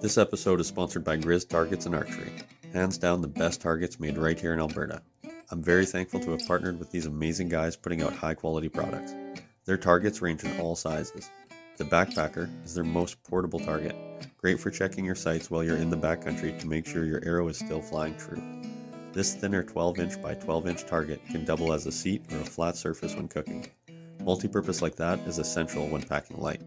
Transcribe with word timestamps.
This 0.00 0.16
episode 0.16 0.60
is 0.60 0.66
sponsored 0.66 1.04
by 1.04 1.18
Grizz 1.18 1.46
Targets 1.46 1.84
and 1.84 1.94
Archery. 1.94 2.32
Hands 2.72 2.96
down, 2.96 3.20
the 3.20 3.28
best 3.28 3.60
targets 3.60 4.00
made 4.00 4.16
right 4.16 4.40
here 4.40 4.54
in 4.54 4.58
Alberta. 4.58 5.02
I'm 5.50 5.62
very 5.62 5.84
thankful 5.84 6.20
to 6.20 6.30
have 6.30 6.46
partnered 6.46 6.78
with 6.78 6.90
these 6.90 7.04
amazing 7.04 7.50
guys 7.50 7.76
putting 7.76 8.02
out 8.02 8.14
high 8.14 8.32
quality 8.32 8.70
products. 8.70 9.14
Their 9.66 9.76
targets 9.76 10.22
range 10.22 10.42
in 10.42 10.58
all 10.58 10.74
sizes. 10.74 11.28
The 11.76 11.84
Backpacker 11.84 12.48
is 12.64 12.74
their 12.74 12.82
most 12.82 13.22
portable 13.24 13.60
target, 13.60 13.94
great 14.38 14.58
for 14.58 14.70
checking 14.70 15.04
your 15.04 15.14
sights 15.14 15.50
while 15.50 15.62
you're 15.62 15.76
in 15.76 15.90
the 15.90 15.98
backcountry 15.98 16.58
to 16.58 16.66
make 16.66 16.86
sure 16.86 17.04
your 17.04 17.22
arrow 17.22 17.48
is 17.48 17.58
still 17.58 17.82
flying 17.82 18.16
true. 18.16 18.42
This 19.12 19.34
thinner 19.34 19.62
12 19.62 19.98
inch 19.98 20.22
by 20.22 20.32
12 20.32 20.66
inch 20.66 20.86
target 20.86 21.20
can 21.30 21.44
double 21.44 21.74
as 21.74 21.84
a 21.84 21.92
seat 21.92 22.22
or 22.32 22.38
a 22.38 22.44
flat 22.44 22.74
surface 22.74 23.16
when 23.16 23.28
cooking. 23.28 23.66
Multi-purpose 24.22 24.80
like 24.80 24.96
that 24.96 25.18
is 25.20 25.38
essential 25.38 25.86
when 25.88 26.02
packing 26.02 26.38
light. 26.38 26.59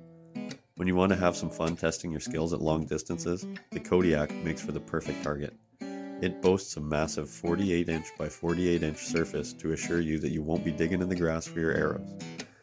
When 0.83 0.89
you 0.89 0.97
want 0.97 1.13
to 1.13 1.17
have 1.17 1.37
some 1.37 1.49
fun 1.49 1.77
testing 1.77 2.11
your 2.11 2.19
skills 2.19 2.51
at 2.51 2.59
long 2.59 2.85
distances, 2.85 3.47
the 3.71 3.79
Kodiak 3.79 4.33
makes 4.43 4.61
for 4.61 4.73
the 4.73 4.81
perfect 4.81 5.23
target. 5.23 5.55
It 5.79 6.41
boasts 6.41 6.75
a 6.75 6.81
massive 6.81 7.29
48 7.29 7.87
inch 7.87 8.07
by 8.17 8.27
48 8.27 8.83
inch 8.83 8.97
surface 8.97 9.53
to 9.53 9.71
assure 9.71 10.01
you 10.01 10.19
that 10.19 10.31
you 10.33 10.41
won't 10.43 10.65
be 10.65 10.73
digging 10.73 11.01
in 11.01 11.07
the 11.07 11.15
grass 11.15 11.47
for 11.47 11.61
your 11.61 11.71
arrows. 11.71 12.09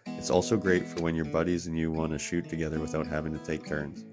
It's 0.04 0.28
also 0.28 0.58
great 0.58 0.86
for 0.86 1.02
when 1.02 1.14
your 1.14 1.24
buddies 1.24 1.66
and 1.66 1.78
you 1.78 1.90
want 1.90 2.12
to 2.12 2.18
shoot 2.18 2.46
together 2.46 2.78
without 2.78 3.06
having 3.06 3.32
to 3.32 3.42
take 3.42 3.66
turns. 3.66 4.04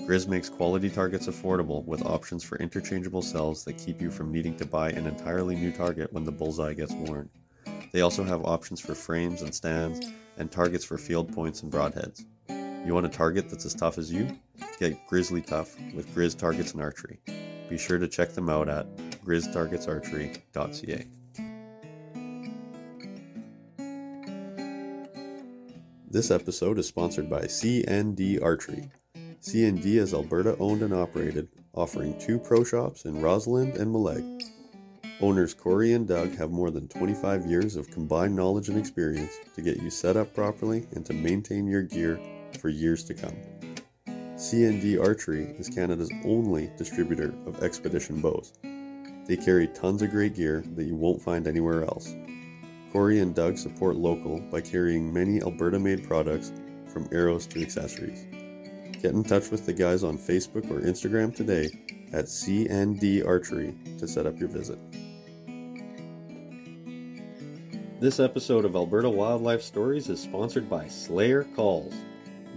Grizz 0.00 0.26
makes 0.26 0.48
quality 0.48 0.90
targets 0.90 1.28
affordable 1.28 1.84
with 1.84 2.04
options 2.04 2.42
for 2.42 2.58
interchangeable 2.58 3.22
cells 3.22 3.62
that 3.62 3.78
keep 3.78 4.02
you 4.02 4.10
from 4.10 4.32
needing 4.32 4.56
to 4.56 4.66
buy 4.66 4.90
an 4.90 5.06
entirely 5.06 5.54
new 5.54 5.70
target 5.70 6.12
when 6.12 6.24
the 6.24 6.32
bullseye 6.32 6.74
gets 6.74 6.94
worn. 6.94 7.30
They 7.92 8.00
also 8.00 8.24
have 8.24 8.44
options 8.44 8.80
for 8.80 8.96
frames 8.96 9.42
and 9.42 9.54
stands 9.54 10.04
and 10.36 10.50
targets 10.50 10.84
for 10.84 10.98
field 10.98 11.32
points 11.32 11.62
and 11.62 11.70
broadheads. 11.70 12.24
You 12.84 12.94
want 12.94 13.04
a 13.04 13.10
target 13.10 13.50
that's 13.50 13.66
as 13.66 13.74
tough 13.74 13.98
as 13.98 14.10
you? 14.10 14.26
Get 14.78 15.06
Grizzly 15.06 15.42
Tough 15.42 15.76
with 15.94 16.14
Grizz 16.14 16.38
Targets 16.38 16.72
and 16.72 16.80
Archery. 16.80 17.20
Be 17.68 17.76
sure 17.76 17.98
to 17.98 18.08
check 18.08 18.30
them 18.32 18.48
out 18.48 18.70
at 18.70 18.86
grizztargetsarchery.ca. 19.22 21.06
This 26.10 26.30
episode 26.30 26.78
is 26.78 26.88
sponsored 26.88 27.28
by 27.28 27.42
CND 27.42 28.42
Archery. 28.42 28.90
CND 29.42 29.84
is 29.96 30.14
Alberta 30.14 30.56
owned 30.58 30.82
and 30.82 30.94
operated, 30.94 31.48
offering 31.74 32.18
two 32.18 32.38
pro 32.38 32.64
shops 32.64 33.04
in 33.04 33.20
Rossland 33.20 33.76
and 33.76 33.92
Maleg. 33.92 34.42
Owners 35.20 35.52
Cory 35.52 35.92
and 35.92 36.08
Doug 36.08 36.34
have 36.36 36.50
more 36.50 36.70
than 36.70 36.88
25 36.88 37.44
years 37.44 37.76
of 37.76 37.90
combined 37.90 38.34
knowledge 38.34 38.70
and 38.70 38.78
experience 38.78 39.34
to 39.54 39.60
get 39.60 39.82
you 39.82 39.90
set 39.90 40.16
up 40.16 40.34
properly 40.34 40.86
and 40.92 41.04
to 41.04 41.12
maintain 41.12 41.66
your 41.66 41.82
gear 41.82 42.18
for 42.56 42.68
years 42.68 43.04
to 43.04 43.14
come. 43.14 43.36
CND 44.36 44.98
Archery 44.98 45.54
is 45.58 45.68
Canada's 45.68 46.10
only 46.24 46.70
distributor 46.78 47.34
of 47.46 47.62
expedition 47.62 48.20
bows. 48.20 48.52
They 49.26 49.36
carry 49.36 49.68
tons 49.68 50.02
of 50.02 50.10
great 50.10 50.34
gear 50.34 50.64
that 50.76 50.84
you 50.84 50.96
won't 50.96 51.22
find 51.22 51.46
anywhere 51.46 51.84
else. 51.84 52.14
Cory 52.92 53.20
and 53.20 53.34
Doug 53.34 53.58
support 53.58 53.96
local 53.96 54.40
by 54.50 54.60
carrying 54.60 55.12
many 55.12 55.40
Alberta 55.42 55.78
made 55.78 56.08
products 56.08 56.52
from 56.92 57.08
arrows 57.12 57.46
to 57.48 57.62
accessories. 57.62 58.26
Get 59.00 59.12
in 59.12 59.22
touch 59.22 59.50
with 59.50 59.66
the 59.66 59.72
guys 59.72 60.02
on 60.02 60.18
Facebook 60.18 60.70
or 60.70 60.80
Instagram 60.80 61.34
today 61.34 61.70
at 62.12 62.24
CND 62.24 63.26
Archery 63.26 63.74
to 63.98 64.08
set 64.08 64.26
up 64.26 64.38
your 64.38 64.48
visit. 64.48 64.78
This 68.00 68.18
episode 68.18 68.64
of 68.64 68.74
Alberta 68.74 69.10
Wildlife 69.10 69.62
Stories 69.62 70.08
is 70.08 70.20
sponsored 70.20 70.68
by 70.68 70.88
Slayer 70.88 71.44
Calls. 71.54 71.94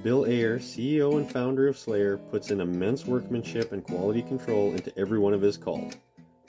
Bill 0.03 0.25
Ayer, 0.25 0.59
CEO 0.59 1.15
and 1.15 1.31
founder 1.31 1.69
of 1.69 1.77
Slayer, 1.77 2.17
puts 2.17 2.51
in 2.51 2.59
immense 2.59 3.05
workmanship 3.05 3.71
and 3.71 3.81
quality 3.81 4.21
control 4.21 4.73
into 4.73 4.91
every 4.99 5.17
one 5.17 5.33
of 5.33 5.41
his 5.41 5.55
calls. 5.55 5.93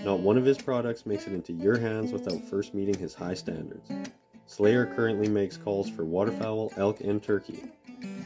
Not 0.01 0.19
one 0.19 0.37
of 0.37 0.45
his 0.45 0.59
products 0.59 1.07
makes 1.07 1.29
it 1.29 1.33
into 1.33 1.53
your 1.53 1.79
hands 1.79 2.11
without 2.11 2.43
first 2.51 2.75
meeting 2.75 2.99
his 2.99 3.15
high 3.15 3.35
standards. 3.35 3.89
Slayer 4.47 4.87
currently 4.87 5.29
makes 5.29 5.57
calls 5.57 5.89
for 5.89 6.05
waterfowl, 6.05 6.73
elk, 6.77 7.01
and 7.01 7.23
turkey. 7.23 7.63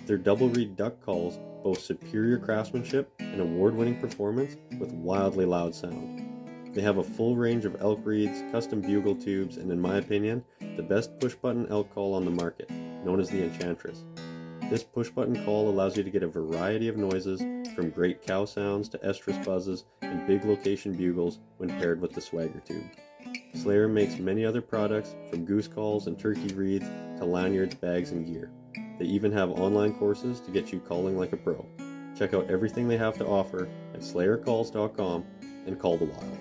Their 0.07 0.17
double 0.17 0.49
reed 0.49 0.77
duck 0.77 0.99
calls 1.05 1.39
boast 1.63 1.85
superior 1.85 2.39
craftsmanship 2.39 3.13
and 3.19 3.43
award 3.43 3.75
winning 3.75 4.01
performance 4.01 4.57
with 4.81 4.95
wildly 4.95 5.45
loud 5.45 5.75
sound. 5.75 6.75
They 6.75 6.81
have 6.81 6.97
a 6.97 7.05
full 7.05 7.37
range 7.37 7.67
of 7.67 7.83
elk 7.83 8.01
reeds, 8.03 8.43
custom 8.51 8.81
bugle 8.81 9.15
tubes, 9.15 9.59
and 9.59 9.71
in 9.71 9.79
my 9.79 9.99
opinion, 9.99 10.43
the 10.77 10.83
best 10.83 11.21
push 11.21 11.35
button 11.35 11.67
elk 11.69 11.93
call 11.93 12.15
on 12.15 12.25
the 12.25 12.31
market, 12.31 12.71
known 12.71 13.21
as 13.21 13.29
the 13.29 13.45
Enchantress. 13.45 14.05
This 14.71 14.85
push 14.85 15.09
button 15.09 15.45
call 15.47 15.71
allows 15.71 15.97
you 15.97 16.03
to 16.03 16.11
get 16.11 16.23
a 16.23 16.29
variety 16.29 16.89
of 16.89 16.99
noises, 16.99 17.41
from 17.75 17.89
great 17.89 18.21
cow 18.21 18.45
sounds 18.45 18.91
to 18.91 18.99
estrus 18.99 19.43
buzzes 19.43 19.87
and 20.03 20.27
big 20.27 20.45
location 20.45 20.93
bugles 20.93 21.39
when 21.57 21.71
paired 21.71 22.03
with 22.03 22.13
the 22.13 22.21
swagger 22.21 22.61
tube. 22.61 22.85
Slayer 23.55 23.89
makes 23.89 24.19
many 24.19 24.45
other 24.45 24.61
products, 24.61 25.17
from 25.31 25.47
goose 25.47 25.69
calls 25.69 26.07
and 26.07 26.19
turkey 26.19 26.55
reeds 26.55 26.85
to 27.19 27.25
lanyards, 27.25 27.77
bags, 27.77 28.11
and 28.11 28.27
gear. 28.27 28.51
They 28.99 29.07
even 29.07 29.33
have 29.33 29.51
online 29.53 29.95
courses 29.95 30.39
to 30.41 30.51
get 30.51 30.71
you 30.71 30.81
calling 30.81 31.17
like 31.17 31.33
a 31.33 31.39
pro. 31.39 31.65
Check 32.15 32.35
out 32.35 32.51
everything 32.51 32.89
they 32.89 32.99
have 32.99 33.17
to 33.19 33.27
offer 33.27 33.69
at 33.95 34.01
slayercalls.com 34.01 35.25
and 35.67 35.81
call 35.81 35.97
the 35.97 36.05
wild. 36.05 36.39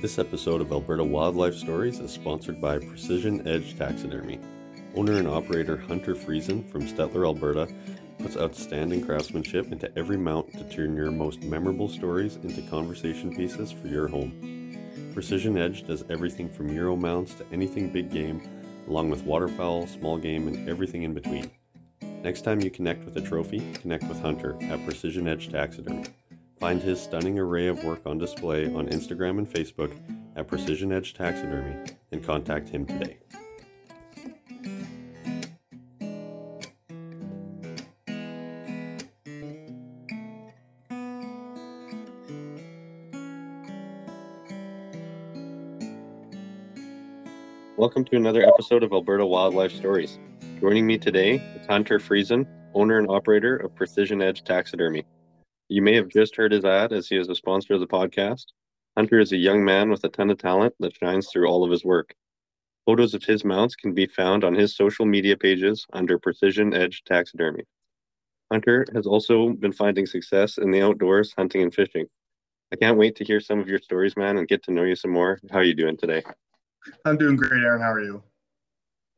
This 0.00 0.18
episode 0.18 0.62
of 0.62 0.72
Alberta 0.72 1.04
Wildlife 1.04 1.54
Stories 1.54 1.98
is 1.98 2.10
sponsored 2.10 2.58
by 2.58 2.78
Precision 2.78 3.46
Edge 3.46 3.76
Taxidermy. 3.76 4.40
Owner 4.96 5.18
and 5.18 5.28
operator 5.28 5.76
Hunter 5.76 6.14
Friesen 6.14 6.66
from 6.70 6.86
Stettler, 6.86 7.26
Alberta, 7.26 7.68
puts 8.18 8.34
outstanding 8.34 9.04
craftsmanship 9.04 9.70
into 9.70 9.94
every 9.98 10.16
mount 10.16 10.50
to 10.54 10.64
turn 10.70 10.96
your 10.96 11.10
most 11.10 11.42
memorable 11.42 11.86
stories 11.86 12.36
into 12.36 12.62
conversation 12.70 13.36
pieces 13.36 13.70
for 13.70 13.88
your 13.88 14.08
home. 14.08 15.12
Precision 15.12 15.58
Edge 15.58 15.86
does 15.86 16.02
everything 16.08 16.48
from 16.48 16.72
Euro 16.72 16.96
mounts 16.96 17.34
to 17.34 17.44
anything 17.52 17.92
big 17.92 18.10
game, 18.10 18.40
along 18.88 19.10
with 19.10 19.24
waterfowl, 19.24 19.86
small 19.86 20.16
game, 20.16 20.48
and 20.48 20.66
everything 20.66 21.02
in 21.02 21.12
between. 21.12 21.50
Next 22.22 22.40
time 22.40 22.62
you 22.62 22.70
connect 22.70 23.04
with 23.04 23.18
a 23.18 23.20
trophy, 23.20 23.60
connect 23.74 24.04
with 24.04 24.22
Hunter 24.22 24.56
at 24.62 24.82
Precision 24.86 25.28
Edge 25.28 25.50
Taxidermy. 25.52 26.06
Find 26.60 26.82
his 26.82 27.00
stunning 27.00 27.38
array 27.38 27.68
of 27.68 27.82
work 27.84 28.02
on 28.04 28.18
display 28.18 28.66
on 28.66 28.86
Instagram 28.88 29.38
and 29.38 29.48
Facebook 29.48 29.98
at 30.36 30.46
Precision 30.46 30.92
Edge 30.92 31.14
Taxidermy 31.14 31.74
and 32.12 32.22
contact 32.22 32.68
him 32.68 32.84
today. 32.84 33.16
Welcome 47.78 48.04
to 48.04 48.16
another 48.16 48.46
episode 48.46 48.82
of 48.82 48.92
Alberta 48.92 49.24
Wildlife 49.24 49.72
Stories. 49.72 50.18
Joining 50.60 50.86
me 50.86 50.98
today 50.98 51.36
is 51.58 51.66
Hunter 51.66 51.98
Friesen, 51.98 52.46
owner 52.74 52.98
and 52.98 53.08
operator 53.08 53.56
of 53.56 53.74
Precision 53.74 54.20
Edge 54.20 54.44
Taxidermy. 54.44 55.06
You 55.70 55.82
may 55.82 55.94
have 55.94 56.08
just 56.08 56.34
heard 56.34 56.50
his 56.50 56.64
ad 56.64 56.92
as 56.92 57.06
he 57.06 57.16
is 57.16 57.28
a 57.28 57.34
sponsor 57.36 57.74
of 57.74 57.80
the 57.80 57.86
podcast. 57.86 58.46
Hunter 58.96 59.20
is 59.20 59.30
a 59.30 59.36
young 59.36 59.64
man 59.64 59.88
with 59.88 60.02
a 60.02 60.08
ton 60.08 60.28
of 60.28 60.38
talent 60.38 60.74
that 60.80 60.96
shines 60.96 61.28
through 61.28 61.46
all 61.46 61.62
of 61.62 61.70
his 61.70 61.84
work. 61.84 62.12
Photos 62.86 63.14
of 63.14 63.22
his 63.22 63.44
mounts 63.44 63.76
can 63.76 63.94
be 63.94 64.06
found 64.06 64.42
on 64.42 64.52
his 64.52 64.74
social 64.74 65.06
media 65.06 65.36
pages 65.36 65.86
under 65.92 66.18
Precision 66.18 66.74
Edge 66.74 67.04
Taxidermy. 67.04 67.62
Hunter 68.50 68.84
has 68.94 69.06
also 69.06 69.50
been 69.50 69.72
finding 69.72 70.06
success 70.06 70.58
in 70.58 70.72
the 70.72 70.82
outdoors, 70.82 71.32
hunting 71.38 71.62
and 71.62 71.72
fishing. 71.72 72.06
I 72.72 72.76
can't 72.76 72.98
wait 72.98 73.14
to 73.16 73.24
hear 73.24 73.38
some 73.38 73.60
of 73.60 73.68
your 73.68 73.78
stories, 73.78 74.16
man, 74.16 74.38
and 74.38 74.48
get 74.48 74.64
to 74.64 74.72
know 74.72 74.82
you 74.82 74.96
some 74.96 75.12
more. 75.12 75.38
How 75.52 75.58
are 75.58 75.64
you 75.64 75.74
doing 75.74 75.96
today? 75.96 76.24
I'm 77.04 77.16
doing 77.16 77.36
great, 77.36 77.62
Aaron. 77.62 77.80
How 77.80 77.92
are 77.92 78.02
you? 78.02 78.20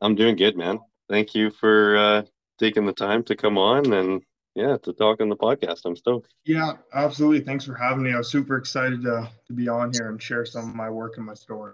I'm 0.03 0.15
doing 0.15 0.37
good, 0.37 0.59
man. 0.59 0.81
Thank 1.09 1.35
you 1.35 1.51
for 1.51 1.97
uh, 1.97 2.23
taking 2.59 2.85
the 2.85 2.93
time 2.93 3.23
to 3.25 3.37
come 3.37 3.57
on 3.57 3.95
and 3.95 4.23
yeah, 4.55 4.77
to 4.83 4.93
talk 4.93 5.21
on 5.21 5.29
the 5.29 5.37
podcast. 5.37 5.81
I'm 5.85 5.97
stoked. 5.97 6.35
Yeah, 6.45 6.75
absolutely. 6.93 7.41
Thanks 7.41 7.65
for 7.65 7.75
having 7.75 8.03
me. 8.03 8.13
I 8.13 8.19
was 8.19 8.31
super 8.31 8.57
excited 8.57 9.03
to, 9.03 9.31
to 9.47 9.53
be 9.53 9.69
on 9.69 9.93
here 9.93 10.11
and 10.11 10.23
share 10.23 10.45
some 10.45 10.69
of 10.69 10.75
my 10.75 10.91
work 10.91 11.17
and 11.17 11.27
my 11.27 11.35
story. 11.35 11.73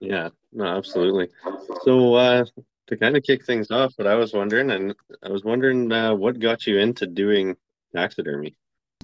Yeah, 0.00 0.30
no, 0.52 0.64
absolutely. 0.64 1.28
So 1.84 2.14
uh, 2.14 2.44
to 2.88 2.96
kind 2.96 3.16
of 3.16 3.22
kick 3.22 3.46
things 3.46 3.70
off, 3.70 3.92
what 3.96 4.08
I 4.08 4.16
was 4.16 4.32
wondering, 4.32 4.72
and 4.72 4.94
I 5.22 5.28
was 5.28 5.44
wondering 5.44 5.92
uh, 5.92 6.14
what 6.14 6.40
got 6.40 6.66
you 6.66 6.78
into 6.78 7.06
doing 7.06 7.56
taxidermy. 7.94 8.56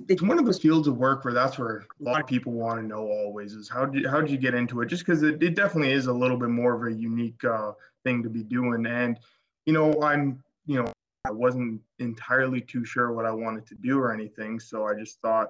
It's 0.09 0.23
one 0.23 0.39
of 0.39 0.45
those 0.45 0.59
fields 0.59 0.89
of 0.89 0.97
work 0.97 1.25
where 1.25 1.35
that's 1.35 1.59
where 1.59 1.79
a 1.79 2.03
lot 2.03 2.21
of 2.21 2.27
people 2.27 2.53
want 2.53 2.81
to 2.81 2.87
know 2.87 3.07
always 3.07 3.53
is 3.53 3.69
how 3.69 3.85
did 3.85 4.07
how 4.07 4.21
did 4.21 4.31
you 4.31 4.39
get 4.39 4.55
into 4.55 4.81
it? 4.81 4.87
Just 4.87 5.05
because 5.05 5.23
it, 5.23 5.43
it 5.43 5.55
definitely 5.55 5.93
is 5.93 6.07
a 6.07 6.13
little 6.13 6.37
bit 6.37 6.51
more 6.51 6.75
of 6.75 6.93
a 6.93 6.97
unique 6.97 7.43
uh, 7.45 7.73
thing 8.05 8.23
to 8.23 8.29
be 8.29 8.43
doing, 8.43 8.87
and 8.87 9.19
you 9.67 9.73
know 9.73 10.03
I'm 10.03 10.43
you 10.67 10.83
know 10.83 10.93
I 11.29 11.31
wasn't 11.31 11.81
entirely 11.99 12.61
too 12.61 12.85
sure 12.85 13.13
what 13.13 13.27
I 13.27 13.31
wanted 13.31 13.67
to 13.67 13.75
do 13.75 13.99
or 13.99 14.13
anything. 14.13 14.59
So 14.59 14.87
I 14.87 14.95
just 14.95 15.21
thought, 15.21 15.49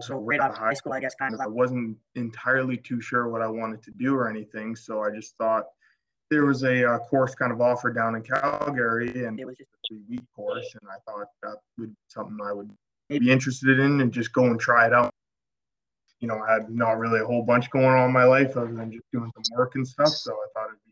so 0.00 0.16
right 0.16 0.38
out 0.38 0.52
of 0.52 0.56
high 0.56 0.74
school, 0.74 0.92
I 0.92 1.00
guess 1.00 1.16
kind 1.16 1.34
of 1.34 1.40
I 1.40 1.48
wasn't 1.48 1.96
entirely 2.14 2.76
too 2.76 3.00
sure 3.00 3.28
what 3.28 3.42
I 3.42 3.48
wanted 3.48 3.82
to 3.82 3.90
do 3.90 4.14
or 4.14 4.28
anything. 4.28 4.76
So 4.76 5.02
I 5.02 5.10
just 5.10 5.36
thought, 5.36 5.64
there 6.30 6.44
was 6.44 6.62
a 6.62 6.88
uh, 6.88 6.98
course 6.98 7.34
kind 7.34 7.52
of 7.52 7.60
offered 7.60 7.94
down 7.94 8.14
in 8.14 8.22
Calgary, 8.22 9.24
and 9.24 9.40
it 9.40 9.46
was 9.46 9.56
just 9.56 9.70
a 9.72 9.78
three 9.88 10.02
week 10.08 10.24
course, 10.36 10.66
and 10.80 10.90
I 10.90 10.96
thought 11.10 11.28
that 11.42 11.56
would 11.78 11.90
be 11.90 11.96
something 12.08 12.36
I 12.44 12.52
would 12.52 12.70
be 13.08 13.30
interested 13.30 13.80
in 13.80 14.00
and 14.00 14.12
just 14.12 14.32
go 14.32 14.44
and 14.44 14.60
try 14.60 14.86
it 14.86 14.92
out. 14.92 15.10
You 16.20 16.28
know, 16.28 16.38
I 16.38 16.52
had 16.52 16.70
not 16.70 16.98
really 16.98 17.20
a 17.20 17.24
whole 17.24 17.42
bunch 17.42 17.70
going 17.70 17.86
on 17.86 18.08
in 18.08 18.12
my 18.12 18.24
life 18.24 18.56
other 18.56 18.74
than 18.74 18.92
just 18.92 19.04
doing 19.12 19.30
some 19.34 19.56
work 19.56 19.74
and 19.76 19.86
stuff, 19.86 20.08
so 20.08 20.32
I 20.32 20.46
thought 20.52 20.68
it'd 20.68 20.84
be 20.84 20.87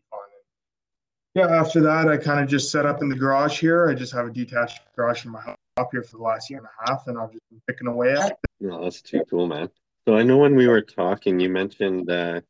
yeah, 1.37 1.47
after 1.47 1.81
that, 1.81 2.09
I 2.09 2.17
kind 2.17 2.39
of 2.39 2.47
just 2.47 2.71
set 2.71 2.85
up 2.85 3.01
in 3.01 3.09
the 3.09 3.15
garage 3.15 3.59
here. 3.59 3.89
I 3.89 3.93
just 3.93 4.13
have 4.13 4.27
a 4.27 4.31
detached 4.31 4.81
garage 4.95 5.25
in 5.25 5.31
my 5.31 5.41
house 5.41 5.57
up 5.77 5.89
here 5.91 6.03
for 6.03 6.17
the 6.17 6.23
last 6.23 6.49
year 6.49 6.59
and 6.59 6.67
a 6.67 6.91
half, 6.91 7.07
and 7.07 7.17
I've 7.17 7.31
just 7.31 7.47
been 7.49 7.61
picking 7.67 7.87
away 7.87 8.13
at 8.13 8.31
it. 8.31 8.37
No, 8.59 8.83
that's 8.83 9.01
too 9.01 9.23
cool, 9.29 9.47
man. 9.47 9.69
So 10.07 10.17
I 10.17 10.23
know 10.23 10.37
when 10.37 10.55
we 10.55 10.67
were 10.67 10.81
talking, 10.81 11.39
you 11.39 11.49
mentioned 11.49 12.09
uh, 12.09 12.41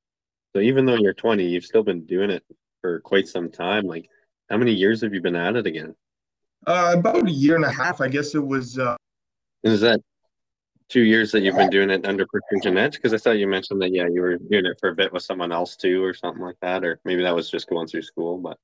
so 0.58 0.62
even 0.62 0.86
though 0.86 0.96
you're 0.96 1.14
20, 1.14 1.46
you've 1.46 1.66
still 1.66 1.84
been 1.84 2.06
doing 2.06 2.32
it 2.32 2.44
for 2.82 3.00
quite 3.02 3.28
some 3.28 3.52
time. 3.52 3.86
Like, 3.86 4.10
how 4.50 4.58
many 4.58 4.74
years 4.74 5.02
have 5.02 5.14
you 5.14 5.22
been 5.22 5.36
at 5.36 5.56
it 5.56 5.68
again? 5.68 5.94
Uh, 6.66 6.96
about 6.98 7.28
a 7.28 7.32
year 7.32 7.56
and 7.56 7.66
a 7.66 7.72
half, 7.72 8.02
I 8.02 8.08
guess 8.08 8.34
it 8.34 8.44
was. 8.44 8.80
Uh, 8.80 8.96
is 9.64 9.82
that 9.82 10.00
two 10.90 11.02
years 11.02 11.32
that 11.32 11.42
you've 11.42 11.56
been 11.56 11.70
doing 11.70 11.92
it 11.92 12.08
under 12.08 12.26
Precision 12.26 12.76
Edge? 12.76 12.94
Because 12.94 13.14
I 13.14 13.18
thought 13.18 13.38
you 13.38 13.48
mentioned 13.48 13.82
that, 13.84 13.94
yeah, 13.94 14.08
you 14.08 14.22
were 14.22 14.38
doing 14.38 14.66
it 14.66 14.80
for 14.80 14.90
a 14.90 14.96
bit 14.96 15.14
with 15.14 15.22
someone 15.22 15.52
else 15.52 15.76
too, 15.76 16.04
or 16.04 16.14
something 16.14 16.42
like 16.42 16.60
that, 16.62 16.84
or 16.84 17.00
maybe 17.06 17.22
that 17.22 17.36
was 17.36 17.52
just 17.52 17.70
going 17.70 17.86
through 17.86 18.02
school. 18.02 18.40
But 18.40 18.58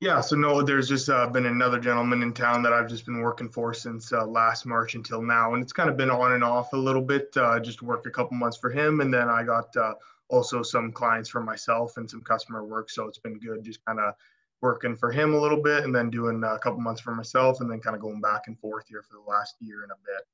yeah, 0.00 0.22
so 0.22 0.34
no, 0.34 0.62
there's 0.62 0.88
just 0.88 1.10
uh, 1.10 1.26
been 1.26 1.44
another 1.44 1.78
gentleman 1.78 2.22
in 2.22 2.32
town 2.32 2.62
that 2.62 2.72
I've 2.72 2.88
just 2.88 3.04
been 3.04 3.20
working 3.20 3.50
for 3.50 3.74
since 3.74 4.12
uh, 4.14 4.24
last 4.24 4.64
March 4.64 4.94
until 4.94 5.20
now, 5.20 5.52
and 5.52 5.62
it's 5.62 5.74
kind 5.74 5.90
of 5.90 5.98
been 5.98 6.10
on 6.10 6.32
and 6.32 6.42
off 6.42 6.72
a 6.72 6.76
little 6.76 7.02
bit. 7.02 7.36
Uh, 7.36 7.60
just 7.60 7.82
work 7.82 8.06
a 8.06 8.10
couple 8.10 8.34
months 8.38 8.56
for 8.56 8.70
him, 8.70 9.00
and 9.00 9.12
then 9.12 9.28
I 9.28 9.42
got 9.42 9.76
uh, 9.76 9.92
also 10.30 10.62
some 10.62 10.90
clients 10.90 11.28
for 11.28 11.42
myself 11.42 11.98
and 11.98 12.08
some 12.08 12.22
customer 12.22 12.64
work. 12.64 12.88
So 12.88 13.08
it's 13.08 13.18
been 13.18 13.38
good, 13.38 13.62
just 13.62 13.84
kind 13.84 14.00
of 14.00 14.14
working 14.62 14.96
for 14.96 15.12
him 15.12 15.34
a 15.34 15.38
little 15.38 15.62
bit, 15.62 15.84
and 15.84 15.94
then 15.94 16.08
doing 16.08 16.42
a 16.44 16.58
couple 16.58 16.80
months 16.80 17.02
for 17.02 17.14
myself, 17.14 17.60
and 17.60 17.70
then 17.70 17.80
kind 17.80 17.94
of 17.94 18.00
going 18.00 18.22
back 18.22 18.44
and 18.46 18.58
forth 18.58 18.86
here 18.88 19.02
for 19.02 19.16
the 19.22 19.30
last 19.30 19.56
year 19.60 19.82
and 19.82 19.92
a 19.92 19.96
bit. 20.06 20.24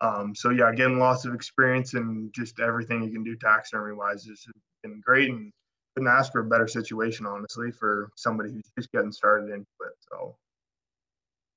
Um, 0.00 0.34
so 0.34 0.50
yeah, 0.50 0.74
getting 0.74 0.98
lots 0.98 1.24
of 1.26 1.32
experience 1.32 1.94
and 1.94 2.34
just 2.34 2.58
everything 2.58 3.04
you 3.04 3.12
can 3.12 3.22
do 3.22 3.36
taxidermy 3.36 3.94
wise 3.94 4.24
has 4.24 4.44
been 4.82 5.00
great 5.00 5.30
and 5.30 5.52
couldn't 5.94 6.08
ask 6.08 6.32
for 6.32 6.40
a 6.40 6.44
better 6.44 6.68
situation, 6.68 7.26
honestly, 7.26 7.70
for 7.70 8.10
somebody 8.16 8.50
who's 8.50 8.70
just 8.76 8.92
getting 8.92 9.12
started 9.12 9.46
into 9.46 9.60
it. 9.60 9.94
So, 10.10 10.36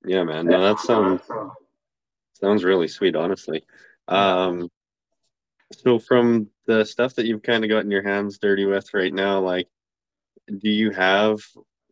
yeah, 0.04 0.24
man, 0.24 0.46
no, 0.46 0.60
that 0.60 0.78
sounds 0.80 1.22
sounds 2.34 2.64
really 2.64 2.88
sweet, 2.88 3.16
honestly. 3.16 3.64
Um, 4.08 4.70
so 5.72 5.98
from 5.98 6.48
the 6.66 6.84
stuff 6.84 7.14
that 7.14 7.26
you've 7.26 7.42
kind 7.42 7.64
of 7.64 7.70
gotten 7.70 7.90
your 7.90 8.02
hands 8.02 8.38
dirty 8.38 8.66
with 8.66 8.92
right 8.94 9.12
now, 9.12 9.40
like, 9.40 9.68
do 10.46 10.70
you 10.70 10.90
have 10.90 11.40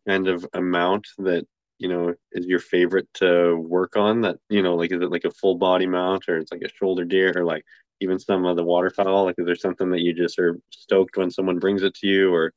kind 0.07 0.29
of 0.29 0.47
amount 0.53 1.09
that 1.19 1.47
you 1.79 1.89
know 1.89 2.15
is 2.33 2.47
your 2.47 2.61
favorite 2.61 3.09
to 3.15 3.57
work 3.57 3.97
on? 3.97 4.21
That 4.21 4.37
you 4.49 4.63
know, 4.63 4.77
like, 4.77 4.93
is 4.93 5.01
it 5.01 5.11
like 5.11 5.25
a 5.25 5.31
full 5.31 5.57
body 5.57 5.87
mount, 5.87 6.29
or 6.29 6.39
it's 6.39 6.53
like 6.53 6.63
a 6.63 6.75
shoulder 6.77 7.05
deer, 7.05 7.33
or 7.35 7.45
like 7.45 7.65
even 8.01 8.19
some 8.19 8.45
of 8.45 8.57
the 8.57 8.65
waterfowl? 8.65 9.25
Like, 9.25 9.37
is 9.39 9.47
there 9.47 9.57
something 9.57 9.91
that 9.91 10.01
you 10.01 10.13
just 10.13 10.39
are 10.39 10.59
stoked 10.71 11.17
when 11.17 11.31
someone 11.31 11.59
brings 11.59 11.83
it 11.83 11.95
to 11.97 12.07
you, 12.07 12.33
or 12.33 12.53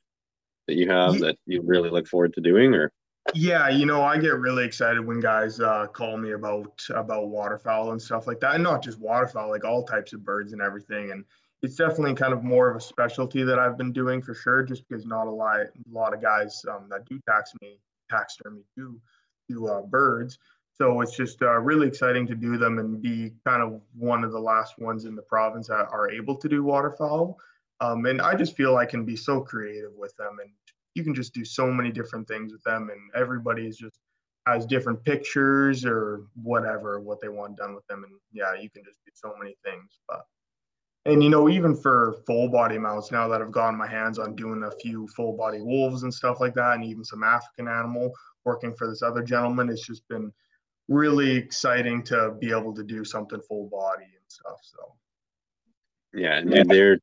that 0.68 0.76
you 0.76 0.90
have 0.90 1.16
yeah. 1.16 1.28
that 1.28 1.38
you 1.46 1.62
really 1.66 1.90
look 1.90 2.08
forward 2.08 2.34
to 2.34 2.42
doing, 2.42 2.74
or? 2.74 2.92
Yeah, 3.34 3.68
you 3.68 3.86
know, 3.86 4.04
I 4.04 4.18
get 4.18 4.40
really 4.40 4.64
excited 4.64 5.06
when 5.06 5.20
guys 5.20 5.60
uh, 5.60 5.88
call 5.88 6.18
me 6.18 6.32
about 6.32 6.82
about 6.90 7.28
waterfowl 7.28 7.92
and 7.92 8.02
stuff 8.02 8.26
like 8.26 8.40
that, 8.40 8.56
and 8.56 8.64
not 8.64 8.82
just 8.82 9.00
waterfowl, 9.00 9.50
like 9.50 9.66
all 9.66 9.84
types 9.84 10.14
of 10.14 10.24
birds 10.24 10.54
and 10.54 10.62
everything. 10.62 11.12
And 11.12 11.26
it's 11.62 11.76
definitely 11.76 12.14
kind 12.14 12.34
of 12.34 12.44
more 12.44 12.70
of 12.70 12.78
a 12.78 12.82
specialty 12.82 13.44
that 13.44 13.60
I've 13.60 13.78
been 13.78 13.92
doing 13.92 14.22
for 14.22 14.34
sure, 14.34 14.64
just 14.64 14.88
because 14.88 15.06
not 15.06 15.28
a 15.28 15.32
lot, 15.32 15.60
a 15.60 15.70
lot 15.92 16.14
of 16.14 16.22
guys 16.22 16.64
um, 16.70 16.88
that 16.90 17.06
do 17.06 17.20
tax 17.28 17.52
me, 17.62 17.80
taxidermy 18.10 18.62
do 18.78 19.00
do 19.50 19.68
uh, 19.68 19.82
birds. 19.82 20.38
So 20.80 21.02
it's 21.02 21.16
just 21.16 21.42
uh, 21.42 21.58
really 21.58 21.88
exciting 21.88 22.28
to 22.28 22.36
do 22.36 22.58
them 22.58 22.78
and 22.78 23.02
be 23.02 23.34
kind 23.46 23.64
of 23.64 23.82
one 23.98 24.24
of 24.24 24.32
the 24.32 24.40
last 24.40 24.78
ones 24.78 25.06
in 25.06 25.16
the 25.16 25.24
province 25.24 25.68
that 25.68 25.88
are 25.92 26.12
able 26.12 26.36
to 26.36 26.48
do 26.48 26.64
waterfowl. 26.64 27.38
Um, 27.80 28.06
and 28.06 28.22
I 28.22 28.36
just 28.36 28.56
feel 28.56 28.78
I 28.78 28.86
can 28.86 29.04
be 29.04 29.16
so 29.16 29.42
creative 29.42 29.94
with 29.96 30.16
them, 30.18 30.38
and 30.42 30.52
you 30.94 31.04
can 31.04 31.16
just 31.16 31.34
do 31.34 31.46
so 31.46 31.68
many 31.68 31.92
different 31.92 32.28
things 32.28 32.52
with 32.52 32.64
them, 32.64 32.90
and 32.90 33.00
everybody 33.16 33.68
is 33.68 33.78
just 33.78 34.00
has 34.48 34.66
different 34.66 35.04
pictures 35.04 35.84
or 35.84 36.22
whatever 36.42 37.02
what 37.02 37.20
they 37.22 37.28
want 37.28 37.58
done 37.58 37.76
with 37.76 37.86
them, 37.88 38.04
and 38.04 38.14
yeah, 38.32 38.54
you 38.54 38.70
can 38.70 38.84
just 38.84 38.98
do 39.06 39.12
so 39.14 39.34
many 39.38 39.56
things. 39.64 40.00
But 40.08 40.26
and 41.06 41.24
you 41.24 41.30
know, 41.30 41.50
even 41.50 41.76
for 41.76 42.18
full 42.26 42.50
body 42.50 42.78
mounts, 42.78 43.12
now 43.12 43.28
that 43.28 43.42
I've 43.42 43.52
gotten 43.52 43.78
my 43.78 43.88
hands 43.88 44.20
on 44.20 44.36
doing 44.36 44.64
a 44.64 44.72
few 44.72 45.08
full 45.10 45.34
body 45.34 45.62
wolves 45.62 46.04
and 46.04 46.14
stuff 46.14 46.40
like 46.40 46.54
that, 46.56 46.76
and 46.76 46.84
even 46.84 47.04
some 47.04 47.24
African 47.24 47.68
animal 47.68 48.12
working 48.44 48.74
for 48.74 48.88
this 48.88 49.02
other 49.02 49.22
gentleman, 49.22 49.70
it's 49.70 49.86
just 49.86 50.08
been 50.08 50.32
really 50.88 51.36
exciting 51.36 52.04
to 52.04 52.36
be 52.40 52.52
able 52.52 52.74
to 52.74 52.84
do 52.84 53.04
something 53.04 53.42
full 53.42 53.68
body 53.70 54.06
and 54.06 54.28
stuff. 54.28 54.60
So 54.62 54.94
yeah, 56.14 56.38
and 56.38 56.70
they're 56.70 57.00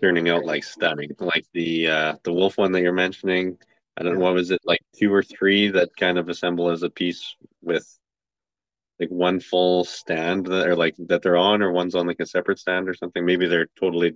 turning 0.00 0.28
out 0.28 0.44
like 0.44 0.64
stunning. 0.64 1.10
Like 1.18 1.46
the 1.52 1.88
uh 1.88 2.14
the 2.24 2.32
wolf 2.32 2.58
one 2.58 2.72
that 2.72 2.82
you're 2.82 2.92
mentioning. 2.92 3.58
I 3.96 4.02
don't 4.02 4.14
know 4.14 4.20
what 4.20 4.34
was 4.34 4.50
it 4.50 4.60
like 4.64 4.80
two 4.96 5.12
or 5.12 5.22
three 5.22 5.68
that 5.70 5.96
kind 5.96 6.18
of 6.18 6.28
assemble 6.28 6.70
as 6.70 6.84
a 6.84 6.90
piece 6.90 7.34
with 7.62 7.86
like 9.00 9.08
one 9.10 9.40
full 9.40 9.84
stand 9.84 10.46
that 10.46 10.68
or 10.68 10.76
like 10.76 10.94
that 10.98 11.22
they're 11.22 11.36
on 11.36 11.62
or 11.62 11.72
one's 11.72 11.94
on 11.94 12.06
like 12.06 12.20
a 12.20 12.26
separate 12.26 12.58
stand 12.58 12.88
or 12.88 12.94
something. 12.94 13.24
Maybe 13.24 13.46
they're 13.46 13.68
totally 13.78 14.14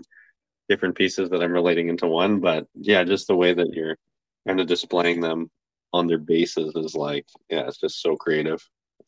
different 0.68 0.94
pieces 0.94 1.30
that 1.30 1.42
I'm 1.42 1.52
relating 1.52 1.88
into 1.88 2.06
one, 2.06 2.40
but 2.40 2.66
yeah, 2.74 3.04
just 3.04 3.26
the 3.26 3.36
way 3.36 3.52
that 3.52 3.72
you're 3.72 3.96
kind 4.46 4.60
of 4.60 4.66
displaying 4.66 5.20
them 5.20 5.50
on 5.92 6.06
their 6.06 6.18
bases 6.18 6.74
is 6.74 6.94
like, 6.94 7.26
yeah, 7.50 7.66
it's 7.66 7.78
just 7.78 8.00
so 8.00 8.16
creative. 8.16 8.64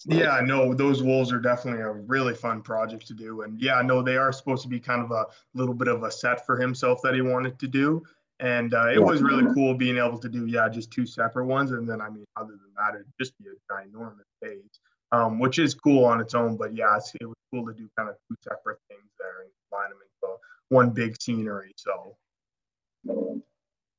Yeah, 0.06 0.40
no, 0.44 0.74
those 0.74 1.02
wolves 1.02 1.32
are 1.32 1.40
definitely 1.40 1.82
a 1.82 1.90
really 1.90 2.34
fun 2.34 2.60
project 2.60 3.06
to 3.06 3.14
do. 3.14 3.42
And 3.42 3.60
yeah, 3.60 3.80
no, 3.80 4.02
they 4.02 4.16
are 4.16 4.32
supposed 4.32 4.62
to 4.62 4.68
be 4.68 4.78
kind 4.78 5.02
of 5.02 5.10
a 5.10 5.26
little 5.54 5.74
bit 5.74 5.88
of 5.88 6.02
a 6.02 6.10
set 6.10 6.44
for 6.44 6.58
himself 6.58 7.00
that 7.02 7.14
he 7.14 7.22
wanted 7.22 7.58
to 7.58 7.68
do. 7.68 8.02
And 8.40 8.74
uh, 8.74 8.88
it 8.88 9.02
was 9.02 9.22
really 9.22 9.52
cool 9.54 9.74
being 9.74 9.96
able 9.96 10.18
to 10.18 10.28
do, 10.28 10.46
yeah, 10.46 10.68
just 10.68 10.90
two 10.90 11.06
separate 11.06 11.46
ones. 11.46 11.70
And 11.70 11.88
then, 11.88 12.00
I 12.00 12.10
mean, 12.10 12.26
other 12.36 12.52
than 12.52 12.72
that, 12.76 12.94
it'd 12.94 13.06
just 13.18 13.32
be 13.38 13.46
a 13.46 13.72
ginormous 13.72 14.26
phase, 14.42 14.80
um, 15.12 15.38
which 15.38 15.58
is 15.58 15.74
cool 15.74 16.04
on 16.04 16.20
its 16.20 16.34
own. 16.34 16.56
But 16.56 16.74
yeah, 16.74 16.96
it 16.96 17.26
was 17.26 17.36
cool 17.52 17.64
to 17.66 17.72
do 17.72 17.88
kind 17.96 18.10
of 18.10 18.16
two 18.28 18.36
separate 18.42 18.78
things 18.88 19.08
there 19.18 19.42
and 19.42 19.50
combine 19.70 19.90
them 19.90 19.98
into 20.22 20.36
one 20.68 20.90
big 20.90 21.20
scenery. 21.22 21.72
So 21.76 22.16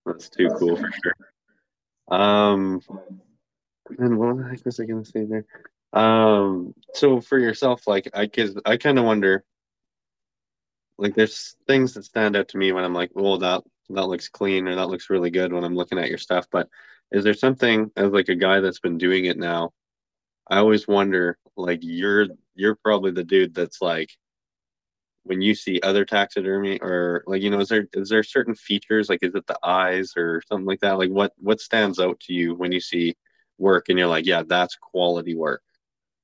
that's 0.05 0.29
too 0.29 0.49
cool 0.59 0.75
for 0.75 0.91
sure. 0.91 1.15
Um, 2.19 2.81
and 3.97 4.19
what 4.19 4.37
the 4.37 4.43
heck 4.43 4.65
was 4.65 4.79
I 4.79 4.85
going 4.85 5.03
to 5.03 5.09
say 5.09 5.23
there? 5.23 5.45
Um, 5.95 6.73
so 6.93 7.21
for 7.21 7.39
yourself, 7.39 7.87
like 7.87 8.09
I 8.13 8.27
cause 8.27 8.55
I 8.65 8.77
kind 8.77 8.99
of 8.99 9.05
wonder, 9.05 9.45
like 10.97 11.15
there's 11.15 11.55
things 11.67 11.93
that 11.93 12.05
stand 12.05 12.35
out 12.35 12.49
to 12.49 12.57
me 12.57 12.71
when 12.71 12.83
I'm 12.83 12.93
like, 12.93 13.11
well, 13.15 13.37
that 13.39 13.63
that 13.89 14.07
looks 14.07 14.29
clean 14.29 14.67
or 14.67 14.75
that 14.75 14.89
looks 14.89 15.09
really 15.09 15.29
good 15.31 15.53
when 15.53 15.63
I'm 15.63 15.75
looking 15.75 15.99
at 15.99 16.09
your 16.09 16.17
stuff. 16.17 16.47
But 16.51 16.69
is 17.11 17.23
there 17.23 17.33
something 17.33 17.91
as 17.95 18.11
like 18.11 18.29
a 18.29 18.35
guy 18.35 18.59
that's 18.59 18.79
been 18.79 18.97
doing 18.97 19.25
it 19.25 19.37
now? 19.37 19.73
I 20.49 20.57
always 20.59 20.87
wonder, 20.87 21.37
like 21.57 21.79
you're 21.83 22.27
you're 22.55 22.75
probably 22.75 23.11
the 23.11 23.23
dude 23.23 23.55
that's 23.55 23.81
like 23.81 24.11
when 25.23 25.41
you 25.41 25.55
see 25.55 25.79
other 25.81 26.05
taxidermy 26.05 26.79
or 26.81 27.23
like 27.27 27.41
you 27.41 27.49
know 27.49 27.59
is 27.59 27.69
there 27.69 27.87
is 27.93 28.09
there 28.09 28.23
certain 28.23 28.55
features 28.55 29.09
like 29.09 29.19
is 29.23 29.33
it 29.35 29.47
the 29.47 29.57
eyes 29.63 30.13
or 30.17 30.41
something 30.47 30.65
like 30.67 30.79
that 30.81 30.97
like 30.99 31.09
what 31.09 31.33
what 31.37 31.59
stands 31.59 31.99
out 31.99 32.19
to 32.19 32.33
you 32.33 32.53
when 32.55 32.71
you 32.71 32.79
see 32.79 33.15
work 33.57 33.89
and 33.89 33.97
you're 33.97 34.07
like 34.07 34.25
yeah 34.25 34.43
that's 34.47 34.75
quality 34.75 35.35
work 35.35 35.63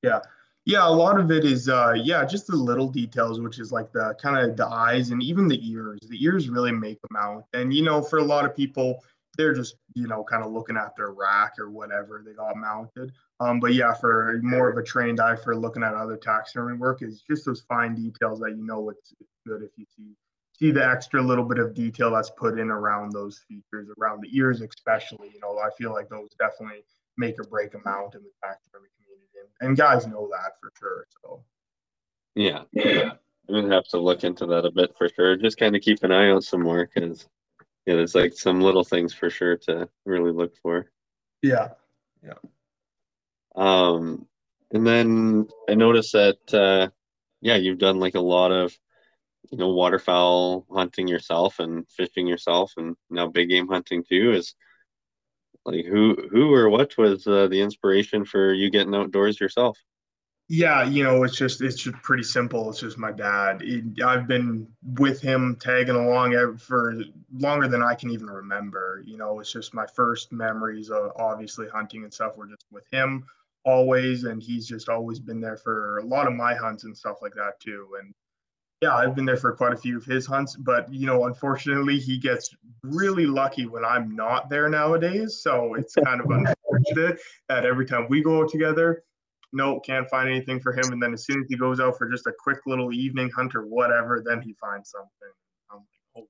yeah. 0.02 0.20
Yeah, 0.64 0.86
a 0.86 0.90
lot 0.90 1.18
of 1.18 1.32
it 1.32 1.44
is 1.44 1.68
uh 1.68 1.94
yeah, 1.96 2.24
just 2.24 2.46
the 2.46 2.54
little 2.54 2.88
details, 2.88 3.40
which 3.40 3.58
is 3.58 3.72
like 3.72 3.90
the 3.92 4.14
kind 4.22 4.38
of 4.38 4.56
the 4.56 4.66
eyes 4.66 5.10
and 5.10 5.20
even 5.22 5.48
the 5.48 5.58
ears. 5.68 5.98
The 6.08 6.22
ears 6.22 6.48
really 6.48 6.70
make 6.70 7.00
them 7.02 7.16
out. 7.16 7.46
And 7.52 7.74
you 7.74 7.82
know, 7.82 8.00
for 8.00 8.18
a 8.18 8.24
lot 8.24 8.44
of 8.44 8.54
people, 8.54 9.02
they're 9.36 9.54
just, 9.54 9.76
you 9.94 10.06
know, 10.06 10.22
kind 10.22 10.44
of 10.44 10.52
looking 10.52 10.76
at 10.76 10.94
their 10.96 11.10
rack 11.10 11.54
or 11.58 11.70
whatever 11.70 12.22
they 12.24 12.32
got 12.34 12.56
mounted. 12.56 13.12
Um, 13.40 13.58
but 13.58 13.74
yeah, 13.74 13.92
for 13.94 14.38
more 14.42 14.70
of 14.70 14.76
a 14.76 14.82
trained 14.82 15.20
eye 15.20 15.36
for 15.36 15.56
looking 15.56 15.82
at 15.82 15.94
other 15.94 16.16
taxidermy 16.16 16.78
work 16.78 17.02
is 17.02 17.22
just 17.28 17.44
those 17.44 17.62
fine 17.62 17.94
details 17.94 18.38
that 18.40 18.50
you 18.56 18.64
know 18.64 18.90
it's 18.90 19.12
good 19.46 19.62
if 19.62 19.70
you 19.76 19.84
see 19.96 20.14
see 20.58 20.70
the 20.70 20.86
extra 20.86 21.20
little 21.20 21.44
bit 21.44 21.58
of 21.58 21.74
detail 21.74 22.12
that's 22.12 22.30
put 22.30 22.58
in 22.58 22.70
around 22.70 23.10
those 23.10 23.40
features, 23.48 23.88
around 24.00 24.22
the 24.22 24.36
ears 24.36 24.60
especially. 24.60 25.30
You 25.34 25.40
know, 25.40 25.58
I 25.58 25.70
feel 25.76 25.92
like 25.92 26.08
those 26.08 26.28
definitely 26.38 26.84
make 27.16 27.38
or 27.38 27.44
break 27.44 27.74
a 27.74 27.78
mount 27.84 28.14
in 28.14 28.22
the 28.22 28.30
taxidermy 28.44 28.88
and 29.62 29.76
guys 29.76 30.06
know 30.06 30.28
that 30.30 30.52
for 30.60 30.72
sure. 30.78 31.06
So 31.22 31.44
yeah, 32.34 32.62
yeah, 32.72 33.12
I'm 33.48 33.54
gonna 33.54 33.74
have 33.74 33.88
to 33.88 33.98
look 33.98 34.24
into 34.24 34.46
that 34.46 34.66
a 34.66 34.70
bit 34.70 34.94
for 34.98 35.08
sure. 35.08 35.36
Just 35.36 35.58
kind 35.58 35.74
of 35.74 35.82
keep 35.82 36.02
an 36.02 36.12
eye 36.12 36.30
out 36.30 36.44
some 36.44 36.62
more 36.62 36.88
because 36.92 37.26
yeah, 37.86 37.94
there's 37.94 38.14
like 38.14 38.34
some 38.34 38.60
little 38.60 38.84
things 38.84 39.14
for 39.14 39.30
sure 39.30 39.56
to 39.58 39.88
really 40.04 40.32
look 40.32 40.56
for. 40.62 40.90
Yeah, 41.42 41.70
yeah. 42.22 42.34
Um, 43.54 44.26
and 44.72 44.86
then 44.86 45.48
I 45.68 45.74
noticed 45.74 46.12
that 46.12 46.54
uh, 46.54 46.90
yeah, 47.40 47.56
you've 47.56 47.78
done 47.78 47.98
like 47.98 48.14
a 48.14 48.20
lot 48.20 48.52
of 48.52 48.76
you 49.50 49.58
know 49.58 49.70
waterfowl 49.70 50.66
hunting 50.72 51.08
yourself 51.08 51.58
and 51.58 51.88
fishing 51.88 52.26
yourself, 52.26 52.72
and 52.76 52.96
now 53.10 53.26
big 53.26 53.48
game 53.48 53.68
hunting 53.68 54.04
too. 54.08 54.32
Is 54.32 54.54
like 55.64 55.84
who 55.84 56.16
who 56.30 56.52
or 56.52 56.68
what 56.68 56.96
was 56.98 57.26
uh, 57.26 57.46
the 57.48 57.60
inspiration 57.60 58.24
for 58.24 58.52
you 58.52 58.70
getting 58.70 58.94
outdoors 58.94 59.40
yourself? 59.40 59.78
Yeah, 60.48 60.84
you 60.84 61.02
know, 61.02 61.22
it's 61.22 61.36
just 61.36 61.62
it's 61.62 61.80
just 61.80 61.96
pretty 62.02 62.24
simple. 62.24 62.68
It's 62.68 62.80
just 62.80 62.98
my 62.98 63.12
dad. 63.12 63.62
I've 64.04 64.26
been 64.26 64.66
with 64.98 65.20
him 65.20 65.56
tagging 65.58 65.94
along 65.94 66.58
for 66.58 66.94
longer 67.38 67.68
than 67.68 67.82
I 67.82 67.94
can 67.94 68.10
even 68.10 68.28
remember. 68.28 69.02
You 69.06 69.16
know, 69.16 69.40
it's 69.40 69.52
just 69.52 69.72
my 69.72 69.86
first 69.86 70.32
memories 70.32 70.90
of 70.90 71.12
obviously 71.16 71.68
hunting 71.68 72.02
and 72.02 72.12
stuff 72.12 72.36
were 72.36 72.48
just 72.48 72.66
with 72.70 72.84
him 72.92 73.24
always, 73.64 74.24
and 74.24 74.42
he's 74.42 74.66
just 74.66 74.88
always 74.88 75.20
been 75.20 75.40
there 75.40 75.56
for 75.56 75.98
a 75.98 76.04
lot 76.04 76.26
of 76.26 76.34
my 76.34 76.54
hunts 76.54 76.84
and 76.84 76.96
stuff 76.96 77.22
like 77.22 77.34
that 77.34 77.58
too. 77.60 77.88
And 78.00 78.12
yeah, 78.82 78.96
I've 78.96 79.14
been 79.14 79.24
there 79.24 79.36
for 79.36 79.52
quite 79.52 79.72
a 79.72 79.76
few 79.76 79.96
of 79.96 80.04
his 80.04 80.26
hunts, 80.26 80.56
but 80.56 80.92
you 80.92 81.06
know, 81.06 81.26
unfortunately, 81.26 82.00
he 82.00 82.18
gets 82.18 82.50
really 82.82 83.26
lucky 83.26 83.64
when 83.64 83.84
I'm 83.84 84.16
not 84.16 84.50
there 84.50 84.68
nowadays. 84.68 85.40
So 85.40 85.74
it's 85.74 85.94
kind 85.94 86.20
of 86.20 86.28
unfortunate 86.28 87.20
that 87.48 87.64
every 87.64 87.86
time 87.86 88.08
we 88.10 88.24
go 88.24 88.44
together, 88.44 89.04
no, 89.52 89.78
can't 89.78 90.08
find 90.10 90.28
anything 90.28 90.58
for 90.58 90.72
him. 90.72 90.90
And 90.90 91.00
then 91.00 91.12
as 91.12 91.24
soon 91.24 91.42
as 91.42 91.46
he 91.48 91.56
goes 91.56 91.78
out 91.78 91.96
for 91.96 92.10
just 92.10 92.26
a 92.26 92.32
quick 92.36 92.58
little 92.66 92.92
evening 92.92 93.30
hunt 93.30 93.54
or 93.54 93.66
whatever, 93.66 94.20
then 94.26 94.42
he 94.42 94.56
finds 94.60 94.90
something. 94.90 95.32
Oh. 95.70 96.26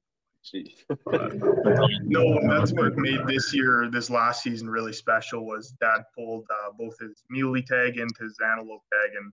no, 2.04 2.38
that's 2.48 2.72
what 2.72 2.98
made 2.98 3.26
this 3.26 3.54
year, 3.54 3.88
this 3.90 4.10
last 4.10 4.42
season 4.42 4.68
really 4.68 4.92
special 4.92 5.46
was 5.46 5.74
dad 5.80 6.02
pulled 6.14 6.44
uh, 6.50 6.72
both 6.78 6.98
his 7.00 7.22
muley 7.30 7.62
tag 7.62 7.96
and 7.96 8.10
his 8.20 8.36
antelope 8.44 8.82
tag. 8.92 9.10
And 9.16 9.32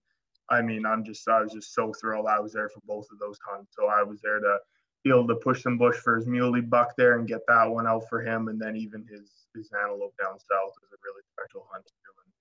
I 0.49 0.61
mean, 0.61 0.85
I'm 0.85 1.03
just, 1.03 1.27
I 1.27 1.41
was 1.41 1.53
just 1.53 1.73
so 1.73 1.93
thrilled 1.93 2.27
I 2.27 2.39
was 2.39 2.53
there 2.53 2.69
for 2.69 2.81
both 2.85 3.07
of 3.11 3.19
those 3.19 3.39
hunts. 3.45 3.73
So 3.77 3.87
I 3.87 4.03
was 4.03 4.21
there 4.21 4.39
to 4.39 4.57
be 5.03 5.09
able 5.11 5.27
to 5.27 5.35
push 5.35 5.63
some 5.63 5.77
bush 5.77 5.97
for 5.97 6.15
his 6.15 6.27
muley 6.27 6.61
buck 6.61 6.95
there 6.97 7.17
and 7.17 7.27
get 7.27 7.41
that 7.47 7.69
one 7.69 7.87
out 7.87 8.07
for 8.09 8.21
him. 8.21 8.47
And 8.47 8.59
then 8.59 8.75
even 8.75 9.05
his, 9.09 9.47
his 9.55 9.69
antelope 9.81 10.15
down 10.21 10.39
south 10.39 10.73
was 10.81 10.91
a 10.91 10.97
really 11.03 11.23
special 11.33 11.67
hunt 11.71 11.85
too. 11.85 12.13
And 12.25 12.33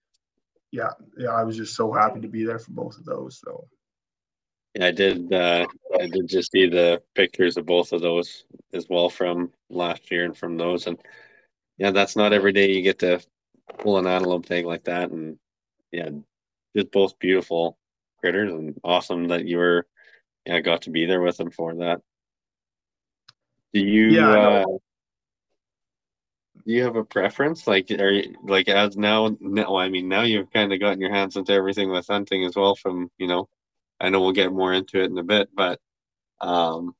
yeah, 0.72 1.24
yeah, 1.24 1.34
I 1.34 1.44
was 1.44 1.56
just 1.56 1.74
so 1.76 1.92
happy 1.92 2.20
to 2.20 2.28
be 2.28 2.44
there 2.44 2.58
for 2.58 2.72
both 2.72 2.98
of 2.98 3.04
those. 3.04 3.40
So. 3.44 3.68
Yeah, 4.74 4.86
I 4.86 4.90
did. 4.90 5.32
Uh, 5.32 5.66
I 5.98 6.06
did 6.06 6.28
just 6.28 6.52
see 6.52 6.68
the 6.68 7.02
pictures 7.14 7.56
of 7.56 7.64
both 7.64 7.92
of 7.92 8.02
those 8.02 8.44
as 8.74 8.86
well 8.88 9.08
from 9.08 9.50
last 9.70 10.10
year 10.10 10.24
and 10.24 10.36
from 10.36 10.58
those, 10.58 10.86
and 10.86 11.00
yeah, 11.78 11.90
that's 11.90 12.16
not 12.16 12.34
every 12.34 12.52
day 12.52 12.70
you 12.70 12.82
get 12.82 12.98
to 12.98 13.20
pull 13.78 13.96
an 13.98 14.06
antelope 14.06 14.44
tag 14.44 14.66
like 14.66 14.84
that, 14.84 15.10
and 15.10 15.38
yeah, 15.90 16.10
just 16.76 16.92
both 16.92 17.18
beautiful 17.18 17.77
critters 18.18 18.52
and 18.52 18.78
awesome 18.84 19.28
that 19.28 19.46
you 19.46 19.58
were 19.58 19.86
yeah 20.46 20.60
got 20.60 20.82
to 20.82 20.90
be 20.90 21.06
there 21.06 21.20
with 21.20 21.36
them 21.36 21.50
for 21.50 21.74
that. 21.76 22.00
Do 23.72 23.80
you 23.80 24.10
yeah, 24.10 24.30
uh, 24.30 24.64
do 24.64 26.72
you 26.72 26.84
have 26.84 26.96
a 26.96 27.04
preference? 27.04 27.66
Like 27.66 27.90
are 27.90 28.10
you 28.10 28.34
like 28.42 28.68
as 28.68 28.96
now 28.96 29.36
no 29.40 29.76
I 29.76 29.88
mean 29.88 30.08
now 30.08 30.22
you've 30.22 30.52
kind 30.52 30.72
of 30.72 30.80
gotten 30.80 31.00
your 31.00 31.12
hands 31.12 31.36
into 31.36 31.52
everything 31.52 31.90
with 31.90 32.06
hunting 32.06 32.44
as 32.44 32.56
well 32.56 32.74
from, 32.74 33.10
you 33.18 33.26
know, 33.26 33.48
I 34.00 34.08
know 34.08 34.20
we'll 34.20 34.32
get 34.32 34.52
more 34.52 34.72
into 34.72 35.02
it 35.02 35.10
in 35.10 35.18
a 35.18 35.22
bit, 35.22 35.48
but 35.54 35.80
um 36.40 36.94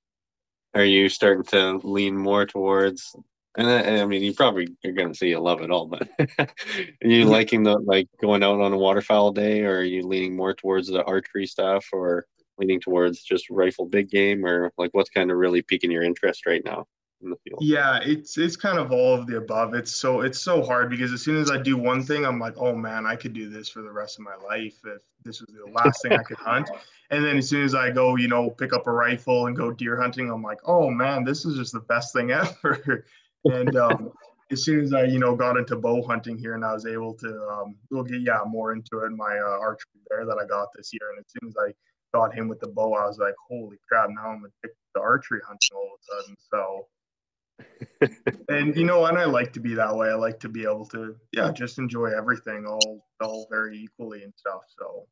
are 0.75 0.85
you 0.85 1.09
starting 1.09 1.45
to 1.45 1.79
lean 1.87 2.17
more 2.17 2.47
towards 2.47 3.17
and 3.59 3.69
I, 3.69 4.01
I 4.01 4.07
mean, 4.07 4.23
you 4.23 4.33
probably 4.33 4.69
are 4.85 4.93
going 4.93 5.09
to 5.09 5.19
say 5.19 5.29
you 5.29 5.41
love 5.41 5.63
it 5.63 5.71
all, 5.71 5.87
but 5.87 6.09
are 6.39 6.49
you 7.03 7.25
liking 7.25 7.65
the 7.65 7.77
like 7.77 8.09
going 8.23 8.45
out 8.45 8.61
on 8.61 8.73
a 8.73 8.79
waterfowl 8.79 9.33
day, 9.33 9.63
or 9.63 9.79
are 9.79 9.85
you 9.85 10.07
leaning 10.07 10.37
more 10.37 10.55
towards 10.55 10.87
the 10.87 11.03
archery 11.05 11.45
stuff, 11.45 11.85
or 11.93 12.25
leaning 12.59 12.81
towards 12.81 13.21
just 13.25 13.51
rifle 13.51 13.85
big 13.85 14.11
game, 14.11 14.47
or 14.47 14.73
like 14.79 14.91
what's 14.93 15.11
kind 15.11 15.33
of 15.33 15.39
really 15.39 15.61
piquing 15.61 15.91
your 15.91 16.05
interest 16.05 16.47
right 16.47 16.65
now 16.65 16.87
in 17.21 17.31
the 17.31 17.37
field? 17.45 17.59
Yeah, 17.61 17.99
it's 18.01 18.39
it's 18.39 18.55
kind 18.55 18.79
of 18.79 18.93
all 18.93 19.13
of 19.13 19.27
the 19.27 19.39
above. 19.39 19.75
It's 19.75 19.93
so 19.93 20.21
it's 20.21 20.41
so 20.41 20.63
hard 20.63 20.89
because 20.89 21.13
as 21.13 21.23
soon 21.23 21.37
as 21.37 21.51
I 21.51 21.61
do 21.61 21.77
one 21.77 22.05
thing, 22.05 22.25
I'm 22.25 22.39
like, 22.39 22.55
oh 22.59 22.77
man, 22.77 23.07
I 23.07 23.17
could 23.17 23.33
do 23.33 23.51
this 23.51 23.69
for 23.69 23.83
the 23.83 23.91
rest 23.91 24.21
of 24.21 24.25
my 24.25 24.37
life 24.37 24.79
if 24.85 25.03
this 25.25 25.41
was 25.41 25.53
the 25.53 25.69
last 25.73 26.01
thing 26.03 26.13
I 26.13 26.23
could 26.23 26.39
hunt. 26.39 26.71
And 27.11 27.25
then 27.25 27.39
as 27.39 27.49
soon 27.49 27.65
as 27.65 27.75
I 27.75 27.91
go, 27.91 28.15
you 28.15 28.29
know, 28.29 28.51
pick 28.51 28.73
up 28.73 28.87
a 28.87 28.93
rifle 28.93 29.47
and 29.47 29.57
go 29.57 29.73
deer 29.73 30.01
hunting, 30.01 30.31
I'm 30.31 30.43
like, 30.43 30.61
oh 30.65 30.91
man, 30.91 31.25
this 31.25 31.45
is 31.45 31.57
just 31.57 31.73
the 31.73 31.81
best 31.81 32.13
thing 32.13 32.31
ever 32.65 33.05
and 33.49 33.77
um, 33.77 34.13
as 34.51 34.65
soon 34.65 34.81
as 34.81 34.93
I, 34.93 35.05
you 35.05 35.19
know, 35.19 35.35
got 35.37 35.57
into 35.57 35.77
bow 35.77 36.03
hunting 36.07 36.39
here 36.39 36.55
and 36.55 36.65
I 36.65 36.73
was 36.73 36.87
able 36.87 37.15
to, 37.15 37.49
um, 37.49 37.77
we'll 37.91 38.05
get 38.05 38.23
yeah 38.23 38.41
more 38.47 38.73
into 38.73 39.01
it. 39.01 39.11
My 39.11 39.39
uh, 39.39 39.59
archery 39.61 40.01
bear 40.09 40.25
that 40.25 40.39
I 40.43 40.47
got 40.47 40.69
this 40.75 40.91
year, 40.93 41.11
and 41.11 41.21
as 41.21 41.27
soon 41.29 41.49
as 41.49 41.55
I 41.59 41.73
got 42.17 42.35
him 42.35 42.49
with 42.49 42.61
the 42.61 42.69
bow, 42.69 42.95
I 42.95 43.07
was 43.07 43.19
like, 43.19 43.35
holy 43.49 43.79
crap! 43.89 44.11
Now 44.11 44.31
I'm 44.31 44.45
addicted 44.45 44.77
to 44.97 45.03
archery 45.03 45.41
hunting 45.47 45.77
all 45.77 45.91
of 45.95 46.01
a 46.01 46.23
sudden. 46.23 46.37
So, 48.01 48.45
and 48.49 48.77
you 48.77 48.85
know, 48.85 49.05
and 49.07 49.19
I 49.19 49.25
like 49.25 49.53
to 49.55 49.61
be 49.61 49.75
that 49.75 49.95
way. 49.95 50.09
I 50.09 50.15
like 50.15 50.41
to 50.41 50.49
be 50.49 50.63
able 50.63 50.87
to, 50.87 51.17
yeah, 51.33 51.51
just 51.53 51.79
enjoy 51.79 52.07
everything 52.17 52.67
all 52.67 53.05
all 53.21 53.47
very 53.51 53.79
equally 53.79 54.23
and 54.23 54.33
stuff. 54.37 54.63
So. 54.79 55.07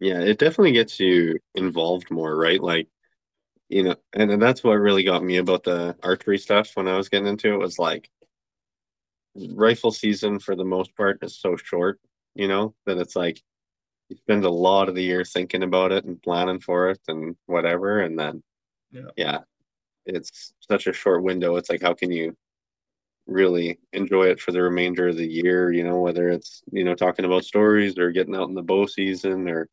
Yeah, 0.00 0.20
it 0.20 0.38
definitely 0.38 0.70
gets 0.70 1.00
you 1.00 1.40
involved 1.56 2.12
more, 2.12 2.36
right? 2.36 2.62
Like 2.62 2.86
you 3.68 3.82
know, 3.82 3.96
and, 4.14 4.30
and 4.30 4.42
that's 4.42 4.64
what 4.64 4.74
really 4.74 5.04
got 5.04 5.22
me 5.22 5.36
about 5.36 5.64
the 5.64 5.96
archery 6.02 6.38
stuff 6.38 6.70
when 6.74 6.88
I 6.88 6.96
was 6.96 7.08
getting 7.08 7.28
into 7.28 7.52
it 7.52 7.58
was 7.58 7.78
like 7.78 8.10
rifle 9.54 9.90
season 9.90 10.38
for 10.38 10.56
the 10.56 10.64
most 10.64 10.96
part 10.96 11.18
is 11.22 11.38
so 11.38 11.56
short, 11.56 12.00
you 12.34 12.48
know, 12.48 12.74
that 12.86 12.98
it's 12.98 13.16
like 13.16 13.40
you 14.08 14.16
spend 14.16 14.44
a 14.44 14.50
lot 14.50 14.88
of 14.88 14.94
the 14.94 15.02
year 15.02 15.24
thinking 15.24 15.62
about 15.62 15.92
it 15.92 16.04
and 16.04 16.22
planning 16.22 16.60
for 16.60 16.90
it 16.90 17.00
and 17.08 17.36
whatever. 17.46 18.00
And 18.00 18.18
then, 18.18 18.42
yeah, 18.90 19.10
yeah 19.16 19.38
it's 20.06 20.54
such 20.60 20.86
a 20.86 20.92
short 20.92 21.22
window. 21.22 21.56
It's 21.56 21.70
like, 21.70 21.82
how 21.82 21.94
can 21.94 22.10
you 22.10 22.36
really 23.26 23.78
enjoy 23.92 24.28
it 24.28 24.40
for 24.40 24.52
the 24.52 24.62
remainder 24.62 25.08
of 25.08 25.16
the 25.16 25.26
year? 25.26 25.70
You 25.70 25.84
know, 25.84 26.00
whether 26.00 26.30
it's, 26.30 26.62
you 26.72 26.84
know, 26.84 26.94
talking 26.94 27.26
about 27.26 27.44
stories 27.44 27.98
or 27.98 28.10
getting 28.10 28.34
out 28.34 28.48
in 28.48 28.54
the 28.54 28.62
bow 28.62 28.86
season 28.86 29.48
or 29.48 29.68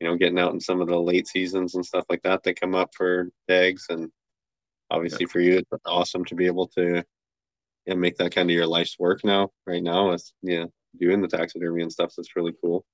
you 0.00 0.06
know, 0.06 0.16
getting 0.16 0.38
out 0.38 0.52
in 0.52 0.60
some 0.60 0.80
of 0.80 0.88
the 0.88 0.98
late 0.98 1.26
seasons 1.26 1.74
and 1.74 1.84
stuff 1.84 2.04
like 2.08 2.22
that 2.22 2.42
that 2.42 2.60
come 2.60 2.74
up 2.74 2.94
for 2.94 3.30
tags. 3.48 3.86
And 3.88 4.10
obviously 4.90 5.24
yeah. 5.24 5.32
for 5.32 5.40
you, 5.40 5.58
it's 5.58 5.70
awesome 5.86 6.24
to 6.26 6.34
be 6.34 6.46
able 6.46 6.68
to 6.68 7.02
yeah, 7.86 7.94
make 7.94 8.16
that 8.16 8.34
kind 8.34 8.50
of 8.50 8.54
your 8.54 8.66
life's 8.66 8.98
work 8.98 9.24
now, 9.24 9.50
right 9.66 9.82
now, 9.82 10.12
as 10.12 10.32
yeah, 10.42 10.64
doing 10.98 11.22
the 11.22 11.28
taxidermy 11.28 11.82
and 11.82 11.92
stuff. 11.92 12.12
That's 12.16 12.36
really 12.36 12.54
cool. 12.60 12.84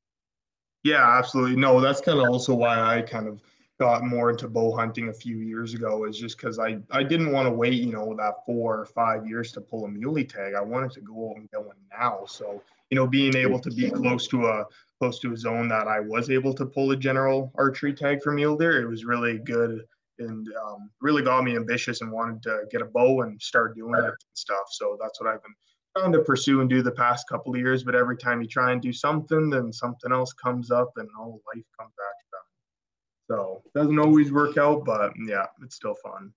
Yeah, 0.84 1.18
absolutely. 1.18 1.56
No, 1.56 1.80
that's 1.80 2.00
kind 2.00 2.18
of 2.18 2.28
also 2.28 2.54
why 2.54 2.78
I 2.78 3.02
kind 3.02 3.28
of 3.28 3.40
got 3.80 4.04
more 4.04 4.30
into 4.30 4.48
bow 4.48 4.76
hunting 4.76 5.08
a 5.08 5.12
few 5.12 5.38
years 5.38 5.74
ago 5.74 6.04
is 6.04 6.18
just 6.18 6.36
because 6.36 6.58
I, 6.58 6.78
I 6.90 7.02
didn't 7.02 7.32
want 7.32 7.46
to 7.46 7.52
wait, 7.52 7.74
you 7.74 7.92
know, 7.92 8.14
that 8.16 8.44
four 8.44 8.78
or 8.78 8.86
five 8.86 9.26
years 9.26 9.50
to 9.52 9.60
pull 9.60 9.84
a 9.84 9.88
muley 9.88 10.24
tag. 10.24 10.54
I 10.54 10.60
wanted 10.60 10.92
to 10.92 11.00
go 11.00 11.30
out 11.30 11.36
and 11.36 11.50
get 11.50 11.64
one 11.64 11.76
now. 11.90 12.24
So, 12.26 12.62
you 12.90 12.96
know, 12.96 13.06
being 13.06 13.34
able 13.34 13.58
to 13.60 13.70
be 13.70 13.90
close 13.90 14.28
to 14.28 14.46
a 14.46 14.66
close 15.02 15.18
to 15.18 15.32
a 15.32 15.36
zone 15.36 15.66
that 15.66 15.88
I 15.88 15.98
was 15.98 16.30
able 16.30 16.54
to 16.54 16.64
pull 16.64 16.92
a 16.92 16.96
general 16.96 17.50
archery 17.56 17.92
tag 17.92 18.22
for 18.22 18.30
mule. 18.30 18.62
It 18.62 18.88
was 18.88 19.04
really 19.04 19.38
good 19.40 19.82
and 20.20 20.46
um, 20.64 20.90
really 21.00 21.24
got 21.24 21.42
me 21.42 21.56
ambitious 21.56 22.02
and 22.02 22.12
wanted 22.12 22.40
to 22.44 22.66
get 22.70 22.82
a 22.82 22.84
bow 22.84 23.22
and 23.22 23.42
start 23.42 23.74
doing 23.74 23.96
it 23.96 24.04
and 24.04 24.14
stuff. 24.34 24.66
So 24.70 24.96
that's 25.02 25.20
what 25.20 25.28
I've 25.28 25.42
been 25.42 25.54
trying 25.98 26.12
to 26.12 26.20
pursue 26.20 26.60
and 26.60 26.70
do 26.70 26.82
the 26.82 26.92
past 26.92 27.28
couple 27.28 27.52
of 27.52 27.58
years. 27.58 27.82
But 27.82 27.96
every 27.96 28.16
time 28.16 28.40
you 28.40 28.46
try 28.46 28.70
and 28.70 28.80
do 28.80 28.92
something, 28.92 29.50
then 29.50 29.72
something 29.72 30.12
else 30.12 30.32
comes 30.34 30.70
up 30.70 30.92
and 30.94 31.08
all 31.18 31.42
life 31.52 31.64
comes 31.76 31.92
back 31.98 32.18
to 32.20 32.26
them. 32.30 33.36
So 33.36 33.62
doesn't 33.74 33.98
always 33.98 34.30
work 34.30 34.56
out, 34.56 34.84
but 34.84 35.14
yeah, 35.26 35.46
it's 35.64 35.74
still 35.74 35.96
fun. 35.96 36.32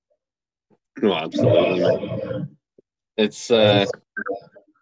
No, 1.03 1.13
absolutely. 1.13 2.47
It's 3.17 3.51
uh, 3.51 3.85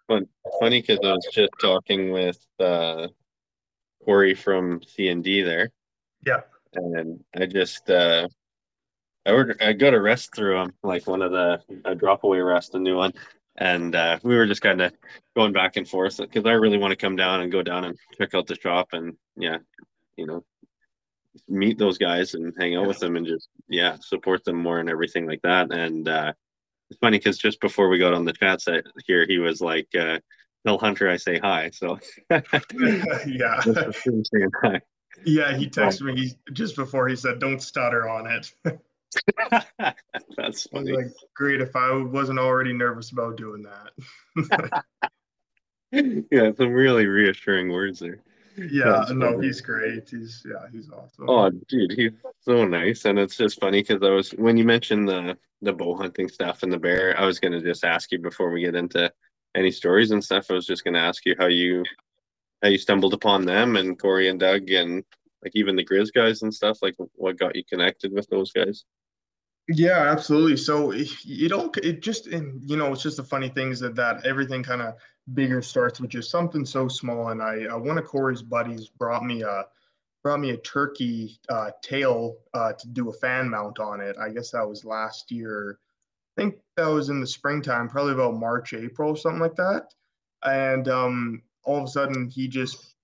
fun, 0.07 0.25
funny 0.61 0.79
because 0.79 0.99
I 1.03 1.11
was 1.11 1.27
just 1.33 1.51
talking 1.59 2.13
with 2.13 2.39
uh, 2.61 3.09
Cory 4.05 4.35
from 4.35 4.81
C 4.83 5.07
and 5.09 5.23
D 5.23 5.41
there. 5.41 5.71
Yeah. 6.25 6.41
And 6.73 7.23
I 7.35 7.45
just 7.45 7.89
uh 7.89 8.27
I 9.25 9.31
ordered 9.31 9.61
I 9.61 9.73
got 9.73 9.93
a 9.93 10.01
rest 10.01 10.35
through 10.35 10.61
him, 10.61 10.73
like 10.83 11.07
one 11.07 11.21
of 11.21 11.31
the 11.31 11.61
a 11.85 11.95
drop 11.95 12.23
away 12.23 12.39
rest, 12.39 12.75
a 12.75 12.79
new 12.79 12.95
one. 12.95 13.13
And 13.55 13.95
uh, 13.95 14.17
we 14.23 14.35
were 14.35 14.47
just 14.47 14.63
kind 14.63 14.81
of 14.81 14.93
going 15.35 15.53
back 15.53 15.77
and 15.77 15.87
forth 15.87 16.17
because 16.17 16.45
I 16.45 16.53
really 16.53 16.79
want 16.79 16.91
to 16.91 16.95
come 16.95 17.15
down 17.15 17.41
and 17.41 17.51
go 17.51 17.61
down 17.61 17.83
and 17.83 17.97
check 18.17 18.33
out 18.33 18.47
the 18.47 18.55
shop 18.55 18.89
and 18.93 19.15
yeah, 19.37 19.59
you 20.17 20.25
know, 20.25 20.43
meet 21.47 21.77
those 21.77 21.99
guys 21.99 22.33
and 22.33 22.53
hang 22.57 22.75
out 22.75 22.81
yeah. 22.81 22.87
with 22.87 22.99
them 22.99 23.15
and 23.15 23.27
just 23.27 23.49
yeah, 23.67 23.97
support 24.01 24.43
them 24.43 24.57
more 24.57 24.79
and 24.79 24.89
everything 24.89 25.27
like 25.27 25.41
that. 25.43 25.71
And 25.71 26.07
uh, 26.07 26.33
it's 26.89 26.99
funny 26.99 27.19
because 27.19 27.37
just 27.37 27.59
before 27.59 27.89
we 27.89 27.99
got 27.99 28.13
on 28.13 28.25
the 28.25 28.33
chat 28.33 28.61
set 28.61 28.85
here, 29.05 29.25
he 29.27 29.37
was 29.37 29.61
like, 29.61 29.87
uh, 29.97 30.19
tell 30.65 30.77
Hunter 30.77 31.09
I 31.09 31.17
say 31.17 31.39
hi. 31.39 31.69
So 31.71 31.99
yeah, 32.29 32.41
hi. 33.61 34.81
yeah, 35.25 35.57
he 35.57 35.69
texted 35.69 36.01
me 36.01 36.15
he, 36.15 36.33
just 36.53 36.75
before 36.75 37.07
he 37.07 37.15
said, 37.15 37.39
"Don't 37.39 37.61
stutter 37.61 38.09
on 38.09 38.27
it." 38.27 38.53
That's 40.37 40.67
funny. 40.67 40.93
Like, 40.93 41.13
great 41.35 41.61
if 41.61 41.75
I 41.75 41.95
wasn't 41.95 42.39
already 42.39 42.73
nervous 42.73 43.11
about 43.11 43.37
doing 43.37 43.63
that. 43.63 44.83
yeah, 46.31 46.51
some 46.57 46.71
really 46.71 47.05
reassuring 47.05 47.69
words 47.71 47.99
there. 47.99 48.23
Yeah, 48.55 49.05
no, 49.11 49.39
he's 49.39 49.61
great. 49.61 50.09
He's 50.09 50.45
yeah, 50.47 50.67
he's 50.71 50.89
awesome. 50.91 51.27
Oh, 51.27 51.49
dude, 51.49 51.91
he's 51.91 52.11
so 52.41 52.65
nice, 52.65 53.05
and 53.05 53.17
it's 53.17 53.35
just 53.35 53.59
funny 53.59 53.81
because 53.81 54.03
I 54.03 54.09
was 54.09 54.31
when 54.31 54.57
you 54.57 54.63
mentioned 54.63 55.07
the 55.07 55.37
the 55.61 55.73
bow 55.73 55.95
hunting 55.95 56.27
stuff 56.27 56.63
and 56.63 56.71
the 56.71 56.77
bear, 56.77 57.19
I 57.19 57.25
was 57.25 57.39
gonna 57.39 57.61
just 57.61 57.83
ask 57.83 58.11
you 58.11 58.19
before 58.19 58.51
we 58.51 58.61
get 58.61 58.75
into 58.75 59.11
any 59.55 59.71
stories 59.71 60.11
and 60.11 60.23
stuff. 60.23 60.47
I 60.49 60.53
was 60.53 60.65
just 60.65 60.83
going 60.83 60.95
to 60.95 60.99
ask 60.99 61.25
you 61.25 61.35
how 61.37 61.47
you 61.47 61.83
how 62.61 62.69
you 62.69 62.77
stumbled 62.77 63.13
upon 63.13 63.45
them 63.45 63.75
and 63.75 63.99
Cory 63.99 64.29
and 64.29 64.39
Doug 64.39 64.69
and 64.71 65.03
like 65.43 65.51
even 65.53 65.75
the 65.75 65.85
Grizz 65.85 66.13
guys 66.13 66.41
and 66.41 66.53
stuff. 66.53 66.79
Like 66.81 66.95
what 67.15 67.37
got 67.37 67.55
you 67.55 67.63
connected 67.65 68.13
with 68.13 68.27
those 68.29 68.51
guys? 68.51 68.85
Yeah, 69.69 70.11
absolutely. 70.11 70.57
So 70.57 70.91
you 70.91 71.47
don't, 71.47 71.75
it 71.77 72.01
just, 72.01 72.27
and 72.27 72.61
you 72.69 72.75
know, 72.75 72.91
it's 72.91 73.03
just 73.03 73.17
the 73.17 73.23
funny 73.23 73.49
things 73.49 73.79
that 73.79 73.95
that 73.95 74.25
everything 74.25 74.63
kind 74.63 74.81
of 74.81 74.95
bigger 75.33 75.61
starts 75.61 76.01
with 76.01 76.09
just 76.09 76.31
something 76.31 76.65
so 76.65 76.87
small. 76.87 77.29
And 77.29 77.41
I, 77.41 77.65
uh, 77.65 77.77
one 77.77 77.97
of 77.97 78.05
Cory's 78.05 78.41
buddies 78.41 78.89
brought 78.89 79.23
me 79.23 79.41
a, 79.41 79.65
brought 80.21 80.39
me 80.39 80.51
a 80.51 80.57
turkey 80.57 81.39
uh, 81.49 81.71
tail 81.81 82.37
uh, 82.53 82.73
to 82.73 82.87
do 82.89 83.09
a 83.09 83.13
fan 83.13 83.49
mount 83.49 83.79
on 83.79 84.01
it. 84.01 84.17
I 84.17 84.29
guess 84.29 84.51
that 84.51 84.67
was 84.67 84.85
last 84.85 85.31
year. 85.31 85.79
I 86.35 86.41
think 86.41 86.55
that 86.77 86.87
was 86.87 87.09
in 87.09 87.19
the 87.19 87.27
springtime, 87.27 87.87
probably 87.87 88.13
about 88.13 88.35
March, 88.35 88.73
April, 88.73 89.15
something 89.15 89.41
like 89.41 89.55
that. 89.55 89.93
And 90.43 90.87
um, 90.87 91.41
all 91.63 91.77
of 91.77 91.83
a 91.83 91.87
sudden, 91.87 92.29
he 92.29 92.47
just 92.47 92.95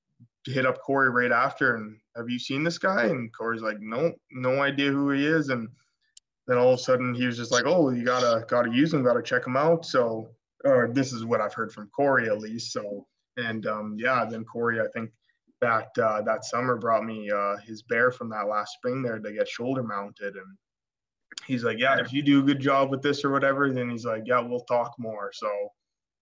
hit 0.46 0.66
up 0.66 0.82
Cory 0.82 1.10
right 1.10 1.32
after 1.32 1.76
and 1.76 1.98
have 2.16 2.30
you 2.30 2.40
seen 2.40 2.64
this 2.64 2.78
guy? 2.78 3.06
And 3.06 3.34
Cory's 3.34 3.62
like, 3.62 3.80
no, 3.80 4.14
no 4.32 4.62
idea 4.62 4.92
who 4.92 5.12
he 5.12 5.26
is. 5.26 5.50
And 5.50 5.70
then 6.48 6.58
all 6.58 6.74
of 6.74 6.80
a 6.80 6.84
sudden 6.84 7.14
he 7.14 7.26
was 7.26 7.38
just 7.38 7.52
like, 7.52 7.64
oh, 7.66 7.90
you 7.90 8.04
gotta 8.04 8.46
gotta 8.48 8.72
use 8.72 8.94
him, 8.94 9.04
gotta 9.04 9.24
check 9.24 9.46
him 9.46 9.58
out. 9.58 9.86
So, 9.86 10.30
or 10.66 10.90
this 10.92 11.14
is 11.14 11.26
what 11.26 11.42
I've 11.42 11.54
heard 11.54 11.72
from 11.72 11.90
Cory 11.96 12.28
at 12.28 12.40
least. 12.40 12.74
So, 12.74 13.08
and 13.38 13.66
um, 13.68 13.96
yeah, 13.98 14.26
then 14.26 14.44
Cory, 14.44 14.82
I 14.82 14.88
think 14.94 15.12
that 15.62 15.90
uh, 15.98 16.22
that 16.24 16.46
summer 16.46 16.78
brought 16.78 17.06
me 17.06 17.30
uh, 17.32 17.58
his 17.58 17.84
bear 17.84 18.12
from 18.12 18.30
that 18.30 18.48
last 18.48 18.74
spring 18.74 19.02
there 19.02 19.20
to 19.20 19.32
get 19.32 19.48
shoulder 19.48 19.84
mounted, 19.84 20.36
and 20.36 20.58
he's 21.46 21.64
like, 21.64 21.80
yeah, 21.80 22.00
if 22.00 22.14
you 22.14 22.22
do 22.22 22.40
a 22.40 22.44
good 22.44 22.60
job 22.60 22.92
with 22.92 23.02
this 23.02 23.24
or 23.24 23.32
whatever, 23.32 23.72
then 23.72 23.90
he's 23.90 24.06
like, 24.06 24.24
yeah, 24.26 24.40
we'll 24.40 24.62
talk 24.62 24.94
more. 24.98 25.32
So, 25.34 25.50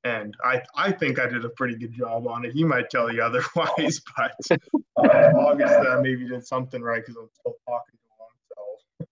and 0.03 0.35
I 0.43 0.61
I 0.75 0.91
think 0.91 1.19
I 1.19 1.27
did 1.27 1.43
a 1.45 1.49
pretty 1.49 1.75
good 1.75 1.93
job 1.93 2.27
on 2.27 2.45
it. 2.45 2.53
He 2.53 2.63
might 2.63 2.89
tell 2.89 3.11
you 3.11 3.21
otherwise, 3.23 4.01
but 4.15 4.35
uh, 4.51 5.31
obviously 5.37 5.87
I 5.87 5.99
maybe 6.01 6.27
did 6.27 6.45
something 6.45 6.81
right 6.81 7.01
because 7.01 7.15
I'm 7.15 7.29
still 7.33 7.55
talking 7.67 7.95
to 7.97 9.05
myself. 9.05 9.09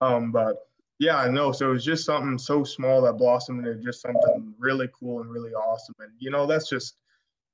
um, 0.00 0.32
but 0.32 0.56
yeah, 0.98 1.18
I 1.18 1.28
know. 1.28 1.52
So 1.52 1.70
it 1.70 1.72
was 1.74 1.84
just 1.84 2.06
something 2.06 2.38
so 2.38 2.64
small 2.64 3.02
that 3.02 3.14
blossomed 3.14 3.66
into 3.66 3.82
just 3.82 4.00
something 4.00 4.54
really 4.58 4.88
cool 4.98 5.20
and 5.20 5.30
really 5.30 5.52
awesome. 5.52 5.94
And 6.00 6.12
you 6.18 6.30
know, 6.30 6.46
that's 6.46 6.70
just 6.70 6.96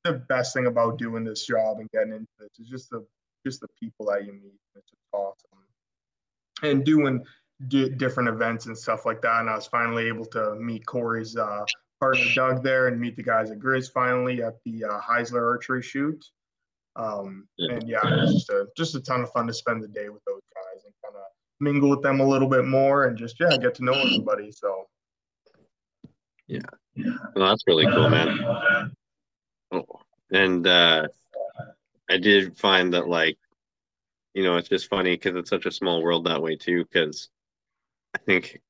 the 0.05 0.15
best 0.29 0.55
thing 0.55 0.67
about 0.67 0.99
doing 0.99 1.25
this 1.25 1.47
job 1.47 1.79
and 1.79 1.91
getting 1.91 2.13
into 2.13 2.29
this 2.39 2.51
is 2.61 2.69
just 2.69 2.91
the 2.91 3.05
just 3.45 3.61
the 3.61 3.69
people 3.81 4.07
that 4.07 4.25
you 4.25 4.33
meet. 4.33 4.61
It's 4.77 4.91
just 4.91 5.03
awesome. 5.13 5.59
And 6.63 6.85
doing 6.85 7.25
d- 7.69 7.91
different 7.91 8.29
events 8.29 8.67
and 8.67 8.77
stuff 8.77 9.07
like 9.07 9.23
that. 9.23 9.41
And 9.41 9.51
I 9.51 9.55
was 9.55 9.67
finally 9.67 10.09
able 10.09 10.27
to 10.27 10.55
meet 10.57 10.87
Cory's 10.87 11.37
uh, 11.37 11.65
partner 12.01 12.25
Doug 12.35 12.63
there 12.63 12.89
and 12.89 13.01
meet 13.01 13.17
the 13.17 13.23
guys 13.23 13.51
at 13.51 13.59
Grizz 13.59 13.93
finally 13.93 14.43
at 14.43 14.55
the 14.65 14.85
uh, 14.85 15.01
Heisler 15.01 15.49
archery 15.49 15.83
shoot. 15.83 16.25
Um, 16.97 17.49
and 17.59 17.89
yeah, 17.89 18.07
it 18.07 18.21
was 18.21 18.35
just 18.35 18.51
a 18.51 18.67
just 18.77 18.95
a 18.95 19.01
ton 19.01 19.23
of 19.23 19.31
fun 19.31 19.47
to 19.47 19.55
spend 19.55 19.83
the 19.83 19.89
day 19.89 20.11
with 20.11 20.23
those 20.25 20.43
guys 20.55 20.85
and 20.85 20.93
kind 21.03 21.17
of 21.17 21.23
mingle 21.63 21.89
with 21.89 22.03
them 22.03 22.21
a 22.21 22.27
little 22.27 22.49
bit 22.49 22.67
more 22.67 23.07
and 23.07 23.17
just 23.17 23.37
yeah 23.39 23.57
get 23.57 23.75
to 23.77 23.85
know 23.85 23.93
everybody 23.93 24.51
so 24.51 24.89
yeah 26.49 26.59
well, 26.97 27.49
that's 27.49 27.63
really 27.67 27.87
cool 27.87 28.11
man 28.11 28.91
oh, 29.71 29.85
and 30.33 30.67
uh 30.67 31.07
i 32.11 32.19
did 32.19 32.59
find 32.59 32.93
that 32.93 33.09
like 33.09 33.39
you 34.35 34.43
know 34.43 34.57
it's 34.57 34.69
just 34.69 34.91
funny 34.91 35.15
because 35.15 35.37
it's 35.37 35.51
such 35.51 35.65
a 35.65 35.71
small 35.71 36.03
world 36.03 36.27
that 36.27 36.43
way 36.43 36.57
too 36.57 36.85
because 36.85 37.31
i 38.15 38.19
think 38.19 38.61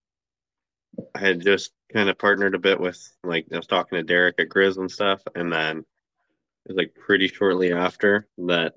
i 1.15 1.19
had 1.19 1.41
just 1.41 1.73
kind 1.93 2.09
of 2.09 2.19
partnered 2.19 2.55
a 2.55 2.59
bit 2.59 2.81
with 2.81 3.01
like 3.25 3.47
i 3.53 3.57
was 3.57 3.67
talking 3.67 3.97
to 3.97 4.03
derek 4.03 4.39
at 4.39 4.49
grizz 4.49 4.77
and 4.77 4.91
stuff 4.91 5.23
and 5.35 5.53
then 5.53 5.79
it 5.79 6.69
was 6.69 6.77
like 6.77 6.95
pretty 6.95 7.29
shortly 7.29 7.73
after 7.73 8.27
that 8.39 8.75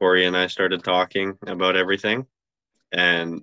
cory 0.00 0.26
and 0.26 0.36
i 0.36 0.46
started 0.46 0.82
talking 0.82 1.36
about 1.46 1.76
everything 1.76 2.26
and 2.92 3.42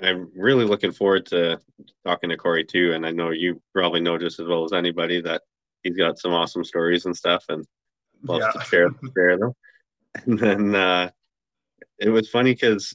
I'm 0.00 0.30
really 0.34 0.64
looking 0.64 0.92
forward 0.92 1.26
to 1.26 1.60
talking 2.04 2.30
to 2.30 2.36
Cory 2.36 2.64
too. 2.64 2.92
And 2.92 3.06
I 3.06 3.10
know 3.10 3.30
you 3.30 3.62
probably 3.72 4.00
know 4.00 4.18
just 4.18 4.40
as 4.40 4.46
well 4.46 4.64
as 4.64 4.72
anybody 4.72 5.20
that 5.22 5.42
he's 5.82 5.96
got 5.96 6.18
some 6.18 6.32
awesome 6.32 6.64
stories 6.64 7.06
and 7.06 7.16
stuff, 7.16 7.44
and 7.48 7.64
loves 8.22 8.44
yeah. 8.44 8.60
to 8.60 8.66
share 8.66 8.90
share 9.16 9.38
them. 9.38 9.52
And 10.26 10.38
then 10.38 10.74
uh, 10.74 11.10
it 11.98 12.08
was 12.08 12.28
funny 12.28 12.52
because 12.52 12.94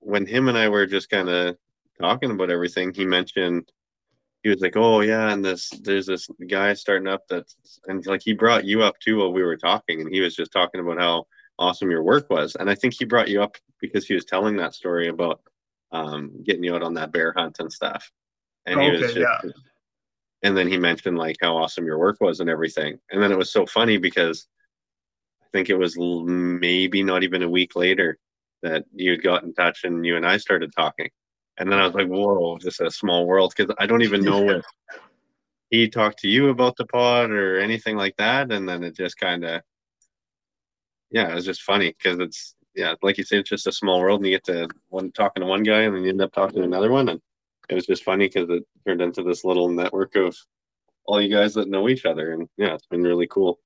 when 0.00 0.26
him 0.26 0.48
and 0.48 0.58
I 0.58 0.68
were 0.68 0.86
just 0.86 1.08
kind 1.08 1.28
of 1.28 1.56
talking 2.00 2.30
about 2.30 2.50
everything, 2.50 2.92
he 2.94 3.04
mentioned 3.04 3.70
he 4.42 4.50
was 4.50 4.60
like, 4.60 4.76
"Oh 4.76 5.00
yeah, 5.00 5.32
and 5.32 5.44
this 5.44 5.70
there's 5.82 6.06
this 6.06 6.28
guy 6.48 6.74
starting 6.74 7.08
up 7.08 7.22
that's 7.28 7.56
and 7.86 8.04
like 8.06 8.22
he 8.22 8.34
brought 8.34 8.64
you 8.64 8.82
up 8.82 8.98
too 9.00 9.18
while 9.18 9.32
we 9.32 9.42
were 9.42 9.56
talking, 9.56 10.00
and 10.00 10.12
he 10.12 10.20
was 10.20 10.34
just 10.34 10.52
talking 10.52 10.80
about 10.80 10.98
how 10.98 11.26
awesome 11.58 11.90
your 11.90 12.02
work 12.02 12.28
was. 12.30 12.54
And 12.56 12.68
I 12.68 12.74
think 12.74 12.94
he 12.94 13.04
brought 13.04 13.28
you 13.28 13.42
up 13.42 13.56
because 13.80 14.06
he 14.06 14.14
was 14.14 14.24
telling 14.24 14.56
that 14.56 14.74
story 14.74 15.08
about 15.08 15.40
um, 15.92 16.42
getting 16.44 16.64
you 16.64 16.74
out 16.74 16.82
on 16.82 16.94
that 16.94 17.12
bear 17.12 17.32
hunt 17.36 17.56
and 17.58 17.72
stuff. 17.72 18.10
And 18.66 18.80
he 18.80 18.90
was 18.90 19.00
just, 19.00 19.16
yeah. 19.16 19.40
and 20.42 20.56
then 20.56 20.68
he 20.68 20.78
mentioned 20.78 21.18
like 21.18 21.36
how 21.40 21.56
awesome 21.56 21.86
your 21.86 21.98
work 21.98 22.20
was 22.20 22.40
and 22.40 22.50
everything. 22.50 22.98
And 23.10 23.22
then 23.22 23.30
it 23.30 23.38
was 23.38 23.52
so 23.52 23.66
funny 23.66 23.98
because 23.98 24.46
I 25.42 25.46
think 25.52 25.70
it 25.70 25.78
was 25.78 25.96
maybe 25.98 27.02
not 27.02 27.22
even 27.22 27.42
a 27.42 27.48
week 27.48 27.76
later 27.76 28.18
that 28.62 28.84
you 28.94 29.16
got 29.18 29.44
in 29.44 29.54
touch 29.54 29.84
and 29.84 30.04
you 30.04 30.16
and 30.16 30.26
I 30.26 30.38
started 30.38 30.72
talking. 30.74 31.10
And 31.58 31.70
then 31.70 31.78
I 31.78 31.86
was 31.86 31.94
like, 31.94 32.08
whoa, 32.08 32.58
this 32.58 32.80
is 32.80 32.80
a 32.80 32.90
small 32.90 33.26
world 33.26 33.54
because 33.56 33.74
I 33.78 33.86
don't 33.86 34.02
even 34.02 34.24
know 34.24 34.48
if 34.50 34.64
he 35.70 35.88
talked 35.88 36.18
to 36.20 36.28
you 36.28 36.48
about 36.48 36.76
the 36.76 36.86
pod 36.86 37.30
or 37.30 37.58
anything 37.58 37.96
like 37.96 38.16
that. 38.16 38.50
And 38.50 38.68
then 38.68 38.82
it 38.82 38.96
just 38.96 39.18
kind 39.18 39.44
of 39.44 39.62
yeah, 41.14 41.30
it 41.30 41.34
was 41.34 41.44
just 41.44 41.62
funny 41.62 41.94
because 41.96 42.18
it's 42.18 42.56
yeah, 42.74 42.94
like 43.02 43.18
you 43.18 43.24
said, 43.24 43.38
it's 43.38 43.50
just 43.50 43.68
a 43.68 43.72
small 43.72 44.00
world, 44.00 44.18
and 44.18 44.26
you 44.26 44.32
get 44.32 44.44
to 44.46 44.68
one 44.88 45.12
talking 45.12 45.42
to 45.42 45.46
one 45.46 45.62
guy, 45.62 45.82
and 45.82 45.94
then 45.94 46.02
you 46.02 46.08
end 46.08 46.20
up 46.20 46.32
talking 46.32 46.56
to 46.56 46.64
another 46.64 46.90
one, 46.90 47.08
and 47.08 47.20
it 47.68 47.74
was 47.74 47.86
just 47.86 48.02
funny 48.02 48.26
because 48.26 48.50
it 48.50 48.64
turned 48.84 49.00
into 49.00 49.22
this 49.22 49.44
little 49.44 49.68
network 49.68 50.16
of 50.16 50.36
all 51.06 51.20
you 51.20 51.32
guys 51.32 51.54
that 51.54 51.68
know 51.68 51.88
each 51.88 52.04
other, 52.04 52.32
and 52.32 52.48
yeah, 52.56 52.74
it's 52.74 52.86
been 52.86 53.04
really 53.04 53.28
cool. 53.28 53.60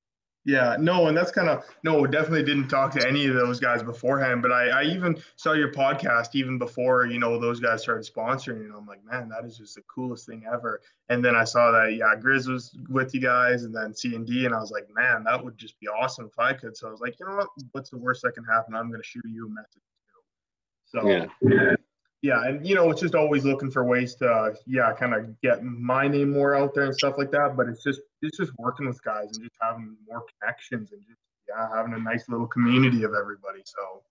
Yeah, 0.48 0.78
no, 0.80 1.08
and 1.08 1.14
that's 1.16 1.30
kind 1.30 1.50
of 1.50 1.62
no, 1.84 2.06
definitely 2.06 2.42
didn't 2.42 2.68
talk 2.68 2.90
to 2.92 3.06
any 3.06 3.26
of 3.26 3.34
those 3.34 3.60
guys 3.60 3.82
beforehand. 3.82 4.40
But 4.40 4.50
I, 4.50 4.68
I 4.68 4.82
even 4.84 5.22
saw 5.36 5.52
your 5.52 5.70
podcast 5.70 6.28
even 6.32 6.56
before 6.56 7.04
you 7.04 7.18
know 7.18 7.38
those 7.38 7.60
guys 7.60 7.82
started 7.82 8.10
sponsoring. 8.10 8.60
And 8.60 8.72
I'm 8.74 8.86
like, 8.86 9.04
man, 9.04 9.28
that 9.28 9.44
is 9.44 9.58
just 9.58 9.74
the 9.74 9.82
coolest 9.94 10.24
thing 10.24 10.44
ever. 10.50 10.80
And 11.10 11.22
then 11.22 11.36
I 11.36 11.44
saw 11.44 11.70
that 11.72 11.96
yeah, 11.96 12.18
Grizz 12.18 12.48
was 12.48 12.74
with 12.88 13.12
you 13.12 13.20
guys, 13.20 13.64
and 13.64 13.74
then 13.74 13.94
C 13.94 14.14
and 14.14 14.26
D, 14.26 14.46
and 14.46 14.54
I 14.54 14.58
was 14.58 14.70
like, 14.70 14.88
man, 14.94 15.22
that 15.24 15.44
would 15.44 15.58
just 15.58 15.78
be 15.80 15.86
awesome 15.86 16.30
if 16.32 16.38
I 16.38 16.54
could. 16.54 16.74
So 16.78 16.88
I 16.88 16.92
was 16.92 17.02
like, 17.02 17.20
you 17.20 17.26
know 17.26 17.36
what? 17.36 17.48
What's 17.72 17.90
the 17.90 17.98
worst 17.98 18.22
that 18.22 18.32
can 18.32 18.44
happen? 18.44 18.74
I'm 18.74 18.90
gonna 18.90 19.02
shoot 19.02 19.26
you 19.28 19.48
a 19.48 19.50
message. 19.50 19.82
Too. 20.94 20.98
So 20.98 21.10
yeah 21.10 21.26
yeah 21.42 21.74
and 22.22 22.66
you 22.66 22.74
know 22.74 22.90
it's 22.90 23.00
just 23.00 23.14
always 23.14 23.44
looking 23.44 23.70
for 23.70 23.84
ways 23.84 24.14
to 24.16 24.26
uh, 24.26 24.54
yeah 24.66 24.92
kind 24.92 25.14
of 25.14 25.40
get 25.40 25.62
my 25.62 26.08
name 26.08 26.30
more 26.32 26.54
out 26.54 26.74
there 26.74 26.84
and 26.84 26.94
stuff 26.94 27.14
like 27.16 27.30
that 27.30 27.56
but 27.56 27.68
it's 27.68 27.82
just 27.82 28.00
it's 28.22 28.36
just 28.36 28.52
working 28.58 28.86
with 28.86 29.02
guys 29.04 29.28
and 29.34 29.42
just 29.42 29.56
having 29.60 29.96
more 30.08 30.24
connections 30.40 30.92
and 30.92 31.00
just 31.06 31.20
yeah 31.48 31.68
having 31.74 31.94
a 31.94 31.98
nice 31.98 32.28
little 32.28 32.46
community 32.46 33.04
of 33.04 33.12
everybody 33.14 33.60
so. 33.64 34.02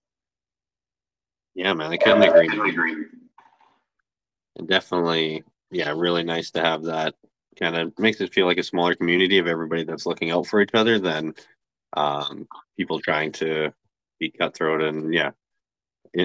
Yeah 1.54 1.72
man 1.74 1.92
i 1.92 1.96
couldn't 1.96 2.22
agree 2.22 2.70
agree 2.70 3.06
definitely 4.66 5.44
yeah 5.70 5.92
really 5.94 6.24
nice 6.24 6.50
to 6.52 6.60
have 6.60 6.84
that 6.84 7.14
kind 7.58 7.76
of 7.76 7.92
makes 7.98 8.20
it 8.20 8.32
feel 8.32 8.46
like 8.46 8.58
a 8.58 8.62
smaller 8.62 8.94
community 8.94 9.38
of 9.38 9.46
everybody 9.46 9.84
that's 9.84 10.06
looking 10.06 10.30
out 10.30 10.46
for 10.46 10.60
each 10.60 10.74
other 10.74 10.98
than 10.98 11.34
um, 11.96 12.46
people 12.76 13.00
trying 13.00 13.32
to 13.32 13.72
be 14.20 14.30
cutthroat 14.30 14.82
and 14.82 15.12
yeah 15.12 15.30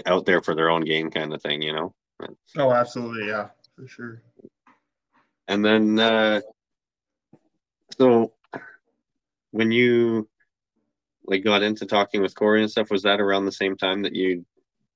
out 0.05 0.25
there 0.25 0.41
for 0.41 0.55
their 0.55 0.69
own 0.69 0.83
game 0.83 1.09
kind 1.09 1.33
of 1.33 1.41
thing, 1.41 1.61
you 1.61 1.73
know? 1.73 1.93
Oh, 2.57 2.71
absolutely. 2.71 3.27
Yeah, 3.27 3.49
for 3.75 3.87
sure. 3.87 4.21
And 5.47 5.63
then, 5.63 5.99
uh, 5.99 6.41
so 7.97 8.33
when 9.51 9.71
you 9.71 10.27
like 11.25 11.43
got 11.43 11.63
into 11.63 11.85
talking 11.85 12.21
with 12.21 12.35
Cory 12.35 12.61
and 12.61 12.71
stuff, 12.71 12.91
was 12.91 13.03
that 13.03 13.21
around 13.21 13.45
the 13.45 13.51
same 13.51 13.77
time 13.77 14.01
that 14.03 14.15
you 14.15 14.45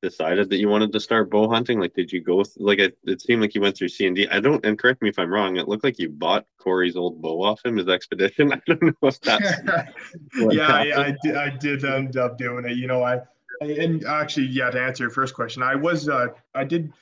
decided 0.01 0.49
that 0.49 0.57
you 0.57 0.69
wanted 0.69 0.91
to 0.93 0.99
start 0.99 1.29
bow 1.29 1.49
hunting? 1.49 1.79
Like, 1.79 1.93
did 1.93 2.11
you 2.11 2.21
go 2.21 2.43
th- 2.43 2.57
like 2.57 2.79
it, 2.79 2.97
it 3.05 3.21
seemed 3.21 3.41
like 3.41 3.55
you 3.55 3.61
went 3.61 3.77
through 3.77 3.89
C 3.89 4.07
and 4.07 4.15
D. 4.15 4.27
I 4.29 4.39
don't, 4.39 4.63
and 4.65 4.77
correct 4.77 5.01
me 5.01 5.09
if 5.09 5.19
I'm 5.19 5.31
wrong. 5.31 5.57
It 5.57 5.67
looked 5.67 5.83
like 5.83 5.99
you 5.99 6.09
bought 6.09 6.45
Cory's 6.59 6.95
old 6.95 7.21
bow 7.21 7.43
off 7.43 7.65
him, 7.65 7.77
his 7.77 7.87
expedition. 7.87 8.53
I 8.53 8.61
don't 8.67 8.81
know 8.81 8.93
if 9.03 9.19
that's. 9.21 9.53
yeah, 10.35 10.83
yeah, 10.83 10.99
I 10.99 11.15
did. 11.21 11.35
I 11.35 11.49
did 11.49 11.85
end 11.85 12.17
up 12.17 12.37
doing 12.37 12.65
it. 12.65 12.77
You 12.77 12.87
know, 12.87 13.03
I 13.03 13.21
and 13.61 14.05
actually, 14.05 14.47
yeah, 14.47 14.69
to 14.69 14.79
answer 14.79 15.03
your 15.03 15.11
first 15.11 15.33
question, 15.33 15.63
I 15.63 15.75
was 15.75 16.09
uh, 16.09 16.27
I 16.55 16.63
did 16.63 16.93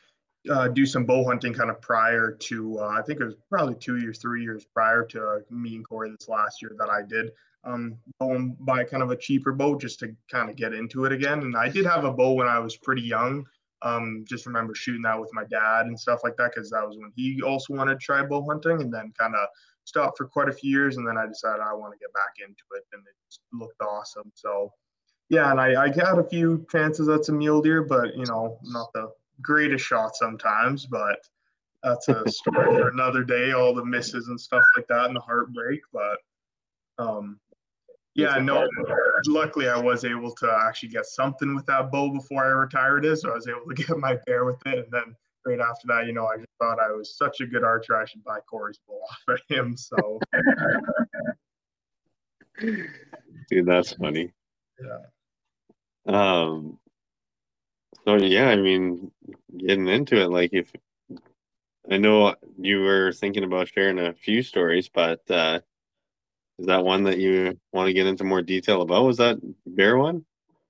uh, 0.50 0.68
do 0.68 0.86
some 0.86 1.06
bow 1.06 1.24
hunting 1.24 1.54
kind 1.54 1.70
of 1.70 1.82
prior 1.82 2.32
to 2.32 2.80
uh, 2.80 2.88
I 2.88 3.02
think 3.02 3.20
it 3.20 3.26
was 3.26 3.36
probably 3.50 3.76
two 3.76 3.98
years, 3.98 4.20
three 4.20 4.44
years 4.44 4.66
prior 4.74 5.04
to 5.08 5.42
me 5.50 5.76
and 5.76 5.88
Cory 5.88 6.12
this 6.12 6.30
last 6.30 6.62
year 6.62 6.76
that 6.78 6.90
I 6.90 7.02
did 7.02 7.32
um, 7.64 7.98
go 8.22 8.32
and 8.32 8.56
buy 8.66 8.84
kind 8.84 9.04
of 9.04 9.12
a 9.12 9.16
cheaper 9.16 9.52
bow 9.52 9.76
just 9.76 10.00
to 10.00 10.16
kind 10.32 10.50
of 10.50 10.56
get 10.56 10.74
into 10.74 11.06
it 11.06 11.12
again. 11.12 11.40
And 11.40 11.58
I 11.58 11.70
did 11.70 11.86
have 11.86 12.04
a 12.04 12.12
bow 12.12 12.34
when 12.34 12.48
I 12.48 12.60
was 12.60 12.78
pretty 12.78 13.02
young. 13.02 13.46
Um, 13.82 14.24
just 14.28 14.46
remember 14.46 14.74
shooting 14.74 15.02
that 15.04 15.20
with 15.20 15.32
my 15.34 15.44
dad 15.46 15.88
and 15.88 16.00
stuff 16.00 16.22
like 16.24 16.38
that 16.38 16.52
because 16.54 16.70
that 16.72 16.88
was 16.88 16.98
when 16.98 17.12
he 17.16 17.42
also 17.42 17.74
wanted 17.74 18.00
to 18.00 18.06
try 18.06 18.24
bow 18.24 18.46
hunting. 18.48 18.82
And 18.82 18.94
then 18.94 19.12
kind 19.18 19.36
of 19.36 19.48
stopped 19.86 20.18
for 20.18 20.28
quite 20.28 20.50
a 20.50 20.54
few 20.54 20.72
years, 20.72 20.98
and 20.98 21.08
then 21.08 21.18
I 21.18 21.26
decided 21.28 21.62
I 21.62 21.74
want 21.74 21.94
to 21.94 22.00
get 22.00 22.14
back 22.14 22.34
into 22.40 22.64
it, 22.72 22.84
and 22.94 23.02
it 23.06 23.38
looked 23.54 23.82
awesome. 23.82 24.32
So, 24.34 24.72
yeah, 25.30 25.52
and 25.52 25.60
I, 25.60 25.84
I 25.84 25.90
got 25.90 26.20
a 26.20 26.24
few 26.24 26.66
chances 26.72 27.10
at 27.10 27.26
some 27.26 27.40
mule 27.40 27.62
deer, 27.62 27.84
but 27.84 28.16
you 28.16 28.26
know, 28.26 28.60
not 28.64 28.94
the 28.94 29.12
greatest 29.42 29.86
shot 29.86 30.16
sometimes, 30.16 30.86
but 30.86 31.20
that's 31.84 32.08
a 32.10 32.24
story 32.30 32.76
for 32.76 32.90
another 32.90 33.24
day. 33.24 33.52
All 33.54 33.74
the 33.74 33.86
misses 33.86 34.28
and 34.28 34.40
stuff 34.40 34.64
like 34.76 34.88
that, 34.88 35.06
and 35.06 35.16
the 35.16 35.22
heartbreak. 35.22 35.82
But 35.92 36.18
um, 37.00 37.40
yeah, 38.14 38.38
no. 38.38 38.68
Luckily, 39.28 39.68
I 39.68 39.78
was 39.78 40.06
able 40.06 40.32
to 40.36 40.58
actually 40.68 40.90
get 40.90 41.06
something 41.06 41.56
with 41.56 41.66
that 41.66 41.92
bow 41.92 42.12
before 42.12 42.46
I 42.46 42.50
retired 42.50 43.06
it, 43.06 43.18
so 43.18 43.32
I 43.32 43.36
was 43.36 43.48
able 43.48 43.66
to 43.68 43.74
get 43.84 43.98
my 43.98 44.18
bear 44.28 44.46
with 44.46 44.62
it. 44.68 44.86
And 44.86 44.92
then 44.92 45.16
right 45.46 45.60
after 45.60 45.88
that, 45.88 46.06
you 46.06 46.14
know, 46.14 46.28
I 46.28 46.38
just 46.38 46.50
thought 46.62 46.80
I 46.80 46.92
was 46.92 47.18
such 47.18 47.42
a 47.42 47.48
good 47.48 47.64
archer, 47.64 47.96
I 47.96 48.06
should 48.06 48.24
buy 48.24 48.40
Cory's 48.50 48.80
bow 48.88 48.94
off 49.12 49.24
of 49.28 49.40
him. 49.50 49.76
So, 49.76 50.20
dude, 52.60 53.66
that's 53.66 53.94
funny. 53.94 54.32
Yeah. 54.80 54.98
Um. 56.06 56.80
So 58.06 58.16
yeah, 58.18 58.50
I 58.50 58.56
mean, 58.58 59.12
getting 59.58 59.88
into 59.88 60.22
it, 60.22 60.30
like 60.30 60.52
if 60.54 60.72
I 61.90 61.98
know 61.98 62.36
you 62.58 62.82
were 62.82 63.12
thinking 63.12 63.44
about 63.44 63.68
sharing 63.68 64.00
a 64.00 64.14
few 64.14 64.44
stories, 64.44 64.90
but 64.90 65.30
uh, 65.30 65.60
is 66.60 66.68
that 66.68 66.84
one 66.84 67.04
that 67.04 67.20
you 67.20 67.60
want 67.74 67.88
to 67.88 67.94
get 67.94 68.08
into 68.08 68.24
more 68.24 68.42
detail 68.42 68.82
about? 68.82 69.06
Was 69.06 69.18
that 69.18 69.38
bear 69.66 69.98
one? 69.98 70.26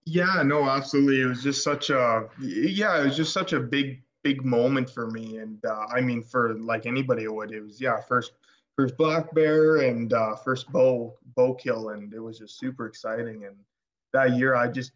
Yeah, 0.06 0.44
no, 0.44 0.70
absolutely. 0.70 1.22
It 1.22 1.26
was 1.26 1.44
just 1.44 1.64
such 1.64 1.90
a 1.90 2.28
yeah, 2.40 3.02
it 3.02 3.06
was 3.06 3.18
just 3.18 3.34
such 3.34 3.54
a 3.54 3.60
big 3.60 4.02
big 4.24 4.44
moment 4.44 4.90
for 4.90 5.10
me, 5.10 5.38
and 5.38 5.64
uh, 5.66 5.86
I 5.94 6.02
mean 6.02 6.22
for 6.22 6.56
like 6.56 6.86
anybody 6.86 7.28
would. 7.28 7.52
It 7.52 7.62
was 7.62 7.82
yeah, 7.82 8.00
first 8.02 8.34
first 8.76 8.98
black 8.98 9.34
bear 9.34 9.78
and 9.78 10.12
uh, 10.14 10.36
first 10.36 10.72
bow 10.72 11.16
bow 11.36 11.54
kill, 11.56 11.90
and 11.90 12.14
it 12.14 12.20
was 12.20 12.40
just 12.40 12.60
super 12.60 12.88
exciting. 12.88 13.46
And 13.46 13.56
that 14.14 14.36
year, 14.36 14.56
I 14.56 14.68
just 14.68 14.92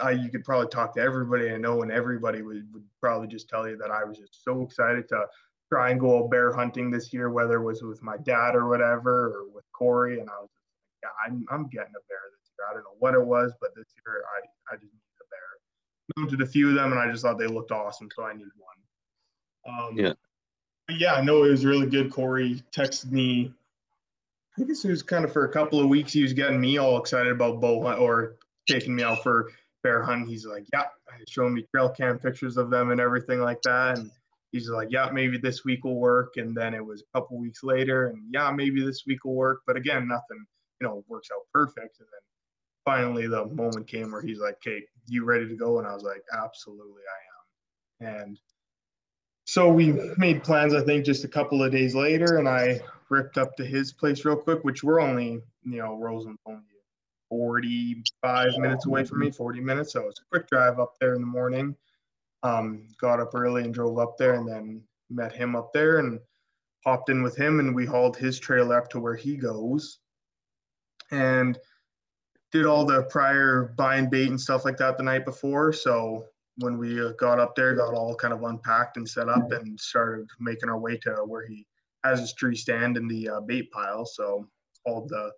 I 0.00 0.12
you 0.12 0.30
could 0.30 0.44
probably 0.44 0.68
talk 0.68 0.94
to 0.94 1.00
everybody 1.00 1.50
I 1.50 1.56
know, 1.56 1.82
and 1.82 1.92
everybody 1.92 2.42
would, 2.42 2.66
would 2.72 2.84
probably 3.00 3.28
just 3.28 3.48
tell 3.48 3.68
you 3.68 3.76
that 3.78 3.90
I 3.90 4.04
was 4.04 4.18
just 4.18 4.44
so 4.44 4.62
excited 4.62 5.08
to 5.08 5.26
try 5.68 5.90
and 5.90 6.00
go 6.00 6.26
bear 6.28 6.52
hunting 6.52 6.90
this 6.90 7.12
year, 7.12 7.30
whether 7.30 7.54
it 7.54 7.64
was 7.64 7.82
with 7.82 8.02
my 8.02 8.16
dad 8.18 8.54
or 8.54 8.68
whatever, 8.68 9.28
or 9.28 9.54
with 9.54 9.64
Cory. 9.72 10.20
And 10.20 10.28
I 10.28 10.40
was 10.40 10.50
just 10.50 10.66
like, 11.02 11.02
yeah, 11.02 11.26
I'm, 11.26 11.44
I'm 11.50 11.68
getting 11.68 11.92
a 11.92 12.02
bear 12.08 12.18
this 12.32 12.50
year. 12.58 12.66
I 12.68 12.74
don't 12.74 12.82
know 12.82 12.96
what 12.98 13.14
it 13.14 13.24
was, 13.24 13.52
but 13.60 13.70
this 13.74 13.86
year 14.04 14.24
I, 14.36 14.74
I 14.74 14.76
just 14.76 14.92
needed 14.92 15.20
a 15.20 15.28
bear. 15.30 16.16
I 16.16 16.20
mounted 16.20 16.40
a 16.42 16.46
few 16.46 16.68
of 16.70 16.74
them, 16.74 16.92
and 16.92 17.00
I 17.00 17.10
just 17.10 17.22
thought 17.22 17.38
they 17.38 17.46
looked 17.46 17.72
awesome, 17.72 18.08
so 18.14 18.24
I 18.24 18.34
need 18.34 18.46
one. 18.56 19.74
Um, 19.78 19.96
yeah. 19.96 20.12
Yeah, 20.88 21.20
no, 21.22 21.44
it 21.44 21.50
was 21.50 21.64
really 21.64 21.86
good. 21.86 22.10
Cory 22.10 22.62
texted 22.72 23.12
me. 23.12 23.54
I 24.58 24.64
guess 24.64 24.84
it 24.84 24.90
was 24.90 25.02
kind 25.02 25.24
of 25.24 25.32
for 25.32 25.44
a 25.44 25.52
couple 25.52 25.80
of 25.80 25.88
weeks. 25.88 26.12
He 26.12 26.22
was 26.22 26.32
getting 26.32 26.60
me 26.60 26.78
all 26.78 26.98
excited 26.98 27.30
about 27.30 27.60
bow 27.60 27.80
hunt 27.82 28.00
or 28.00 28.36
taking 28.68 28.96
me 28.96 29.04
out 29.04 29.22
for 29.22 29.52
bear 29.82 30.02
hunt. 30.02 30.28
He's 30.28 30.46
like, 30.46 30.64
yeah, 30.72 30.84
showing 31.28 31.54
me 31.54 31.66
trail 31.70 31.88
cam 31.90 32.18
pictures 32.18 32.56
of 32.56 32.70
them 32.70 32.90
and 32.90 33.00
everything 33.00 33.40
like 33.40 33.62
that. 33.62 33.98
And 33.98 34.10
he's 34.52 34.68
like, 34.68 34.88
yeah, 34.90 35.10
maybe 35.12 35.38
this 35.38 35.64
week 35.64 35.84
will 35.84 35.98
work. 35.98 36.34
And 36.36 36.56
then 36.56 36.74
it 36.74 36.84
was 36.84 37.02
a 37.02 37.18
couple 37.18 37.38
weeks 37.38 37.62
later, 37.62 38.08
and 38.08 38.22
yeah, 38.32 38.50
maybe 38.50 38.84
this 38.84 39.04
week 39.06 39.24
will 39.24 39.34
work. 39.34 39.60
But 39.66 39.76
again, 39.76 40.08
nothing, 40.08 40.44
you 40.80 40.86
know, 40.86 41.04
works 41.08 41.28
out 41.32 41.46
perfect. 41.52 42.00
And 42.00 42.08
then 42.12 42.20
finally, 42.84 43.26
the 43.26 43.46
moment 43.46 43.86
came 43.86 44.12
where 44.12 44.22
he's 44.22 44.40
like, 44.40 44.60
Kate, 44.60 44.84
you 45.06 45.24
ready 45.24 45.48
to 45.48 45.56
go? 45.56 45.78
And 45.78 45.86
I 45.86 45.94
was 45.94 46.02
like, 46.02 46.22
absolutely, 46.32 47.02
I 48.02 48.08
am. 48.08 48.20
And 48.20 48.40
so 49.46 49.68
we 49.68 49.92
made 50.16 50.44
plans, 50.44 50.74
I 50.74 50.82
think, 50.82 51.04
just 51.04 51.24
a 51.24 51.28
couple 51.28 51.62
of 51.62 51.72
days 51.72 51.94
later, 51.94 52.38
and 52.38 52.48
I 52.48 52.80
ripped 53.08 53.36
up 53.36 53.56
to 53.56 53.64
his 53.64 53.92
place 53.92 54.24
real 54.24 54.36
quick, 54.36 54.62
which 54.62 54.84
we're 54.84 55.00
only, 55.00 55.40
you 55.64 55.78
know, 55.78 55.98
only 56.46 56.62
45 57.30 58.58
minutes 58.58 58.86
away 58.86 59.04
from 59.04 59.20
me, 59.20 59.30
40 59.30 59.60
minutes. 59.60 59.92
So 59.92 60.06
it's 60.08 60.20
a 60.20 60.24
quick 60.30 60.48
drive 60.48 60.78
up 60.78 60.94
there 61.00 61.14
in 61.14 61.22
the 61.22 61.26
morning. 61.26 61.74
Um, 62.42 62.88
got 63.00 63.20
up 63.20 63.34
early 63.34 63.62
and 63.62 63.72
drove 63.72 63.98
up 63.98 64.18
there 64.18 64.34
and 64.34 64.48
then 64.48 64.82
met 65.08 65.32
him 65.32 65.56
up 65.56 65.72
there 65.72 65.98
and 65.98 66.20
hopped 66.84 67.08
in 67.08 67.22
with 67.22 67.36
him 67.36 67.60
and 67.60 67.74
we 67.74 67.86
hauled 67.86 68.16
his 68.16 68.38
trailer 68.38 68.76
up 68.76 68.90
to 68.90 69.00
where 69.00 69.16
he 69.16 69.36
goes. 69.36 70.00
And 71.10 71.58
did 72.52 72.66
all 72.66 72.84
the 72.84 73.04
prior 73.04 73.74
buying 73.76 74.10
bait 74.10 74.28
and 74.28 74.40
stuff 74.40 74.64
like 74.64 74.76
that 74.78 74.96
the 74.96 75.04
night 75.04 75.24
before. 75.24 75.72
So 75.72 76.24
when 76.58 76.78
we 76.78 77.04
uh, 77.04 77.12
got 77.12 77.38
up 77.38 77.54
there 77.54 77.74
got 77.74 77.94
all 77.94 78.14
kind 78.14 78.34
of 78.34 78.42
unpacked 78.42 78.96
and 78.96 79.08
set 79.08 79.28
up 79.28 79.52
and 79.52 79.78
started 79.78 80.26
making 80.40 80.68
our 80.68 80.78
way 80.78 80.96
to 80.98 81.12
where 81.26 81.46
he 81.46 81.66
has 82.04 82.20
his 82.20 82.34
tree 82.34 82.56
stand 82.56 82.96
in 82.96 83.06
the 83.06 83.28
uh, 83.28 83.40
bait 83.40 83.70
pile. 83.70 84.04
So 84.04 84.48
all 84.84 85.06
the 85.06 85.30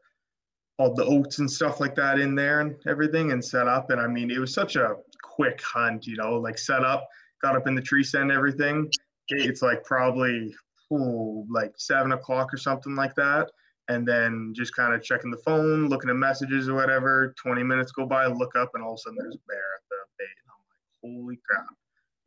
all 0.78 0.94
the 0.94 1.04
oats 1.04 1.38
and 1.38 1.50
stuff 1.50 1.80
like 1.80 1.94
that 1.94 2.18
in 2.18 2.34
there 2.34 2.60
and 2.60 2.74
everything 2.86 3.32
and 3.32 3.44
set 3.44 3.68
up 3.68 3.90
and 3.90 4.00
i 4.00 4.06
mean 4.06 4.30
it 4.30 4.38
was 4.38 4.52
such 4.54 4.76
a 4.76 4.96
quick 5.34 5.60
hunt, 5.62 6.06
you 6.06 6.16
know, 6.16 6.38
like 6.38 6.58
set 6.58 6.84
up, 6.84 7.08
got 7.40 7.56
up 7.56 7.66
in 7.66 7.74
the 7.74 7.80
tree 7.80 8.04
stand, 8.04 8.30
everything. 8.30 8.90
It's 9.28 9.62
like 9.62 9.82
probably 9.84 10.54
ooh, 10.92 11.46
like 11.50 11.72
seven 11.76 12.12
o'clock 12.12 12.52
or 12.52 12.58
something 12.58 12.94
like 12.94 13.14
that. 13.14 13.50
And 13.88 14.06
then 14.06 14.52
just 14.54 14.76
kind 14.76 14.94
of 14.94 15.02
checking 15.02 15.30
the 15.30 15.38
phone, 15.38 15.88
looking 15.88 16.10
at 16.10 16.16
messages 16.16 16.68
or 16.68 16.74
whatever. 16.74 17.34
20 17.42 17.62
minutes 17.62 17.92
go 17.92 18.06
by, 18.06 18.26
look 18.26 18.54
up, 18.56 18.70
and 18.74 18.84
all 18.84 18.92
of 18.92 18.96
a 18.96 18.98
sudden 18.98 19.18
there's 19.20 19.34
a 19.34 19.48
bear 19.48 19.58
at 19.76 19.82
the 19.90 19.96
bait. 20.18 20.26
And 20.44 20.50
I'm 20.52 20.62
like, 20.70 21.24
holy 21.24 21.38
crap. 21.44 21.66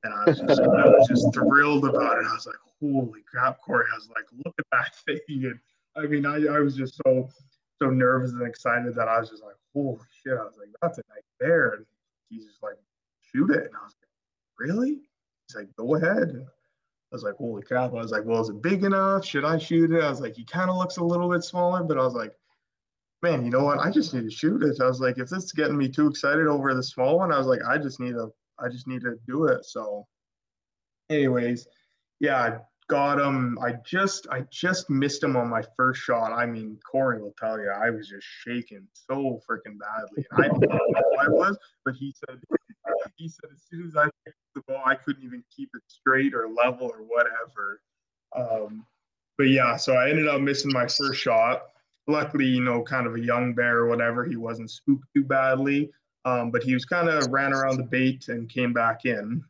And 0.04 0.14
I 0.14 0.26
was 0.26 0.40
just, 0.40 0.62
I 0.62 0.90
was 0.90 1.08
just 1.08 1.34
thrilled 1.34 1.86
about 1.86 2.18
it. 2.18 2.26
I 2.30 2.34
was 2.34 2.46
like, 2.46 2.56
holy 2.82 3.22
crap, 3.30 3.62
Cory. 3.62 3.86
I 3.92 3.96
was 3.96 4.10
like, 4.10 4.26
look 4.46 4.56
at 4.60 4.66
that 4.72 4.96
thing. 5.06 5.46
And 5.46 5.60
I 5.96 6.08
mean, 6.08 6.26
I, 6.26 6.56
I 6.56 6.60
was 6.60 6.76
just 6.76 7.00
so, 7.06 7.30
so 7.82 7.90
nervous 7.90 8.32
and 8.32 8.48
excited 8.48 8.96
that 8.96 9.08
I 9.08 9.20
was 9.20 9.30
just 9.30 9.44
like, 9.44 9.56
holy 9.74 10.00
shit. 10.24 10.34
I 10.34 10.44
was 10.44 10.58
like, 10.58 10.70
that's 10.82 10.98
a 10.98 11.02
bear. 11.40 11.70
And 11.74 11.86
he's 12.30 12.46
just 12.46 12.64
like, 12.64 12.78
shoot 13.22 13.52
it. 13.52 13.66
And 13.66 13.76
I 13.76 13.84
was 13.84 13.96
like, 14.02 14.10
really? 14.60 15.00
He's 15.48 15.56
like, 15.56 15.76
go 15.76 15.96
ahead. 15.96 16.30
And 16.30 16.46
I 16.46 17.16
was 17.16 17.24
like, 17.24 17.36
holy 17.36 17.64
crap. 17.64 17.92
I 17.92 17.96
was 17.96 18.12
like, 18.12 18.26
well, 18.26 18.42
is 18.42 18.50
it 18.50 18.62
big 18.62 18.84
enough? 18.84 19.26
Should 19.26 19.46
I 19.46 19.58
shoot 19.58 19.92
it? 19.92 20.04
I 20.04 20.10
was 20.10 20.22
like, 20.22 20.36
he 20.36 20.44
kind 20.44 20.70
of 20.70 20.78
looks 20.78 20.98
a 20.98 21.04
little 21.04 21.30
bit 21.30 21.44
smaller, 21.44 21.84
but 21.84 21.98
I 21.98 22.04
was 22.04 22.14
like, 22.14 22.34
man, 23.22 23.44
you 23.44 23.52
know 23.52 23.64
what? 23.64 23.80
I 23.80 23.92
just 23.92 24.14
need 24.14 24.24
to 24.24 24.32
shoot 24.32 24.64
it. 24.64 24.82
I 24.82 24.88
was 24.88 25.00
like, 25.00 25.18
if 25.18 25.30
this 25.30 25.46
is 25.46 25.52
getting 25.52 25.78
me 25.78 25.90
too 25.90 26.08
excited 26.08 26.48
over 26.48 26.74
the 26.74 26.84
small 26.84 27.18
one, 27.18 27.32
I 27.32 27.38
was 27.38 27.48
like, 27.48 27.62
I 27.68 27.78
just 27.78 28.00
need 28.00 28.14
to, 28.14 28.32
I 28.60 28.70
just 28.70 28.88
need 28.88 29.02
to 29.02 29.18
do 29.28 29.46
it. 29.46 29.66
So 29.66 30.08
anyways, 31.10 31.68
yeah, 32.20 32.60
got 32.88 33.20
him. 33.20 33.58
I 33.62 33.74
just 33.86 34.28
I 34.30 34.42
just 34.52 34.90
missed 34.90 35.24
him 35.24 35.36
on 35.36 35.50
my 35.50 35.64
first 35.76 36.02
shot. 36.02 36.32
I 36.32 36.46
mean, 36.46 36.78
Cory 36.90 37.22
will 37.22 37.36
tell 37.40 37.60
you, 37.60 37.70
I 37.70 37.90
was 37.90 38.08
just 38.08 38.26
shaking 38.26 38.88
so 38.94 39.40
freaking 39.50 39.78
badly. 39.80 40.26
And 40.32 40.46
I 40.46 40.48
didn't 40.48 40.70
know 40.70 41.20
I 41.20 41.30
was, 41.30 41.58
but 41.84 41.96
he 41.96 42.14
said 42.28 42.40
he 43.18 43.28
said 43.28 43.50
as 43.54 43.64
soon 43.70 43.88
as 43.88 43.96
I 43.96 44.06
picked 44.26 44.38
the 44.54 44.62
ball, 44.68 44.82
I 44.86 44.96
couldn't 44.96 45.24
even 45.24 45.44
keep 45.56 45.70
it 45.74 45.82
straight 45.88 46.34
or 46.34 46.48
level 46.50 46.88
or 46.88 47.04
whatever. 47.04 47.82
Um, 48.36 48.86
but 49.38 49.46
yeah, 49.46 49.76
so 49.78 49.94
I 49.94 50.10
ended 50.10 50.28
up 50.28 50.42
missing 50.42 50.72
my 50.72 50.88
first 50.88 51.22
shot. 51.22 51.64
Luckily, 52.08 52.46
you 52.46 52.62
know, 52.62 52.84
kind 52.84 53.08
of 53.08 53.16
a 53.16 53.20
young 53.20 53.54
bear 53.54 53.80
or 53.80 53.88
whatever, 53.88 54.26
he 54.26 54.36
wasn't 54.36 54.70
spooked 54.70 55.08
too 55.16 55.24
badly. 55.24 55.92
Um, 56.24 56.52
but 56.52 56.64
he 56.64 56.74
was 56.74 56.86
kind 56.86 57.10
of 57.10 57.32
ran 57.32 57.54
around 57.54 57.78
the 57.78 57.84
bait 57.84 58.30
and 58.30 58.50
came 58.50 58.74
back 58.74 59.06
in. 59.06 59.44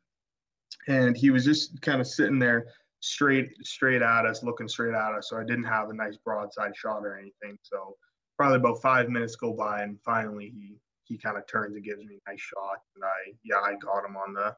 And 0.87 1.17
he 1.17 1.31
was 1.31 1.45
just 1.45 1.81
kind 1.81 1.99
of 1.99 2.07
sitting 2.07 2.39
there 2.39 2.67
straight 2.99 3.49
straight 3.63 4.01
at 4.01 4.25
us, 4.25 4.43
looking 4.43 4.67
straight 4.67 4.93
at 4.93 5.13
us. 5.13 5.29
So 5.29 5.37
I 5.37 5.43
didn't 5.43 5.65
have 5.65 5.89
a 5.89 5.93
nice 5.93 6.17
broadside 6.17 6.75
shot 6.75 7.05
or 7.05 7.17
anything. 7.17 7.57
So 7.61 7.95
probably 8.37 8.57
about 8.57 8.81
five 8.81 9.09
minutes 9.09 9.35
go 9.35 9.53
by, 9.53 9.83
and 9.83 9.99
finally 10.03 10.51
he 10.55 10.77
he 11.05 11.17
kind 11.17 11.37
of 11.37 11.47
turns 11.47 11.75
and 11.75 11.85
gives 11.85 11.99
me 11.99 12.19
a 12.25 12.29
nice 12.29 12.41
shot. 12.41 12.79
And 12.95 13.03
I, 13.03 13.33
yeah, 13.43 13.57
I 13.57 13.75
got 13.75 14.05
him 14.05 14.17
on 14.17 14.33
the, 14.33 14.55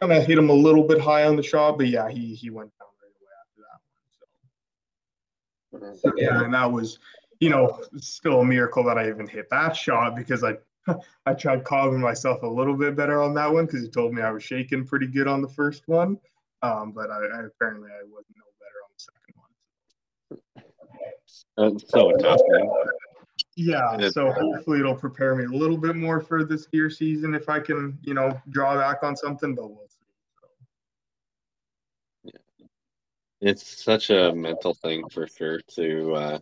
kind 0.00 0.12
of 0.12 0.26
hit 0.26 0.38
him 0.38 0.50
a 0.50 0.54
little 0.54 0.86
bit 0.86 1.00
high 1.00 1.24
on 1.24 1.36
the 1.36 1.42
shot, 1.42 1.78
but 1.78 1.88
yeah, 1.88 2.08
he 2.08 2.34
he 2.34 2.50
went 2.50 2.70
down 2.78 2.88
right 3.02 3.12
away 3.20 3.30
after 3.40 3.62
that 5.80 5.86
one. 5.86 5.96
So, 5.96 6.00
so 6.00 6.10
mm-hmm. 6.10 6.18
yeah, 6.18 6.44
and 6.44 6.54
that 6.54 6.70
was, 6.70 6.98
you 7.38 7.50
know, 7.50 7.80
still 7.98 8.40
a 8.40 8.44
miracle 8.44 8.84
that 8.84 8.98
I 8.98 9.08
even 9.08 9.26
hit 9.26 9.48
that 9.50 9.76
shot 9.76 10.16
because 10.16 10.42
I 10.42 10.56
I 11.26 11.34
tried 11.34 11.64
calming 11.64 12.00
myself 12.00 12.42
a 12.42 12.46
little 12.46 12.76
bit 12.76 12.96
better 12.96 13.22
on 13.22 13.34
that 13.34 13.52
one 13.52 13.66
because 13.66 13.82
he 13.82 13.88
told 13.88 14.14
me 14.14 14.22
I 14.22 14.30
was 14.30 14.42
shaking 14.42 14.86
pretty 14.86 15.06
good 15.06 15.28
on 15.28 15.42
the 15.42 15.48
first 15.48 15.86
one. 15.86 16.18
Um, 16.62 16.92
but 16.92 17.10
I, 17.10 17.16
I 17.16 17.44
apparently 17.44 17.90
I 17.90 18.04
wasn't 18.04 18.36
no 18.36 18.44
better 18.60 18.80
on 18.84 18.90
the 18.92 19.00
second 19.00 19.34
one. 19.36 19.50
That's 21.56 21.90
so 21.90 22.12
tough, 22.18 22.40
man 22.48 22.68
yeah 23.56 24.08
so 24.10 24.32
hopefully 24.32 24.80
it'll 24.80 24.94
prepare 24.94 25.34
me 25.34 25.44
a 25.44 25.58
little 25.58 25.76
bit 25.76 25.96
more 25.96 26.20
for 26.20 26.44
this 26.44 26.66
deer 26.66 26.88
season 26.88 27.34
if 27.34 27.48
i 27.48 27.58
can 27.58 27.98
you 28.02 28.14
know 28.14 28.38
draw 28.50 28.76
back 28.76 29.02
on 29.02 29.16
something 29.16 29.54
but 29.54 29.68
we'll 29.68 29.88
see 29.88 29.96
so. 30.40 32.30
yeah 32.32 32.66
it's 33.40 33.82
such 33.82 34.10
a 34.10 34.32
mental 34.32 34.74
thing 34.74 35.08
for 35.08 35.26
sure 35.26 35.60
to 35.68 36.14
uh 36.14 36.38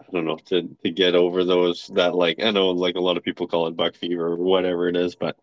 i 0.00 0.04
don't 0.12 0.24
know 0.24 0.36
to 0.36 0.68
to 0.82 0.90
get 0.90 1.14
over 1.14 1.44
those 1.44 1.90
that 1.94 2.14
like 2.14 2.42
i 2.42 2.50
know 2.50 2.70
like 2.70 2.94
a 2.94 3.00
lot 3.00 3.16
of 3.16 3.22
people 3.22 3.46
call 3.46 3.66
it 3.66 3.76
buck 3.76 3.94
fever 3.94 4.28
or 4.32 4.36
whatever 4.36 4.88
it 4.88 4.96
is 4.96 5.16
but 5.16 5.36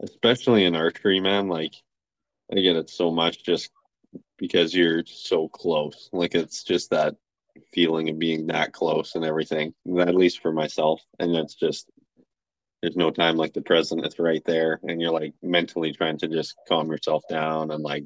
especially 0.00 0.64
in 0.64 0.76
archery 0.76 1.20
man 1.20 1.48
like 1.48 1.74
i 2.52 2.60
get 2.60 2.76
it 2.76 2.90
so 2.90 3.10
much 3.10 3.44
just 3.44 3.70
because 4.38 4.74
you're 4.74 5.04
so 5.06 5.48
close 5.48 6.08
like 6.12 6.34
it's 6.34 6.62
just 6.64 6.90
that 6.90 7.14
feeling 7.72 8.08
of 8.08 8.18
being 8.18 8.46
that 8.46 8.72
close 8.72 9.14
and 9.14 9.24
everything. 9.24 9.74
At 9.98 10.14
least 10.14 10.40
for 10.40 10.52
myself, 10.52 11.02
and 11.18 11.34
it's 11.34 11.54
just 11.54 11.90
there's 12.82 12.96
no 12.96 13.10
time 13.10 13.36
like 13.36 13.52
the 13.52 13.62
present. 13.62 14.04
It's 14.04 14.18
right 14.18 14.44
there, 14.44 14.80
and 14.82 15.00
you're 15.00 15.12
like 15.12 15.34
mentally 15.42 15.92
trying 15.92 16.18
to 16.18 16.28
just 16.28 16.54
calm 16.68 16.90
yourself 16.90 17.22
down 17.28 17.70
and 17.70 17.82
like 17.82 18.04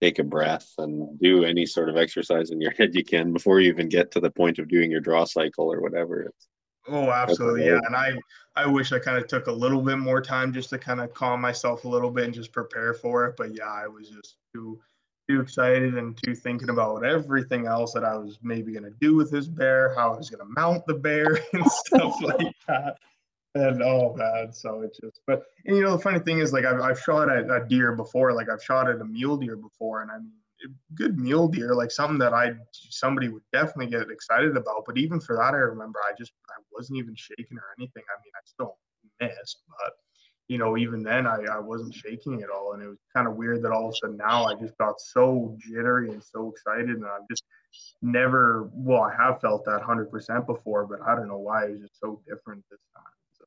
take 0.00 0.18
a 0.18 0.24
breath 0.24 0.68
and 0.78 1.18
do 1.20 1.44
any 1.44 1.64
sort 1.64 1.88
of 1.88 1.96
exercise 1.96 2.50
in 2.50 2.60
your 2.60 2.72
head 2.78 2.94
you 2.94 3.04
can 3.04 3.32
before 3.32 3.60
you 3.60 3.70
even 3.70 3.88
get 3.88 4.10
to 4.12 4.20
the 4.20 4.30
point 4.30 4.58
of 4.58 4.68
doing 4.68 4.90
your 4.90 5.00
draw 5.00 5.24
cycle 5.24 5.72
or 5.72 5.80
whatever. 5.80 6.22
It's, 6.22 6.48
oh, 6.88 7.10
absolutely, 7.10 7.66
yeah. 7.66 7.80
And 7.84 7.96
I 7.96 8.18
I 8.56 8.66
wish 8.66 8.92
I 8.92 8.98
kind 8.98 9.18
of 9.18 9.26
took 9.26 9.46
a 9.46 9.52
little 9.52 9.80
bit 9.80 9.98
more 9.98 10.20
time 10.20 10.52
just 10.52 10.70
to 10.70 10.78
kind 10.78 11.00
of 11.00 11.12
calm 11.14 11.40
myself 11.40 11.84
a 11.84 11.88
little 11.88 12.10
bit 12.10 12.24
and 12.24 12.34
just 12.34 12.52
prepare 12.52 12.94
for 12.94 13.26
it. 13.26 13.36
But 13.36 13.54
yeah, 13.56 13.70
I 13.70 13.86
was 13.86 14.08
just 14.08 14.36
too 14.54 14.80
too 15.28 15.40
excited 15.40 15.94
and 15.94 16.18
too 16.24 16.34
thinking 16.34 16.70
about 16.70 17.04
everything 17.04 17.66
else 17.66 17.92
that 17.92 18.04
I 18.04 18.16
was 18.16 18.38
maybe 18.42 18.72
gonna 18.72 18.90
do 19.00 19.14
with 19.14 19.30
this 19.30 19.46
bear, 19.46 19.94
how 19.94 20.14
I 20.14 20.18
was 20.18 20.30
gonna 20.30 20.50
mount 20.56 20.86
the 20.86 20.94
bear 20.94 21.38
and 21.52 21.70
stuff 21.70 22.14
like 22.22 22.54
that 22.68 22.96
and 23.54 23.82
oh 23.82 24.14
that. 24.16 24.54
so 24.54 24.80
it 24.80 24.96
just 25.00 25.20
but 25.26 25.44
and 25.66 25.76
you 25.76 25.82
know 25.82 25.96
the 25.96 26.02
funny 26.02 26.18
thing 26.18 26.38
is 26.38 26.52
like 26.52 26.64
I've, 26.64 26.80
I've 26.80 27.00
shot 27.00 27.30
at 27.30 27.50
a 27.50 27.64
deer 27.68 27.92
before, 27.92 28.32
like 28.32 28.48
I've 28.48 28.62
shot 28.62 28.88
at 28.88 29.00
a 29.00 29.04
mule 29.04 29.36
deer 29.36 29.56
before, 29.56 30.02
and 30.02 30.10
I 30.10 30.18
mean 30.18 30.32
good 30.94 31.18
mule 31.18 31.48
deer, 31.48 31.74
like 31.74 31.90
something 31.90 32.18
that 32.18 32.34
I 32.34 32.52
somebody 32.72 33.28
would 33.28 33.42
definitely 33.52 33.86
get 33.86 34.10
excited 34.10 34.56
about. 34.56 34.84
But 34.86 34.98
even 34.98 35.20
for 35.20 35.36
that, 35.36 35.54
I 35.54 35.58
remember 35.58 35.98
I 36.00 36.12
just 36.18 36.32
I 36.48 36.60
wasn't 36.72 36.98
even 36.98 37.14
shaking 37.16 37.58
or 37.58 37.74
anything. 37.78 38.02
I 38.08 38.16
mean, 38.22 38.32
I 38.34 38.42
still 38.44 38.78
missed, 39.20 39.62
but 39.68 39.94
you 40.48 40.58
know, 40.58 40.76
even 40.76 41.02
then 41.02 41.26
I, 41.26 41.38
I 41.50 41.58
wasn't 41.58 41.94
shaking 41.94 42.42
at 42.42 42.50
all. 42.50 42.72
And 42.74 42.82
it 42.82 42.86
was 42.88 42.98
kind 43.14 43.26
of 43.26 43.36
weird 43.36 43.62
that 43.62 43.72
all 43.72 43.88
of 43.88 43.94
a 43.94 43.96
sudden 43.96 44.16
now 44.16 44.44
I 44.44 44.54
just 44.54 44.76
got 44.76 45.00
so 45.00 45.56
jittery 45.58 46.10
and 46.10 46.22
so 46.22 46.50
excited. 46.50 46.90
And 46.90 47.06
I've 47.06 47.28
just 47.30 47.44
never, 48.02 48.68
well, 48.74 49.02
I 49.02 49.14
have 49.14 49.40
felt 49.40 49.64
that 49.64 49.80
100% 49.80 50.46
before, 50.46 50.86
but 50.86 51.00
I 51.06 51.14
don't 51.14 51.28
know 51.28 51.38
why 51.38 51.64
it 51.64 51.70
was 51.72 51.80
just 51.80 51.98
so 51.98 52.20
different 52.28 52.64
this 52.70 52.80
time. 52.94 53.04
So. 53.38 53.44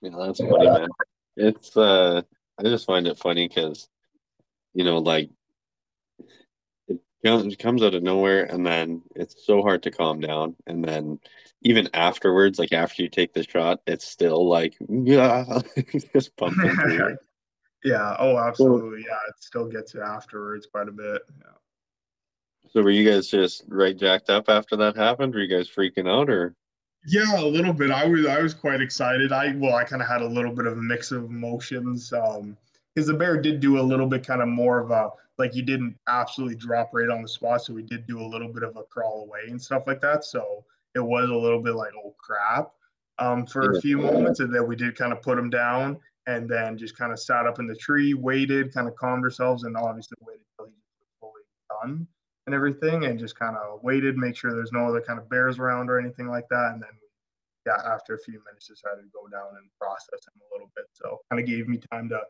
Yeah, 0.00 0.26
that's 0.26 0.40
funny, 0.40 0.70
man. 0.70 0.88
It's 1.36 1.76
uh, 1.76 2.22
I 2.58 2.62
just 2.64 2.86
find 2.86 3.06
it 3.06 3.18
funny 3.18 3.46
because, 3.46 3.88
you 4.74 4.84
know, 4.84 4.98
like 4.98 5.30
it 7.22 7.58
comes, 7.58 7.82
out 7.82 7.94
of 7.94 8.02
nowhere, 8.02 8.44
and 8.44 8.66
then 8.66 9.02
it's 9.14 9.46
so 9.46 9.62
hard 9.62 9.82
to 9.84 9.90
calm 9.90 10.20
down, 10.20 10.56
and 10.66 10.84
then 10.84 11.20
even 11.62 11.88
afterwards, 11.94 12.58
like 12.58 12.72
after 12.72 13.02
you 13.02 13.08
take 13.08 13.32
the 13.32 13.44
shot, 13.44 13.80
it's 13.86 14.06
still 14.06 14.48
like 14.48 14.76
yeah, 14.88 15.60
just 16.12 16.36
pumping 16.36 16.70
through. 16.74 17.16
yeah. 17.84 18.16
Oh, 18.18 18.38
absolutely. 18.38 19.04
Yeah, 19.06 19.18
it 19.28 19.34
still 19.40 19.66
gets 19.66 19.94
you 19.94 20.02
afterwards 20.02 20.66
quite 20.66 20.88
a 20.88 20.92
bit. 20.92 21.22
Yeah. 21.38 21.52
So 22.70 22.82
were 22.82 22.90
you 22.90 23.08
guys 23.08 23.28
just 23.28 23.64
right 23.68 23.96
jacked 23.96 24.30
up 24.30 24.48
after 24.48 24.76
that 24.76 24.96
happened? 24.96 25.34
Were 25.34 25.40
you 25.40 25.56
guys 25.56 25.68
freaking 25.68 26.08
out 26.08 26.30
or? 26.30 26.54
Yeah, 27.04 27.40
a 27.40 27.44
little 27.44 27.72
bit. 27.72 27.90
I 27.90 28.06
was 28.06 28.26
I 28.26 28.40
was 28.40 28.54
quite 28.54 28.80
excited. 28.80 29.32
I 29.32 29.54
well, 29.56 29.74
I 29.74 29.84
kind 29.84 30.02
of 30.02 30.08
had 30.08 30.22
a 30.22 30.26
little 30.26 30.54
bit 30.54 30.66
of 30.66 30.78
a 30.78 30.82
mix 30.82 31.10
of 31.12 31.24
emotions. 31.24 32.12
Um, 32.12 32.56
because 32.94 33.06
the 33.06 33.14
bear 33.14 33.40
did 33.40 33.60
do 33.60 33.78
a 33.78 33.80
little 33.80 34.06
bit 34.06 34.26
kind 34.26 34.42
of 34.42 34.48
more 34.48 34.78
of 34.78 34.90
a 34.90 35.10
like 35.42 35.56
you 35.56 35.62
didn't 35.62 35.96
absolutely 36.06 36.54
drop 36.54 36.90
right 36.92 37.10
on 37.10 37.20
the 37.20 37.28
spot, 37.28 37.62
so 37.62 37.72
we 37.72 37.82
did 37.82 38.06
do 38.06 38.20
a 38.20 38.24
little 38.26 38.48
bit 38.48 38.62
of 38.62 38.76
a 38.76 38.84
crawl 38.84 39.22
away 39.22 39.40
and 39.48 39.60
stuff 39.60 39.84
like 39.88 40.00
that. 40.00 40.24
So 40.24 40.64
it 40.94 41.00
was 41.00 41.28
a 41.28 41.34
little 41.34 41.60
bit 41.60 41.74
like 41.74 41.92
oh 41.96 42.14
crap, 42.16 42.70
um, 43.18 43.44
for 43.46 43.72
a 43.72 43.80
few 43.80 43.98
moments, 43.98 44.38
and 44.40 44.54
then 44.54 44.68
we 44.68 44.76
did 44.76 44.96
kind 44.96 45.12
of 45.12 45.20
put 45.20 45.36
him 45.36 45.50
down, 45.50 45.98
and 46.28 46.48
then 46.48 46.78
just 46.78 46.96
kind 46.96 47.12
of 47.12 47.18
sat 47.18 47.46
up 47.46 47.58
in 47.58 47.66
the 47.66 47.74
tree, 47.74 48.14
waited, 48.14 48.72
kind 48.72 48.86
of 48.86 48.94
calmed 48.94 49.24
ourselves, 49.24 49.64
and 49.64 49.76
obviously 49.76 50.16
waited 50.20 50.44
until 50.58 50.72
he 50.72 50.78
was 51.00 51.08
fully 51.20 51.42
done 51.82 52.06
and 52.46 52.54
everything 52.54 53.04
and 53.04 53.18
just 53.18 53.38
kind 53.38 53.56
of 53.56 53.82
waited, 53.82 54.16
make 54.16 54.36
sure 54.36 54.52
there's 54.52 54.72
no 54.72 54.86
other 54.86 55.00
kind 55.00 55.18
of 55.18 55.28
bears 55.28 55.58
around 55.58 55.90
or 55.90 55.98
anything 55.98 56.28
like 56.28 56.48
that. 56.50 56.72
And 56.72 56.82
then 56.82 56.90
yeah, 57.66 57.92
after 57.92 58.14
a 58.14 58.18
few 58.18 58.42
minutes 58.44 58.66
decided 58.68 59.02
to 59.02 59.10
go 59.12 59.28
down 59.28 59.56
and 59.56 59.70
process 59.80 60.26
him 60.26 60.40
a 60.50 60.54
little 60.54 60.70
bit. 60.74 60.86
So 60.92 61.20
kind 61.30 61.40
of 61.40 61.46
gave 61.46 61.68
me 61.68 61.78
time 61.92 62.08
to 62.08 62.20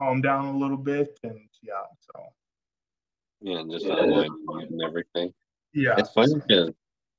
calm 0.00 0.20
down 0.20 0.54
a 0.54 0.58
little 0.58 0.76
bit 0.76 1.18
and 1.22 1.48
yeah, 1.62 1.84
so 2.00 2.26
yeah, 3.44 3.58
and 3.58 3.70
just 3.70 3.84
unwind 3.84 4.32
and 4.48 4.82
everything. 4.82 5.34
Yeah. 5.74 5.96
It's 5.98 6.10
funny 6.10 6.34
because 6.34 6.70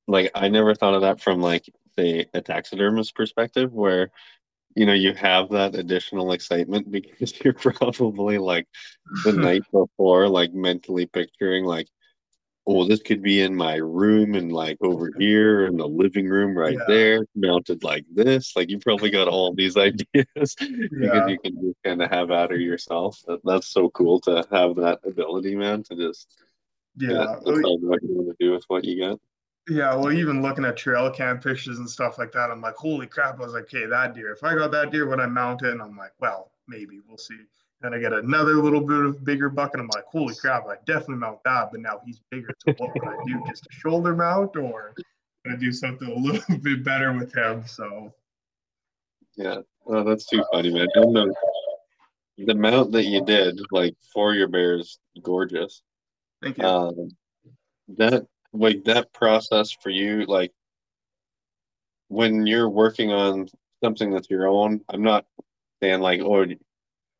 like 0.07 0.31
I 0.33 0.49
never 0.49 0.73
thought 0.73 0.95
of 0.95 1.01
that 1.01 1.21
from 1.21 1.39
like 1.39 1.65
say 1.97 2.25
a 2.33 2.41
taxidermist 2.41 3.15
perspective 3.15 3.71
where 3.71 4.09
you 4.75 4.87
know 4.87 4.93
you 4.93 5.13
have 5.13 5.49
that 5.49 5.75
additional 5.75 6.31
excitement 6.31 6.89
because 6.91 7.39
you're 7.43 7.53
probably 7.53 8.39
like 8.39 8.67
the 9.23 9.33
night 9.33 9.61
before 9.71 10.27
like 10.27 10.51
mentally 10.51 11.05
picturing 11.05 11.63
like 11.63 11.87
oh, 12.67 12.87
this 12.87 13.01
could 13.01 13.21
be 13.21 13.41
in 13.41 13.55
my 13.55 13.75
room 13.75 14.35
and 14.35 14.51
like 14.51 14.77
over 14.81 15.11
here 15.17 15.67
in 15.67 15.77
the 15.77 15.87
living 15.87 16.27
room 16.27 16.57
right 16.57 16.73
yeah. 16.73 16.85
there, 16.87 17.25
mounted 17.35 17.83
like 17.83 18.05
this. 18.13 18.55
Like 18.55 18.69
you 18.69 18.79
probably 18.79 19.11
got 19.11 19.27
all 19.27 19.53
these 19.53 19.77
ideas 19.77 20.05
yeah. 20.15 20.47
because 20.59 21.29
you 21.29 21.39
can 21.43 21.61
just 21.61 21.83
kind 21.83 22.01
of 22.01 22.09
have 22.09 22.31
at 22.31 22.51
her 22.51 22.57
yourself. 22.57 23.21
That, 23.27 23.41
that's 23.43 23.67
so 23.67 23.89
cool 23.89 24.19
to 24.21 24.43
have 24.51 24.75
that 24.77 24.99
ability, 25.05 25.55
man, 25.55 25.83
to 25.83 25.95
just 25.95 26.33
yeah, 26.97 27.11
yeah 27.11 27.35
decide 27.45 27.81
what 27.81 28.03
you 28.03 28.15
want 28.15 28.37
to 28.37 28.45
do 28.45 28.51
with 28.51 28.63
what 28.67 28.83
you 28.83 28.99
got. 28.99 29.19
Yeah, 29.67 29.95
well, 29.95 30.11
even 30.11 30.43
looking 30.43 30.63
at 30.63 30.77
trail 30.77 31.09
cam 31.09 31.39
pictures 31.39 31.79
and 31.79 31.89
stuff 31.89 32.19
like 32.19 32.31
that, 32.33 32.51
I'm 32.51 32.61
like, 32.61 32.75
holy 32.75 33.07
crap! 33.07 33.39
I 33.39 33.43
was 33.43 33.53
like, 33.53 33.63
okay, 33.63 33.87
that 33.87 34.13
deer. 34.13 34.31
If 34.31 34.43
I 34.43 34.53
got 34.53 34.69
that 34.71 34.91
deer, 34.91 35.07
would 35.07 35.19
I 35.19 35.25
mount 35.25 35.63
it? 35.63 35.71
And 35.71 35.81
I'm 35.81 35.97
like, 35.97 36.11
well, 36.19 36.51
maybe 36.67 36.99
we'll 37.07 37.17
see. 37.17 37.39
Then 37.81 37.93
I 37.93 37.99
get 37.99 38.13
another 38.13 38.55
little 38.55 38.81
bit 38.81 38.99
of 38.99 39.23
bigger 39.23 39.49
buck, 39.49 39.71
and 39.73 39.81
I'm 39.81 39.89
like, 39.93 40.05
holy 40.05 40.33
crap, 40.33 40.65
I 40.67 40.75
definitely 40.85 41.15
mount 41.15 41.39
that. 41.43 41.71
But 41.71 41.81
now 41.81 42.01
he's 42.05 42.19
bigger. 42.31 42.49
So 42.59 42.73
what 42.77 42.91
would 42.93 43.07
I 43.07 43.17
do? 43.25 43.43
Just 43.49 43.67
a 43.67 43.73
shoulder 43.73 44.15
mount, 44.15 44.55
or 44.55 44.93
I 45.45 45.55
do 45.55 45.71
something 45.71 46.09
a 46.09 46.15
little 46.15 46.57
bit 46.61 46.83
better 46.83 47.13
with 47.13 47.33
him? 47.35 47.63
So. 47.67 48.13
Yeah, 49.35 49.59
oh, 49.85 50.03
that's 50.03 50.25
too 50.25 50.43
funny, 50.53 50.71
man. 50.71 50.87
The, 50.95 51.35
the 52.37 52.55
mount 52.55 52.93
that 52.93 53.03
you 53.03 53.23
did, 53.25 53.59
like 53.71 53.95
for 54.13 54.33
your 54.33 54.47
bears, 54.47 54.97
gorgeous. 55.21 55.81
Thank 56.41 56.57
you. 56.57 56.63
Um, 56.63 57.09
that 57.97 58.25
like 58.53 58.85
that 58.85 59.11
process 59.11 59.71
for 59.71 59.89
you, 59.89 60.25
like 60.25 60.53
when 62.07 62.47
you're 62.47 62.69
working 62.69 63.11
on 63.11 63.47
something 63.83 64.11
that's 64.11 64.29
your 64.29 64.47
own. 64.47 64.81
I'm 64.89 65.03
not 65.03 65.25
saying 65.81 66.01
like, 66.01 66.21
oh, 66.21 66.45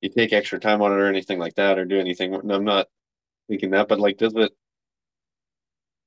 you 0.06 0.10
take 0.10 0.34
extra 0.34 0.60
time 0.60 0.82
on 0.82 0.92
it 0.92 0.96
or 0.96 1.08
anything 1.08 1.40
like 1.40 1.56
that 1.56 1.78
or 1.78 1.86
do 1.86 2.00
anything. 2.00 2.34
I'm 2.34 2.64
not 2.64 2.88
thinking 3.50 3.72
that, 3.72 3.88
but 3.88 4.00
like, 4.00 4.18
does 4.18 4.34
it 4.36 4.52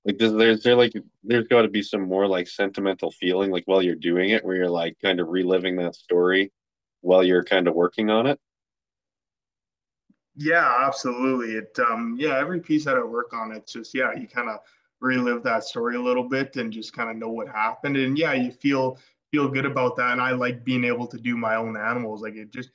like 0.04 0.16
does 0.16 0.32
there's 0.32 0.62
there 0.62 0.74
like 0.74 0.92
there's 1.22 1.46
got 1.48 1.62
to 1.62 1.68
be 1.68 1.82
some 1.82 2.02
more 2.02 2.26
like 2.26 2.48
sentimental 2.48 3.10
feeling 3.10 3.50
like 3.50 3.64
while 3.66 3.82
you're 3.82 3.94
doing 3.94 4.30
it 4.30 4.44
where 4.44 4.56
you're 4.56 4.70
like 4.70 4.96
kind 5.02 5.20
of 5.20 5.28
reliving 5.28 5.76
that 5.76 5.94
story 5.94 6.50
while 7.02 7.22
you're 7.22 7.44
kind 7.44 7.68
of 7.68 7.74
working 7.74 8.08
on 8.08 8.26
it 8.26 8.40
yeah 10.36 10.86
absolutely 10.86 11.54
it 11.54 11.78
um 11.90 12.16
yeah 12.18 12.38
every 12.38 12.60
piece 12.60 12.84
that 12.84 12.96
i 12.96 13.04
work 13.04 13.34
on 13.34 13.52
it's 13.52 13.72
just 13.72 13.94
yeah 13.94 14.12
you 14.14 14.26
kind 14.26 14.48
of 14.48 14.60
relive 15.00 15.42
that 15.42 15.62
story 15.62 15.96
a 15.96 16.00
little 16.00 16.28
bit 16.28 16.56
and 16.56 16.72
just 16.72 16.92
kind 16.92 17.10
of 17.10 17.16
know 17.16 17.28
what 17.28 17.48
happened 17.48 17.96
and 17.96 18.16
yeah 18.16 18.32
you 18.32 18.50
feel 18.50 18.98
feel 19.30 19.48
good 19.48 19.66
about 19.66 19.94
that 19.94 20.12
and 20.12 20.22
i 20.22 20.30
like 20.30 20.64
being 20.64 20.84
able 20.84 21.06
to 21.06 21.18
do 21.18 21.36
my 21.36 21.56
own 21.56 21.76
animals 21.76 22.22
like 22.22 22.34
it 22.34 22.50
just 22.50 22.70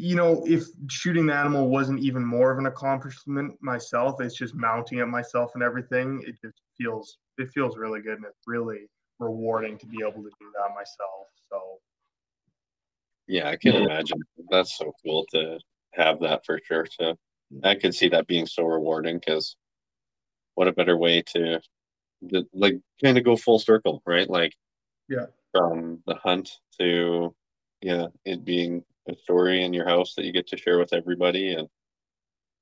you 0.00 0.16
know, 0.16 0.42
if 0.46 0.64
shooting 0.88 1.26
the 1.26 1.34
animal 1.34 1.68
wasn't 1.68 2.00
even 2.00 2.24
more 2.24 2.50
of 2.50 2.58
an 2.58 2.64
accomplishment 2.64 3.54
myself, 3.60 4.18
it's 4.20 4.34
just 4.34 4.54
mounting 4.54 4.98
it 4.98 5.06
myself 5.06 5.50
and 5.54 5.62
everything. 5.62 6.24
It 6.26 6.40
just 6.42 6.62
feels 6.78 7.18
it 7.36 7.50
feels 7.50 7.76
really 7.76 8.00
good 8.00 8.16
and 8.16 8.24
it's 8.24 8.46
really 8.46 8.88
rewarding 9.18 9.76
to 9.76 9.86
be 9.86 9.98
able 10.00 10.22
to 10.22 10.30
do 10.40 10.50
that 10.56 10.74
myself. 10.74 11.26
So 11.50 11.60
yeah, 13.28 13.50
I 13.50 13.56
can 13.56 13.76
imagine. 13.76 14.22
That's 14.48 14.78
so 14.78 14.90
cool 15.04 15.26
to 15.34 15.58
have 15.92 16.18
that 16.20 16.46
for 16.46 16.58
sure. 16.64 16.86
So 16.98 17.18
I 17.62 17.74
could 17.74 17.94
see 17.94 18.08
that 18.08 18.26
being 18.26 18.46
so 18.46 18.64
rewarding 18.64 19.18
because 19.18 19.54
what 20.54 20.66
a 20.66 20.72
better 20.72 20.96
way 20.96 21.20
to, 21.34 21.60
to 22.30 22.46
like 22.54 22.80
kind 23.04 23.18
of 23.18 23.24
go 23.24 23.36
full 23.36 23.58
circle, 23.58 24.02
right? 24.06 24.30
Like 24.30 24.54
yeah, 25.10 25.26
from 25.52 26.02
the 26.06 26.14
hunt 26.14 26.52
to 26.80 27.34
yeah, 27.82 28.06
it 28.24 28.46
being 28.46 28.82
a 29.08 29.14
story 29.16 29.64
in 29.64 29.72
your 29.72 29.86
house 29.86 30.14
that 30.14 30.24
you 30.24 30.32
get 30.32 30.46
to 30.48 30.56
share 30.56 30.78
with 30.78 30.92
everybody 30.92 31.52
and 31.52 31.68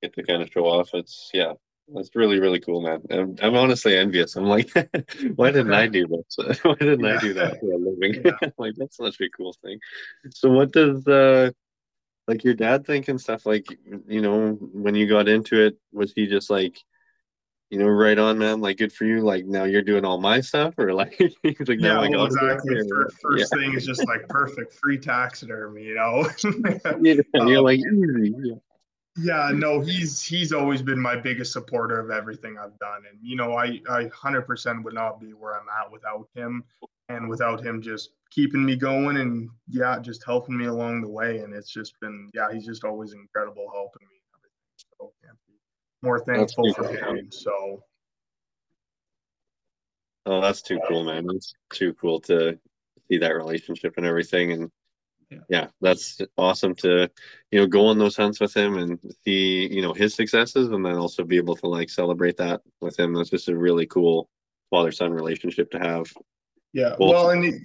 get 0.01 0.13
to 0.15 0.23
kind 0.23 0.41
of 0.41 0.49
show 0.51 0.65
off. 0.65 0.89
It's 0.93 1.29
yeah, 1.33 1.53
that's 1.93 2.15
really 2.15 2.39
really 2.39 2.59
cool, 2.59 2.81
man. 2.81 3.01
I'm, 3.11 3.35
I'm 3.41 3.55
honestly 3.55 3.97
envious. 3.97 4.35
I'm 4.35 4.45
like, 4.45 4.69
why 5.35 5.51
didn't 5.51 5.73
I 5.73 5.87
do 5.87 6.07
this? 6.07 6.59
why 6.63 6.75
didn't 6.75 7.05
yeah. 7.05 7.15
I 7.15 7.19
do 7.19 7.33
that 7.33 7.59
for 7.59 7.71
a 7.71 7.77
living? 7.77 8.21
Yeah. 8.25 8.49
like 8.57 8.73
that's 8.77 8.97
such 8.97 9.19
a 9.21 9.29
cool 9.29 9.55
thing. 9.63 9.79
So 10.33 10.49
what 10.49 10.71
does 10.71 11.05
uh 11.07 11.51
like 12.27 12.43
your 12.43 12.53
dad 12.53 12.85
think 12.85 13.07
and 13.07 13.19
stuff? 13.19 13.45
Like 13.45 13.65
you 14.07 14.21
know 14.21 14.51
when 14.53 14.95
you 14.95 15.07
got 15.07 15.27
into 15.27 15.65
it, 15.65 15.77
was 15.91 16.13
he 16.13 16.27
just 16.27 16.49
like? 16.49 16.77
You 17.69 17.77
know, 17.77 17.87
right 17.87 18.17
on, 18.17 18.37
man. 18.37 18.61
Like, 18.61 18.77
good 18.77 18.91
for 18.91 19.05
you. 19.05 19.21
Like, 19.21 19.45
now 19.45 19.63
you're 19.63 19.83
doing 19.83 20.03
all 20.03 20.19
my 20.19 20.41
stuff, 20.41 20.73
or 20.77 20.93
like, 20.93 21.15
he's 21.43 21.67
like, 21.67 21.79
yeah, 21.79 21.99
well, 21.99 22.25
exactly. 22.25 22.75
First, 22.89 23.17
first 23.21 23.53
yeah. 23.53 23.59
thing 23.59 23.73
is 23.73 23.85
just 23.85 24.05
like 24.07 24.27
perfect 24.27 24.73
free 24.73 24.97
taxidermy, 24.97 25.83
you 25.83 25.95
know. 25.95 26.27
yeah, 27.01 27.15
um, 27.39 27.47
you're 27.47 27.61
like 27.61 27.79
easy. 27.79 28.33
Yeah. 28.41 28.55
Yeah, 29.21 29.51
no, 29.53 29.81
he's 29.81 30.23
he's 30.23 30.53
always 30.53 30.81
been 30.81 30.99
my 30.99 31.17
biggest 31.17 31.51
supporter 31.51 31.99
of 31.99 32.09
everything 32.09 32.57
I've 32.57 32.77
done, 32.79 33.01
and 33.09 33.19
you 33.21 33.35
know, 33.35 33.53
I 33.53 33.81
I 33.89 34.09
hundred 34.13 34.43
percent 34.43 34.83
would 34.85 34.93
not 34.93 35.19
be 35.19 35.33
where 35.33 35.55
I'm 35.55 35.67
at 35.67 35.91
without 35.91 36.29
him, 36.35 36.63
and 37.09 37.27
without 37.27 37.59
him 37.65 37.81
just 37.81 38.11
keeping 38.29 38.63
me 38.63 38.77
going 38.77 39.17
and 39.17 39.49
yeah, 39.67 39.99
just 39.99 40.23
helping 40.23 40.57
me 40.57 40.65
along 40.65 41.01
the 41.01 41.09
way, 41.09 41.39
and 41.39 41.53
it's 41.53 41.71
just 41.71 41.99
been 41.99 42.29
yeah, 42.33 42.53
he's 42.53 42.65
just 42.65 42.85
always 42.85 43.11
incredible 43.13 43.67
helping 43.73 44.07
me. 44.07 44.18
So 46.03 46.07
can't 46.07 46.25
be 46.25 46.33
more 46.33 46.47
thankful 46.47 46.73
for 46.73 46.87
him. 46.93 47.31
So. 47.31 47.83
Oh, 50.25 50.41
that's 50.41 50.61
too 50.61 50.79
cool, 50.87 51.03
man! 51.05 51.25
It's 51.31 51.53
too 51.73 51.93
cool 51.95 52.19
to 52.21 52.59
see 53.09 53.17
that 53.17 53.35
relationship 53.35 53.95
and 53.97 54.05
everything, 54.05 54.51
and 54.51 54.71
yeah. 55.29 55.39
yeah. 55.49 55.67
that's 55.81 56.21
awesome 56.37 56.75
to 56.75 57.09
you 57.51 57.59
know 57.59 57.67
go 57.67 57.87
on 57.87 57.97
those 57.97 58.15
hunts 58.15 58.39
with 58.39 58.55
him 58.55 58.77
and 58.77 58.99
see 59.23 59.67
you 59.73 59.81
know 59.81 59.93
his 59.93 60.13
successes 60.13 60.69
and 60.69 60.85
then 60.85 60.95
also 60.95 61.23
be 61.23 61.37
able 61.37 61.55
to 61.55 61.67
like 61.67 61.89
celebrate 61.89 62.37
that 62.37 62.61
with 62.81 62.99
him 62.99 63.13
that's 63.13 63.29
just 63.29 63.49
a 63.49 63.57
really 63.57 63.85
cool 63.87 64.29
father 64.69 64.91
son 64.91 65.11
relationship 65.11 65.71
to 65.71 65.79
have 65.79 66.05
yeah 66.73 66.95
Both. 66.97 67.11
well 67.11 67.29
and 67.31 67.43
he, 67.43 67.59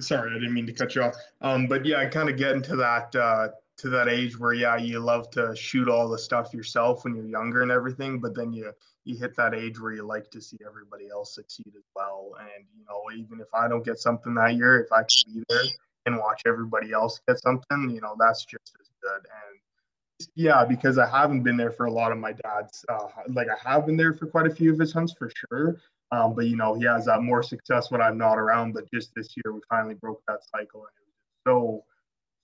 sorry 0.00 0.30
i 0.30 0.34
didn't 0.34 0.54
mean 0.54 0.66
to 0.66 0.72
cut 0.72 0.94
you 0.94 1.02
off 1.02 1.14
um 1.40 1.66
but 1.66 1.84
yeah 1.84 1.98
i 1.98 2.06
kind 2.06 2.28
of 2.28 2.36
get 2.36 2.52
into 2.52 2.76
that 2.76 3.14
uh 3.14 3.48
to 3.76 3.88
that 3.88 4.08
age 4.08 4.38
where 4.38 4.52
yeah 4.52 4.76
you 4.76 5.00
love 5.00 5.30
to 5.30 5.54
shoot 5.56 5.88
all 5.88 6.08
the 6.08 6.18
stuff 6.18 6.54
yourself 6.54 7.04
when 7.04 7.14
you're 7.14 7.26
younger 7.26 7.62
and 7.62 7.70
everything 7.70 8.20
but 8.20 8.34
then 8.34 8.52
you 8.52 8.72
you 9.04 9.16
hit 9.16 9.36
that 9.36 9.54
age 9.54 9.80
where 9.80 9.92
you 9.92 10.02
like 10.02 10.30
to 10.30 10.40
see 10.40 10.56
everybody 10.66 11.08
else 11.10 11.34
succeed 11.34 11.72
as 11.76 11.84
well 11.96 12.34
and 12.40 12.64
you 12.76 12.84
know 12.88 13.02
even 13.16 13.40
if 13.40 13.48
i 13.52 13.66
don't 13.66 13.84
get 13.84 13.98
something 13.98 14.34
that 14.34 14.54
year 14.54 14.80
if 14.80 14.92
i 14.92 14.98
can 14.98 15.34
be 15.34 15.44
there 15.48 15.64
and 16.06 16.18
watch 16.18 16.42
everybody 16.46 16.92
else 16.92 17.20
get 17.26 17.40
something, 17.40 17.90
you 17.90 18.00
know, 18.00 18.14
that's 18.18 18.44
just 18.44 18.76
as 18.80 18.88
good. 19.02 19.16
And 19.16 20.28
yeah, 20.34 20.64
because 20.64 20.98
I 20.98 21.06
haven't 21.08 21.42
been 21.42 21.56
there 21.56 21.70
for 21.70 21.86
a 21.86 21.92
lot 21.92 22.12
of 22.12 22.18
my 22.18 22.32
dad's, 22.32 22.84
uh, 22.88 23.06
like 23.28 23.48
I 23.48 23.68
have 23.68 23.86
been 23.86 23.96
there 23.96 24.14
for 24.14 24.26
quite 24.26 24.46
a 24.46 24.54
few 24.54 24.72
of 24.72 24.78
his 24.78 24.92
hunts 24.92 25.14
for 25.18 25.30
sure. 25.34 25.80
Um, 26.12 26.34
but 26.34 26.46
you 26.46 26.56
know, 26.56 26.74
he 26.74 26.84
has 26.84 27.08
uh, 27.08 27.18
more 27.20 27.42
success 27.42 27.90
when 27.90 28.00
I'm 28.00 28.18
not 28.18 28.38
around. 28.38 28.72
But 28.72 28.90
just 28.92 29.12
this 29.16 29.34
year, 29.36 29.52
we 29.52 29.60
finally 29.68 29.94
broke 29.94 30.22
that 30.28 30.40
cycle, 30.44 30.82
and 30.82 30.90
it 31.00 31.06
was 31.06 31.14
so, 31.46 31.84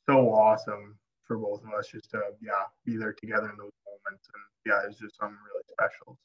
so 0.09 0.33
awesome 0.33 0.97
for 1.31 1.38
both 1.38 1.62
of 1.62 1.73
us 1.79 1.87
just 1.87 2.11
to 2.11 2.21
yeah 2.43 2.64
be 2.85 2.97
there 2.97 3.12
together 3.12 3.49
in 3.51 3.57
those 3.57 3.71
moments. 3.87 4.29
And 4.35 4.43
yeah, 4.66 4.81
it's 4.85 4.99
just 4.99 5.16
something 5.16 5.38
really 5.47 5.62
special. 5.71 6.19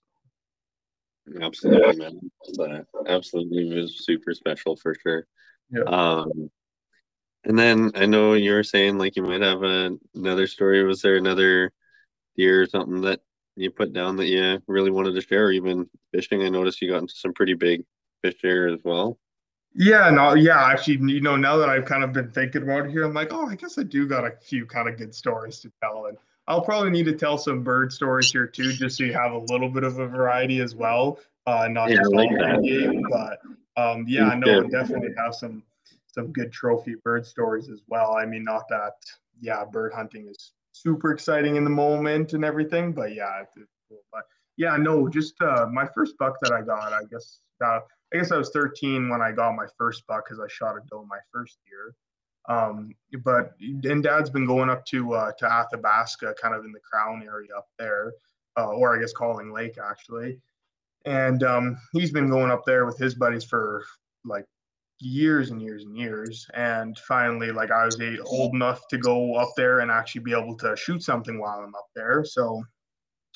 Absolutely, 1.43 1.95
man. 1.97 2.31
That 2.53 2.87
absolutely 3.07 3.75
was 3.75 4.03
super 4.03 4.33
special 4.33 4.75
for 4.75 4.95
sure. 4.95 5.27
Yeah. 5.69 5.83
Um, 5.83 6.49
and 7.43 7.59
then 7.59 7.91
I 7.93 8.07
know 8.07 8.33
you 8.33 8.53
were 8.53 8.63
saying 8.63 8.97
like 8.97 9.15
you 9.15 9.21
might 9.21 9.41
have 9.41 9.61
a, 9.61 9.95
another 10.15 10.47
story. 10.47 10.83
Was 10.83 11.03
there 11.03 11.17
another 11.17 11.71
deer 12.35 12.63
or 12.63 12.65
something 12.65 13.01
that 13.01 13.19
you 13.55 13.69
put 13.69 13.93
down 13.93 14.17
that 14.17 14.25
you 14.25 14.59
really 14.65 14.89
wanted 14.89 15.13
to 15.13 15.21
share? 15.21 15.45
Or 15.45 15.51
even 15.51 15.87
fishing? 16.11 16.41
I 16.41 16.49
noticed 16.49 16.81
you 16.81 16.89
got 16.89 17.03
into 17.03 17.13
some 17.13 17.33
pretty 17.33 17.53
big 17.53 17.83
fish 18.23 18.37
there 18.41 18.69
as 18.69 18.79
well. 18.83 19.19
Yeah, 19.77 20.09
no, 20.09 20.35
yeah. 20.35 20.65
Actually, 20.65 21.11
you 21.11 21.21
know, 21.21 21.35
now 21.35 21.57
that 21.57 21.69
I've 21.69 21.85
kind 21.85 22.03
of 22.03 22.13
been 22.13 22.31
thinking 22.31 22.63
about 22.63 22.85
it 22.85 22.91
here, 22.91 23.03
I'm 23.03 23.13
like, 23.13 23.33
oh, 23.33 23.47
I 23.47 23.55
guess 23.55 23.77
I 23.77 23.83
do 23.83 24.07
got 24.07 24.25
a 24.25 24.31
few 24.31 24.65
kind 24.65 24.87
of 24.87 24.97
good 24.97 25.13
stories 25.13 25.59
to 25.59 25.71
tell, 25.81 26.05
and 26.05 26.17
I'll 26.47 26.61
probably 26.61 26.91
need 26.91 27.05
to 27.05 27.13
tell 27.13 27.37
some 27.37 27.61
bird 27.61 27.91
stories 27.91 28.31
here 28.31 28.47
too, 28.47 28.71
just 28.71 28.97
so 28.97 29.03
you 29.03 29.13
have 29.13 29.33
a 29.33 29.39
little 29.39 29.69
bit 29.69 29.83
of 29.83 29.99
a 29.99 30.07
variety 30.07 30.61
as 30.61 30.75
well. 30.75 31.19
Uh, 31.45 31.67
not 31.67 31.89
yeah, 31.89 31.97
just 31.97 32.13
like 32.13 32.29
that. 32.29 33.37
but 33.75 33.81
um, 33.81 34.05
yeah, 34.07 34.29
I 34.29 34.35
no, 34.35 34.63
definitely 34.63 35.13
have 35.17 35.35
some 35.35 35.61
some 36.07 36.31
good 36.31 36.53
trophy 36.53 36.95
bird 37.03 37.25
stories 37.25 37.69
as 37.69 37.81
well. 37.87 38.15
I 38.15 38.25
mean, 38.25 38.45
not 38.45 38.69
that 38.69 38.93
yeah, 39.41 39.65
bird 39.65 39.91
hunting 39.93 40.27
is 40.29 40.53
super 40.71 41.11
exciting 41.11 41.57
in 41.57 41.65
the 41.65 41.69
moment 41.69 42.33
and 42.33 42.45
everything, 42.45 42.93
but 42.93 43.13
yeah, 43.13 43.41
it's 43.41 43.55
cool. 43.89 43.99
But 44.11 44.23
yeah, 44.55 44.77
no, 44.77 45.09
just 45.09 45.35
uh, 45.41 45.67
my 45.71 45.85
first 45.85 46.17
buck 46.17 46.37
that 46.41 46.53
I 46.53 46.61
got, 46.61 46.93
I 46.93 47.03
guess 47.11 47.39
uh, 47.63 47.79
I 48.13 48.17
guess 48.17 48.31
I 48.31 48.37
was 48.37 48.49
13 48.51 49.09
when 49.09 49.21
I 49.21 49.31
got 49.31 49.55
my 49.55 49.65
first 49.77 50.05
buck 50.07 50.25
because 50.25 50.39
I 50.39 50.47
shot 50.47 50.77
a 50.77 50.81
doe 50.89 51.05
my 51.09 51.17
first 51.31 51.57
year. 51.67 51.95
Um, 52.47 52.93
but 53.23 53.53
and 53.59 54.03
Dad's 54.03 54.29
been 54.29 54.45
going 54.45 54.69
up 54.69 54.85
to 54.87 55.13
uh, 55.13 55.31
to 55.39 55.51
Athabasca, 55.51 56.35
kind 56.39 56.53
of 56.53 56.63
in 56.63 56.71
the 56.71 56.79
Crown 56.79 57.23
area 57.23 57.49
up 57.57 57.67
there, 57.79 58.13
uh, 58.57 58.67
or 58.67 58.95
I 58.95 58.99
guess 58.99 59.13
Calling 59.13 59.51
Lake 59.51 59.77
actually. 59.83 60.39
And 61.05 61.43
um, 61.43 61.77
he's 61.93 62.11
been 62.11 62.29
going 62.29 62.51
up 62.51 62.63
there 62.65 62.85
with 62.85 62.97
his 62.97 63.15
buddies 63.15 63.43
for 63.43 63.83
like 64.23 64.45
years 64.99 65.51
and 65.51 65.61
years 65.61 65.83
and 65.83 65.97
years 65.97 66.47
and 66.53 66.97
finally 66.99 67.51
like 67.51 67.69
i 67.69 67.85
was 67.85 67.99
old 68.25 68.55
enough 68.55 68.87
to 68.87 68.97
go 68.97 69.35
up 69.35 69.49
there 69.57 69.81
and 69.81 69.91
actually 69.91 70.21
be 70.21 70.31
able 70.31 70.55
to 70.55 70.73
shoot 70.77 71.03
something 71.03 71.37
while 71.37 71.59
i'm 71.59 71.75
up 71.75 71.87
there 71.95 72.23
so 72.23 72.63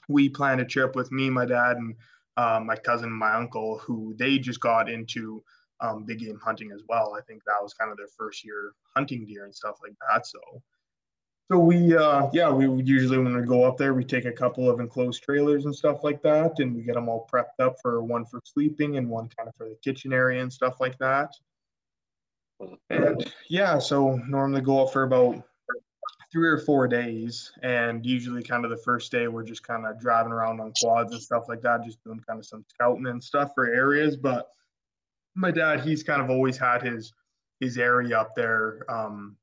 we 0.08 0.30
planned 0.30 0.62
a 0.62 0.66
trip 0.66 0.96
with 0.96 1.12
me 1.12 1.30
my 1.30 1.46
dad 1.46 1.76
and 1.76 1.96
uh, 2.39 2.60
my 2.63 2.75
cousin 2.75 3.12
my 3.12 3.34
uncle 3.34 3.80
who 3.80 4.15
they 4.17 4.39
just 4.39 4.62
got 4.62 4.89
into 4.89 5.43
um, 5.82 6.06
big 6.06 6.19
game 6.19 6.39
hunting 6.43 6.71
as 6.71 6.82
well. 6.88 7.15
I 7.17 7.21
think 7.21 7.43
that 7.45 7.62
was 7.62 7.73
kind 7.73 7.91
of 7.91 7.97
their 7.97 8.13
first 8.17 8.45
year 8.45 8.73
hunting 8.95 9.25
deer 9.25 9.43
and 9.43 9.54
stuff 9.54 9.75
like 9.84 9.95
that. 10.08 10.25
So 10.25 10.39
so 11.52 11.58
we 11.58 11.97
uh 11.97 12.30
yeah 12.32 12.49
we 12.52 12.65
usually 12.84 13.17
when 13.17 13.36
we 13.36 13.41
go 13.41 13.63
up 13.63 13.75
there 13.75 13.95
we 13.95 14.04
take 14.04 14.25
a 14.25 14.32
couple 14.32 14.69
of 14.69 14.80
enclosed 14.80 15.23
trailers 15.23 15.65
and 15.65 15.75
stuff 15.75 16.04
like 16.04 16.21
that 16.21 16.60
and 16.60 16.75
we 16.75 16.84
get 16.84 16.93
them 16.93 17.10
all 17.10 17.28
prepped 17.34 17.60
up 17.60 17.75
for 17.82 18.04
one 18.04 18.23
for 18.23 18.39
sleeping 18.43 18.97
and 18.97 19.10
one 19.10 19.28
kind 19.36 19.49
of 19.49 19.56
for 19.56 19.67
the 19.67 19.78
kitchen 19.84 20.13
area 20.13 20.41
and 20.43 20.54
stuff 20.54 20.80
like 20.80 20.97
that. 20.99 21.32
And 22.89 23.34
yeah, 23.49 23.80
so 23.80 24.15
normally 24.28 24.62
go 24.62 24.86
up 24.86 24.93
for 24.93 25.04
about 25.04 25.43
three 26.32 26.48
or 26.48 26.60
four 26.60 26.88
days. 26.88 27.52
And 27.63 28.06
usually, 28.06 28.44
kind 28.44 28.65
of 28.65 28.72
the 28.72 28.78
first 28.78 29.12
day, 29.12 29.28
we're 29.28 29.44
just 29.44 29.63
kind 29.63 29.86
of 29.86 30.00
driving 30.00 30.32
around 30.32 30.60
on 30.60 30.74
quads 30.80 31.12
and 31.12 31.22
stuff 31.22 31.46
like 31.50 31.62
that, 31.62 31.84
just 31.84 32.04
doing 32.04 32.22
kind 32.28 32.39
of 32.39 32.46
some 32.46 32.65
scouting 32.68 33.08
and 33.08 33.24
stuff 33.24 33.52
for 33.56 33.68
areas. 33.68 34.15
But 34.15 34.48
my 35.36 35.52
dad, 35.52 35.82
he's 35.82 36.04
kind 36.04 36.22
of 36.22 36.30
always 36.30 36.58
had 36.58 36.82
his 36.82 37.13
his 37.60 37.78
area 37.78 38.18
up 38.18 38.36
there 38.36 38.86
um, 38.89 39.36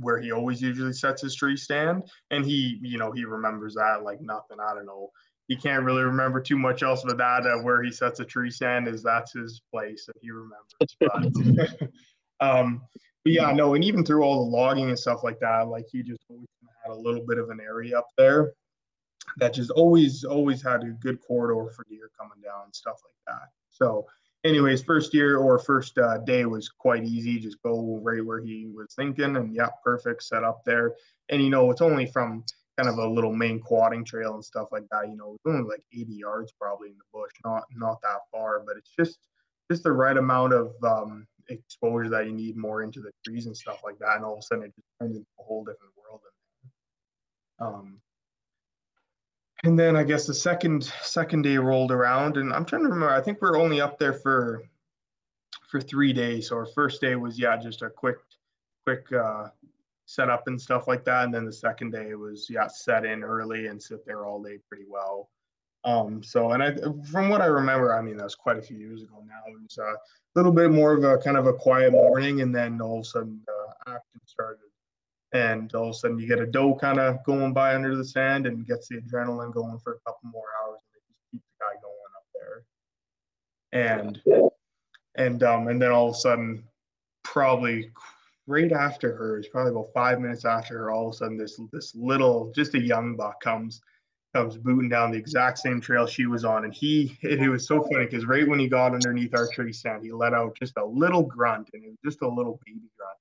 where 0.00 0.18
he 0.18 0.32
always 0.32 0.60
usually 0.60 0.92
sets 0.92 1.22
his 1.22 1.34
tree 1.34 1.56
stand, 1.56 2.04
and 2.30 2.44
he, 2.44 2.78
you 2.82 2.98
know, 2.98 3.12
he 3.12 3.24
remembers 3.24 3.74
that 3.74 4.02
like 4.02 4.20
nothing. 4.20 4.58
I 4.60 4.74
don't 4.74 4.86
know. 4.86 5.10
He 5.48 5.56
can't 5.56 5.84
really 5.84 6.02
remember 6.02 6.40
too 6.40 6.56
much 6.56 6.82
else 6.84 7.02
but 7.04 7.18
that. 7.18 7.44
Uh, 7.44 7.58
where 7.62 7.82
he 7.82 7.90
sets 7.90 8.20
a 8.20 8.24
tree 8.24 8.50
stand 8.50 8.86
is 8.86 9.02
that's 9.02 9.32
his 9.32 9.62
place 9.72 10.06
that 10.06 10.16
he 10.20 10.30
remembers. 10.30 10.96
But 11.00 11.90
Um, 12.40 12.82
but 13.24 13.32
yeah, 13.32 13.52
no, 13.52 13.74
and 13.74 13.84
even 13.84 14.04
through 14.04 14.22
all 14.22 14.44
the 14.44 14.50
logging 14.50 14.88
and 14.88 14.98
stuff 14.98 15.22
like 15.22 15.38
that, 15.40 15.68
like 15.68 15.86
he 15.90 16.02
just 16.02 16.22
always 16.28 16.46
had 16.84 16.92
a 16.92 16.96
little 16.96 17.24
bit 17.26 17.38
of 17.38 17.50
an 17.50 17.60
area 17.60 17.98
up 17.98 18.08
there 18.16 18.52
that 19.36 19.54
just 19.54 19.70
always, 19.70 20.24
always 20.24 20.62
had 20.62 20.82
a 20.82 20.90
good 21.00 21.20
corridor 21.20 21.70
for 21.70 21.84
deer 21.88 22.10
coming 22.18 22.40
down 22.42 22.64
and 22.64 22.74
stuff 22.74 22.98
like 23.04 23.36
that. 23.36 23.48
So, 23.68 24.06
anyways, 24.44 24.82
first 24.82 25.12
year 25.12 25.36
or 25.36 25.58
first 25.58 25.98
uh, 25.98 26.18
day 26.18 26.46
was 26.46 26.68
quite 26.68 27.04
easy. 27.04 27.38
Just 27.38 27.62
go 27.62 28.00
right 28.02 28.24
where 28.24 28.40
he 28.40 28.66
was 28.74 28.94
thinking, 28.94 29.36
and 29.36 29.54
yeah, 29.54 29.68
perfect 29.84 30.22
set 30.22 30.44
up 30.44 30.62
there. 30.64 30.94
And 31.28 31.42
you 31.42 31.50
know, 31.50 31.70
it's 31.70 31.82
only 31.82 32.06
from 32.06 32.44
kind 32.76 32.88
of 32.88 32.98
a 32.98 33.08
little 33.08 33.32
main 33.32 33.60
quadding 33.60 34.04
trail 34.04 34.34
and 34.34 34.44
stuff 34.44 34.68
like 34.72 34.84
that. 34.90 35.08
You 35.08 35.16
know, 35.16 35.34
it's 35.34 35.46
only 35.46 35.68
like 35.68 35.82
80 35.92 36.12
yards 36.14 36.52
probably 36.58 36.88
in 36.88 36.96
the 36.96 37.04
bush, 37.12 37.32
not 37.44 37.64
not 37.76 38.00
that 38.02 38.20
far, 38.32 38.62
but 38.66 38.76
it's 38.76 38.92
just 38.98 39.18
just 39.70 39.82
the 39.84 39.92
right 39.92 40.16
amount 40.16 40.52
of 40.52 40.72
um, 40.82 41.26
exposure 41.50 42.08
that 42.08 42.26
you 42.26 42.32
need 42.32 42.56
more 42.56 42.82
into 42.82 43.00
the 43.00 43.10
trees 43.24 43.46
and 43.46 43.56
stuff 43.56 43.80
like 43.84 43.98
that. 43.98 44.16
And 44.16 44.24
all 44.24 44.34
of 44.34 44.38
a 44.38 44.42
sudden 44.42 44.64
it 44.64 44.74
just 44.74 44.86
turns 45.00 45.16
into 45.16 45.26
a 45.38 45.42
whole 45.42 45.64
different 45.64 45.92
world. 45.96 46.20
Um, 47.58 48.00
and 49.62 49.78
then 49.78 49.94
I 49.94 50.04
guess 50.04 50.26
the 50.26 50.34
second 50.34 50.84
second 51.02 51.42
day 51.42 51.58
rolled 51.58 51.92
around, 51.92 52.38
and 52.38 52.52
I'm 52.52 52.64
trying 52.64 52.82
to 52.82 52.88
remember. 52.88 53.14
I 53.14 53.20
think 53.20 53.42
we 53.42 53.48
are 53.48 53.56
only 53.56 53.80
up 53.80 53.98
there 53.98 54.14
for 54.14 54.62
for 55.68 55.80
three 55.80 56.12
days. 56.12 56.48
So 56.48 56.56
our 56.56 56.66
first 56.66 57.00
day 57.00 57.14
was 57.16 57.38
yeah, 57.38 57.56
just 57.56 57.82
a 57.82 57.90
quick 57.90 58.16
quick 58.84 59.12
uh, 59.12 59.48
setup 60.06 60.46
and 60.46 60.60
stuff 60.60 60.88
like 60.88 61.04
that. 61.04 61.24
And 61.24 61.34
then 61.34 61.44
the 61.44 61.52
second 61.52 61.92
day 61.92 62.14
was 62.14 62.46
yeah, 62.48 62.68
set 62.68 63.04
in 63.04 63.22
early 63.22 63.66
and 63.66 63.82
sit 63.82 64.04
there 64.06 64.24
all 64.24 64.42
day 64.42 64.58
pretty 64.66 64.84
well. 64.88 65.28
Um, 65.84 66.22
so, 66.22 66.50
and 66.52 66.62
I, 66.62 66.74
from 67.10 67.30
what 67.30 67.40
I 67.40 67.46
remember, 67.46 67.94
I 67.94 68.02
mean, 68.02 68.18
that 68.18 68.24
was 68.24 68.34
quite 68.34 68.58
a 68.58 68.62
few 68.62 68.76
years 68.76 69.02
ago 69.02 69.24
now. 69.26 69.40
It 69.46 69.62
was 69.62 69.78
a 69.78 69.94
little 70.34 70.52
bit 70.52 70.70
more 70.70 70.92
of 70.92 71.04
a 71.04 71.18
kind 71.18 71.36
of 71.36 71.46
a 71.46 71.54
quiet 71.54 71.92
morning, 71.92 72.42
and 72.42 72.54
then 72.54 72.80
all 72.80 72.98
of 72.98 73.02
a 73.02 73.04
sudden, 73.04 73.40
uh, 73.48 73.92
action 73.92 74.20
started. 74.26 74.60
And 75.32 75.72
all 75.74 75.84
of 75.84 75.90
a 75.90 75.94
sudden, 75.94 76.18
you 76.18 76.26
get 76.26 76.40
a 76.40 76.46
doe 76.46 76.74
kind 76.74 76.98
of 76.98 77.24
going 77.24 77.52
by 77.52 77.74
under 77.74 77.96
the 77.96 78.04
sand 78.04 78.46
and 78.46 78.66
gets 78.66 78.88
the 78.88 78.96
adrenaline 78.96 79.54
going 79.54 79.78
for 79.78 79.94
a 79.94 80.00
couple 80.00 80.28
more 80.30 80.44
hours, 80.62 80.80
and 80.92 81.00
they 81.00 81.00
just 81.08 81.30
keep 81.30 81.42
the 81.42 81.64
guy 81.64 81.74
going 81.80 82.12
up 82.16 82.26
there. 82.34 82.64
And 83.72 84.22
and 85.14 85.42
um, 85.42 85.68
and 85.68 85.80
then 85.80 85.92
all 85.92 86.08
of 86.08 86.14
a 86.14 86.18
sudden, 86.18 86.64
probably 87.22 87.90
right 88.46 88.72
after 88.72 89.14
her, 89.16 89.38
it's 89.38 89.48
probably 89.48 89.70
about 89.70 89.92
five 89.94 90.20
minutes 90.20 90.44
after 90.44 90.76
her, 90.78 90.90
all 90.90 91.08
of 91.08 91.14
a 91.14 91.16
sudden, 91.16 91.38
this 91.38 91.60
this 91.72 91.94
little, 91.94 92.52
just 92.54 92.74
a 92.74 92.80
young 92.80 93.16
buck 93.16 93.40
comes 93.40 93.80
comes 94.34 94.56
booting 94.56 94.88
down 94.88 95.10
the 95.10 95.18
exact 95.18 95.58
same 95.58 95.80
trail 95.80 96.06
she 96.06 96.26
was 96.26 96.44
on. 96.44 96.64
And 96.64 96.72
he, 96.72 97.18
it, 97.22 97.40
it 97.40 97.48
was 97.48 97.66
so 97.66 97.82
funny 97.82 98.04
because 98.04 98.24
right 98.24 98.46
when 98.46 98.58
he 98.58 98.68
got 98.68 98.94
underneath 98.94 99.34
our 99.34 99.48
tree 99.48 99.72
stand, 99.72 100.04
he 100.04 100.12
let 100.12 100.34
out 100.34 100.56
just 100.58 100.76
a 100.76 100.84
little 100.84 101.22
grunt 101.22 101.70
and 101.72 101.84
it 101.84 101.88
was 101.88 101.98
just 102.04 102.22
a 102.22 102.28
little 102.28 102.60
baby 102.64 102.88
grunt. 102.96 103.16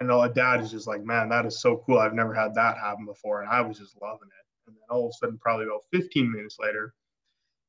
And 0.00 0.10
all 0.10 0.28
dad 0.28 0.60
is 0.60 0.70
just 0.70 0.88
like, 0.88 1.04
man, 1.04 1.28
that 1.28 1.46
is 1.46 1.60
so 1.60 1.82
cool. 1.86 1.98
I've 1.98 2.14
never 2.14 2.34
had 2.34 2.54
that 2.54 2.76
happen 2.76 3.06
before. 3.06 3.40
And 3.42 3.50
I 3.50 3.60
was 3.60 3.78
just 3.78 4.00
loving 4.02 4.28
it. 4.28 4.46
and 4.66 4.76
then 4.76 4.82
all 4.90 5.06
of 5.06 5.10
a 5.10 5.12
sudden, 5.12 5.38
probably 5.38 5.66
about 5.66 5.84
15 5.92 6.32
minutes 6.32 6.56
later, 6.58 6.92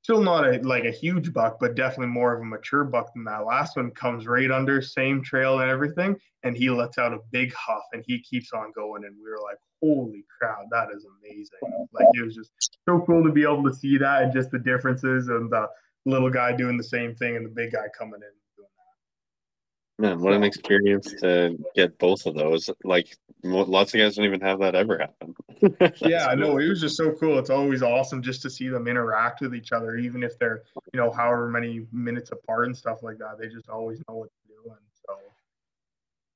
still 0.03 0.21
not 0.21 0.45
a 0.45 0.59
like 0.59 0.83
a 0.83 0.91
huge 0.91 1.33
buck, 1.33 1.57
but 1.59 1.75
definitely 1.75 2.07
more 2.07 2.33
of 2.33 2.41
a 2.41 2.45
mature 2.45 2.83
buck 2.83 3.13
than 3.13 3.23
that 3.23 3.45
last 3.45 3.77
one. 3.77 3.89
Comes 3.91 4.27
right 4.27 4.51
under, 4.51 4.81
same 4.81 5.23
trail 5.23 5.59
and 5.59 5.71
everything, 5.71 6.17
and 6.43 6.55
he 6.55 6.69
lets 6.69 6.97
out 6.97 7.13
a 7.13 7.19
big 7.31 7.53
huff, 7.53 7.83
and 7.93 8.03
he 8.05 8.19
keeps 8.19 8.51
on 8.51 8.71
going, 8.73 9.05
and 9.05 9.15
we 9.15 9.29
were 9.29 9.41
like, 9.41 9.57
"Holy 9.81 10.25
crap, 10.37 10.65
that 10.71 10.89
is 10.93 11.05
amazing!" 11.05 11.87
Like 11.93 12.07
it 12.13 12.23
was 12.23 12.35
just 12.35 12.51
so 12.87 13.01
cool 13.07 13.23
to 13.23 13.31
be 13.31 13.43
able 13.43 13.63
to 13.63 13.73
see 13.73 13.97
that, 13.97 14.23
and 14.23 14.33
just 14.33 14.51
the 14.51 14.59
differences, 14.59 15.29
and 15.29 15.49
the 15.49 15.67
little 16.05 16.29
guy 16.29 16.51
doing 16.51 16.77
the 16.77 16.83
same 16.83 17.15
thing, 17.15 17.37
and 17.37 17.45
the 17.45 17.49
big 17.49 17.71
guy 17.71 17.85
coming 17.97 18.21
in. 18.21 18.42
Man, 19.99 20.19
what 20.19 20.33
an 20.33 20.43
experience 20.43 21.13
to 21.21 21.57
get 21.75 21.99
both 21.99 22.25
of 22.25 22.33
those. 22.33 22.69
Like, 22.83 23.15
lots 23.43 23.93
of 23.93 23.99
guys 23.99 24.15
don't 24.15 24.25
even 24.25 24.41
have 24.41 24.59
that 24.59 24.73
ever 24.73 24.97
happen. 24.97 25.35
yeah, 26.01 26.27
I 26.27 26.35
know. 26.35 26.57
It 26.57 26.67
was 26.67 26.81
just 26.81 26.97
so 26.97 27.11
cool. 27.11 27.37
It's 27.37 27.51
always 27.51 27.83
awesome 27.83 28.23
just 28.23 28.41
to 28.41 28.49
see 28.49 28.69
them 28.69 28.87
interact 28.87 29.41
with 29.41 29.53
each 29.53 29.71
other, 29.71 29.95
even 29.97 30.23
if 30.23 30.39
they're, 30.39 30.63
you 30.93 30.99
know, 30.99 31.11
however 31.11 31.47
many 31.47 31.85
minutes 31.91 32.31
apart 32.31 32.65
and 32.65 32.75
stuff 32.75 33.03
like 33.03 33.19
that. 33.19 33.37
They 33.39 33.47
just 33.47 33.69
always 33.69 34.01
know 34.09 34.15
what 34.15 34.29
to 34.29 34.47
do. 34.47 34.71
And 34.71 34.79
so, 35.05 35.13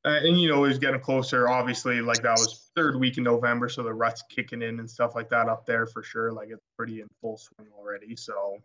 uh, 0.09 0.19
and, 0.27 0.39
you 0.39 0.49
know, 0.49 0.63
it 0.63 0.67
was 0.67 0.77
getting 0.77 1.01
closer. 1.01 1.49
Obviously, 1.49 1.99
like 1.99 2.21
that 2.21 2.37
was 2.37 2.69
third 2.75 2.99
week 2.99 3.17
in 3.17 3.23
November. 3.23 3.69
So 3.69 3.81
the 3.81 3.93
rut's 3.93 4.21
kicking 4.29 4.61
in 4.61 4.79
and 4.79 4.89
stuff 4.89 5.15
like 5.15 5.29
that 5.29 5.49
up 5.49 5.65
there 5.65 5.87
for 5.87 6.03
sure. 6.03 6.31
Like 6.31 6.49
it's 6.51 6.63
pretty 6.77 7.01
in 7.01 7.07
full 7.21 7.37
swing 7.37 7.69
already. 7.75 8.15
So 8.15 8.59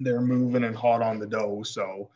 they're 0.00 0.22
moving 0.22 0.64
and 0.64 0.74
hot 0.74 1.02
on 1.02 1.18
the 1.18 1.26
doe. 1.26 1.62
So, 1.62 2.08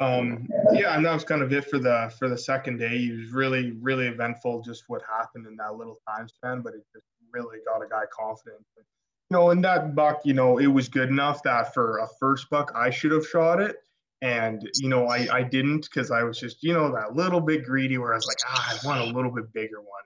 um, 0.00 0.48
yeah, 0.72 0.96
and 0.96 1.04
that 1.04 1.12
was 1.12 1.24
kind 1.24 1.42
of 1.42 1.52
it 1.52 1.68
for 1.68 1.78
the 1.78 2.12
for 2.18 2.28
the 2.28 2.38
second 2.38 2.78
day. 2.78 2.96
It 2.96 3.18
was 3.18 3.30
really 3.32 3.72
really 3.72 4.06
eventful, 4.08 4.62
just 4.62 4.84
what 4.88 5.02
happened 5.02 5.46
in 5.46 5.56
that 5.56 5.74
little 5.74 5.98
time 6.08 6.28
span, 6.28 6.62
but 6.62 6.74
it 6.74 6.84
just 6.94 7.06
really 7.32 7.58
got 7.66 7.84
a 7.84 7.88
guy 7.88 8.02
confident. 8.12 8.64
But, 8.76 8.84
you 9.30 9.36
know, 9.36 9.50
in 9.50 9.60
that 9.62 9.94
buck, 9.94 10.20
you 10.24 10.34
know, 10.34 10.58
it 10.58 10.66
was 10.66 10.88
good 10.88 11.08
enough 11.08 11.42
that 11.44 11.72
for 11.72 11.98
a 11.98 12.08
first 12.20 12.50
buck, 12.50 12.72
I 12.74 12.90
should 12.90 13.12
have 13.12 13.26
shot 13.26 13.60
it. 13.60 13.76
And, 14.20 14.68
you 14.76 14.88
know, 14.88 15.06
I, 15.06 15.26
I 15.32 15.42
didn't 15.42 15.88
because 15.90 16.10
I 16.10 16.22
was 16.22 16.38
just, 16.38 16.62
you 16.62 16.72
know, 16.72 16.92
that 16.92 17.16
little 17.16 17.40
bit 17.40 17.64
greedy 17.64 17.98
where 17.98 18.12
I 18.12 18.16
was 18.16 18.26
like, 18.26 18.36
ah, 18.46 18.70
I 18.70 18.86
want 18.86 19.00
a 19.00 19.12
little 19.12 19.32
bit 19.32 19.52
bigger 19.52 19.80
one. 19.80 20.02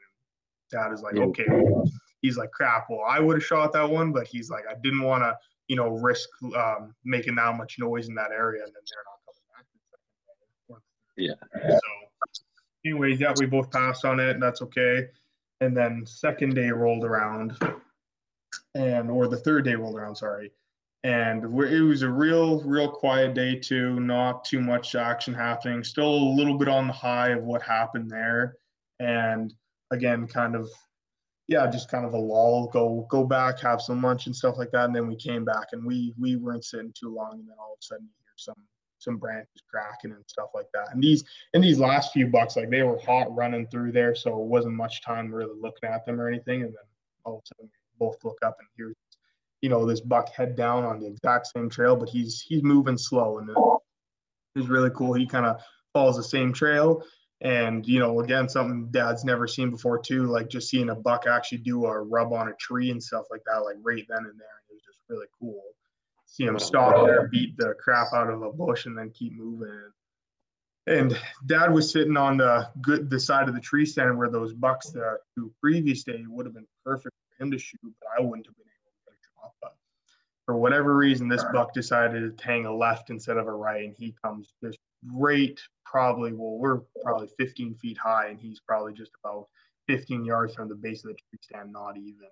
And 0.72 0.80
dad 0.80 0.95
is 0.95 1.03
like, 1.03 1.16
okay. 1.16 1.45
He's 2.22 2.39
like, 2.39 2.51
crap. 2.51 2.87
Well, 2.89 3.03
I 3.07 3.20
would 3.20 3.37
have 3.37 3.45
shot 3.45 3.72
that 3.74 3.91
one, 3.91 4.12
but 4.12 4.26
he's 4.26 4.49
like, 4.49 4.64
I 4.70 4.74
didn't 4.82 5.03
want 5.03 5.22
to, 5.22 5.37
you 5.68 5.76
know, 5.76 5.89
risk 5.89 6.28
um, 6.57 6.95
making 7.05 7.34
that 7.34 7.57
much 7.57 7.76
noise 7.78 8.09
in 8.09 8.14
that 8.14 8.30
area. 8.30 8.62
And 8.62 8.72
then 8.72 8.82
they're 8.89 9.05
not 9.05 9.16
yeah. 11.17 11.35
So, 11.69 11.81
anyways, 12.85 13.21
yeah, 13.21 13.33
we 13.39 13.47
both 13.47 13.71
passed 13.71 14.05
on 14.05 14.21
it. 14.21 14.31
and 14.31 14.43
That's 14.43 14.62
okay. 14.62 15.09
And 15.61 15.77
then 15.77 16.05
second 16.07 16.55
day 16.55 16.69
rolled 16.69 17.05
around, 17.05 17.59
and 18.75 19.11
or 19.11 19.27
the 19.27 19.39
third 19.39 19.64
day 19.64 19.75
rolled 19.75 19.97
around. 19.97 20.17
Sorry, 20.17 20.53
and 21.03 21.45
it 21.45 21.49
was 21.49 22.03
a 22.03 22.11
real, 22.11 22.62
real 22.62 22.91
quiet 22.91 23.35
day 23.35 23.57
too. 23.57 23.99
Not 24.01 24.45
too 24.45 24.61
much 24.61 24.95
action 24.95 25.33
happening. 25.33 25.83
Still 25.83 26.14
a 26.14 26.35
little 26.37 26.59
bit 26.59 26.69
on 26.69 26.87
the 26.87 26.93
high 26.93 27.31
of 27.31 27.45
what 27.45 27.62
happened 27.62 28.11
there, 28.11 28.57
and 29.01 29.55
again, 29.91 30.27
kind 30.27 30.55
of, 30.55 30.69
yeah, 31.49 31.71
just 31.71 31.91
kind 31.91 32.05
of 32.05 32.12
a 32.12 32.19
lull. 32.19 32.67
Go, 32.67 33.07
go 33.09 33.25
back, 33.25 33.59
have 33.61 33.81
some 33.81 34.03
lunch 34.03 34.27
and 34.27 34.37
stuff 34.37 34.59
like 34.59 34.73
that, 34.73 34.85
and 34.85 34.95
then 34.95 35.07
we 35.07 35.17
came 35.17 35.45
back, 35.45 35.69
and 35.73 35.87
we 35.87 36.12
we 36.21 36.37
weren't 36.37 36.64
sitting 36.67 36.93
too 36.93 37.14
long, 37.14 37.33
and 37.33 37.49
then 37.49 37.57
all 37.59 37.73
of 37.73 37.79
a 37.81 37.83
sudden 37.83 38.05
you 38.05 38.11
hear 38.25 38.35
some 38.37 38.57
some 38.99 39.17
branches 39.17 39.63
cracking 39.71 40.13
and 40.13 40.25
stuff 40.27 40.51
like 40.55 40.67
that. 40.75 40.89
And 40.93 41.03
these 41.03 41.25
in 41.55 41.61
these 41.61 41.79
last 41.79 42.13
few 42.13 42.27
bucks, 42.27 42.57
like 42.57 42.71
they 42.71 42.83
were 42.83 42.99
hot 42.99 43.35
running 43.35 43.67
through 43.67 43.93
there, 43.93 44.15
so 44.15 44.31
it 44.41 44.47
wasn't 44.47 44.75
much 44.75 45.03
time 45.03 45.33
really 45.33 45.59
looking 45.61 45.89
at 45.89 46.05
them 46.07 46.21
or 46.21 46.29
anything. 46.29 46.63
And 46.63 46.71
then 46.71 46.85
all 47.25 47.37
of 47.37 47.43
a 47.45 47.47
sudden, 47.47 47.71
both 47.99 48.17
look 48.25 48.39
up 48.43 48.57
and 48.59 48.69
here's 48.77 48.95
you 49.63 49.69
know 49.69 49.87
this 49.87 50.01
buck 50.01 50.31
head 50.31 50.55
down 50.57 50.85
on 50.85 51.01
the 51.01 51.07
exact 51.07 51.49
same 51.49 51.69
trail, 51.69 51.97
but 51.97 52.09
he's 52.09 52.41
he's 52.41 52.63
moving 52.63 52.99
slow, 52.99 53.39
and 53.39 53.49
it 53.51 53.57
was 54.55 54.69
really 54.69 54.91
cool. 54.91 55.13
He 55.13 55.27
kind 55.27 55.47
of 55.47 55.61
follows 55.93 56.17
the 56.17 56.25
same 56.25 56.53
trail. 56.53 57.03
And 57.43 57.87
you 57.87 57.99
know, 57.99 58.21
again, 58.21 58.49
something 58.49 58.89
Dad's 58.91 59.25
never 59.25 59.47
seen 59.47 59.71
before 59.71 59.99
too, 59.99 60.27
like 60.27 60.49
just 60.49 60.71
seeing 60.71 60.89
a 60.91 60.95
buck 60.95 61.27
actually 61.27 61.59
do 61.59 61.85
a 61.85 62.01
rub 62.01 62.33
on 62.33 62.49
a 62.49 62.55
tree 62.55 62.91
and 62.91 63.03
stuff 63.03 63.27
like 63.31 63.43
that, 63.47 63.59
like 63.59 63.77
right 63.83 64.05
then 64.09 64.19
and 64.19 64.39
there. 64.39 64.57
And 64.57 64.71
it 64.71 64.73
was 64.73 64.83
just 64.87 65.01
really 65.09 65.27
cool 65.39 65.63
see 66.37 66.45
him 66.45 66.59
stop 66.59 67.07
there, 67.07 67.28
beat 67.28 67.57
the 67.57 67.74
crap 67.82 68.12
out 68.12 68.28
of 68.28 68.43
a 68.43 68.53
bush, 68.53 68.87
and 68.87 68.97
then 68.97 69.11
keep 69.11 69.32
moving. 69.32 69.91
And 70.87 71.18
Dad 71.47 71.72
was 71.72 71.91
sitting 71.91 72.16
on 72.16 72.37
the 72.37 72.68
good 72.82 73.11
the 73.11 73.18
side 73.18 73.49
of 73.49 73.55
the 73.55 73.61
tree 73.61 73.87
stand 73.87 74.16
where 74.16 74.30
those 74.30 74.53
bucks 74.53 74.91
that 74.91 75.18
the 75.37 75.51
previous 75.61 76.05
day 76.05 76.24
would 76.28 76.47
have 76.47 76.55
been 76.55 76.66
perfect 76.84 77.14
for 77.28 77.43
him 77.43 77.51
to 77.51 77.59
shoot, 77.59 77.80
but 77.82 78.09
I 78.16 78.22
wouldn't 78.22 78.47
have 78.47 78.57
been 78.57 78.66
able 78.66 78.93
to 78.93 79.11
get 79.11 79.14
a 79.14 79.41
drop. 79.41 79.55
But 79.62 79.74
for 80.45 80.57
whatever 80.57 80.95
reason, 80.95 81.26
this 81.26 81.45
buck 81.53 81.72
decided 81.72 82.39
to 82.39 82.47
hang 82.47 82.66
a 82.66 82.74
left 82.74 83.11
instead 83.11 83.39
of 83.39 83.47
a 83.47 83.53
right, 83.53 83.84
and 83.84 83.95
he 83.97 84.14
comes 84.22 84.53
just 84.62 84.78
right, 85.12 85.59
probably 85.84 86.32
well, 86.32 86.59
we're 86.59 86.82
probably 87.03 87.28
15 87.39 87.74
feet 87.76 87.99
high, 87.99 88.28
and 88.28 88.39
he's 88.39 88.61
probably 88.61 88.93
just 88.93 89.12
about 89.24 89.49
15 89.89 90.24
yards 90.24 90.55
from 90.55 90.68
the 90.68 90.74
base 90.74 91.05
of 91.05 91.11
the 91.11 91.14
tree 91.14 91.39
stand, 91.41 91.72
not 91.72 91.97
even. 91.97 92.28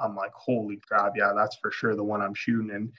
I'm 0.00 0.16
like, 0.16 0.32
holy 0.32 0.80
crap, 0.88 1.12
yeah, 1.16 1.32
that's 1.34 1.56
for 1.56 1.70
sure 1.70 1.94
the 1.94 2.04
one 2.04 2.22
I'm 2.22 2.34
shooting. 2.34 2.70
And 2.70 2.92